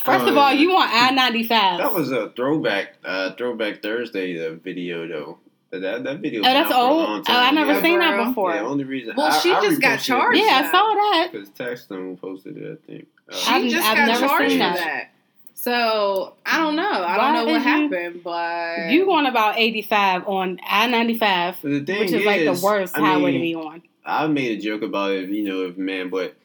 First 0.03 0.27
of 0.27 0.35
Uh, 0.37 0.39
all, 0.39 0.53
you 0.53 0.69
want 0.73 0.91
I 0.93 1.11
ninety 1.11 1.43
five. 1.43 1.79
That 1.79 1.93
was 1.93 2.11
a 2.11 2.29
throwback, 2.29 2.93
uh, 3.03 3.31
throwback 3.33 3.81
Thursday 3.81 4.45
uh, 4.47 4.53
video 4.53 5.07
though. 5.07 5.39
But 5.71 5.81
That 5.81 6.03
that 6.05 6.19
video. 6.19 6.39
Oh, 6.41 6.43
that's 6.43 6.71
out 6.71 6.73
for 6.73 6.77
a 6.77 7.15
old. 7.15 7.25
Oh, 7.29 7.33
I 7.33 7.51
never 7.51 7.73
Yeah, 7.73 7.81
seen 7.81 7.99
bro. 7.99 8.17
that 8.17 8.25
before. 8.29 8.53
Yeah, 8.55 8.61
only 8.61 8.83
reason. 8.85 9.13
Well, 9.17 9.27
I, 9.31 9.39
she 9.39 9.51
I 9.51 9.61
just 9.61 9.81
got 9.81 9.99
reposted 9.99 10.03
charged. 10.05 10.39
Yeah, 10.39 10.61
I 10.65 10.71
saw 10.71 10.93
that. 10.93 11.29
because 11.31 11.49
Taxstone 11.49 12.19
posted 12.19 12.57
it. 12.57 12.79
I 12.81 12.87
think. 12.91 13.07
Uh, 13.29 13.35
She 13.35 13.51
I've- 13.51 13.69
just 13.69 13.87
I've 13.89 13.97
got 13.97 14.07
never 14.07 14.27
charged 14.27 14.49
seen 14.51 14.59
for 14.59 14.63
that. 14.65 14.77
that. 14.77 15.09
So 15.65 16.35
I 16.45 16.59
don't 16.59 16.75
know. 16.75 16.83
I 16.83 17.17
Why 17.17 17.33
don't 17.33 17.33
know 17.33 17.51
what 17.53 17.59
is 17.59 17.65
you- 17.65 17.71
happened, 17.71 18.23
but 18.23 18.91
You 18.91 19.05
going 19.05 19.25
about 19.25 19.57
eighty 19.57 19.81
five 19.81 20.27
on 20.27 20.59
I 20.63 20.85
ninety 20.85 21.17
five, 21.17 21.55
but 21.59 21.71
the 21.71 21.83
thing 21.83 22.01
which 22.01 22.11
is, 22.11 22.23
like 22.23 22.45
the 22.45 22.61
worst 22.63 22.95
I 22.95 22.99
highway 23.01 23.31
mean, 23.31 23.33
to 23.33 23.39
be 23.39 23.55
on. 23.55 23.81
I 24.05 24.27
made 24.27 24.59
a 24.59 24.61
joke 24.61 24.83
about 24.83 25.09
it, 25.13 25.27
you 25.31 25.43
know, 25.43 25.63
if 25.65 25.75
man, 25.75 26.09
but 26.09 26.35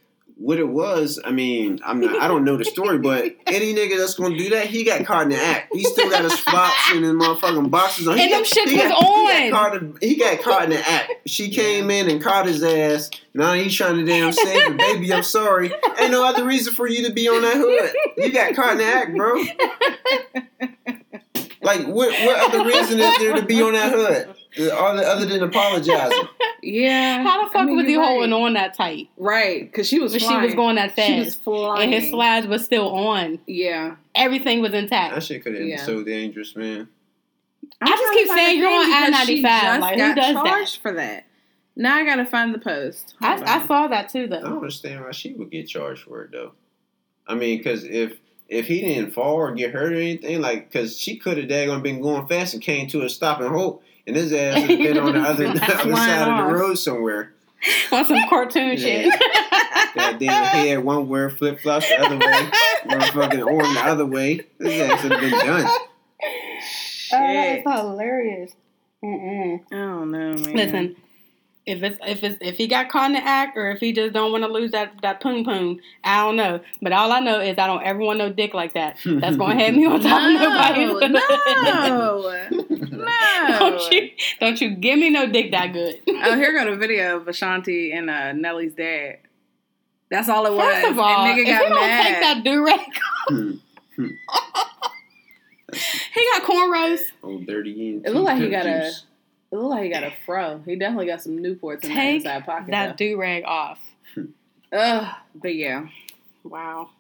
what 0.41 0.59
it 0.59 0.67
was, 0.69 1.21
I 1.23 1.33
mean, 1.33 1.81
I'm 1.85 2.01
not, 2.01 2.19
I 2.19 2.27
don't 2.27 2.45
know 2.47 2.57
the 2.57 2.65
story, 2.65 2.97
but 2.99 3.25
any 3.47 3.75
nigga 3.75 3.99
that's 3.99 4.15
gonna 4.15 4.39
do 4.39 4.49
that, 4.51 4.67
he 4.67 4.85
got 4.85 5.05
caught 5.05 5.25
in 5.25 5.29
the 5.29 5.37
act. 5.37 5.69
He 5.71 5.85
still 5.85 6.09
got 6.09 6.25
his 6.25 6.33
flops 6.39 6.75
and 6.93 7.05
his 7.05 7.13
motherfucking 7.13 7.71
boxes 7.71 8.09
on. 8.09 8.17
He 8.17 8.23
And 8.25 8.31
got, 8.33 8.45
shits 8.45 8.69
he 8.71 8.77
was 8.77 8.85
got, 8.85 9.05
on. 9.05 9.43
He 9.43 9.51
got, 9.51 9.61
caught, 9.61 9.77
in- 9.77 9.99
he 10.01 10.17
got 10.17 10.41
caught 10.43 10.65
in 10.65 10.71
the 10.71 10.89
act. 10.89 11.13
She 11.27 11.51
came 11.51 11.91
in 11.91 12.09
and 12.09 12.23
caught 12.23 12.47
his 12.47 12.63
ass. 12.63 13.11
Now 13.35 13.53
he's 13.53 13.75
trying 13.75 13.97
to 13.97 14.05
damn 14.05 14.33
save 14.33 14.73
her. 14.73 14.77
Baby, 14.79 15.13
I'm 15.13 15.23
sorry. 15.23 15.73
Ain't 15.99 16.11
no 16.11 16.25
other 16.25 16.47
reason 16.47 16.73
for 16.73 16.89
you 16.89 17.07
to 17.07 17.13
be 17.13 17.29
on 17.29 17.43
that 17.43 17.57
hood. 17.57 17.93
You 18.17 18.33
got 18.33 18.55
caught 18.55 18.73
in 18.73 18.79
the 18.79 18.85
act, 18.85 19.15
bro. 19.15 19.43
Like, 21.63 21.87
what, 21.87 22.11
what 22.25 22.49
other 22.55 22.65
reason 22.65 22.99
is 22.99 23.19
there 23.19 23.37
to 23.37 23.43
be 23.45 23.61
on 23.61 23.75
that 23.75 23.93
hood? 23.93 24.35
Other, 24.59 25.05
other 25.05 25.27
than 25.27 25.43
apologizing. 25.43 26.29
yeah. 26.63 27.23
How 27.23 27.45
the 27.45 27.51
fuck 27.53 27.63
I 27.63 27.65
mean, 27.67 27.77
was 27.77 27.87
he 27.87 27.93
you're 27.93 28.03
holding 28.05 28.33
right. 28.33 28.43
on 28.43 28.53
that 28.55 28.75
tight? 28.75 29.09
Right, 29.17 29.71
because 29.71 29.87
she 29.89 29.99
was 30.01 30.13
But 30.13 30.23
she 30.23 30.37
was 30.37 30.55
going 30.55 30.77
that 30.77 30.97
fast. 30.97 31.09
She 31.09 31.19
was 31.21 31.35
flying. 31.37 31.83
and 31.85 31.93
his 32.03 32.11
slides 32.11 32.47
was 32.47 32.65
still 32.65 32.89
on. 32.89 33.39
Yeah. 33.47 33.97
Everything 34.15 34.61
was 34.61 34.75
intact. 34.75 35.15
That 35.15 35.23
shit 35.23 35.45
could 35.45 35.55
have 35.55 35.63
Yeah. 35.65 35.77
been 35.77 35.85
so 35.87 36.03
dangerous, 36.03 36.57
man. 36.57 36.89
I 37.81 37.91
just 37.91 38.13
keep 38.13 38.29
saying 38.29 38.59
you're 38.59 38.69
on 38.69 38.93
I-95. 38.93 39.43
Just 39.43 39.81
Like, 39.81 39.93
who 39.99 40.15
got 40.15 40.17
does 40.17 40.35
that? 40.35 40.79
for 40.83 40.93
that. 40.93 41.25
Now 41.77 41.97
I 41.97 42.05
gotta 42.05 42.27
find 42.27 42.53
the 42.53 42.59
post. 42.59 43.15
I, 43.21 43.41
I 43.43 43.67
saw 43.67 43.87
that 43.89 44.09
too, 44.11 44.27
though. 44.27 44.39
I 44.39 44.43
don't 44.43 44.57
understand 44.57 45.03
why 45.05 45.13
she 45.13 45.33
would 45.35 45.51
get 45.51 45.69
charged 45.69 46.03
for 46.03 46.23
it 46.25 46.33
though. 46.33 46.53
I 47.27 47.35
mean, 47.37 47.59
because 47.59 47.85
if 47.85 48.19
if 48.49 48.67
he 48.67 48.81
didn't 48.81 49.13
fall 49.13 49.35
or 49.37 49.55
get 49.55 49.71
hurt 49.71 49.93
or 49.93 49.97
anything, 49.97 50.41
like, 50.41 50.69
because 50.71 50.99
she 50.99 51.17
could 51.17 51.39
have 51.39 51.47
daggone 51.47 51.83
been 51.85 52.03
going 52.03 52.27
fast 52.27 52.53
and 52.53 52.63
came 52.63 52.89
to 52.89 53.03
a 53.03 53.09
stop 53.09 53.41
and 53.41 53.49
hope, 53.49 53.83
and 54.11 54.17
his 54.17 54.33
ass 54.33 54.61
would 54.61 54.71
have 54.71 54.79
been 54.79 54.99
on 54.99 55.13
the 55.13 55.21
other, 55.21 55.45
the 55.53 55.65
other 55.65 55.77
Flying 55.77 55.97
side 55.97 56.29
of 56.29 56.49
the 56.49 56.55
road 56.55 56.75
somewhere. 56.75 57.33
On 57.93 58.05
some 58.05 58.19
cartoon 58.29 58.77
shit. 58.77 59.13
Goddamn 59.95 60.45
head 60.45 60.79
one 60.79 61.09
way, 61.09 61.29
flip 61.29 61.61
flops 61.61 61.89
the 61.89 62.01
other 62.01 62.17
way, 62.17 62.51
motherfucking 62.87 63.47
arm 63.47 63.75
the 63.75 63.81
other 63.85 64.07
way. 64.07 64.47
His 64.59 64.81
ass 64.81 65.03
would 65.03 65.13
have 65.13 65.21
been 65.21 65.31
done. 65.31 65.65
Oh, 65.67 66.59
shit. 66.63 67.63
hilarious. 67.63 68.53
Mm-mm. 69.05 69.61
I 69.71 69.77
don't 69.77 70.11
know, 70.11 70.35
man. 70.35 70.55
Listen, 70.55 70.97
if 71.71 71.83
it's 71.83 71.99
if 72.07 72.23
it's 72.25 72.39
if 72.41 72.57
he 72.57 72.67
got 72.67 72.89
caught 72.89 73.07
in 73.07 73.13
the 73.13 73.25
act 73.25 73.57
or 73.57 73.71
if 73.71 73.81
he 73.81 73.93
just 73.93 74.13
don't 74.13 74.33
want 74.33 74.45
to 74.45 74.49
lose 74.51 74.71
that 74.73 74.93
that 75.03 75.21
poon 75.21 75.45
poon, 75.45 75.81
I 76.05 76.23
don't 76.25 76.37
know. 76.37 76.61
But 76.83 76.93
all 76.93 77.11
I 77.13 77.21
know 77.21 77.41
is 77.41 77.57
I 77.59 77.67
don't 77.67 77.83
ever 77.83 77.99
want 78.01 78.19
no 78.19 78.31
dick 78.33 78.53
like 78.55 78.75
that. 78.75 78.97
That's 79.05 79.37
gonna 79.37 79.55
have 79.59 79.75
me 79.75 79.87
on 79.87 80.01
top 80.01 80.23
of 80.23 80.33
nobody's. 80.41 81.11
No, 81.11 82.21
no, 82.51 83.07
no. 83.07 83.59
don't 83.59 83.91
you 83.93 84.11
don't 84.41 84.61
you 84.61 84.71
give 84.77 84.99
me 84.99 85.11
no 85.11 85.27
dick 85.27 85.51
that 85.53 85.73
good. 85.73 86.01
Oh, 86.09 86.37
here 86.37 86.53
go 86.53 86.71
the 86.71 86.77
video 86.77 87.17
of 87.19 87.29
Ashanti 87.29 87.93
and 87.93 88.11
uh, 88.11 88.33
Nelly's 88.33 88.75
dad. 88.75 89.19
That's 90.11 90.29
all 90.29 90.45
it 90.47 90.53
was. 90.53 90.75
First 90.75 90.89
of 90.89 90.99
all, 90.99 91.25
and 91.25 91.39
if 91.39 91.47
nigga 91.47 91.51
you 91.51 91.59
got 91.59 91.69
don't 91.69 91.81
mad. 91.81 92.03
take 92.05 92.21
that 92.21 92.45
do 92.45 92.65
rag, 92.67 92.81
Hmm. 93.29 93.53
he 96.15 96.29
got 96.33 96.43
cornrows. 96.43 97.01
Old 97.23 97.47
dirty 97.47 97.71
Ian. 97.81 98.03
It 98.05 98.11
look 98.13 98.25
like 98.25 98.37
he 98.39 98.49
Pimp 98.49 98.53
got 98.53 98.67
a- 98.67 98.81
juice. 98.87 99.07
It 99.53 99.57
look 99.57 99.71
like 99.71 99.83
he 99.85 99.89
got 99.91 100.05
a 100.05 100.13
fro. 100.25 100.63
He 100.65 100.77
definitely 100.77 101.07
got 101.07 101.23
some 101.23 101.39
Newports 101.39 101.83
in 101.85 101.91
that 101.91 101.95
Take 101.97 102.17
inside 102.17 102.45
pocket. 102.47 102.71
that 102.71 102.97
do 102.97 103.17
rag 103.19 103.45
off. 103.45 103.81
Ugh, 104.73 105.15
but 105.35 105.55
yeah, 105.55 105.89
Wow, 106.45 106.91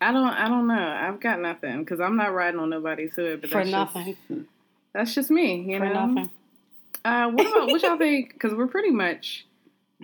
I 0.00 0.12
don't. 0.12 0.28
I 0.28 0.48
don't 0.48 0.66
know. 0.68 0.74
I've 0.74 1.18
got 1.20 1.40
nothing 1.40 1.80
because 1.80 1.98
I'm 2.00 2.16
not 2.16 2.32
riding 2.34 2.60
on 2.60 2.70
nobody's 2.70 3.14
hood. 3.14 3.40
But 3.40 3.50
for 3.50 3.58
that's 3.58 3.70
nothing, 3.70 4.16
Just, 4.28 4.40
that's 4.92 5.14
just 5.14 5.30
me. 5.30 5.62
You 5.72 5.78
for 5.78 5.86
know. 5.86 6.06
nothing. 6.06 6.30
Uh, 7.04 7.30
what 7.30 7.46
about 7.46 7.68
what 7.68 7.82
y'all 7.82 7.96
think? 7.98 8.34
Because 8.34 8.54
we're 8.54 8.66
pretty 8.66 8.90
much 8.90 9.46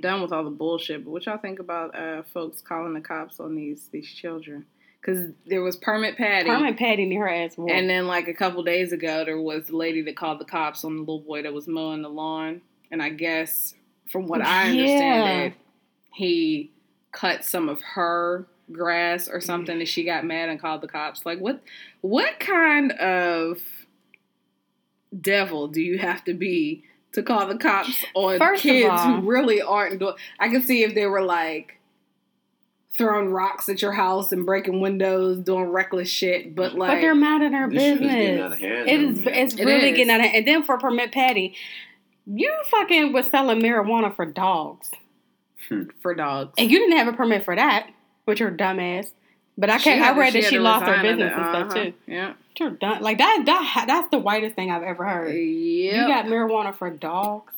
done 0.01 0.22
with 0.22 0.32
all 0.32 0.42
the 0.44 0.51
bullshit. 0.51 1.05
But 1.05 1.11
what 1.11 1.26
y'all 1.26 1.36
think 1.38 1.59
about 1.61 1.94
uh, 1.94 2.22
folks 2.32 2.61
calling 2.62 2.94
the 2.94 3.01
cops 3.01 3.38
on 3.38 3.55
these 3.55 3.88
these 3.92 4.11
children? 4.11 4.64
Because 5.01 5.30
there 5.46 5.62
was 5.62 5.76
permit 5.76 6.16
Patty, 6.18 6.48
Permanent 6.48 6.78
Patty 6.78 7.07
near 7.07 7.22
her 7.22 7.28
ass. 7.30 7.57
whooped. 7.57 7.70
and 7.72 7.88
then 7.88 8.07
like 8.07 8.28
a 8.28 8.34
couple 8.34 8.62
days 8.62 8.92
ago, 8.92 9.24
there 9.24 9.40
was 9.40 9.68
the 9.68 9.76
lady 9.76 10.03
that 10.03 10.16
called 10.16 10.38
the 10.40 10.44
cops 10.44 10.84
on 10.84 10.94
the 10.94 11.01
little 11.01 11.20
boy 11.20 11.42
that 11.42 11.55
was 11.55 11.66
mowing 11.66 12.03
the 12.03 12.11
lawn. 12.11 12.61
And 12.90 13.03
I 13.03 13.09
guess 13.09 13.74
from 14.11 14.26
what 14.28 14.42
I 14.42 14.64
understand, 14.70 14.82
Yeah. 14.92 15.40
it, 15.46 15.53
he 16.12 16.70
cut 17.12 17.44
some 17.44 17.68
of 17.70 17.80
her 17.80 18.46
grass 18.72 19.26
or 19.28 19.40
something, 19.40 19.78
and 19.78 19.88
she 19.88 20.05
got 20.05 20.24
mad 20.26 20.48
and 20.51 20.61
called 20.61 20.82
the 20.82 20.88
cops. 20.88 21.24
Like 21.24 21.38
what? 21.40 21.62
What 22.03 22.38
kind 22.38 22.92
of 22.92 23.59
devil 25.18 25.68
do 25.68 25.80
you 25.80 25.98
have 25.98 26.24
to 26.24 26.34
be 26.34 26.84
to 27.12 27.22
call 27.22 27.46
the 27.46 27.57
cops 27.57 28.05
on 28.14 28.38
First 28.38 28.62
kids 28.62 28.88
all- 28.90 29.20
who 29.20 29.28
really 29.30 29.61
aren't 29.62 29.98
doing? 29.98 30.14
I 30.38 30.48
can 30.48 30.62
see 30.62 30.82
if 30.84 30.94
they 30.94 31.07
were 31.07 31.22
like 31.22 31.80
throwing 32.99 33.30
rocks 33.30 33.68
at 33.68 33.80
your 33.82 33.93
house 33.93 34.32
and 34.32 34.45
breaking 34.45 34.80
windows, 34.80 35.38
doing 35.38 35.64
reckless 35.70 36.09
shit, 36.09 36.55
but 36.55 36.74
like 36.74 36.91
but 36.91 37.01
they're 37.01 37.14
mad 37.14 37.41
at 37.43 37.53
her 37.53 37.68
This 37.70 37.82
is 37.82 37.99
business. 38.01 38.12
getting 38.14 38.41
out 38.41 38.53
of 38.53 38.59
hand, 38.59 38.88
It 38.88 38.97
though, 39.01 39.09
is. 39.20 39.24
man. 39.24 39.34
It's 39.34 39.55
It 39.55 39.64
really 39.64 39.91
is. 39.91 39.97
getting 39.97 40.11
out 40.11 40.20
of 40.20 40.26
hand. 40.26 40.36
And 40.36 40.47
then 40.49 40.62
for 40.64 40.76
permit 40.78 41.12
Patty, 41.12 41.55
you 42.26 42.53
fucking 42.70 43.12
was 43.12 43.26
selling 43.28 43.61
marijuana 43.61 44.14
for 44.14 44.26
dogs, 44.26 44.91
for 46.03 46.14
dogs. 46.14 46.53
and 46.59 46.70
you 46.70 46.78
didn't 46.78 46.97
have 46.99 47.09
a 47.09 47.16
permit 47.16 47.45
for 47.45 47.55
that, 47.56 47.89
with 48.27 48.40
your 48.40 48.51
dumb 48.51 48.81
ass. 48.81 49.12
But 49.59 49.69
I 49.70 49.78
can't. 49.78 50.01
I 50.01 50.06
had 50.06 50.14
to- 50.14 50.20
read 50.20 50.32
that 50.35 50.43
had 50.44 50.51
she 50.51 50.59
lost 50.59 50.86
her 50.86 50.93
resign 50.93 51.06
of 51.06 51.16
business 51.19 51.32
it. 51.32 51.39
and 51.39 51.48
stuff 51.51 51.70
Uh-huh. 51.77 51.85
too. 51.85 51.93
Yeah. 52.06 52.32
You're 52.59 52.70
done. 52.70 53.02
Like 53.02 53.19
that. 53.19 53.43
That 53.47 53.85
that's 53.86 54.09
the 54.10 54.19
whitest 54.19 54.55
thing 54.56 54.70
I've 54.70 54.82
ever 54.82 55.05
heard. 55.05 55.32
You 55.35 55.93
got 55.93 56.27
marijuana 56.27 56.74
for 56.74 56.89
dogs. 56.90 57.52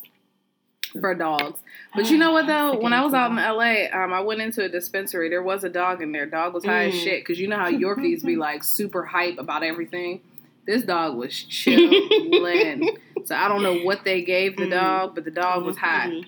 For 1.00 1.14
dogs. 1.14 1.60
But 1.94 2.10
you 2.10 2.18
know 2.18 2.32
what 2.32 2.46
though? 2.46 2.78
When 2.78 2.92
I 2.92 3.02
was 3.04 3.14
out 3.14 3.30
in 3.30 3.36
LA, 3.36 3.86
um, 3.92 4.12
I 4.12 4.20
went 4.20 4.40
into 4.40 4.62
a 4.64 4.68
dispensary. 4.68 5.28
There 5.28 5.42
was 5.42 5.64
a 5.64 5.68
dog 5.68 6.02
in 6.02 6.12
there. 6.12 6.26
Dog 6.26 6.54
was 6.54 6.64
high 6.64 6.84
as 6.88 6.94
Mm. 6.94 7.02
shit 7.04 7.20
because 7.22 7.38
you 7.40 7.48
know 7.48 7.56
how 7.58 7.70
Yorkies 7.70 8.24
be 8.24 8.36
like 8.48 8.62
super 8.64 9.04
hype 9.04 9.38
about 9.38 9.62
everything. 9.62 10.20
This 10.66 10.82
dog 10.84 11.16
was 11.16 11.34
chilling. 11.44 12.96
so 13.24 13.34
I 13.34 13.48
don't 13.48 13.62
know 13.62 13.78
what 13.80 14.04
they 14.04 14.22
gave 14.22 14.56
the 14.56 14.64
Mm. 14.66 14.70
dog, 14.70 15.14
but 15.14 15.24
the 15.24 15.30
dog 15.30 15.64
was 15.64 15.76
high. 15.78 16.08
Mhm. 16.08 16.24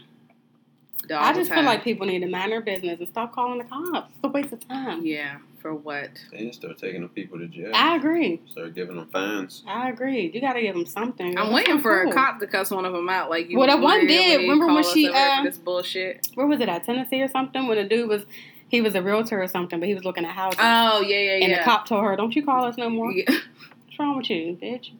All 1.10 1.18
I 1.18 1.32
just 1.34 1.50
feel 1.50 1.56
time. 1.56 1.66
like 1.66 1.84
people 1.84 2.06
need 2.06 2.20
to 2.20 2.28
mind 2.28 2.50
their 2.50 2.62
business 2.62 2.98
and 2.98 3.06
stop 3.08 3.34
calling 3.34 3.58
the 3.58 3.64
cops. 3.64 4.10
It's 4.14 4.24
a 4.24 4.28
waste 4.28 4.52
of 4.52 4.66
time. 4.66 5.04
Yeah, 5.04 5.36
for 5.64 5.74
what? 5.74 6.10
They 6.30 6.40
need 6.40 6.52
to 6.52 6.52
start 6.52 6.76
taking 6.76 7.00
the 7.00 7.08
people 7.08 7.38
to 7.38 7.46
jail. 7.46 7.70
I 7.72 7.96
agree. 7.96 8.42
Start 8.50 8.74
giving 8.74 8.96
them 8.96 9.06
fines. 9.06 9.62
I 9.66 9.88
agree. 9.88 10.30
You 10.30 10.38
got 10.42 10.52
to 10.52 10.60
give 10.60 10.74
them 10.74 10.84
something. 10.84 11.38
I'm 11.38 11.46
That's 11.46 11.54
waiting 11.54 11.74
not 11.76 11.82
for 11.82 12.02
cool. 12.02 12.12
a 12.12 12.14
cop 12.14 12.38
to 12.40 12.46
cuss 12.46 12.70
one 12.70 12.84
of 12.84 12.92
them 12.92 13.08
out. 13.08 13.30
Like 13.30 13.48
you. 13.48 13.56
Well, 13.56 13.68
that 13.68 13.80
one 13.80 14.06
did. 14.06 14.40
he 14.40 14.46
Remember 14.46 14.66
when 14.66 14.84
she, 14.84 15.08
over 15.08 15.16
here 15.16 15.36
uh, 15.40 15.42
this 15.42 15.56
bullshit? 15.56 16.28
Where 16.34 16.46
was 16.46 16.60
it 16.60 16.68
at 16.68 16.84
Tennessee 16.84 17.22
or 17.22 17.28
something? 17.28 17.66
When 17.66 17.78
a 17.78 17.88
dude 17.88 18.10
was, 18.10 18.26
he 18.68 18.82
was 18.82 18.94
a 18.94 19.00
realtor 19.00 19.42
or 19.42 19.48
something, 19.48 19.80
but 19.80 19.88
he 19.88 19.94
was 19.94 20.04
looking 20.04 20.26
at 20.26 20.32
houses. 20.32 20.60
Oh 20.60 21.00
yeah, 21.00 21.16
yeah, 21.16 21.36
yeah. 21.36 21.44
and 21.46 21.54
the 21.54 21.64
cop 21.64 21.88
told 21.88 22.04
her, 22.04 22.14
"Don't 22.14 22.36
you 22.36 22.44
call 22.44 22.66
us 22.66 22.76
no 22.76 22.90
more. 22.90 23.10
Yeah. 23.10 23.24
What's 23.30 23.98
wrong 23.98 24.18
with 24.18 24.28
you, 24.28 24.58
bitch? 24.62 24.90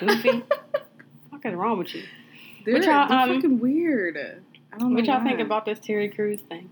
Goofy. 0.00 0.42
what 1.30 1.44
is 1.44 1.54
wrong 1.54 1.78
with 1.78 1.94
you? 1.94 2.02
They're, 2.64 2.74
What 2.74 2.84
y'all, 2.84 3.08
they're 3.08 3.18
um, 3.18 3.34
fucking 3.36 3.60
weird. 3.60 4.16
I 4.72 4.78
don't 4.78 4.90
know. 4.90 4.96
What 4.96 5.04
y'all 5.04 5.18
why. 5.18 5.28
think 5.28 5.38
about 5.38 5.64
this 5.64 5.78
Terry 5.78 6.08
Crews 6.08 6.40
thing? 6.40 6.70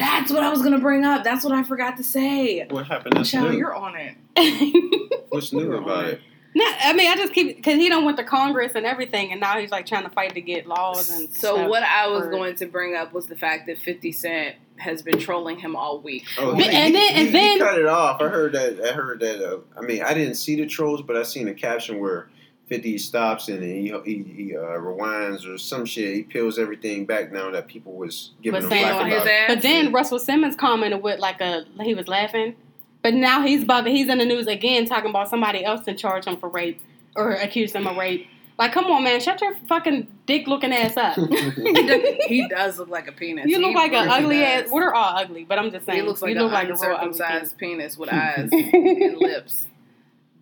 That's 0.00 0.32
what 0.32 0.42
I 0.42 0.48
was 0.50 0.62
gonna 0.62 0.80
bring 0.80 1.04
up. 1.04 1.22
That's 1.22 1.44
what 1.44 1.52
I 1.54 1.62
forgot 1.62 1.96
to 1.98 2.02
say. 2.02 2.66
What 2.68 2.86
happened? 2.86 3.14
That's 3.16 3.32
Michelle, 3.32 3.50
new. 3.50 3.58
you're 3.58 3.74
on 3.74 3.94
it. 3.96 4.16
What's 5.28 5.52
new 5.52 5.60
You're 5.64 5.74
about 5.76 6.04
on 6.04 6.10
it? 6.10 6.20
No, 6.52 6.64
I 6.66 6.92
mean, 6.94 7.08
I 7.08 7.14
just 7.14 7.32
keep 7.32 7.56
because 7.56 7.74
he 7.76 7.88
don't 7.88 8.04
went 8.04 8.16
to 8.16 8.24
Congress 8.24 8.72
and 8.74 8.84
everything, 8.84 9.30
and 9.30 9.40
now 9.40 9.58
he's 9.60 9.70
like 9.70 9.86
trying 9.86 10.02
to 10.02 10.10
fight 10.10 10.34
to 10.34 10.40
get 10.40 10.66
laws 10.66 11.08
and 11.10 11.32
So 11.32 11.54
stuff 11.54 11.70
what 11.70 11.84
I 11.84 12.08
was 12.08 12.24
for- 12.24 12.30
going 12.30 12.56
to 12.56 12.66
bring 12.66 12.96
up 12.96 13.12
was 13.12 13.26
the 13.26 13.36
fact 13.36 13.66
that 13.68 13.78
50 13.78 14.10
Cent 14.10 14.56
has 14.78 15.02
been 15.02 15.18
trolling 15.20 15.58
him 15.60 15.76
all 15.76 16.00
week. 16.00 16.24
Oh, 16.38 16.54
But- 16.56 16.64
he, 16.64 16.70
and 16.70 16.92
then- 16.94 17.14
he- 17.14 17.14
and 17.20 17.26
he 17.28 17.32
then- 17.32 17.58
cut 17.60 17.78
it 17.78 17.86
off. 17.86 18.20
I 18.20 18.28
heard 18.28 18.52
that. 18.54 18.80
I 18.82 18.92
heard 18.94 19.20
that. 19.20 19.40
Uh, 19.46 19.58
I 19.78 19.82
mean, 19.82 20.02
I 20.02 20.12
didn't 20.12 20.34
see 20.36 20.56
the 20.56 20.66
trolls, 20.66 21.02
but 21.02 21.16
I 21.16 21.22
seen 21.22 21.46
a 21.46 21.54
caption 21.54 22.00
where 22.00 22.28
Fifty 22.70 22.96
stops 22.98 23.48
and 23.48 23.62
he 23.62 23.92
he, 24.04 24.22
he 24.22 24.56
uh, 24.56 24.60
rewinds 24.60 25.44
or 25.46 25.58
some 25.58 25.84
shit. 25.84 26.14
He 26.14 26.22
peels 26.22 26.58
everything 26.58 27.04
back 27.04 27.32
now 27.32 27.50
that 27.50 27.66
people 27.66 27.92
was 27.94 28.30
giving 28.42 28.56
Was 28.58 28.64
him 28.64 28.70
saying 28.70 28.84
flack 28.86 28.94
on 29.02 29.06
about. 29.08 29.18
his 29.18 29.26
it. 29.26 29.32
ass. 29.32 29.48
But 29.54 29.62
then 29.62 29.92
Russell 29.92 30.18
Simmons 30.20 30.54
commented 30.56 31.02
with 31.02 31.18
like 31.18 31.40
a 31.40 31.64
he 31.82 31.94
was 31.94 32.06
laughing, 32.08 32.54
but 33.02 33.12
now 33.12 33.42
he's 33.44 33.64
about 33.64 33.86
he's 33.88 34.08
in 34.08 34.18
the 34.18 34.24
news 34.24 34.46
again 34.46 34.86
talking 34.86 35.10
about 35.10 35.28
somebody 35.28 35.64
else 35.64 35.84
to 35.86 35.94
charge 35.94 36.24
him 36.26 36.36
for 36.38 36.48
rape 36.48 36.80
or 37.16 37.32
accuse 37.32 37.72
him 37.72 37.86
of 37.88 37.96
rape. 37.96 38.26
Like, 38.56 38.72
come 38.72 38.84
on, 38.86 39.02
man, 39.02 39.20
shut 39.20 39.40
your 39.40 39.54
fucking 39.68 40.06
dick 40.26 40.46
looking 40.46 40.70
ass 40.72 40.94
up. 40.96 41.14
he, 41.16 41.86
does, 41.86 42.02
he 42.26 42.46
does 42.48 42.78
look 42.78 42.90
like 42.90 43.08
a 43.08 43.12
penis. 43.12 43.46
You 43.46 43.56
He 43.56 43.64
look 43.64 43.74
like 43.74 43.92
an 43.94 44.06
ugly 44.06 44.36
does. 44.40 44.64
ass. 44.66 44.70
We're 44.70 44.92
all 44.92 45.16
ugly? 45.16 45.44
But 45.44 45.58
I'm 45.58 45.70
just 45.70 45.86
saying, 45.86 46.00
He 46.02 46.06
looks 46.06 46.20
like 46.20 46.34
you 46.34 46.40
look 46.42 46.48
an 46.48 46.52
like 46.52 46.68
a 46.68 46.74
real 46.74 46.94
ugly 46.94 47.06
uncircumcised 47.08 47.56
penis 47.56 47.96
with 47.96 48.10
eyes 48.12 48.50
and 48.52 49.16
lips. 49.16 49.64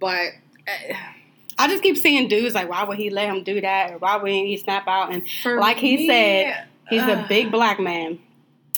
But 0.01 0.31
uh, 0.67 0.95
I 1.59 1.67
just 1.69 1.83
keep 1.83 1.97
seeing 1.97 2.29
dudes 2.29 2.55
like, 2.55 2.69
why 2.69 2.85
would 2.85 2.97
he 2.99 3.11
let 3.11 3.29
him 3.29 3.43
do 3.43 3.61
that? 3.61 3.93
Or 3.93 3.99
why 3.99 4.17
wouldn't 4.17 4.47
he 4.47 4.57
snap 4.57 4.87
out? 4.87 5.13
And 5.13 5.29
for 5.43 5.59
Like 5.59 5.79
he 5.79 5.97
me, 5.97 6.07
said, 6.07 6.65
he's 6.89 7.03
a 7.03 7.27
big 7.29 7.51
black 7.51 7.81
man, 7.81 8.19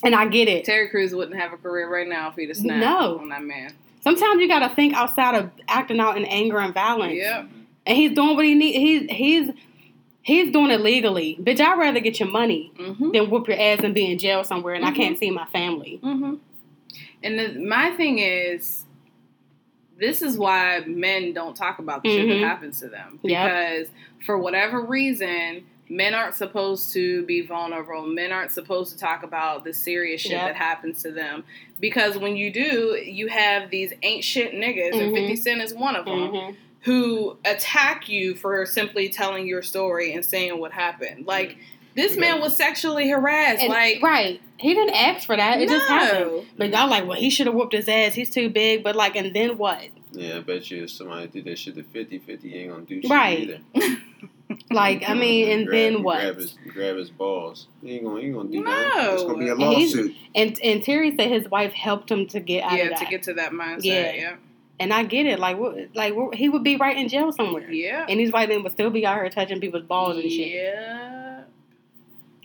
and 0.02 0.14
I 0.14 0.26
get 0.28 0.48
it. 0.48 0.64
Terry 0.64 0.88
Crews 0.88 1.14
wouldn't 1.14 1.38
have 1.38 1.52
a 1.52 1.56
career 1.58 1.88
right 1.92 2.08
now 2.08 2.28
if 2.30 2.36
he'd 2.36 2.48
have 2.48 2.56
snapped 2.56 2.80
No. 2.80 3.18
on 3.18 3.28
that 3.28 3.42
man. 3.44 3.74
Sometimes 4.02 4.40
you 4.40 4.48
got 4.48 4.66
to 4.66 4.74
think 4.74 4.94
outside 4.94 5.34
of 5.34 5.50
acting 5.68 6.00
out 6.00 6.16
in 6.16 6.24
anger 6.24 6.58
and 6.58 6.72
violence. 6.72 7.14
Yep. 7.16 7.48
and 7.86 7.96
he's 7.98 8.12
doing 8.12 8.34
what 8.36 8.44
he 8.46 8.54
need. 8.54 8.74
He's 8.78 9.10
he's 9.10 9.50
he's 10.22 10.52
doing 10.52 10.70
it 10.70 10.80
legally. 10.80 11.36
Bitch, 11.40 11.60
I'd 11.60 11.78
rather 11.78 12.00
get 12.00 12.18
your 12.20 12.30
money 12.30 12.72
Mm-hmm. 12.78 13.10
than 13.12 13.30
whoop 13.30 13.46
your 13.48 13.58
ass 13.60 13.80
and 13.82 13.94
be 13.94 14.10
in 14.10 14.18
jail 14.18 14.42
somewhere, 14.44 14.74
and 14.74 14.84
I 14.86 14.90
Mhm. 14.92 14.96
can't 14.96 15.18
see 15.18 15.30
my 15.30 15.44
family. 15.46 16.00
Mm-hmm. 16.02 16.34
And 17.22 17.38
the, 17.38 17.58
my 17.60 17.90
thing 17.90 18.18
is, 18.20 18.84
this 20.00 20.22
is 20.22 20.36
why 20.38 20.80
men 20.86 21.32
don't 21.32 21.54
talk 21.54 21.78
about 21.78 22.02
the 22.02 22.08
shit 22.08 22.26
Mhm. 22.26 22.40
that 22.40 22.46
happens 22.48 22.80
to 22.80 22.88
them 22.88 23.20
Yep. 23.22 23.44
because 23.84 23.88
for 24.26 24.36
whatever 24.38 24.80
reason. 24.80 25.66
Men 25.92 26.14
aren't 26.14 26.36
supposed 26.36 26.92
to 26.92 27.24
be 27.24 27.40
vulnerable. 27.40 28.06
Men 28.06 28.30
aren't 28.30 28.52
supposed 28.52 28.92
to 28.92 28.96
talk 28.98 29.24
about 29.24 29.64
the 29.64 29.74
serious 29.74 30.20
shit 30.20 30.30
Yep. 30.32 30.46
that 30.46 30.54
happens 30.56 31.02
to 31.02 31.10
them. 31.10 31.42
Because 31.80 32.16
when 32.16 32.36
you 32.36 32.52
do, 32.52 32.96
you 33.04 33.26
have 33.26 33.70
these 33.70 33.92
ain't 34.04 34.22
shit 34.22 34.52
niggas, 34.52 34.92
and 34.92 35.10
Mhm. 35.10 35.14
50 35.16 35.34
Cent 35.34 35.60
is 35.60 35.74
one 35.74 35.96
of 35.96 36.04
them, 36.04 36.30
Mhm. 36.30 36.56
who 36.82 37.36
attack 37.44 38.08
you 38.08 38.34
for 38.36 38.64
simply 38.66 39.08
telling 39.08 39.48
your 39.48 39.62
story 39.62 40.12
and 40.12 40.24
saying 40.24 40.56
what 40.60 40.70
happened. 40.70 41.26
Like, 41.26 41.56
this 41.94 42.14
Yeah. 42.14 42.20
man 42.20 42.40
was 42.40 42.56
sexually 42.56 43.08
harassed. 43.08 43.60
And- 43.62 43.68
like, 43.70 44.02
right, 44.02 44.40
he 44.58 44.74
didn't 44.74 44.94
ask 44.94 45.26
for 45.26 45.36
that. 45.36 45.60
It 45.60 45.68
just 45.68 45.86
happened. 45.86 46.30
no. 46.30 46.44
But 46.58 46.70
y'all 46.70 46.88
like, 46.88 47.06
well, 47.06 47.18
he 47.18 47.30
should 47.30 47.46
have 47.46 47.54
whooped 47.54 47.72
his 47.72 47.88
ass. 47.88 48.14
He's 48.14 48.30
too 48.30 48.48
big. 48.50 48.82
But 48.84 48.96
like, 48.96 49.16
and 49.16 49.34
then 49.34 49.56
what? 49.58 49.80
Yeah, 50.12 50.36
I 50.38 50.40
bet 50.40 50.70
you 50.70 50.84
if 50.84 50.90
somebody 50.90 51.28
did 51.28 51.44
that 51.44 51.58
shit 51.58 51.76
to 51.76 51.82
50, 51.84 52.18
50 52.18 52.54
ain't 52.56 52.70
gonna 52.72 52.82
do 52.84 53.00
shit 53.00 53.10
Right. 53.10 53.38
either. 53.74 53.96
Like, 54.72 55.08
I 55.08 55.14
mean, 55.14 55.48
and 55.48 55.66
Grab- 55.66 55.92
then 55.94 56.02
what? 56.02 56.20
Grab 56.20 56.36
his, 56.36 56.58
grab 56.68 56.96
his 56.96 57.08
balls. 57.10 57.68
He 57.82 57.94
ain't 57.94 58.04
gonna, 58.04 58.20
he 58.20 58.26
ain't 58.26 58.34
gonna 58.36 58.48
do 58.48 58.64
No. 58.64 58.70
that. 58.70 59.12
It's 59.14 59.22
gonna 59.22 59.38
be 59.38 59.46
a 59.48 59.52
And 59.52 59.60
lawsuit. 59.60 60.14
And 60.34 60.58
and 60.62 60.82
Terry 60.82 61.14
said 61.16 61.28
his 61.30 61.48
wife 61.48 61.72
helped 61.72 62.10
him 62.10 62.26
to 62.26 62.40
get 62.40 62.64
out 62.64 62.76
yeah, 62.76 62.84
of 62.84 62.90
that. 62.90 62.98
to 62.98 63.04
get 63.06 63.22
to 63.24 63.34
that 63.34 63.52
mindset. 63.52 63.84
Yeah. 63.84 64.12
Yeah. 64.12 64.36
and 64.80 64.92
I 64.92 65.04
get 65.04 65.26
it. 65.26 65.38
Like, 65.38 65.56
what, 65.56 65.76
like 65.94 66.16
what, 66.16 66.34
he 66.34 66.48
would 66.48 66.64
be 66.64 66.74
right 66.76 66.96
in 66.96 67.08
jail 67.08 67.30
somewhere. 67.32 67.70
Yeah. 67.70 68.06
And 68.08 68.18
these 68.18 68.32
white 68.32 68.48
men 68.48 68.64
would 68.64 68.72
still 68.72 68.90
be 68.90 69.06
out 69.06 69.16
here 69.16 69.28
touching 69.30 69.60
people's 69.60 69.84
balls 69.84 70.16
and 70.16 70.30
shit. 70.30 70.48
Yeah. 70.48 71.39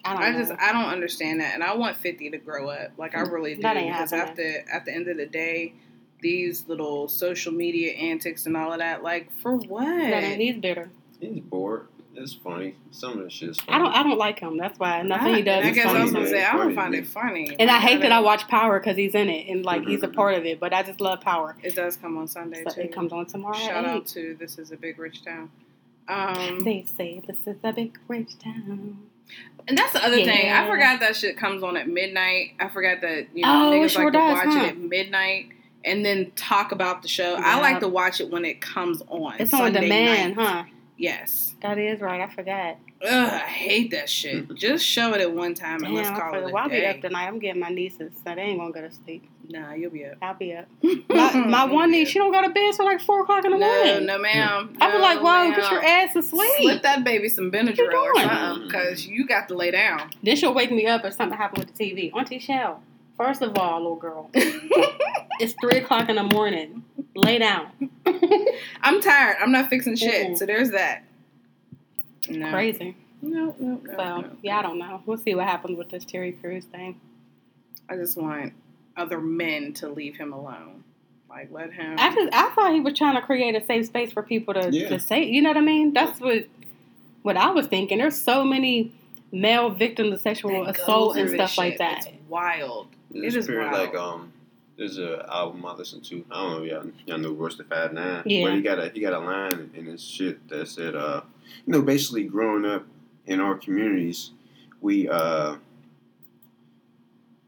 I 0.05 0.13
don't 0.13 0.23
I 0.23 0.29
know. 0.31 0.37
just 0.39 0.53
I 0.61 0.71
don't 0.71 0.85
understand 0.91 1.39
that, 1.41 1.53
and 1.53 1.63
I 1.63 1.75
want 1.75 1.97
Fifty 1.97 2.29
to 2.29 2.37
grow 2.37 2.69
up. 2.69 2.91
Like 2.97 3.15
I 3.15 3.21
really 3.21 3.55
do, 3.55 3.61
That 3.63 3.77
ain't 3.77 3.91
because 3.91 4.11
happening. 4.11 4.55
after 4.57 4.71
at 4.71 4.85
the 4.85 4.93
end 4.93 5.07
of 5.07 5.17
the 5.17 5.25
day, 5.25 5.73
these 6.21 6.67
little 6.67 7.07
social 7.07 7.51
media 7.51 7.93
antics 7.93 8.45
and 8.45 8.55
all 8.55 8.71
of 8.71 8.79
that, 8.79 9.03
like 9.03 9.31
for 9.41 9.55
what? 9.57 9.83
No, 9.85 10.19
no, 10.19 10.27
he's 10.35 10.55
bitter. 10.57 10.89
He's 11.19 11.39
bored. 11.41 11.87
It's 12.17 12.33
funny. 12.33 12.75
Some 12.91 13.17
of 13.17 13.23
the 13.25 13.29
shit's 13.29 13.59
funny. 13.59 13.75
I 13.75 13.77
don't. 13.77 13.93
I 13.93 14.01
don't 14.03 14.17
like 14.17 14.39
him. 14.39 14.57
That's 14.57 14.79
why 14.79 15.01
nothing 15.01 15.35
he 15.35 15.41
does 15.41 15.65
I 15.65 15.69
is 15.69 15.75
guess 15.75 15.85
I 15.87 15.89
funny. 15.89 16.03
was 16.03 16.13
gonna 16.13 16.27
say 16.29 16.45
I 16.45 16.51
don't 16.53 16.61
Funny, 16.61 16.75
find 16.75 16.95
it 16.95 17.07
funny, 17.07 17.55
And 17.59 17.69
I 17.69 17.79
hate 17.79 18.01
that 18.03 18.11
I 18.13 18.21
watch 18.21 18.47
Power 18.47 18.79
because 18.79 18.95
he's 18.95 19.13
in 19.15 19.27
it 19.27 19.49
and 19.49 19.65
like 19.65 19.85
he's 19.85 20.01
a 20.01 20.07
part 20.07 20.35
of 20.35 20.45
it. 20.45 20.59
But 20.61 20.71
I 20.73 20.81
just 20.83 21.01
love 21.01 21.19
Power. 21.19 21.57
It 21.61 21.75
does 21.75 21.97
come 21.97 22.17
on 22.17 22.29
Sunday 22.29 22.63
So 22.63 22.73
too. 22.75 22.81
it 22.81 22.93
comes 22.93 23.11
on 23.11 23.25
tomorrow. 23.25 23.57
Shout 23.57 23.83
at 23.83 23.91
out 23.91 23.97
eight. 23.97 24.07
to 24.07 24.35
This 24.39 24.57
Is 24.57 24.71
a 24.71 24.77
Big 24.77 24.97
Rich 24.97 25.25
Town. 25.25 25.51
Um, 26.07 26.63
They 26.63 26.85
say 26.85 27.21
this 27.27 27.39
is 27.47 27.57
a 27.63 27.73
big 27.73 27.97
rich 28.07 28.37
town. 28.39 28.99
And 29.67 29.77
that's 29.77 29.93
the 29.93 30.03
other 30.05 30.17
thing. 30.17 30.51
I 30.51 30.67
forgot 30.67 30.99
that 31.01 31.15
shit 31.15 31.37
comes 31.37 31.63
on 31.63 31.77
at 31.77 31.87
midnight. 31.87 32.53
I 32.59 32.67
forgot 32.69 33.01
that 33.01 33.27
you 33.33 33.43
Oh, 33.45 33.71
know 33.71 33.71
it 33.73 33.75
niggas 33.85 33.89
sure 33.91 34.03
like 34.05 34.13
to 34.13 34.19
does, 34.19 34.33
watch 34.33 34.45
huh? 34.55 34.63
it 34.65 34.67
at 34.69 34.77
midnight 34.77 35.49
and 35.83 36.05
then 36.05 36.31
talk 36.35 36.71
about 36.71 37.01
the 37.01 37.07
show. 37.07 37.33
Yeah. 37.33 37.41
I 37.43 37.59
like 37.59 37.79
to 37.81 37.87
watch 37.87 38.19
it 38.19 38.29
when 38.31 38.45
it 38.45 38.61
comes 38.61 39.01
on. 39.07 39.35
It's 39.39 39.53
on 39.53 39.59
Sunday 39.59 39.81
demand, 39.81 40.35
night. 40.35 40.45
huh? 40.47 40.63
Yes. 40.97 41.55
That 41.61 41.77
is 41.77 42.01
right. 42.01 42.21
I 42.21 42.33
forgot. 42.33 42.77
Ugh, 43.05 43.33
I 43.33 43.37
hate 43.39 43.91
that 43.91 44.09
shit. 44.09 44.53
Just 44.55 44.85
show 44.85 45.13
it 45.13 45.21
at 45.21 45.31
one 45.31 45.53
time 45.53 45.83
and 45.83 45.93
Damn, 45.93 45.93
let's 45.95 46.09
call 46.09 46.33
it 46.35 46.51
a 46.51 46.55
I'll 46.55 46.69
be 46.69 46.85
up 46.85 47.01
tonight. 47.01 47.27
I'm 47.27 47.39
getting 47.39 47.61
my 47.61 47.69
nieces, 47.69 48.11
so 48.23 48.35
they 48.35 48.41
ain't 48.41 48.59
gonna 48.59 48.71
go 48.71 48.81
to 48.81 48.91
sleep. 48.91 49.29
Nah, 49.47 49.73
you'll 49.73 49.91
be 49.91 50.05
up. 50.05 50.15
I'll 50.21 50.33
be 50.33 50.53
up. 50.53 50.65
My, 51.09 51.33
my 51.35 51.65
one 51.65 51.91
niece, 51.91 52.09
she 52.09 52.17
don't 52.19 52.31
go 52.31 52.41
to 52.41 52.49
bed 52.49 52.73
till 52.75 52.85
like 52.85 52.99
four 53.01 53.21
o'clock 53.21 53.45
in 53.45 53.51
the 53.51 53.57
No, 53.57 53.67
morning. 53.67 54.05
no, 54.07 54.17
ma'am. 54.17 54.75
I 54.81 54.87
be 54.91 54.97
No, 54.97 55.03
like, 55.03 55.19
whoa, 55.19 55.49
ma'am. 55.49 55.53
get 55.59 55.71
your 55.71 55.83
ass 55.85 56.13
to 56.13 56.23
sleep. 56.23 56.51
Slip 56.61 56.81
that 56.83 57.03
baby 57.03 57.29
some 57.29 57.51
Benadryl 57.51 57.93
or 57.93 58.15
something, 58.21 58.67
because 58.67 59.05
you 59.05 59.25
got 59.27 59.47
to 59.49 59.53
lay 59.55 59.69
down. 59.71 60.09
Then 60.23 60.35
she'll 60.35 60.53
wake 60.53 60.71
me 60.71 60.87
up 60.87 61.05
if 61.05 61.13
something 61.13 61.37
happened 61.37 61.65
with 61.65 61.75
the 61.77 61.83
TV. 61.91 62.11
Auntie 62.15 62.39
Shell, 62.39 62.81
first 63.17 63.41
of 63.43 63.55
all, 63.57 63.77
little 63.79 63.95
girl, 63.97 64.29
it's 64.33 65.53
three 65.61 65.77
o'clock 65.77 66.09
in 66.09 66.15
the 66.15 66.23
morning. 66.23 66.83
Lay 67.15 67.37
down. 67.37 67.67
I'm 68.81 68.99
tired. 69.01 69.37
I'm 69.41 69.51
not 69.51 69.69
fixing 69.69 69.95
shit. 69.95 70.31
Mm-mm. 70.31 70.37
So 70.37 70.45
there's 70.45 70.71
that. 70.71 71.03
No. 72.29 72.51
Crazy. 72.51 72.95
No, 73.21 73.55
no, 73.59 73.81
no. 73.83 73.93
So 73.95 74.21
no. 74.21 74.29
yeah, 74.41 74.59
I 74.59 74.61
don't 74.61 74.77
know. 74.79 75.01
We'll 75.05 75.17
see 75.17 75.35
what 75.35 75.45
happens 75.45 75.77
with 75.77 75.89
this 75.89 76.05
Terry 76.05 76.31
Crews 76.33 76.65
thing. 76.65 76.99
I 77.89 77.95
just 77.95 78.17
want 78.17 78.53
other 78.97 79.19
men 79.19 79.73
to 79.73 79.89
leave 79.89 80.17
him 80.17 80.33
alone. 80.33 80.83
Like 81.29 81.51
let 81.51 81.73
him. 81.73 81.95
I 81.97 82.13
just 82.13 82.33
I 82.33 82.49
thought 82.51 82.73
he 82.73 82.79
was 82.81 82.93
trying 82.97 83.15
to 83.15 83.21
create 83.21 83.55
a 83.55 83.65
safe 83.65 83.87
space 83.87 84.11
for 84.11 84.23
people 84.23 84.53
to, 84.53 84.69
Yeah. 84.71 84.89
to 84.89 84.99
say. 84.99 85.23
You 85.25 85.41
know 85.41 85.49
what 85.49 85.57
I 85.57 85.61
mean? 85.61 85.93
That's 85.93 86.19
what 86.19 86.45
what 87.23 87.37
I 87.37 87.49
was 87.51 87.67
thinking. 87.67 87.97
There's 87.97 88.21
so 88.21 88.43
many 88.43 88.93
male 89.31 89.69
victims 89.69 90.13
of 90.13 90.21
sexual 90.21 90.63
that 90.65 90.77
assault 90.79 91.17
and 91.17 91.27
through 91.29 91.37
this 91.37 91.51
stuff 91.51 91.57
like 91.57 91.77
that. 91.79 92.05
It's 92.05 92.09
wild. 92.29 92.87
There's 93.11 93.35
It 93.35 93.39
is 93.39 93.45
spirit 93.45 93.71
wild. 93.71 93.79
like 93.89 93.95
um. 93.95 94.31
There's 94.77 94.97
a 94.97 95.25
album 95.33 95.65
I 95.65 95.73
listen 95.73 96.01
to. 96.01 96.25
I 96.29 96.35
don't 96.35 96.51
know 96.51 96.63
if 96.63 96.69
y'all, 96.71 96.91
y'all 97.05 97.17
know 97.17 97.31
Royce 97.31 97.55
da 97.55 97.63
Five 97.63 97.93
Nine. 97.93 98.23
Yeah. 98.25 98.43
But 98.45 98.55
he 98.55 98.61
got 98.61 98.77
a 98.77 98.89
he 98.93 98.99
got 98.99 99.13
a 99.13 99.19
line 99.19 99.71
in 99.73 99.85
his 99.85 100.03
shit 100.03 100.47
that 100.49 100.67
said, 100.67 100.95
uh, 100.97 101.21
you 101.65 101.73
know, 101.73 101.81
basically 101.81 102.23
growing 102.25 102.65
up 102.65 102.85
in 103.25 103.39
our 103.39 103.55
communities, 103.55 104.31
we 104.81 105.07
uh, 105.09 105.55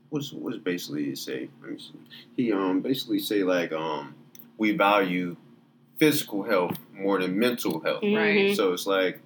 what's 0.09 0.31
what's 0.31 0.57
basically 0.57 1.09
it 1.09 1.17
say? 1.17 1.49
Let 1.61 1.71
me 1.71 1.79
see. 1.79 1.93
He 2.35 2.51
um 2.51 2.81
basically 2.81 3.19
say 3.19 3.43
like 3.43 3.71
um 3.71 4.15
we 4.57 4.71
value 4.71 5.35
physical 5.97 6.43
health 6.43 6.77
more 6.93 7.19
than 7.19 7.37
mental 7.37 7.79
health. 7.81 8.03
Right. 8.03 8.51
Mhm. 8.51 8.55
So 8.55 8.73
it's 8.73 8.87
like 8.87 9.19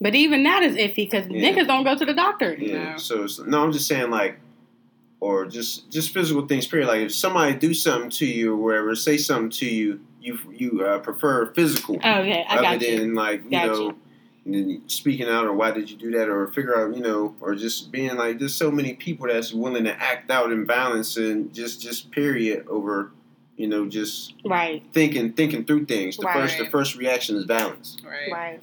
But 0.00 0.14
even 0.14 0.42
that 0.44 0.62
is 0.62 0.76
iffy 0.76 0.96
because 1.10 1.26
Yeah. 1.28 1.42
niggas 1.52 1.66
don't 1.66 1.84
go 1.84 1.94
to 1.96 2.04
the 2.04 2.14
doctor. 2.14 2.54
Yeah. 2.58 2.92
No. 2.92 2.96
So 2.98 3.24
it's, 3.24 3.38
no, 3.38 3.62
I'm 3.62 3.72
just 3.72 3.86
saying 3.86 4.10
like, 4.10 4.38
or 5.20 5.44
just 5.46 5.90
just 5.90 6.12
physical 6.14 6.46
things. 6.46 6.66
Period. 6.66 6.88
Like 6.88 7.00
if 7.02 7.14
somebody 7.14 7.54
do 7.54 7.74
something 7.74 8.10
to 8.10 8.26
you 8.26 8.54
or 8.54 8.56
wherever, 8.56 8.94
say 8.94 9.18
something 9.18 9.50
to 9.58 9.66
you, 9.66 10.00
you 10.20 10.38
you 10.52 10.84
uh, 10.84 10.98
prefer 10.98 11.46
physical 11.54 11.98
Oh 12.02 12.22
yeah, 12.22 12.44
I 12.48 12.56
rather 12.60 12.78
got 12.78 12.88
you. 12.88 12.98
than 12.98 13.14
like 13.14 13.44
you 13.44 13.50
Got 13.50 13.66
know 13.68 13.94
you. 14.46 14.82
speaking 14.86 15.28
out 15.28 15.46
or 15.46 15.52
why 15.52 15.70
did 15.70 15.90
you 15.90 15.96
do 15.96 16.10
that 16.12 16.28
or 16.28 16.46
figure 16.48 16.76
out 16.78 16.94
you 16.96 17.02
know 17.02 17.34
or 17.40 17.54
just 17.54 17.90
being 17.92 18.16
like 18.16 18.38
there's 18.38 18.54
so 18.54 18.70
many 18.70 18.94
people 18.94 19.26
that's 19.26 19.52
willing 19.52 19.84
to 19.84 20.02
act 20.02 20.30
out 20.30 20.50
in 20.52 20.66
violence 20.66 21.16
and 21.16 21.52
just 21.54 21.80
just 21.82 22.10
period 22.10 22.66
over 22.68 23.10
you 23.56 23.66
know 23.68 23.86
just 23.86 24.34
Right. 24.44 24.82
thinking 24.92 25.32
thinking 25.34 25.64
through 25.64 25.86
things 25.86 26.16
the 26.16 26.22
first 26.32 26.58
the 26.58 26.66
first 26.70 26.96
reaction 26.96 27.36
is 27.36 27.44
violence 27.44 27.96
Right. 28.04 28.32
Right. 28.32 28.60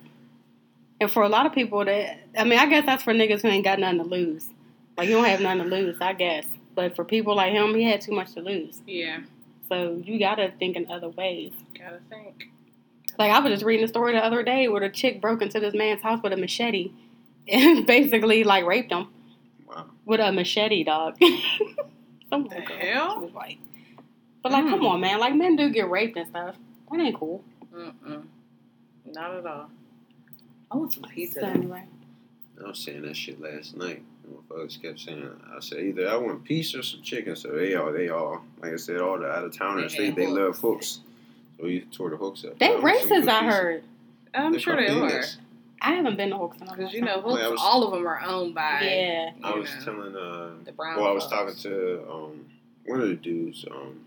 And 1.00 1.12
for 1.12 1.22
a 1.22 1.30
lot 1.30 1.46
of 1.46 1.54
people, 1.54 1.86
that 1.86 2.18
I 2.36 2.44
mean, 2.44 2.58
I 2.58 2.66
guess 2.66 2.84
that's 2.86 3.04
for 3.04 3.14
niggas 3.14 3.44
who 3.44 3.50
ain't 3.50 3.64
got 3.64 3.78
nothing 3.78 4.00
to 4.00 4.04
lose. 4.04 4.50
Like 4.98 5.08
you 5.08 5.14
don't 5.16 5.26
have 5.26 5.42
nothing 5.42 5.60
to 5.64 5.70
lose, 5.70 5.96
I 6.02 6.14
guess. 6.14 6.48
But 6.74 6.96
for 6.96 7.06
people 7.06 7.36
like 7.36 7.54
him, 7.54 7.76
he 7.76 7.84
had 7.84 8.02
too 8.02 8.14
much 8.14 8.34
to 8.34 8.40
lose. 8.42 8.82
Yeah. 8.88 9.20
So 9.70 10.02
you 10.04 10.20
gotta 10.20 10.52
think 10.60 10.76
in 10.78 10.90
other 10.92 11.10
ways. 11.10 11.52
Gotta 11.78 12.00
think. 12.10 12.50
Like 13.18 13.32
I 13.32 13.40
was 13.40 13.52
just 13.52 13.66
reading 13.66 13.84
a 13.86 13.88
story 13.88 14.14
the 14.14 14.24
other 14.24 14.44
day 14.44 14.68
where 14.68 14.82
the 14.82 14.90
chick 14.90 15.22
broke 15.22 15.42
into 15.42 15.60
this 15.60 15.74
man's 15.74 16.02
house 16.02 16.22
with 16.24 16.34
a 16.34 16.38
machete 16.38 16.92
and 17.48 17.86
basically 17.88 18.44
like 18.44 18.66
raped 18.66 18.92
him 18.92 19.08
wow 19.68 19.86
with 20.06 20.20
a 20.20 20.32
machete, 20.32 20.84
dog. 20.84 21.18
Some 22.30 22.44
The 22.44 22.62
girl. 22.62 22.78
hell? 22.80 23.14
She 23.16 23.26
was 23.26 23.34
white. 23.34 23.60
But 24.44 24.52
like, 24.52 24.66
come 24.66 24.82
Mm. 24.82 24.90
on, 24.92 25.02
man. 25.02 25.20
Like 25.20 25.34
men 25.36 25.56
do 25.56 25.70
get 25.70 25.90
raped 25.90 26.18
and 26.18 26.28
stuff. 26.30 26.56
That 26.92 27.00
ain't 27.00 27.18
cool. 27.18 27.44
Mm-mm. 27.74 28.24
Not 29.06 29.36
at 29.36 29.46
all. 29.46 29.70
I 30.72 30.76
want 30.78 30.94
some 30.94 31.04
pizza. 31.04 31.40
So 31.42 31.46
anyway. 31.48 31.84
I 32.64 32.68
was 32.68 32.80
saying 32.80 33.02
that 33.04 33.16
shit 33.16 33.40
last 33.42 33.76
night. 33.78 34.04
And 34.28 34.36
my 34.36 34.42
folks 34.56 34.78
kept 34.78 35.00
saying, 35.00 35.28
I 35.56 35.60
said 35.60 35.80
either 35.80 36.10
I 36.10 36.16
want 36.18 36.44
peace 36.44 36.76
or 36.76 36.84
some 36.84 37.02
chicken. 37.02 37.36
So 37.36 37.50
they 37.50 37.76
all, 37.76 37.92
they 37.92 38.10
all, 38.10 38.44
like 38.62 38.74
I 38.74 38.76
said, 38.76 39.00
all 39.00 39.18
the 39.20 39.28
out 39.28 39.44
of 39.46 39.58
towners, 39.58 39.96
They 39.96 40.10
they, 40.12 40.26
they 40.26 40.28
love 40.28 40.58
hooks. 40.58 40.62
hooks. 40.62 41.00
So 41.58 41.64
we 41.66 41.82
tore 41.92 42.10
the 42.12 42.18
hooks 42.18 42.44
up. 42.46 42.60
They 42.60 42.68
I 42.76 42.80
racist, 42.80 43.12
I 43.12 43.20
pizza. 43.20 43.44
heard. 43.44 43.84
I'm 44.34 44.54
They 44.54 44.60
sure 44.60 44.76
they 44.76 44.88
fucking 44.88 45.04
are. 45.12 45.24
I 45.82 45.92
haven't 45.94 46.18
been 46.18 46.30
to 46.32 46.38
Hooks 46.38 46.58
in 46.58 46.64
a 46.64 46.66
long 46.68 46.78
Because 46.78 46.94
you 46.94 47.02
know, 47.02 47.16
time. 47.16 47.24
hooks, 47.24 47.42
I 47.44 47.48
was- 47.50 47.60
all 47.62 47.84
of 47.84 47.92
them 47.92 48.08
are 48.08 48.22
owned 48.22 48.54
by. 48.56 48.82
Yeah. 48.82 49.32
I 49.44 49.56
was 49.56 49.70
know, 49.76 49.82
telling, 49.86 50.16
uh, 50.16 50.52
the 50.66 50.72
brown. 50.72 50.98
well, 51.00 51.08
I 51.08 51.12
was 51.12 51.24
folks. 51.26 51.36
talking 51.64 51.72
to 51.72 52.12
um, 52.12 52.46
one 52.86 53.02
of 53.02 53.08
the 53.10 53.16
dudes. 53.16 53.66
Um, 53.70 54.02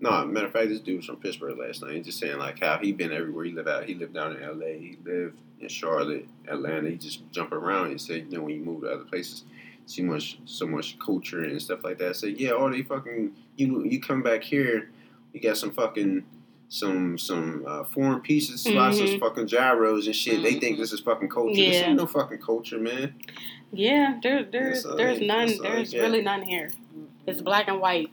no, 0.00 0.24
matter 0.26 0.46
of 0.46 0.52
fact, 0.52 0.68
this 0.68 0.80
dude 0.80 0.98
was 0.98 1.06
from 1.06 1.16
Pittsburgh 1.16 1.56
last 1.58 1.82
night. 1.82 1.94
He's 1.94 2.06
just 2.06 2.18
saying 2.18 2.38
like 2.38 2.60
how 2.60 2.76
he 2.78 2.92
been 2.92 3.12
everywhere. 3.12 3.44
He 3.46 3.52
lived 3.52 3.68
out. 3.68 3.84
He 3.84 3.94
lived 3.94 4.14
down 4.14 4.36
in 4.36 4.42
L.A. 4.42 4.78
He 4.78 4.98
lived 5.04 5.38
in 5.60 5.68
Charlotte, 5.68 6.26
Atlanta. 6.48 6.90
He 6.90 6.96
just 6.96 7.22
jump 7.32 7.52
around. 7.52 7.90
He 7.90 7.98
say, 7.98 8.18
you 8.20 8.30
know, 8.36 8.42
when 8.42 8.54
you 8.54 8.60
move 8.60 8.82
to 8.82 8.88
other 8.90 9.04
places, 9.04 9.44
see 9.86 10.02
much, 10.02 10.38
so 10.44 10.66
much 10.66 10.98
culture 10.98 11.44
and 11.44 11.60
stuff 11.60 11.84
like 11.84 11.98
that. 11.98 12.08
I 12.10 12.12
said, 12.12 12.38
yeah, 12.40 12.50
all 12.50 12.70
they 12.70 12.82
fucking 12.82 13.32
you 13.56 13.84
you 13.84 14.00
come 14.00 14.22
back 14.22 14.42
here, 14.42 14.90
you 15.32 15.40
got 15.40 15.56
some 15.56 15.70
fucking. 15.72 16.24
Some 16.68 17.16
some 17.16 17.62
uh, 17.64 17.84
foreign 17.84 18.18
pieces, 18.22 18.66
lots 18.68 18.98
of 18.98 19.06
Mhm. 19.06 19.20
fucking 19.20 19.46
gyros 19.46 20.06
and 20.06 20.16
shit. 20.16 20.42
They 20.42 20.54
think 20.54 20.78
this 20.78 20.92
is 20.92 20.98
fucking 20.98 21.28
culture. 21.28 21.54
This 21.54 21.76
Yeah. 21.76 21.86
ain't 21.90 21.96
no 21.96 22.06
fucking 22.08 22.38
culture, 22.40 22.80
man. 22.80 23.14
Yeah, 23.72 24.18
there, 24.20 24.42
there's 24.42 24.82
there's 24.82 25.20
they- 25.20 25.26
none 25.28 25.46
that's 25.46 25.60
all 25.60 25.62
they 25.62 25.70
there's 25.76 25.94
really 25.94 26.22
none 26.22 26.42
here. 26.42 26.72
It's 27.24 27.40
black 27.40 27.68
and 27.68 27.80
white, 27.80 28.10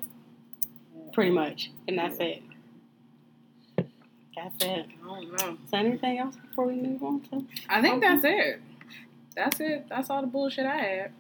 pretty 1.14 1.32
much. 1.32 1.72
And 1.88 1.98
that's 1.98 2.20
it. 2.20 2.44
That's 4.36 4.64
it. 4.64 4.88
I 5.04 5.06
don't 5.06 5.32
know. 5.40 5.58
Is 5.64 5.72
there 5.72 5.80
anything 5.82 6.18
else 6.20 6.36
before 6.36 6.66
we 6.68 6.76
move 6.76 7.04
on 7.04 7.22
to 7.32 7.46
I 7.70 7.82
think 7.82 8.02
that's 8.02 8.24
it. 8.26 8.62
That's 9.36 9.60
it. 9.60 9.86
That's 9.90 10.10
all 10.10 10.22
the 10.22 10.28
bullshit 10.28 10.66
I 10.66 10.78
had. 10.78 11.12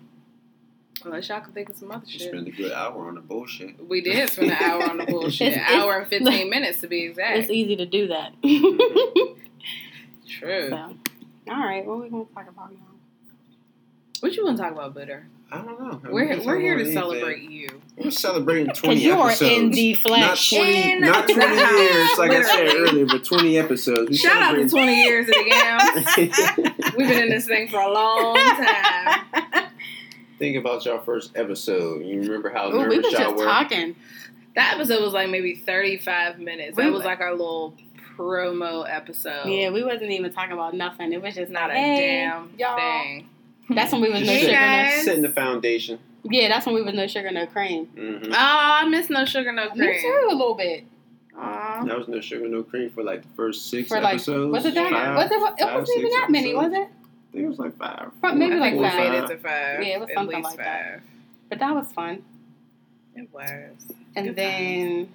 Unless 1.05 1.27
y'all 1.29 1.41
can 1.41 1.51
think 1.53 1.69
of 1.69 1.75
some 1.75 1.91
other 1.91 2.03
You 2.07 2.19
shit. 2.19 2.29
spend 2.29 2.47
a 2.47 2.51
good 2.51 2.71
hour 2.71 3.07
on 3.07 3.15
the 3.15 3.21
bullshit. 3.21 3.87
We 3.87 4.01
did 4.01 4.29
spend 4.29 4.51
an 4.51 4.57
hour 4.57 4.83
on 4.89 4.97
the 4.97 5.05
bullshit. 5.09 5.49
It's- 5.49 5.57
An 5.57 5.63
it's- 5.63 5.83
hour 5.83 5.97
and 5.99 6.07
15 6.07 6.49
minutes 6.49 6.79
to 6.81 6.87
be 6.87 7.03
exact. 7.03 7.37
It's 7.39 7.49
easy 7.51 7.75
to 7.75 7.85
do 7.85 8.07
that. 8.07 8.33
True. 10.27 10.69
so, 10.69 10.75
all 10.75 10.95
right, 11.59 11.85
what 11.85 11.93
are 11.95 11.97
we 11.97 12.09
gonna 12.09 12.25
talk 12.33 12.47
about 12.49 12.71
now? 12.71 12.79
What 14.21 14.33
you 14.35 14.45
want 14.45 14.57
to 14.57 14.63
talk 14.63 14.71
about, 14.71 14.93
Butter? 14.93 15.27
I 15.53 15.57
don't 15.57 15.79
know. 15.79 15.99
We're, 16.11 16.21
We 16.29 16.35
can 16.35 16.45
we're 16.45 16.59
here 16.59 16.73
about 16.73 16.83
to 16.83 16.89
anything. 16.89 16.93
celebrate 16.93 17.41
you. 17.51 17.81
We're 17.95 18.09
celebrating 18.11 18.73
20 18.73 18.99
you 19.01 19.13
are 19.13 19.31
in 19.39 19.69
the 19.69 19.91
not 19.93 19.99
flesh. 20.01 20.49
20, 20.49 20.91
In 20.93 21.01
not 21.01 21.27
20 21.29 21.39
the 21.39 21.45
years, 21.45 22.17
like 22.17 22.31
I 22.31 22.41
said 22.41 22.75
earlier, 22.75 23.05
but 23.11 23.23
20 23.23 23.57
episodes. 23.59 24.09
We 24.09 24.17
Shout 24.17 24.41
out 24.41 24.53
to 24.53 24.67
20 24.67 25.03
years 25.03 25.27
of 25.27 25.33
the 25.35 25.45
Yams. 25.47 26.95
We've 26.97 27.07
been 27.07 27.23
in 27.23 27.29
this 27.29 27.45
thing 27.45 27.69
for 27.69 27.79
a 27.79 27.91
long 27.91 28.35
time. 28.35 29.25
Think 30.39 30.57
about 30.57 30.83
y'all 30.85 30.99
first 31.01 31.37
episode. 31.37 32.03
You 32.03 32.21
remember 32.21 32.49
how 32.49 32.69
Ooh, 32.69 32.71
we 32.71 32.77
nervous 32.97 32.97
was 33.05 33.11
y'all 33.13 33.21
just 33.21 33.35
were? 33.35 33.45
talking. 33.45 33.95
That 34.55 34.73
episode 34.75 35.03
was 35.03 35.13
like 35.13 35.29
maybe 35.29 35.55
35 35.55 36.39
minutes. 36.39 36.75
We 36.75 36.83
That 36.83 36.91
was 36.91 36.99
were- 37.03 37.05
like 37.05 37.19
our 37.21 37.31
little 37.31 37.75
promo 38.17 38.85
episode. 38.91 39.45
Yeah, 39.47 39.69
we 39.69 39.83
wasn't 39.83 40.09
even 40.11 40.33
talking 40.33 40.51
about 40.53 40.73
nothing. 40.73 41.13
It 41.13 41.21
was 41.21 41.35
just 41.35 41.51
Not 41.51 41.69
like, 41.69 41.77
a 41.77 41.81
hey, 41.81 42.21
damn 42.25 42.49
y'all. 42.57 42.75
thing. 42.77 43.29
That's 43.69 43.91
when 43.91 44.01
we 44.01 44.09
was 44.09 44.21
no 44.21 44.27
Hey, 44.27 44.39
sugar, 44.41 44.51
no, 44.51 44.57
guys. 44.59 45.03
Setting 45.05 45.21
the 45.21 45.29
foundation. 45.29 45.99
yeah. 46.23 46.47
That's 46.49 46.65
when 46.65 46.75
we 46.75 46.81
was 46.81 46.93
no 46.93 47.07
sugar, 47.07 47.31
no 47.31 47.45
cream. 47.47 47.85
hmm 47.87 48.31
Oh, 48.31 48.35
I 48.35 48.85
miss 48.89 49.09
no 49.09 49.25
sugar, 49.25 49.51
no 49.51 49.69
cream. 49.69 49.79
Me 49.89 50.01
too, 50.01 50.27
a 50.29 50.33
little 50.35 50.53
bit. 50.55 50.83
Aw. 51.37 51.83
That 51.85 51.97
was 51.97 52.07
no 52.07 52.21
sugar, 52.21 52.47
no 52.47 52.61
cream 52.63 52.89
for 52.91 53.03
like 53.03 53.21
the 53.23 53.27
first 53.35 53.69
six 53.69 53.87
For 53.89 53.99
like, 53.99 54.15
episodes. 54.15 54.51
was 54.51 54.65
it 54.65 54.75
that? 54.75 54.91
Five, 54.91 55.15
was 55.15 55.31
it? 55.31 55.35
It 55.35 55.65
five, 55.65 55.79
wasn't 55.79 55.97
even 55.99 56.09
that 56.11 56.27
many, 56.29 56.53
was 56.53 56.71
it? 56.73 56.77
I 56.77 57.31
think 57.31 57.45
it 57.45 57.47
was 57.47 57.57
like 57.59 57.75
five. 57.77 58.11
From- 58.21 58.37
maybe 58.37 58.55
I 58.55 58.57
like 58.59 58.71
think 58.73 58.83
we 58.83 58.89
five. 58.89 58.97
made 59.11 59.17
it 59.23 59.27
to 59.27 59.37
five. 59.37 59.83
Yeah, 59.83 59.95
it 59.95 59.99
was 59.99 60.09
At 60.09 60.15
something 60.15 60.35
least 60.37 60.49
like 60.49 60.57
that. 60.57 60.91
five. 60.93 61.01
But 61.49 61.59
that 61.59 61.73
was 61.75 61.91
fun. 61.91 62.23
It 63.15 63.29
was. 63.33 63.47
And 64.15 64.27
Good 64.27 64.35
then 64.35 65.13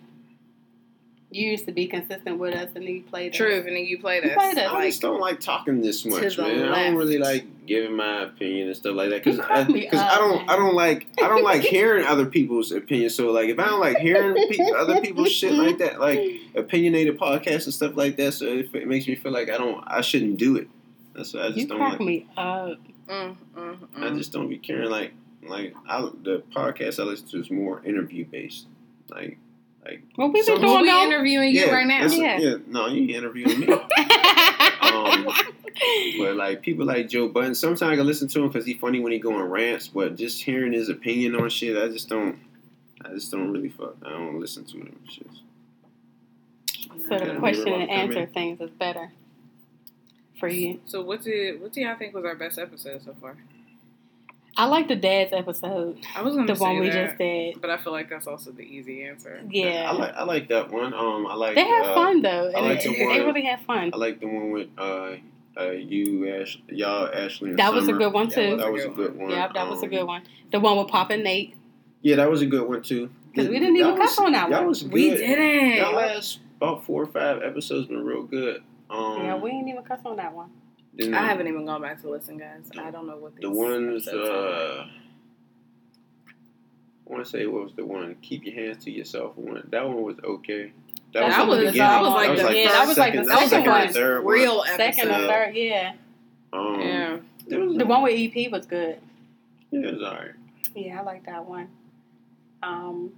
you 1.30 1.50
used 1.50 1.66
to 1.66 1.72
be 1.72 1.86
consistent 1.86 2.38
with 2.38 2.54
us, 2.54 2.70
and 2.74 2.86
then 2.86 2.94
you 2.94 3.02
played. 3.02 3.32
us. 3.32 3.36
Truth, 3.36 3.66
and 3.66 3.76
then 3.76 3.84
you 3.84 3.98
played 3.98 4.24
You 4.24 4.30
us. 4.30 4.36
played 4.36 4.58
us. 4.58 4.72
I 4.72 4.86
just 4.86 5.02
don't 5.02 5.20
like 5.20 5.40
talking 5.40 5.82
this 5.82 6.04
much, 6.06 6.36
the 6.36 6.42
man. 6.42 6.72
I 6.72 6.84
don't 6.84 6.96
really 6.96 7.18
like 7.18 7.66
giving 7.66 7.94
my 7.94 8.22
opinion 8.22 8.68
and 8.68 8.76
stuff 8.76 8.96
like 8.96 9.10
that 9.10 9.22
because 9.22 9.38
crack 9.38 9.68
me 9.68 9.80
because 9.82 10.00
I 10.00 10.16
don't. 10.16 10.48
I 10.48 10.56
don't 10.56 10.74
like 10.74 11.06
I 11.22 11.28
don't 11.28 11.44
like 11.44 11.60
hearing 11.76 12.06
other 12.06 12.24
people's 12.26 12.72
opinions. 12.72 13.14
So 13.14 13.30
like 13.30 13.50
if 13.50 13.58
I 13.58 13.66
don't 13.66 13.80
like 13.80 13.98
hearing 13.98 14.34
pe- 14.48 14.70
other 14.72 15.00
people's 15.02 15.30
shit 15.32 15.52
like 15.52 15.78
that, 15.78 16.00
like 16.00 16.20
opinionated 16.54 17.18
podcasts 17.18 17.64
and 17.64 17.74
stuff 17.74 17.94
like 17.94 18.16
that, 18.16 18.32
so 18.32 18.46
it, 18.46 18.74
it 18.74 18.88
makes 18.88 19.06
me 19.06 19.14
feel 19.14 19.32
like 19.32 19.50
I 19.50 19.58
don't 19.58 19.84
I 19.86 20.00
shouldn't 20.00 20.38
do 20.38 20.56
it. 20.56 20.68
That's 21.14 21.34
why 21.34 21.40
I 21.42 21.46
just 21.48 21.58
You 21.58 21.66
don't 21.66 21.78
like. 21.80 22.00
me 22.00 22.26
up. 22.36 22.78
Mm, 23.08 23.36
mm, 23.56 23.78
I 23.96 24.00
mm. 24.00 24.18
just 24.18 24.32
don't 24.32 24.48
be 24.48 24.56
caring 24.58 24.90
like 24.90 25.12
like 25.46 25.74
I, 25.86 26.08
the 26.22 26.42
podcast 26.54 26.98
I 27.00 27.02
listen 27.02 27.28
to 27.28 27.40
is 27.40 27.50
more 27.50 27.84
interview 27.84 28.24
based. 28.24 28.66
Like 29.10 29.38
Well, 30.16 30.30
we 30.30 30.42
So 30.42 30.54
been 30.58 30.62
doing 30.66 30.82
we 30.82 30.90
though. 30.90 31.02
interviewing 31.06 31.54
you 31.54 31.60
yeah, 31.66 31.70
right 31.74 31.86
now. 31.86 32.00
that's- 32.06 32.18
Yeah. 32.18 32.38
yeah. 32.38 32.56
No, 32.66 32.88
you 32.88 33.16
interviewing 33.16 33.60
me. 33.60 33.66
um, 34.82 35.28
But 36.18 36.36
like 36.36 36.60
people 36.62 36.84
like 36.84 37.08
Joe 37.08 37.28
Budden, 37.28 37.54
sometimes 37.54 37.98
I 37.98 38.02
listen 38.02 38.28
to 38.28 38.40
him 38.42 38.48
because 38.48 38.66
he's 38.66 38.78
funny 38.78 39.00
when 39.00 39.12
he 39.12 39.18
go 39.18 39.32
on 39.34 39.42
rants. 39.48 39.88
But 39.88 40.16
just 40.16 40.42
hearing 40.42 40.72
his 40.72 40.88
opinion 40.88 41.36
on 41.36 41.48
shit, 41.48 41.76
I 41.76 41.88
just 41.88 42.08
don't. 42.08 42.38
I 43.04 43.10
just 43.10 43.30
don't 43.30 43.50
really 43.52 43.68
fuck. 43.68 43.96
I 44.04 44.10
don't 44.10 44.40
listen 44.40 44.64
to 44.66 44.72
them 44.78 44.98
shit. 45.08 45.26
so 47.08 47.18
the 47.18 47.36
question 47.38 47.68
and 47.72 47.84
about 47.84 47.86
to 47.86 47.86
come 47.86 47.90
answer 47.90 48.20
in. 48.22 48.26
things 48.28 48.60
is 48.60 48.70
better 48.70 49.12
for 50.40 50.48
you. 50.48 50.80
So 50.86 51.02
what 51.02 51.22
did 51.22 51.60
what 51.60 51.72
do 51.72 51.80
y'all 51.80 51.96
think 51.96 52.12
was 52.14 52.24
our 52.24 52.34
best 52.34 52.58
episode 52.58 53.02
so 53.04 53.14
far? 53.20 53.36
I 54.58 54.64
like 54.66 54.88
the 54.88 54.96
dad's 54.96 55.32
episode, 55.32 55.98
I 56.16 56.22
was 56.22 56.34
gonna 56.34 56.48
the 56.48 56.56
say 56.56 56.60
one 56.64 56.80
we 56.80 56.90
that, 56.90 57.06
just 57.06 57.18
did. 57.18 57.60
but 57.60 57.70
I 57.70 57.76
feel 57.78 57.92
like 57.92 58.10
that's 58.10 58.26
also 58.26 58.50
the 58.50 58.62
easy 58.62 59.04
answer. 59.04 59.40
Yeah, 59.48 59.88
I 59.88 59.92
like 59.94 60.14
I 60.14 60.24
like 60.24 60.48
that 60.48 60.70
one. 60.72 60.92
Um, 60.92 61.26
I 61.28 61.34
like. 61.34 61.54
they 61.54 61.64
had 61.64 61.86
uh, 61.86 61.94
fun 61.94 62.22
though. 62.22 62.50
I 62.54 62.60
like 62.60 62.84
it- 62.84 62.88
the 62.96 63.04
one- 63.06 63.16
they 63.16 63.24
really 63.24 63.42
had 63.44 63.60
fun. 63.62 63.90
I 63.94 63.96
like 63.96 64.18
the 64.20 64.26
one 64.26 64.50
with 64.50 64.68
uh, 64.76 65.12
uh 65.56 65.70
you 65.70 66.28
Ash, 66.34 66.58
y'all 66.68 67.08
Ashley. 67.14 67.50
And 67.50 67.58
That 67.60 67.72
was 67.72 67.86
a 67.88 67.92
good 67.92 68.12
one 68.12 68.28
That 68.28 68.34
too. 68.34 68.56
That 68.56 68.72
was 68.72 68.84
a 68.84 68.88
good 68.88 69.16
one. 69.16 69.30
Yeah, 69.30 69.48
that 69.54 69.68
was 69.70 69.80
a 69.80 69.84
Um, 69.84 69.90
good 69.90 70.04
one. 70.04 70.22
The 70.50 70.58
one 70.60 70.76
with 70.76 70.88
Pop 70.88 71.10
and 71.10 71.22
Nate. 71.22 71.54
Yeah, 72.02 72.16
that 72.16 72.28
was 72.30 72.42
a 72.42 72.46
good 72.46 72.68
one 72.68 72.82
too. 72.82 73.10
Because 73.30 73.48
we 73.48 73.60
didn't 73.60 73.76
even 73.76 73.96
cuss 73.96 74.18
on 74.18 74.32
that 74.32 74.50
That 74.50 74.60
one. 74.60 74.68
was 74.70 74.82
good. 74.82 74.92
We 74.92 75.10
didn't. 75.10 75.76
That 75.78 75.94
last 75.94 76.40
about 76.56 76.84
four 76.84 77.02
or 77.04 77.06
five 77.06 77.42
episodes 77.44 77.86
been 77.86 78.04
real 78.04 78.24
good. 78.24 78.62
Um, 78.90 79.22
yeah, 79.22 79.36
we 79.36 79.50
ain't 79.50 79.68
even 79.68 79.84
cuss 79.84 80.00
on 80.04 80.16
that 80.16 80.34
one. 80.34 80.50
Then 80.94 81.14
I 81.14 81.26
haven't 81.26 81.46
even 81.48 81.64
gone 81.66 81.82
back 81.82 82.00
to 82.02 82.10
listen, 82.10 82.38
guys. 82.38 82.70
I 82.78 82.90
don't 82.90 83.06
know 83.06 83.16
what 83.16 83.34
these 83.36 83.42
The 83.42 83.50
ones, 83.50 84.06
episodes 84.08 84.28
uh, 84.28 84.86
I 87.06 87.12
want 87.12 87.24
to 87.24 87.30
say 87.30 87.46
what 87.46 87.64
was 87.64 87.72
the 87.74 87.84
one? 87.86 88.16
Keep 88.20 88.44
your 88.44 88.54
hands 88.54 88.84
to 88.84 88.90
yourself. 88.90 89.36
One 89.36 89.66
that 89.70 89.86
one 89.86 90.02
was 90.02 90.16
okay. 90.22 90.72
That 91.14 91.32
from 91.34 91.48
was- 91.48 91.58
the 91.58 91.64
that 91.66 91.72
beginning. 91.72 92.02
was 92.02 92.12
like 92.12 92.36
the- 92.36 92.56
yeah, 92.58 92.72
that 92.72 92.86
was 92.88 92.98
like 92.98 93.12
the 93.14 93.22
that 93.24 93.40
was 93.40 93.50
second 93.50 93.70
like 93.70 93.78
one. 93.78 93.86
the 93.88 93.92
third 93.94 94.24
one. 94.24 94.34
real 94.34 94.64
Second 94.76 95.08
or 95.08 95.26
third, 95.26 95.54
yeah. 95.54 95.92
Um, 96.52 96.80
Yeah. 96.80 97.18
The 97.46 97.86
one 97.86 98.02
with 98.02 98.12
EP 98.18 98.50
was 98.52 98.66
good. 98.66 98.98
Yeah, 99.70 99.80
it 99.88 99.94
was 99.94 100.02
alright. 100.02 100.32
Yeah, 100.74 101.00
I 101.00 101.02
like 101.02 101.24
that 101.26 101.46
one. 101.46 101.68
Um, 102.62 103.12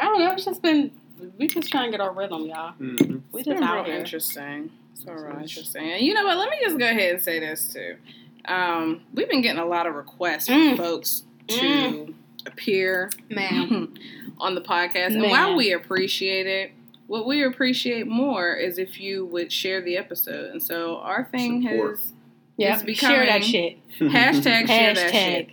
I 0.00 0.04
don't 0.04 0.20
know. 0.20 0.32
It's 0.32 0.44
just 0.44 0.62
been 0.62 0.92
we 1.38 1.46
just 1.48 1.70
trying 1.70 1.86
to 1.86 1.90
get 1.90 2.00
our 2.00 2.12
rhythm, 2.12 2.46
y'all. 2.46 2.74
Mm-hmm. 2.80 3.18
We 3.32 3.42
just 3.42 3.48
been 3.56 3.62
out 3.64 3.74
real 3.76 3.84
here. 3.86 3.94
interesting. 3.96 4.70
So 4.94 5.12
real 5.12 5.34
Nice. 5.34 5.50
interesting. 5.50 6.04
You 6.04 6.14
know 6.14 6.24
what? 6.24 6.38
Let 6.38 6.50
me 6.50 6.56
just 6.62 6.78
go 6.78 6.88
ahead 6.88 7.14
and 7.14 7.22
say 7.22 7.40
this 7.40 7.72
too. 7.72 7.96
Um, 8.46 9.02
we've 9.12 9.28
been 9.28 9.42
getting 9.42 9.60
a 9.60 9.66
lot 9.66 9.86
of 9.86 9.94
requests 9.94 10.46
from 10.48 10.56
Mm. 10.72 10.76
folks 10.76 11.24
to 11.48 11.56
Mm. 11.60 12.14
appear 12.46 13.10
Man, 13.30 13.88
on 14.38 14.54
the 14.54 14.60
podcast. 14.60 15.14
And 15.14 15.22
while 15.22 15.56
we 15.56 15.72
appreciate 15.72 16.46
it, 16.46 16.72
what 17.06 17.26
we 17.26 17.42
appreciate 17.42 18.06
more 18.06 18.54
is 18.54 18.78
if 18.78 18.98
you 19.00 19.26
would 19.26 19.52
share 19.52 19.80
the 19.82 19.96
episode. 19.96 20.50
And 20.52 20.62
so 20.62 20.96
our 20.98 21.24
thing 21.24 21.62
Support. 21.62 21.90
has 21.98 22.12
Yeah, 22.56 22.80
It's 22.86 22.98
share 22.98 23.26
that 23.26 23.44
shit. 23.44 23.78
Hashtag 23.98 24.66
share 24.68 24.94
that 24.94 25.10
shit. 25.12 25.48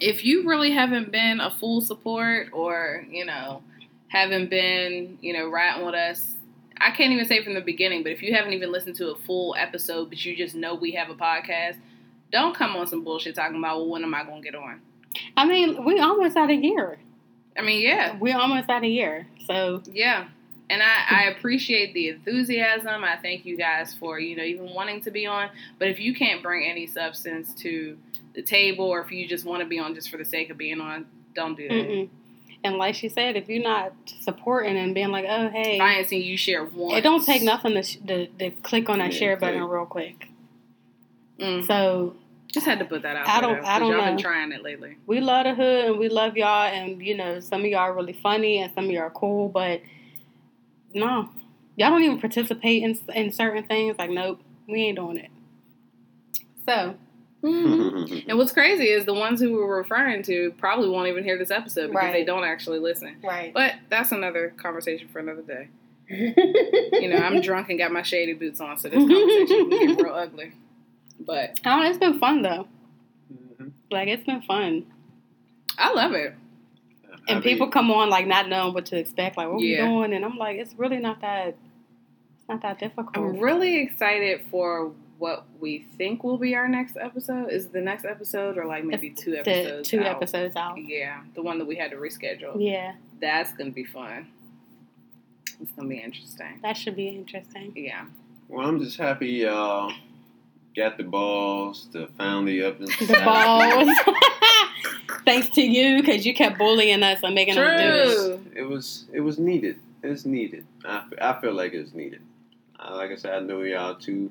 If 0.00 0.24
you 0.24 0.46
really 0.48 0.72
haven't 0.72 1.10
been 1.10 1.40
a 1.40 1.50
full 1.50 1.80
support 1.80 2.48
or, 2.52 3.06
you 3.10 3.24
know, 3.24 3.62
haven't 4.08 4.50
been, 4.50 5.16
you 5.22 5.32
know, 5.32 5.48
riding 5.48 5.84
with 5.86 5.94
us, 5.94 6.34
I 6.80 6.90
can't 6.90 7.12
even 7.12 7.26
say 7.26 7.42
from 7.42 7.54
the 7.54 7.60
beginning, 7.60 8.02
but 8.02 8.12
if 8.12 8.22
you 8.22 8.34
haven't 8.34 8.52
even 8.52 8.72
listened 8.72 8.96
to 8.96 9.10
a 9.10 9.16
full 9.16 9.54
episode, 9.58 10.08
but 10.08 10.24
you 10.24 10.36
just 10.36 10.54
know 10.54 10.74
we 10.74 10.92
have 10.92 11.10
a 11.10 11.14
podcast, 11.14 11.78
don't 12.32 12.54
come 12.54 12.76
on 12.76 12.86
some 12.86 13.04
bullshit 13.04 13.34
talking 13.34 13.58
about, 13.58 13.78
well, 13.78 13.88
when 13.88 14.02
am 14.02 14.14
I 14.14 14.24
going 14.24 14.42
to 14.42 14.50
get 14.50 14.54
on? 14.54 14.80
I 15.36 15.46
mean, 15.46 15.84
we 15.84 16.00
almost 16.00 16.36
at 16.36 16.50
a 16.50 16.54
year. 16.54 16.98
I 17.56 17.62
mean, 17.62 17.82
yeah, 17.82 18.16
We're 18.18 18.36
almost 18.36 18.68
at 18.68 18.82
a 18.82 18.88
year. 18.88 19.26
So 19.46 19.82
yeah. 19.90 20.28
And 20.68 20.82
I, 20.82 21.04
I 21.08 21.22
appreciate 21.30 21.94
the 21.94 22.08
enthusiasm. 22.08 23.04
I 23.04 23.16
thank 23.22 23.46
you 23.46 23.56
guys 23.56 23.94
for, 23.94 24.18
you 24.18 24.36
know, 24.36 24.42
even 24.42 24.74
wanting 24.74 25.00
to 25.02 25.10
be 25.10 25.24
on. 25.24 25.48
But 25.78 25.88
if 25.88 26.00
you 26.00 26.12
can't 26.12 26.42
bring 26.42 26.68
any 26.68 26.86
substance 26.86 27.54
to 27.62 27.96
the 28.34 28.42
table 28.42 28.84
or 28.84 29.00
if 29.00 29.12
you 29.12 29.28
just 29.28 29.44
want 29.44 29.62
to 29.62 29.68
be 29.68 29.78
on 29.78 29.94
just 29.94 30.10
for 30.10 30.16
the 30.16 30.24
sake 30.24 30.50
of 30.50 30.58
being 30.58 30.80
on, 30.80 31.06
don't 31.34 31.56
do 31.56 31.68
that. 31.68 31.74
Mm-mm. 31.74 32.08
And 32.66 32.76
like 32.78 32.94
she 32.94 33.08
said, 33.08 33.36
if 33.36 33.48
you're 33.48 33.62
not 33.62 33.92
supporting 34.20 34.76
and 34.76 34.94
being 34.94 35.08
like, 35.10 35.24
oh 35.28 35.48
hey, 35.48 35.78
I 35.80 35.94
ain't 35.94 36.08
seen 36.08 36.22
you 36.22 36.36
share 36.36 36.64
one. 36.64 36.96
it 36.96 37.02
don't 37.02 37.24
take 37.24 37.42
nothing 37.42 37.74
to, 37.74 37.82
sh- 37.82 37.98
to, 38.06 38.26
to 38.26 38.50
click 38.62 38.88
on 38.88 38.98
that 38.98 39.12
Yeah, 39.12 39.18
share 39.18 39.36
button 39.36 39.62
real 39.64 39.86
quick. 39.86 40.28
Mm. 41.38 41.66
So 41.66 42.14
Just 42.52 42.66
had 42.66 42.78
to 42.78 42.84
put 42.84 43.02
that 43.02 43.16
out. 43.16 43.28
I 43.28 43.40
there, 43.40 43.42
don't- 43.50 43.62
though, 43.62 43.68
I 43.68 43.78
'cause 43.78 43.80
don't 43.80 43.92
y'all 43.92 44.06
been 44.06 44.18
trying 44.18 44.52
it 44.52 44.62
lately. 44.62 44.96
we 45.06 45.20
love 45.20 45.44
the 45.44 45.54
hood 45.54 45.84
and 45.86 45.98
we 45.98 46.08
love 46.08 46.36
y'all, 46.36 46.66
and 46.66 47.00
you 47.02 47.16
know 47.16 47.40
some 47.40 47.60
of 47.60 47.66
y'all 47.66 47.80
are 47.80 47.92
really 47.94 48.12
funny 48.14 48.58
and 48.58 48.72
some 48.74 48.84
of 48.86 48.90
y'all 48.90 49.02
are 49.02 49.10
cool, 49.10 49.48
but 49.48 49.80
no, 50.94 51.28
y'all 51.76 51.90
don't 51.90 52.02
even 52.02 52.18
participate 52.20 52.82
in 52.82 52.98
in 53.14 53.30
certain 53.32 53.64
things. 53.64 53.96
Like, 53.98 54.10
nope, 54.10 54.40
we 54.66 54.84
ain't 54.84 54.96
doing 54.96 55.18
it. 55.18 55.30
So 56.66 56.94
And 58.28 58.38
what's 58.38 58.52
crazy 58.52 58.84
is 58.88 59.04
the 59.04 59.14
ones 59.14 59.40
who 59.40 59.52
we're 59.54 59.76
referring 59.78 60.22
to 60.24 60.52
probably 60.58 60.88
won't 60.88 61.08
even 61.08 61.22
hear 61.24 61.38
this 61.38 61.50
episode 61.50 61.88
because 61.88 62.02
Right. 62.04 62.12
they 62.12 62.24
don't 62.24 62.44
actually 62.44 62.78
listen. 62.80 63.16
right, 63.22 63.52
But 63.54 63.74
that's 63.88 64.12
another 64.12 64.52
conversation 64.56 65.08
for 65.08 65.18
another 65.20 65.42
day. 65.42 65.68
You 66.92 67.08
know, 67.08 67.16
I'm 67.16 67.40
drunk 67.40 67.68
and 67.70 67.78
got 67.78 67.92
my 67.92 68.02
shady 68.02 68.32
boots 68.32 68.60
on, 68.60 68.76
so 68.78 68.88
this 68.88 68.98
conversation 68.98 69.70
can 69.70 69.96
get 69.96 70.02
real 70.04 70.14
ugly. 70.14 70.52
But 71.20 71.60
I 71.64 71.70
don't 71.70 71.82
know, 71.82 71.88
it's 71.88 71.98
been 71.98 72.18
fun 72.18 72.42
though. 72.42 72.68
Mhm. 73.32 73.72
Like 73.90 74.08
it's 74.08 74.24
been 74.24 74.42
fun, 74.42 74.86
I 75.78 75.92
love 75.92 76.12
it. 76.12 76.34
I 77.28 77.32
and 77.32 77.42
people 77.42 77.66
mean, 77.66 77.72
come 77.72 77.90
on 77.90 78.08
like 78.08 78.26
not 78.26 78.48
knowing 78.48 78.72
what 78.74 78.86
to 78.86 78.96
expect. 78.98 79.36
Like, 79.36 79.48
what 79.50 79.60
Yeah. 79.60 79.84
we 79.84 79.88
doing? 79.90 80.12
And 80.14 80.24
I'm 80.24 80.36
like, 80.38 80.58
it's 80.58 80.74
really 80.74 80.98
not 80.98 81.20
that. 81.22 81.48
It's 81.48 82.48
not 82.48 82.62
that 82.62 82.78
difficult. 82.78 83.16
I'm 83.16 83.38
really 83.40 83.78
excited 83.78 84.42
for 84.50 84.92
what 85.18 85.46
we 85.60 85.86
think 85.96 86.22
will 86.24 86.38
be 86.38 86.54
our 86.54 86.68
next 86.68 86.96
episode. 86.96 87.50
Is 87.50 87.66
it 87.66 87.72
the 87.72 87.80
next 87.80 88.04
episode 88.04 88.58
or 88.58 88.66
like 88.66 88.84
maybe 88.84 89.10
two 89.10 89.32
the 89.32 89.38
episodes? 89.40 89.88
two 89.88 90.00
out? 90.00 90.06
episodes 90.16 90.56
out. 90.56 90.76
Yeah, 90.78 91.20
the 91.34 91.42
one 91.42 91.58
that 91.58 91.64
we 91.66 91.76
had 91.76 91.90
to 91.90 91.96
reschedule. 91.96 92.56
Yeah, 92.58 92.94
That's 93.20 93.52
gonna 93.54 93.70
be 93.70 93.84
fun. 93.84 94.28
It's 95.60 95.72
gonna 95.72 95.88
be 95.88 95.98
interesting. 95.98 96.58
that 96.62 96.76
should 96.76 96.96
be 96.96 97.08
interesting. 97.08 97.72
Yeah. 97.74 98.06
Well, 98.48 98.66
I'm 98.66 98.78
just 98.78 98.98
happy 98.98 99.28
y'all 99.28 99.92
got 100.76 100.98
the 100.98 101.02
balls 101.04 101.88
to 101.92 102.06
finally 102.18 102.62
up 102.62 102.78
and 102.78 102.88
The 102.88 103.22
balls. 103.24 103.88
Thanks 105.24 105.48
to 105.50 105.62
you, 105.62 106.00
because 106.00 106.24
you 106.24 106.34
kept 106.34 106.58
bullying 106.58 107.02
us 107.02 107.20
and 107.24 107.34
making 107.34 107.58
us 107.58 107.80
do 107.80 107.86
it. 107.86 108.14
True. 108.14 108.40
It 108.54 108.68
was 108.68 109.06
it 109.12 109.20
was 109.20 109.38
needed. 109.38 109.78
It's 110.02 110.24
needed. 110.24 110.66
I, 110.84 111.04
I 111.20 111.40
feel 111.40 111.52
like 111.52 111.72
it's 111.72 111.92
needed. 111.94 112.20
Uh, 112.78 112.94
like 112.94 113.10
I 113.10 113.16
said, 113.16 113.32
I 113.32 113.40
know 113.40 113.62
y'all 113.62 113.96
too 113.96 114.30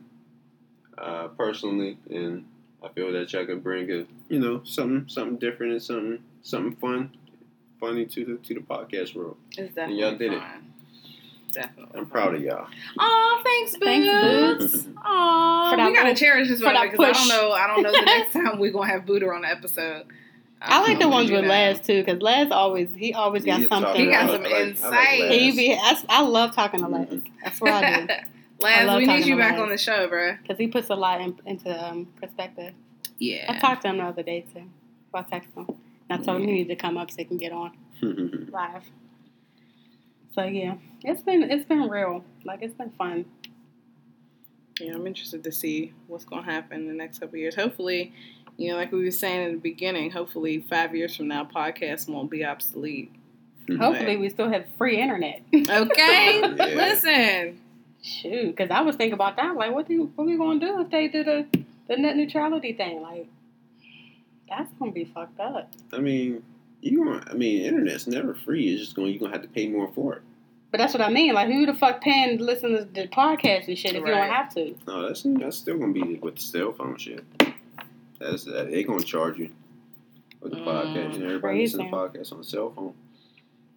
uh, 0.97 1.27
personally, 1.29 1.97
and 2.09 2.45
I 2.83 2.89
feel 2.89 3.11
that 3.13 3.31
y'all 3.33 3.45
can 3.45 3.59
bring 3.59 3.89
a 3.91 4.05
you 4.29 4.39
know 4.39 4.61
something 4.63 5.05
something 5.07 5.37
different 5.37 5.73
and 5.73 5.81
something 5.83 6.19
something 6.41 6.75
fun, 6.77 7.11
funny 7.79 8.05
to 8.05 8.25
the 8.25 8.35
to 8.47 8.53
the 8.55 8.59
podcast 8.61 9.15
world. 9.15 9.37
It's 9.57 9.73
definitely 9.73 10.01
y'all 10.01 10.15
did 10.17 10.33
it. 10.33 10.41
Definitely. 11.51 11.99
I'm 11.99 12.05
proud 12.07 12.35
of 12.35 12.41
y'all. 12.41 12.67
Aw, 12.99 13.41
thanks, 13.43 13.71
Boots. 13.73 13.83
Thanks, 13.85 14.73
Boots. 14.83 14.87
Aw, 15.05 15.71
we 15.71 15.77
gotta 15.77 15.91
little- 16.09 16.15
cherish 16.15 16.49
this 16.49 16.61
one 16.61 16.73
that 16.73 16.91
because 16.91 16.99
I 16.99 17.11
don't 17.13 17.27
know. 17.29 17.51
I 17.53 17.67
don't 17.67 17.83
know 17.83 17.91
the 17.91 18.01
next 18.01 18.33
time 18.33 18.59
we're 18.59 18.71
gonna 18.71 18.87
have 18.91 19.05
Booter 19.05 19.33
on 19.33 19.43
the 19.43 19.49
episode. 19.49 20.03
I 20.61 20.81
like 20.81 20.99
the 20.99 21.07
ones 21.07 21.29
with 21.29 21.41
you 21.41 21.47
know. 21.47 21.53
Les 21.53 21.79
too, 21.79 22.03
because 22.03 22.21
Les 22.21 22.49
always 22.51 22.89
he 22.95 23.13
always 23.13 23.45
got 23.45 23.59
He 23.59 23.67
talk 23.67 23.83
something. 23.83 24.05
He 24.05 24.11
got 24.11 24.29
some 24.29 24.41
I 24.41 24.43
like- 24.43 24.51
I 24.53 24.57
like 24.59 24.67
insight. 24.67 25.31
He 25.31 25.51
be, 25.55 25.73
I, 25.79 26.03
I 26.09 26.21
love 26.23 26.55
talking 26.55 26.79
to 26.81 26.87
Les. 26.87 27.07
That's 27.43 27.61
what 27.61 27.71
I 27.71 28.05
do. 28.05 28.13
Laz, 28.59 28.97
we 28.97 29.05
need 29.05 29.25
you 29.25 29.37
back 29.37 29.53
Laz. 29.53 29.61
on 29.61 29.69
the 29.69 29.77
show, 29.77 30.07
bruh. 30.07 30.41
Because 30.41 30.57
he 30.57 30.67
puts 30.67 30.89
a 30.89 30.95
lot 30.95 31.21
in, 31.21 31.37
into 31.45 31.69
um, 31.87 32.07
perspective. 32.21 32.73
Yeah. 33.19 33.45
I 33.49 33.59
talked 33.59 33.81
to 33.83 33.89
him 33.89 33.97
the 33.97 34.03
other 34.03 34.23
day 34.23 34.45
too. 34.53 34.63
I 35.13 35.21
texted 35.21 35.55
him. 35.55 35.75
And 36.09 36.21
I 36.21 36.23
told 36.23 36.41
him 36.41 36.47
he 36.47 36.53
needed 36.53 36.69
to 36.69 36.75
come 36.75 36.97
up 36.97 37.09
so 37.09 37.17
he 37.17 37.25
can 37.25 37.37
get 37.37 37.51
on 37.51 37.71
live. 38.51 38.83
So 40.33 40.43
yeah, 40.43 40.75
it's 41.01 41.21
been 41.23 41.43
it's 41.49 41.65
been 41.65 41.87
real. 41.89 42.23
Like 42.43 42.59
it's 42.61 42.73
been 42.73 42.91
fun. 42.91 43.25
Yeah, 44.79 44.93
I'm 44.95 45.07
interested 45.07 45.43
to 45.45 45.51
see 45.51 45.93
what's 46.07 46.25
gonna 46.25 46.43
happen 46.43 46.81
in 46.81 46.87
the 46.87 46.93
next 46.93 47.19
couple 47.19 47.35
of 47.35 47.39
years. 47.39 47.55
Hopefully, 47.55 48.11
you 48.57 48.69
know, 48.71 48.75
like 48.75 48.91
we 48.91 49.03
were 49.05 49.11
saying 49.11 49.47
in 49.47 49.51
the 49.53 49.59
beginning, 49.59 50.11
hopefully 50.11 50.59
five 50.69 50.93
years 50.93 51.15
from 51.15 51.29
now, 51.29 51.45
podcasts 51.45 52.09
won't 52.09 52.29
be 52.29 52.43
obsolete. 52.43 53.11
Hopefully, 53.79 54.17
we 54.17 54.29
still 54.29 54.49
have 54.49 54.65
free 54.77 54.99
internet. 55.01 55.41
Okay, 55.53 56.39
Yeah. 56.41 56.47
listen. 56.57 57.61
Shoot, 58.05 58.55
because 58.55 58.69
I 58.69 58.81
was 58.81 58.95
thinking 58.95 59.13
about 59.13 59.35
that. 59.37 59.55
Like, 59.55 59.73
what 59.73 59.87
do 59.87 60.11
what 60.15 60.27
we 60.27 60.37
gonna 60.37 60.59
do 60.59 60.79
if 60.81 60.91
they 60.91 61.07
do 61.07 61.23
the 61.23 61.47
the 61.87 61.97
net 61.97 62.15
neutrality 62.15 62.71
thing? 62.73 63.01
Like, 63.01 63.27
that's 64.47 64.71
gonna 64.77 64.91
be 64.91 65.05
fucked 65.05 65.39
up. 65.39 65.71
I 65.91 65.97
mean, 65.99 66.43
you. 66.81 67.03
want- 67.03 67.27
I 67.29 67.33
mean, 67.33 67.63
internet's 67.63 68.05
never 68.05 68.35
free. 68.35 68.69
It's 68.69 68.81
just 68.83 68.95
going. 68.95 69.09
You're 69.11 69.19
gonna 69.19 69.31
have 69.31 69.41
to 69.41 69.47
pay 69.47 69.67
more 69.67 69.91
for 69.95 70.13
it. 70.17 70.21
But 70.69 70.77
that's 70.77 70.93
what 70.93 71.01
I 71.01 71.09
mean. 71.09 71.33
Like, 71.33 71.47
who 71.47 71.65
the 71.65 71.73
fuck 71.73 72.01
paying 72.01 72.37
to 72.37 72.43
listen 72.43 72.71
to 72.73 72.83
the 72.85 73.07
podcast 73.07 73.67
and 73.69 73.77
shit 73.77 73.95
if 73.95 74.01
you 74.01 74.05
don't 74.05 74.29
have 74.29 74.53
to? 74.53 74.75
No, 74.85 75.07
that's 75.07 75.23
that's 75.23 75.57
still 75.57 75.79
gonna 75.79 75.91
be 75.93 76.15
with 76.21 76.35
the 76.35 76.41
cell 76.41 76.73
phone 76.73 76.97
shit. 76.97 77.23
That's 78.19 78.43
that 78.43 78.69
they 78.69 78.83
gonna 78.83 79.01
charge 79.03 79.39
you 79.39 79.49
with 80.41 80.51
the 80.51 80.59
Mm, 80.59 80.65
podcast. 80.65 81.13
You 81.13 81.19
know, 81.19 81.25
everybody 81.27 81.61
listens 81.61 81.83
to 81.83 81.89
crazy. 81.89 82.19
podcasts 82.19 82.31
on 82.31 82.37
the 82.37 82.43
cell 82.43 82.71
phone, 82.71 82.93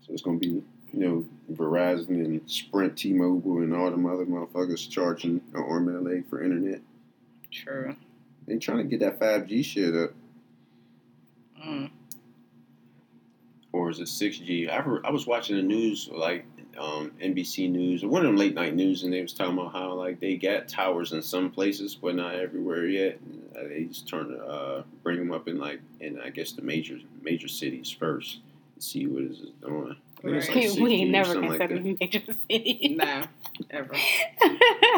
so 0.07 0.13
it's 0.13 0.21
gonna 0.23 0.39
be 0.39 0.63
you 0.93 1.01
know 1.01 1.25
Verizon 1.53 2.09
and 2.25 2.41
Sprint, 2.51 2.97
T-Mobile, 2.99 3.59
and 3.59 3.75
all 3.75 3.91
them 3.91 4.07
other 4.07 4.27
motherfuckers 4.27 4.89
charging 4.89 5.41
an 5.55 5.63
arm 5.63 5.89
and 5.89 5.97
a 5.97 6.01
leg 6.11 6.29
for 6.29 6.43
internet. 6.43 6.81
True. 7.51 7.97
They 8.47 8.59
trying 8.59 8.79
to 8.79 8.85
get 8.85 9.01
that 9.01 9.19
five 9.19 9.47
G 9.47 9.63
shit 9.63 9.95
up, 9.95 10.11
Mm. 11.67 11.91
or 13.73 13.91
is 13.91 14.01
it 14.01 14.09
six 14.09 14.39
G? 14.39 14.69
I 14.69 14.79
I 15.05 15.11
was 15.11 15.27
watching 15.27 15.57
the 15.57 15.63
news 15.63 16.09
like 16.13 16.45
um, 16.79 17.11
NBC 17.21 17.69
News 17.71 18.05
or 18.05 18.09
one 18.09 18.23
of 18.23 18.29
them 18.29 18.37
late 18.37 18.55
night 18.55 18.75
news, 18.75 19.03
and 19.03 19.13
they 19.13 19.21
was 19.21 19.33
talking 19.33 19.59
about 19.59 19.73
how 19.73 19.95
like 19.95 20.21
they 20.21 20.37
got 20.37 20.69
towers 20.69 21.13
in 21.13 21.23
some 21.23 21.51
places, 21.51 21.95
but 21.95 22.15
not 22.15 22.37
everywhere 22.37 22.87
yet. 22.87 23.19
Uh, 23.59 23.65
they 23.65 23.85
just 23.85 24.07
to 24.29 24.39
uh, 24.45 24.83
bring 25.03 25.19
them 25.19 25.33
up 25.33 25.49
in 25.49 25.59
like 25.59 25.81
in 26.01 26.21
I 26.21 26.31
guess 26.31 26.53
the 26.53 26.63
major 26.63 26.99
major 27.23 27.49
cities 27.49 27.91
first 27.91 28.39
and 28.75 28.83
see 28.85 29.07
what 29.07 29.25
is 29.25 29.41
it 29.41 29.61
doing. 29.61 29.97
I 30.19 30.23
think 30.23 30.37
it's 30.37 30.49
like 30.49 30.57
Right. 30.57 30.81
we 30.83 30.91
6G 30.91 30.93
ain't 31.01 31.11
never 31.11 31.33
something 31.33 31.51
like 31.51 31.59
considered 31.61 31.85
that. 31.85 32.01
major 32.01 32.23
city. 32.51 32.97
Nah, 32.99 33.27
ever. 33.71 33.95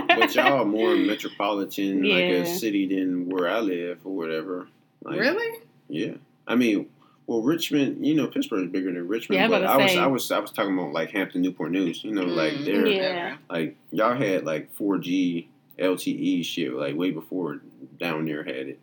But 0.08 0.34
y'all 0.34 0.62
are 0.62 0.64
more 0.64 0.96
metropolitan, 0.96 2.02
like 2.02 2.24
Yeah. 2.24 2.30
a 2.42 2.46
city 2.46 2.86
than 2.86 3.28
where 3.28 3.48
I 3.48 3.60
live 3.60 3.98
or 4.04 4.14
whatever. 4.16 4.68
Like, 5.02 5.18
really? 5.20 5.58
Yeah, 5.88 6.14
I 6.46 6.54
mean, 6.56 6.88
well, 7.26 7.42
Richmond, 7.42 8.04
you 8.06 8.14
know, 8.14 8.26
Pittsburgh 8.26 8.66
is 8.66 8.72
bigger 8.72 8.92
than 8.92 9.06
Richmond. 9.08 9.38
Yeah, 9.38 9.44
I'm 9.44 9.50
but 9.50 9.64
I 9.64 9.76
was. 9.76 9.96
I 9.96 10.06
was, 10.06 10.30
I 10.32 10.38
was 10.38 10.50
talking 10.50 10.74
about 10.76 10.92
like 10.92 11.10
Hampton 11.10 11.42
Newport 11.42 11.70
News. 11.72 12.02
You 12.04 12.12
know, 12.12 12.24
like 12.24 12.52
Mm, 12.54 12.64
they're 12.64 12.86
Yeah. 12.86 13.36
like 13.48 13.76
y'all 13.92 14.14
had 14.16 14.44
like 14.44 14.74
4G 14.76 15.46
LTE 15.78 16.44
shit 16.44 16.72
like 16.72 16.96
way 16.96 17.10
before 17.10 17.60
down 17.98 18.26
there 18.26 18.42
had 18.44 18.68
it. 18.68 18.78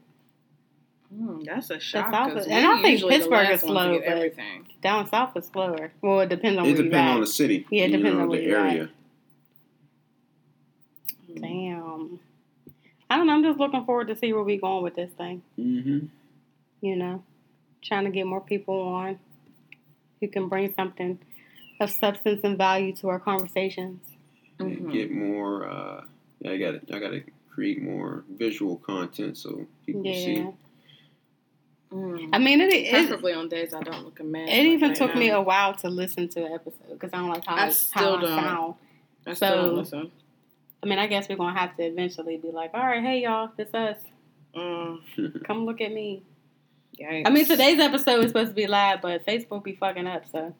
Mm, 1.13 1.45
that's 1.45 1.69
a 1.69 1.79
shock. 1.79 2.11
South 2.11 2.33
'cause 2.33 2.41
is- 2.45 2.51
and 2.51 2.65
I 2.65 2.75
we 2.75 2.81
think 2.81 3.09
Pittsburgh 3.09 3.49
is 3.51 3.61
slow, 3.61 3.97
but- 3.99 4.03
everything. 4.07 4.67
Down 4.81 5.07
south 5.07 5.35
is 5.37 5.45
slower. 5.45 5.91
Well, 6.01 6.19
it 6.21 6.29
depends 6.29 6.59
on 6.59 6.65
It 6.65 6.69
where 6.69 6.77
you 6.77 6.83
depends 6.83 7.09
at. 7.09 7.13
on 7.15 7.21
the 7.21 7.27
city. 7.27 7.65
Yeah, 7.71 7.85
it 7.85 7.91
depends 7.91 8.17
know, 8.17 8.23
on 8.23 8.29
the 8.29 8.41
you 8.41 8.55
at. 8.55 8.65
area. 8.73 8.89
Damn. 11.35 12.19
I 13.09 13.15
don't 13.17 13.27
know. 13.27 13.33
I'm 13.33 13.43
just 13.43 13.59
looking 13.59 13.85
forward 13.85 14.07
to 14.09 14.15
see 14.15 14.33
where 14.33 14.43
we 14.43 14.57
going 14.57 14.83
with 14.83 14.95
this 14.95 15.11
thing. 15.11 15.41
Mm-hmm. 15.57 16.07
You 16.81 16.95
know, 16.95 17.23
trying 17.81 18.05
to 18.05 18.11
get 18.11 18.25
more 18.25 18.41
people 18.41 18.79
on 18.79 19.19
who 20.19 20.27
can 20.27 20.47
bring 20.49 20.73
something 20.73 21.19
of 21.79 21.89
substance 21.89 22.41
and 22.43 22.57
value 22.57 22.93
to 22.97 23.07
our 23.09 23.19
conversations. 23.19 24.01
Mhm. 24.59 24.91
Get 24.91 25.11
more. 25.11 25.67
Uh, 25.69 26.05
yeah, 26.39 26.51
I 26.51 26.57
got 26.57 26.87
to 26.87 26.95
I 26.95 26.99
got 26.99 27.11
to 27.11 27.23
create 27.49 27.81
more 27.81 28.23
visual 28.29 28.77
content 28.77 29.37
so 29.37 29.65
people 29.85 30.03
see. 30.03 30.45
Yeah. 31.91 31.97
Mm. 31.97 32.29
I 32.33 32.37
mean, 32.39 32.59
it 32.61 32.73
it, 32.73 32.91
Preferably 32.91 33.33
on 33.33 33.47
days 33.49 33.73
I 33.73 33.81
don't 33.81 34.03
look 34.03 34.19
a 34.19 34.23
mess. 34.23 34.49
it 34.49 34.57
like 34.57 34.65
even 34.67 34.89
right 34.89 34.97
took 34.97 35.13
now. 35.13 35.19
me 35.19 35.29
a 35.29 35.41
while 35.41 35.73
to 35.75 35.89
listen 35.89 36.27
to 36.29 36.45
an 36.45 36.51
episode 36.53 36.89
because 36.91 37.11
I 37.13 37.17
don't 37.17 37.29
like 37.29 37.45
how 37.45 37.55
I 37.55 37.65
I, 37.67 37.69
still 37.69 38.15
how 38.17 38.21
don't. 38.21 38.31
I 38.31 38.41
sound. 38.43 38.73
I 39.25 39.33
still 39.33 39.49
so- 39.49 39.65
don't 39.67 39.75
listen. 39.77 40.11
I 40.83 40.85
mean, 40.85 40.99
I 40.99 41.07
guess 41.07 41.27
we're 41.27 41.37
gonna 41.37 41.57
have 41.57 41.75
to 41.77 41.83
eventually 41.83 42.37
be 42.37 42.51
like, 42.51 42.71
all 42.73 42.81
right, 42.85 43.01
hey 43.01 43.23
y'all, 43.23 43.49
this 43.57 43.73
us. 43.73 43.97
Mm, 44.55 45.43
Come 45.45 45.65
look 45.65 45.81
at 45.81 45.91
me. 45.91 46.23
yikes. 46.99 47.23
I 47.25 47.29
mean, 47.29 47.45
today's 47.45 47.79
episode 47.79 48.23
is 48.23 48.29
supposed 48.31 48.49
to 48.49 48.55
be 48.55 48.67
live, 48.67 49.01
but 49.01 49.25
Facebook 49.25 49.63
be 49.63 49.73
fucking 49.75 50.05
up, 50.07 50.25
so 50.31 50.53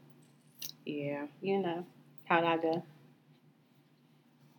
Yeah. 0.85 1.27
you 1.41 1.59
know 1.59 1.85
how 2.25 2.41
that 2.41 2.61
go. 2.61 2.83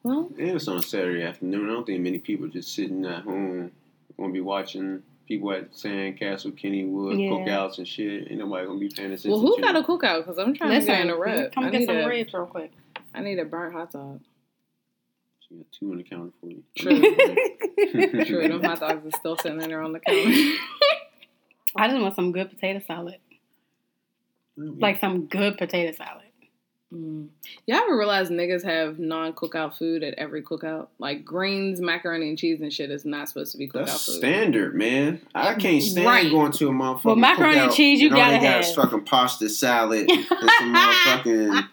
Well, 0.03 0.31
And 0.39 0.51
it's 0.51 0.69
on 0.69 0.82
Saturday 0.82 1.23
afternoon. 1.24 1.69
I 1.69 1.73
don't 1.73 1.85
think 1.86 2.01
many 2.01 2.19
people 2.19 2.47
just 2.49 2.74
sitting 2.74 3.05
at 3.05 3.23
home 3.24 3.73
gonna 4.16 4.32
be 4.32 4.40
watching 4.40 5.03
people 5.29 5.53
at 5.53 5.73
Sandcastle, 5.73 6.59
Kennywood, 6.59 7.23
Yeah. 7.23 7.31
cookouts 7.31 7.79
and 7.79 7.87
shit. 7.87 8.31
Ain't 8.31 8.41
nobody 8.41 8.67
gonna 8.67 8.79
be 8.79 8.89
paying 8.89 9.13
attention. 9.13 9.31
well, 9.31 9.41
who 9.41 9.61
got 9.61 9.75
you. 9.75 9.81
a 9.81 9.85
cookout? 9.85 10.25
Because 10.25 10.39
I'm 10.39 10.55
trying 10.55 10.81
to 10.81 10.87
get 10.87 11.01
in 11.03 11.11
a 11.11 11.17
rib. 11.19 11.53
come 11.53 11.65
I 11.65 11.71
get 11.71 11.87
some 11.87 11.99
a, 11.99 12.09
ribs 12.09 12.33
real 12.33 12.47
quick. 12.47 12.73
I 13.15 13.21
need 13.21 13.39
a 13.39 13.45
burnt 13.45 13.75
hot 13.75 13.93
dog. 13.93 14.21
She 15.41 15.55
got 15.57 15.67
two 15.79 15.93
on 15.93 15.99
the 15.99 16.03
counter 16.05 16.33
for 16.41 16.49
you. 16.49 16.63
True. 16.77 18.25
True, 18.25 18.49
them 18.49 18.63
hot 18.63 18.81
dogs 18.81 19.07
are 19.07 19.19
still 19.19 19.37
sitting 19.37 19.61
in 19.61 19.69
there 19.69 19.83
on 19.83 19.93
the 19.93 20.01
counter. 20.01 20.21
I 21.77 21.89
just 21.89 22.01
want 22.01 22.15
some 22.17 22.33
good 22.33 22.49
potato 22.51 22.81
salad, 22.87 23.19
oh, 24.59 24.75
like 24.79 24.99
some 24.99 25.27
good 25.27 25.59
potato 25.59 25.95
salad. 25.95 26.25
Mm. 26.94 27.28
Y'all 27.66 27.77
ever 27.81 27.98
realize 27.98 28.31
niggas 28.31 28.65
have 28.65 28.98
non 28.98 29.35
cookout 29.35 29.77
food 29.77 30.02
at 30.02 30.15
every 30.15 30.43
cookout? 30.43 30.86
Like 30.98 31.23
greens, 31.23 31.82
macaroni 31.82 32.31
and 32.31 32.39
cheese 32.39 32.62
and 32.62 32.73
shit 32.73 32.90
is 32.90 33.05
not 33.05 33.28
supposed 33.28 33.52
to 33.52 33.59
be 33.59 33.69
cookout 33.69 33.86
That's 33.86 34.06
food. 34.06 34.12
standard, 34.16 34.74
man. 34.74 35.20
I 35.35 35.55
can't 35.55 35.82
stand 35.82 36.06
Right. 36.06 36.31
going 36.31 36.51
to 36.52 36.69
a 36.69 36.73
motherfucking 36.73 37.05
Well, 37.05 37.16
macaroni 37.16 37.59
and 37.59 37.73
cheese, 37.73 38.01
you 38.01 38.09
and 38.09 38.16
gotta 38.16 38.39
they 38.39 38.43
got 38.43 38.60
is 38.60 38.66
have. 38.69 38.77
fucking 38.77 39.02
pasta 39.05 39.51
salad 39.51 40.10
and 40.10 40.24
some 40.27 40.74
motherfucking 40.74 41.66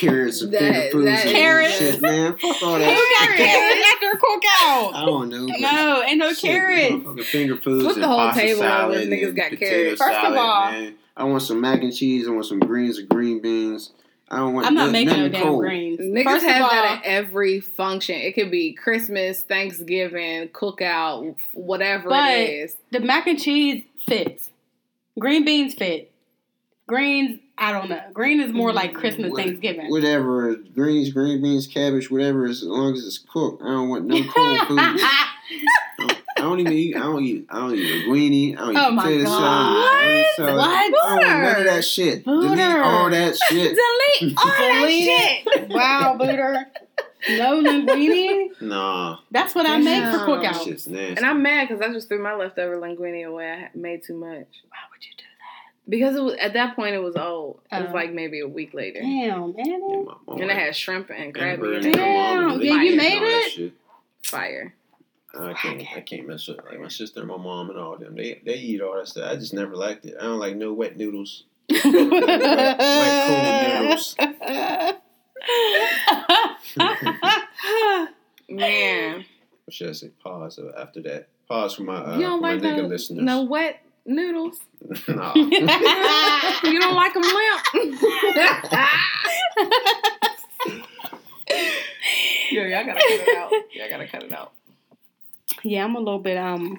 carrots 0.00 0.40
and 0.40 0.52
That- 0.54 0.60
finger 0.60 0.90
foods 0.92 1.04
that- 1.04 1.26
and 1.26 1.30
Carrots. 1.36 1.78
shit, 1.78 2.00
man. 2.00 2.36
Fuck 2.38 2.62
all 2.62 2.72
Who 2.74 2.78
that. 2.78 3.26
got 3.28 3.36
carrots 3.36 3.88
after 3.92 4.16
a 4.16 4.18
cookout? 4.18 4.94
I 4.94 5.04
don't 5.04 5.28
know. 5.28 5.44
No, 5.46 6.02
ain't 6.04 6.18
no 6.18 6.32
shit, 6.32 6.50
carrots. 6.52 7.28
Finger 7.30 7.56
foods 7.58 7.84
and 7.96 8.02
the 8.02 8.08
whole 8.08 8.16
pasta 8.16 8.40
table 8.40 8.60
salad 8.60 9.08
niggas 9.10 9.36
got 9.36 9.50
carrots. 9.58 10.00
First 10.00 10.14
of 10.16 10.22
salad, 10.22 10.38
all- 10.38 10.70
man. 10.72 10.94
I 11.18 11.24
want 11.24 11.42
some 11.42 11.60
mac 11.60 11.82
and 11.82 11.94
cheese. 11.94 12.26
I 12.28 12.30
want 12.30 12.46
some 12.46 12.60
greens 12.60 12.98
or 12.98 13.02
green 13.02 13.40
beans. 13.42 13.90
I 14.30 14.36
don't 14.36 14.54
want 14.54 14.66
I'm 14.66 14.74
not 14.74 14.92
making 14.92 15.08
no 15.08 15.16
nothing 15.16 15.32
damn 15.32 15.42
cold. 15.42 15.60
greens. 15.60 16.00
Niggas 16.00 16.24
First 16.24 16.44
have 16.46 16.56
of 16.56 16.62
all, 16.62 16.68
that 16.70 16.98
at 16.98 17.04
every 17.04 17.60
function. 17.60 18.16
It 18.16 18.34
could 18.34 18.50
be 18.50 18.72
Christmas, 18.74 19.42
Thanksgiving, 19.42 20.48
cookout, 20.48 21.34
whatever 21.54 22.10
But- 22.10 22.30
it 22.32 22.50
is. 22.50 22.76
the 22.90 23.00
mac 23.00 23.26
and 23.26 23.40
cheese 23.40 23.84
fits. 24.06 24.50
Green 25.18 25.44
beans 25.44 25.74
fit. 25.74 26.10
Greens, 26.86 27.40
I 27.56 27.72
don't 27.72 27.88
know. 27.90 28.00
Green 28.12 28.40
is 28.40 28.52
more 28.52 28.72
like 28.72 28.94
Christmas, 28.94 29.30
What- 29.32 29.42
Thanksgiving. 29.42 29.90
Whatever, 29.90 30.54
greens, 30.74 31.10
green 31.10 31.42
beans, 31.42 31.66
cabbage, 31.66 32.10
whatever, 32.10 32.44
as 32.46 32.62
long 32.62 32.92
as 32.94 33.06
it's 33.06 33.18
cooked. 33.18 33.62
I 33.62 33.66
don't 33.68 33.88
want 33.88 34.04
no 34.06 34.22
cold 34.24 34.58
food. 34.68 34.78
I 36.38 36.42
don't 36.42 36.60
even 36.60 36.72
eat. 36.72 36.96
I 36.96 37.00
don't 37.00 37.24
eat. 37.24 37.46
I 37.50 37.56
don't 37.58 37.74
eat 37.74 37.90
a 37.90 38.04
greenie. 38.04 38.56
I 38.56 38.60
don't 38.60 38.70
eat 38.72 38.78
Oh 38.78 38.90
my 38.92 39.02
potato 39.02 39.24
God. 39.24 39.38
salad. 39.38 40.04
onion 40.04 40.24
salad. 40.36 40.56
What? 40.56 40.68
I 40.70 40.90
don't 40.90 41.16
want 41.16 41.42
none 41.42 41.56
of 41.60 41.64
that 41.64 41.84
shit. 41.84 42.24
Delete 42.24 42.60
all 42.60 43.10
that 43.10 43.36
shit. 43.36 43.76
Delete 44.20 44.38
all 44.38 44.44
that 44.46 44.80
Delete 44.80 45.04
shit. 45.58 45.68
wow, 45.70 46.16
Booter. 46.18 46.66
No 47.30 47.60
linguine? 47.62 48.48
Nah, 48.60 49.18
That's 49.32 49.54
what 49.54 49.66
I 49.66 49.78
make 49.78 50.02
for 50.14 50.26
Damn. 50.26 50.42
that 50.42 50.62
shit's 50.62 50.86
nasty. 50.86 51.16
And 51.16 51.26
I'm 51.26 51.42
mad 51.42 51.68
because 51.68 51.82
I 51.82 51.92
just 51.92 52.08
threw 52.08 52.22
my 52.22 52.34
leftover 52.34 52.76
linguine 52.78 53.26
away. 53.26 53.50
I 53.50 53.68
made 53.74 54.04
too 54.04 54.14
much. 54.14 54.30
Why 54.68 54.78
would 54.90 55.04
you 55.04 55.10
do 55.16 55.24
that? 55.24 55.90
Because 55.90 56.16
it 56.16 56.22
was, 56.22 56.34
at 56.34 56.52
that 56.54 56.76
point 56.76 56.94
it 56.94 57.02
was 57.02 57.16
old. 57.16 57.60
It 57.72 57.80
was 57.82 57.90
Oh. 57.90 57.94
like 57.94 58.12
maybe 58.14 58.40
a 58.40 58.48
week 58.48 58.72
later. 58.72 59.00
Damn, 59.00 59.54
man. 59.56 60.06
And 60.28 60.40
it 60.42 60.50
had 60.56 60.74
shrimp 60.76 61.10
and 61.10 61.18
and 61.24 61.34
crab 61.34 61.58
her 61.58 61.64
meat. 61.66 61.76
and 61.76 61.84
her 61.86 61.92
Damn, 61.92 62.46
mom, 62.48 62.60
yeah, 62.62 62.82
you 62.82 62.96
made 62.96 63.20
it? 63.20 63.72
Fire. 64.22 64.72
I 65.34 65.52
can't. 65.52 65.82
I 65.94 66.00
can't 66.00 66.26
mess 66.26 66.48
with 66.48 66.58
like 66.64 66.80
my 66.80 66.88
sister 66.88 67.20
and 67.20 67.28
my 67.28 67.36
mom 67.36 67.68
and 67.70 67.78
all 67.78 67.98
them. 67.98 68.16
They 68.16 68.40
they 68.44 68.54
eat 68.54 68.80
all 68.80 68.96
that 68.96 69.08
stuff. 69.08 69.30
I 69.30 69.36
just 69.36 69.52
never 69.52 69.76
liked 69.76 70.06
it. 70.06 70.16
I 70.18 70.24
don't 70.24 70.38
like 70.38 70.56
no 70.56 70.72
wet 70.72 70.96
noodles. 70.96 71.44
wet 71.70 71.82
cold 71.84 72.02
noodles. 73.82 74.16
Man. 78.48 79.24
Or 79.66 79.70
should 79.70 79.90
I 79.90 79.92
say 79.92 80.08
pause 80.22 80.58
after 80.78 81.02
that? 81.02 81.28
Pause 81.46 81.74
for 81.74 81.82
my 81.82 81.96
uh, 81.96 82.16
you 82.16 82.22
don't 82.22 82.38
for 82.38 82.42
my 82.42 82.54
like 82.54 82.62
nigga 82.62 82.82
no, 82.82 82.86
listeners. 82.88 83.22
no 83.22 83.42
wet 83.44 83.82
noodles? 84.06 84.60
nah. 85.08 85.34
you 85.34 86.80
don't 86.80 86.94
like 86.94 87.12
them 87.12 87.22
limp? 87.22 87.62
Yo, 92.50 92.62
y'all 92.62 92.84
gotta 92.86 93.00
cut 93.00 93.10
it 93.10 93.36
out. 93.36 93.52
Y'all 93.74 93.90
gotta 93.90 94.06
cut 94.08 94.22
it 94.22 94.32
out. 94.32 94.52
Yeah, 95.62 95.84
I'm 95.84 95.94
a 95.96 95.98
little 96.00 96.18
bit 96.20 96.36
um 96.36 96.78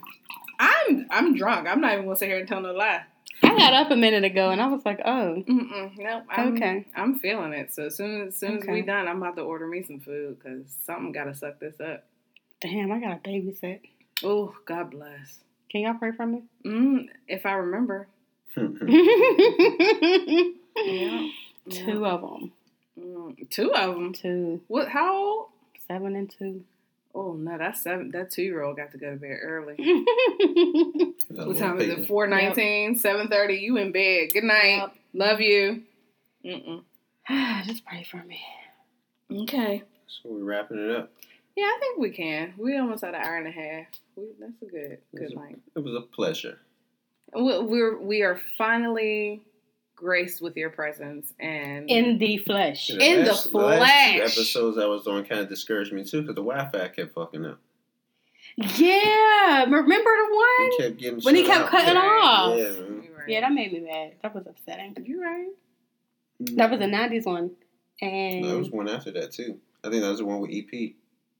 I'm 0.59 1.05
I'm 1.09 1.35
drunk. 1.35 1.67
I'm 1.67 1.81
not 1.81 1.93
even 1.93 2.05
gonna 2.05 2.17
sit 2.17 2.27
here 2.29 2.39
and 2.39 2.47
tell 2.47 2.61
no 2.61 2.73
lie. 2.73 3.03
I 3.41 3.57
got 3.57 3.73
up 3.73 3.91
a 3.91 3.95
minute 3.95 4.25
ago 4.25 4.49
and 4.49 4.61
I 4.61 4.67
was 4.67 4.83
like, 4.85 4.99
oh, 5.05 5.41
Mm-mm, 5.47 5.97
no, 5.97 6.23
I'm, 6.29 6.55
Okay. 6.57 6.85
I'm 6.93 7.19
feeling 7.19 7.53
it. 7.53 7.73
So 7.73 7.85
as 7.85 7.95
soon 7.95 8.27
as, 8.27 8.35
soon 8.35 8.57
as 8.57 8.67
we 8.67 8.81
done, 8.81 9.07
I'm 9.07 9.21
about 9.21 9.37
to 9.37 9.43
order 9.43 9.65
me 9.65 9.81
some 9.83 9.99
food 10.01 10.37
because 10.37 10.65
something 10.85 11.13
gotta 11.13 11.33
suck 11.33 11.57
this 11.59 11.79
up. 11.79 12.03
damn, 12.59 12.91
I 12.91 12.99
got 12.99 13.13
a 13.13 13.19
babysit. 13.29 13.79
Oh, 14.23 14.53
God 14.65 14.91
bless. 14.91 15.39
Can 15.71 15.81
y'all 15.81 15.93
pray 15.93 16.11
for 16.11 16.25
me? 16.25 16.43
Mm, 16.65 17.05
if 17.29 17.45
I 17.45 17.53
remember. 17.53 18.07
yeah. 18.57 18.63
Two 21.69 21.99
Yeah. 22.01 22.05
of 22.07 22.21
them. 22.21 22.51
Mm, 22.99 23.49
two 23.49 23.73
of 23.73 23.95
them. 23.95 24.13
Two. 24.13 24.61
What? 24.67 24.89
How 24.89 25.15
old? 25.15 25.45
Seven 25.87 26.15
and 26.15 26.29
two. 26.29 26.63
Oh 27.15 27.33
no, 27.33 27.57
that's 27.57 27.81
seven. 27.83 28.11
That 28.11 28.31
two 28.31 28.43
year 28.43 28.61
old 28.61 28.77
got 28.77 28.91
to 28.91 28.97
go 28.97 29.11
to 29.11 29.15
bed 29.17 29.39
early. 29.41 29.75
What 31.29 31.47
little 31.47 31.53
time 31.55 31.77
is 31.79 31.87
it? 31.87 31.89
patient. 31.91 32.07
419, 32.07 32.95
730. 32.97 33.53
You 33.55 33.77
in 33.77 33.91
bed. 33.91 34.29
Good 34.33 34.43
night. 34.43 34.77
Yep. 34.77 34.95
Love 35.13 35.41
you. 35.41 35.83
Mm-mm. 36.43 36.83
Just 37.67 37.85
pray 37.85 38.05
for 38.09 38.17
me. 38.23 38.39
Okay. 39.31 39.83
So 40.07 40.29
we're 40.29 40.43
wrapping 40.43 40.79
it 40.89 40.95
up. 40.95 41.11
Yeah, 41.55 41.65
I 41.65 41.77
think 41.79 41.99
we 41.99 42.09
can. 42.09 42.53
We 42.57 42.77
almost 42.77 43.03
had 43.03 43.13
an 43.13 43.21
hour 43.21 43.37
and 43.37 43.47
a 43.47 43.51
half. 43.51 43.87
We, 44.15 44.23
that's 44.39 44.61
a 44.61 44.65
good 44.65 44.97
good 45.15 45.35
night. 45.35 45.59
It 45.75 45.79
was 45.83 45.93
a 45.93 46.01
pleasure. 46.01 46.57
We- 47.35 47.59
We're 47.59 47.99
we 47.99 48.21
are 48.23 48.39
finally 48.57 49.43
graced 49.99 50.41
with 50.41 50.55
your 50.55 50.69
presence 50.69 51.33
and 51.39 51.89
In 51.89 52.17
the 52.17 52.37
flesh. 52.37 52.89
Yeah, 52.89 53.03
In 53.03 53.23
the 53.25 53.31
last, 53.31 53.31
last 53.31 53.43
two 53.45 53.49
flesh. 53.51 54.19
episodes 54.37 54.77
I 54.77 54.85
was 54.85 55.05
on 55.07 55.25
kind 55.25 55.41
of 55.41 55.49
discouraged 55.49 55.91
me 55.93 56.03
too 56.05 56.21
because 56.21 56.35
the 56.35 56.41
Wi-Fi 56.43 56.87
kept 56.89 57.13
fucking 57.13 57.45
up. 57.45 57.59
Yeah. 58.57 59.63
Remember 59.65 60.09
the 60.09 60.27
He 60.29 60.35
one? 60.35 60.77
kept 60.79 60.97
getting 60.97 61.19
When 61.21 61.35
he 61.35 61.45
kept 61.45 61.69
cutting 61.69 61.93
Yeah, 61.95 62.01
off. 62.01 62.57
Yeah, 62.57 62.65
right. 62.65 63.27
Yeah, 63.29 63.41
that 63.41 63.51
made 63.53 63.71
me 63.73 63.79
mad. 63.81 64.13
That 64.21 64.33
was 64.33 64.47
upsetting. 64.47 64.95
you 65.05 65.21
right. 65.21 65.49
That 66.55 66.71
was 66.71 66.79
a 66.81 66.85
90s 66.85 67.25
one. 67.25 67.51
And 68.01 68.41
No, 68.41 68.47
there 68.49 68.57
was 68.57 68.69
one 68.71 68.87
after 68.89 69.11
that 69.11 69.31
too. 69.31 69.59
I 69.83 69.89
think 69.89 70.01
that 70.03 70.09
was 70.09 70.19
the 70.19 70.25
one 70.25 70.39
with 70.39 70.51
EP 70.53 70.93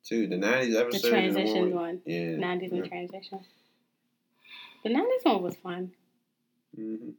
too. 0.04 0.28
The 0.28 0.38
nineties 0.38 0.76
episode. 0.76 1.02
the 1.04 1.10
transition 1.10 1.72
one. 1.72 1.74
one. 1.74 2.02
With, 2.06 2.14
yeah. 2.14 2.36
90s 2.36 2.70
yeah. 2.72 2.78
and 2.78 2.86
transition. 2.90 3.40
The 4.84 4.90
90s 4.90 5.24
one 5.24 5.44
was 5.44 5.56
fun. 5.58 5.92
Mhm. 6.78 7.14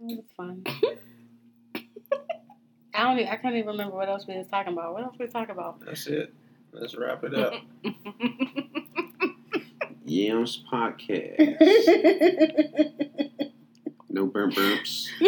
It 0.00 0.16
was 0.16 0.24
fun. 0.36 0.64
I 2.94 3.04
don't. 3.04 3.18
I 3.28 3.36
can't 3.36 3.54
even 3.54 3.68
remember 3.68 3.96
what 3.96 4.08
else 4.08 4.26
we 4.26 4.36
was 4.36 4.46
talking 4.48 4.72
about. 4.72 4.94
What 4.94 5.04
else 5.04 5.16
we 5.18 5.26
talking 5.26 5.50
about? 5.50 5.80
That's 5.84 6.06
it. 6.06 6.32
Let's 6.72 6.94
wrap 6.96 7.24
it 7.24 7.34
up. 7.34 7.54
Yams 10.04 10.62
podcast. 10.70 11.56
No 14.12 14.26
burp 14.26 14.52
burps. 14.54 15.06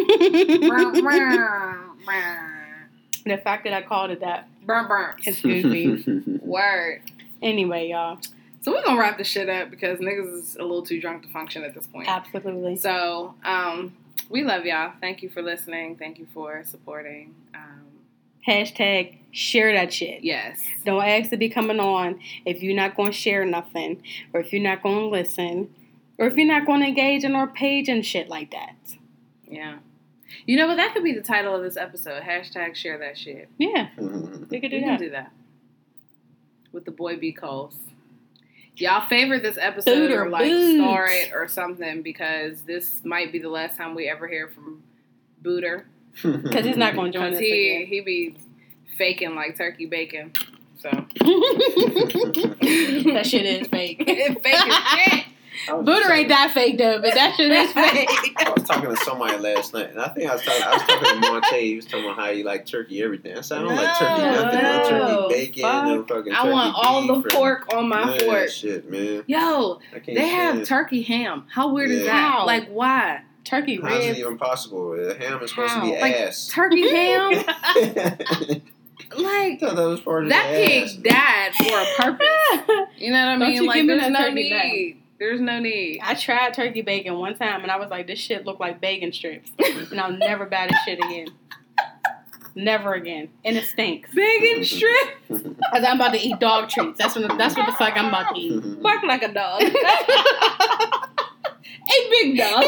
the 3.24 3.38
fact 3.44 3.62
that 3.64 3.72
I 3.72 3.82
called 3.82 4.10
it 4.10 4.18
that. 4.20 4.48
burn 4.66 4.88
burn. 4.88 5.14
Excuse 5.24 5.64
me. 5.64 6.40
Word. 6.42 7.02
anyway, 7.40 7.88
y'all. 7.90 8.18
So 8.62 8.72
we're 8.72 8.82
gonna 8.82 8.98
wrap 8.98 9.18
this 9.18 9.28
shit 9.28 9.48
up 9.48 9.70
because 9.70 10.00
niggas 10.00 10.34
is 10.34 10.56
a 10.56 10.62
little 10.62 10.82
too 10.82 11.00
drunk 11.00 11.22
to 11.22 11.28
function 11.28 11.62
at 11.62 11.74
this 11.74 11.86
point. 11.86 12.08
Absolutely. 12.08 12.74
So, 12.76 13.34
um, 13.44 13.94
we 14.32 14.42
love 14.42 14.64
y'all. 14.64 14.92
Thank 15.00 15.22
you 15.22 15.28
for 15.28 15.42
listening. 15.42 15.96
Thank 15.96 16.18
you 16.18 16.26
for 16.34 16.64
supporting. 16.64 17.34
Um, 17.54 17.82
Hashtag 18.48 19.18
share 19.30 19.72
that 19.72 19.92
shit. 19.92 20.24
yes. 20.24 20.60
Don't 20.84 21.04
ask 21.04 21.30
to 21.30 21.36
be 21.36 21.48
coming 21.48 21.78
on 21.78 22.18
if 22.44 22.62
you're 22.62 22.74
not 22.74 22.96
going 22.96 23.12
to 23.12 23.16
share 23.16 23.44
nothing, 23.44 24.02
or 24.32 24.40
if 24.40 24.52
you're 24.52 24.62
not 24.62 24.82
going 24.82 24.98
to 24.98 25.06
listen, 25.06 25.72
or 26.18 26.26
if 26.26 26.36
you're 26.36 26.46
not 26.46 26.66
going 26.66 26.80
to 26.80 26.86
engage 26.88 27.22
in 27.24 27.34
our 27.36 27.46
page 27.46 27.88
and 27.88 28.04
shit 28.04 28.28
like 28.28 28.50
that. 28.50 28.74
Yeah. 29.46 29.78
You 30.46 30.56
know 30.56 30.66
what? 30.66 30.76
That 30.76 30.92
could 30.94 31.04
be 31.04 31.12
the 31.12 31.20
title 31.22 31.54
of 31.54 31.62
this 31.62 31.76
episode. 31.76 32.22
Hashtag 32.22 32.74
share 32.74 32.98
that 32.98 33.16
shit. 33.18 33.48
Yeah, 33.58 33.88
Mhm. 33.96 34.48
we 34.50 34.60
could 34.60 34.72
We 34.72 34.78
do 34.78 34.80
can 34.80 34.88
that. 34.88 34.98
do 34.98 35.10
that. 35.10 35.30
With 36.72 36.84
the 36.86 36.90
boy 36.90 37.16
B. 37.18 37.32
Coles. 37.32 37.76
Y'all 38.76 39.06
favorite 39.06 39.42
this 39.42 39.58
episode 39.60 40.10
or 40.10 40.24
or 40.24 40.30
like 40.30 40.50
boots? 40.50 40.80
star 40.80 41.06
it 41.06 41.32
or 41.34 41.46
something 41.46 42.02
because 42.02 42.62
this 42.62 43.04
might 43.04 43.30
be 43.30 43.38
the 43.38 43.50
last 43.50 43.76
time 43.76 43.94
we 43.94 44.08
ever 44.08 44.26
hear 44.26 44.48
from 44.48 44.82
Booter. 45.42 45.84
Because 46.22 46.64
he's 46.64 46.76
not 46.76 46.94
going 46.94 47.12
to 47.12 47.18
join 47.18 47.34
us 47.34 47.40
he, 47.40 47.70
again. 47.70 47.86
he 47.86 48.00
be 48.00 48.36
faking 48.96 49.34
like 49.34 49.56
turkey 49.56 49.86
bacon. 49.86 50.32
So 50.78 50.90
that 50.90 51.06
shit 53.24 53.46
is 53.46 53.66
fake. 53.68 53.98
fake 54.06 54.46
as 54.46 54.88
shit. 54.88 55.24
I 55.68 55.72
Buddha 55.80 56.12
ain't 56.12 56.28
that 56.28 56.50
fake 56.52 56.78
though, 56.78 57.00
but 57.00 57.14
that 57.14 57.34
shit 57.36 57.50
is 57.50 57.72
fake. 57.74 58.08
I 58.38 58.50
was 58.56 58.64
talking 58.64 58.90
to 58.90 58.96
somebody 59.04 59.36
last 59.38 59.72
night, 59.74 59.90
and 59.90 60.00
I 60.00 60.08
think 60.08 60.30
I 60.30 60.34
was 60.34 60.42
talking. 60.42 60.62
I 60.62 60.72
was 60.72 60.82
talking 60.82 61.20
to 61.22 61.30
Monte. 61.30 61.60
He 61.60 61.76
was 61.76 61.84
talking 61.86 62.04
about 62.04 62.16
how 62.16 62.32
he 62.32 62.42
like 62.42 62.66
turkey 62.66 63.02
everything. 63.02 63.36
I 63.36 63.40
said 63.42 63.58
I 63.58 63.62
don't 63.62 63.76
like 63.76 63.98
turkey 63.98 64.22
No, 64.22 64.32
nothing. 64.42 64.62
No, 64.62 64.98
no, 64.98 65.28
turkey 65.28 65.34
bacon. 65.34 65.62
No 65.62 65.98
fuck. 66.04 66.08
fucking. 66.18 66.32
I 66.34 66.50
want 66.50 66.74
all 66.76 67.06
the 67.06 67.28
pork 67.30 67.72
on 67.72 67.88
my 67.88 68.04
Man, 68.06 68.20
fork. 68.20 68.48
Shit, 68.48 68.90
man. 68.90 69.24
Yo, 69.26 69.80
they 70.06 70.28
have 70.28 70.54
stand- 70.54 70.66
turkey 70.66 71.02
ham. 71.02 71.46
How 71.50 71.72
weird 71.72 71.90
is 71.90 72.04
that? 72.04 72.12
How? 72.12 72.46
Like, 72.46 72.68
why? 72.68 73.22
Turkey 73.44 73.80
How's 73.82 74.04
it 74.04 74.08
ribs. 74.08 74.18
even 74.20 74.38
possible? 74.38 74.92
The 74.96 75.14
ham 75.18 75.42
is 75.42 75.50
supposed 75.50 75.74
to 75.74 75.80
be 75.80 76.00
Like, 76.00 76.14
ass. 76.14 76.48
Turkey 76.48 76.88
ham? 76.94 77.32
Like, 79.14 79.60
that 79.60 79.74
was 79.74 80.00
part 80.00 80.22
of 80.24 80.30
that 80.30 80.46
pig 80.52 80.84
ass. 80.84 80.94
died 80.94 81.54
for 81.54 81.78
a 81.78 81.84
purpose. 82.02 82.88
You 82.96 83.12
know 83.12 83.18
what 83.18 83.28
I 83.28 83.32
Don't 83.32 83.40
mean? 83.40 83.52
you 83.56 83.66
Like, 83.66 83.76
give 83.76 83.84
me 83.86 83.94
there's 83.98 84.10
no 84.10 84.18
turkey 84.20 84.34
need. 84.50 85.01
There's 85.22 85.40
no 85.40 85.60
need. 85.60 86.00
I 86.02 86.14
tried 86.16 86.52
turkey 86.52 86.82
bacon 86.82 87.14
one 87.16 87.38
time 87.38 87.62
and 87.62 87.70
I 87.70 87.76
was 87.76 87.90
like, 87.90 88.08
this 88.08 88.18
shit 88.18 88.44
looked 88.44 88.58
like 88.58 88.80
bacon 88.80 89.12
strips. 89.12 89.52
and 89.92 90.00
I'll 90.00 90.10
never 90.10 90.46
buy 90.46 90.66
this 90.68 90.76
shit 90.84 90.98
again. 90.98 91.28
Never 92.56 92.94
again. 92.94 93.28
And 93.44 93.56
it 93.56 93.62
stinks. 93.66 94.12
Bacon 94.12 94.64
strip. 94.74 95.10
Cause 95.28 95.84
I'm 95.86 95.94
about 95.94 96.12
to 96.14 96.18
eat 96.20 96.40
dog 96.40 96.70
treats. 96.70 96.98
That's 96.98 97.14
what 97.14 97.38
that's 97.38 97.56
what 97.56 97.66
the 97.66 97.72
fuck 97.72 97.96
I'm 97.96 98.06
about 98.08 98.34
to 98.34 98.40
eat. 98.40 98.82
Bark 98.82 99.04
like 99.04 99.22
a 99.22 99.32
dog. 99.32 99.62
a 99.62 99.70
big 102.10 102.36
dog. 102.36 102.64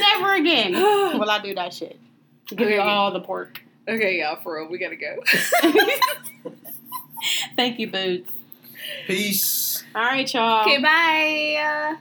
Never 0.00 0.34
again 0.34 0.72
will 1.20 1.30
I 1.30 1.38
do 1.40 1.54
that 1.54 1.72
shit. 1.72 2.00
Give 2.48 2.62
Okay. 2.62 2.74
you 2.74 2.80
all 2.80 3.12
the 3.12 3.20
pork. 3.20 3.62
okay, 3.88 4.18
y'all, 4.18 4.40
for 4.42 4.56
real, 4.56 4.68
we 4.68 4.76
gotta 4.78 4.96
go. 4.96 5.18
Thank 7.54 7.78
you, 7.78 7.88
Boots. 7.92 8.32
Peace. 9.06 9.84
All 9.94 10.02
right, 10.02 10.32
y'all. 10.32 10.62
okay, 10.62 10.80
bye. 10.80 11.96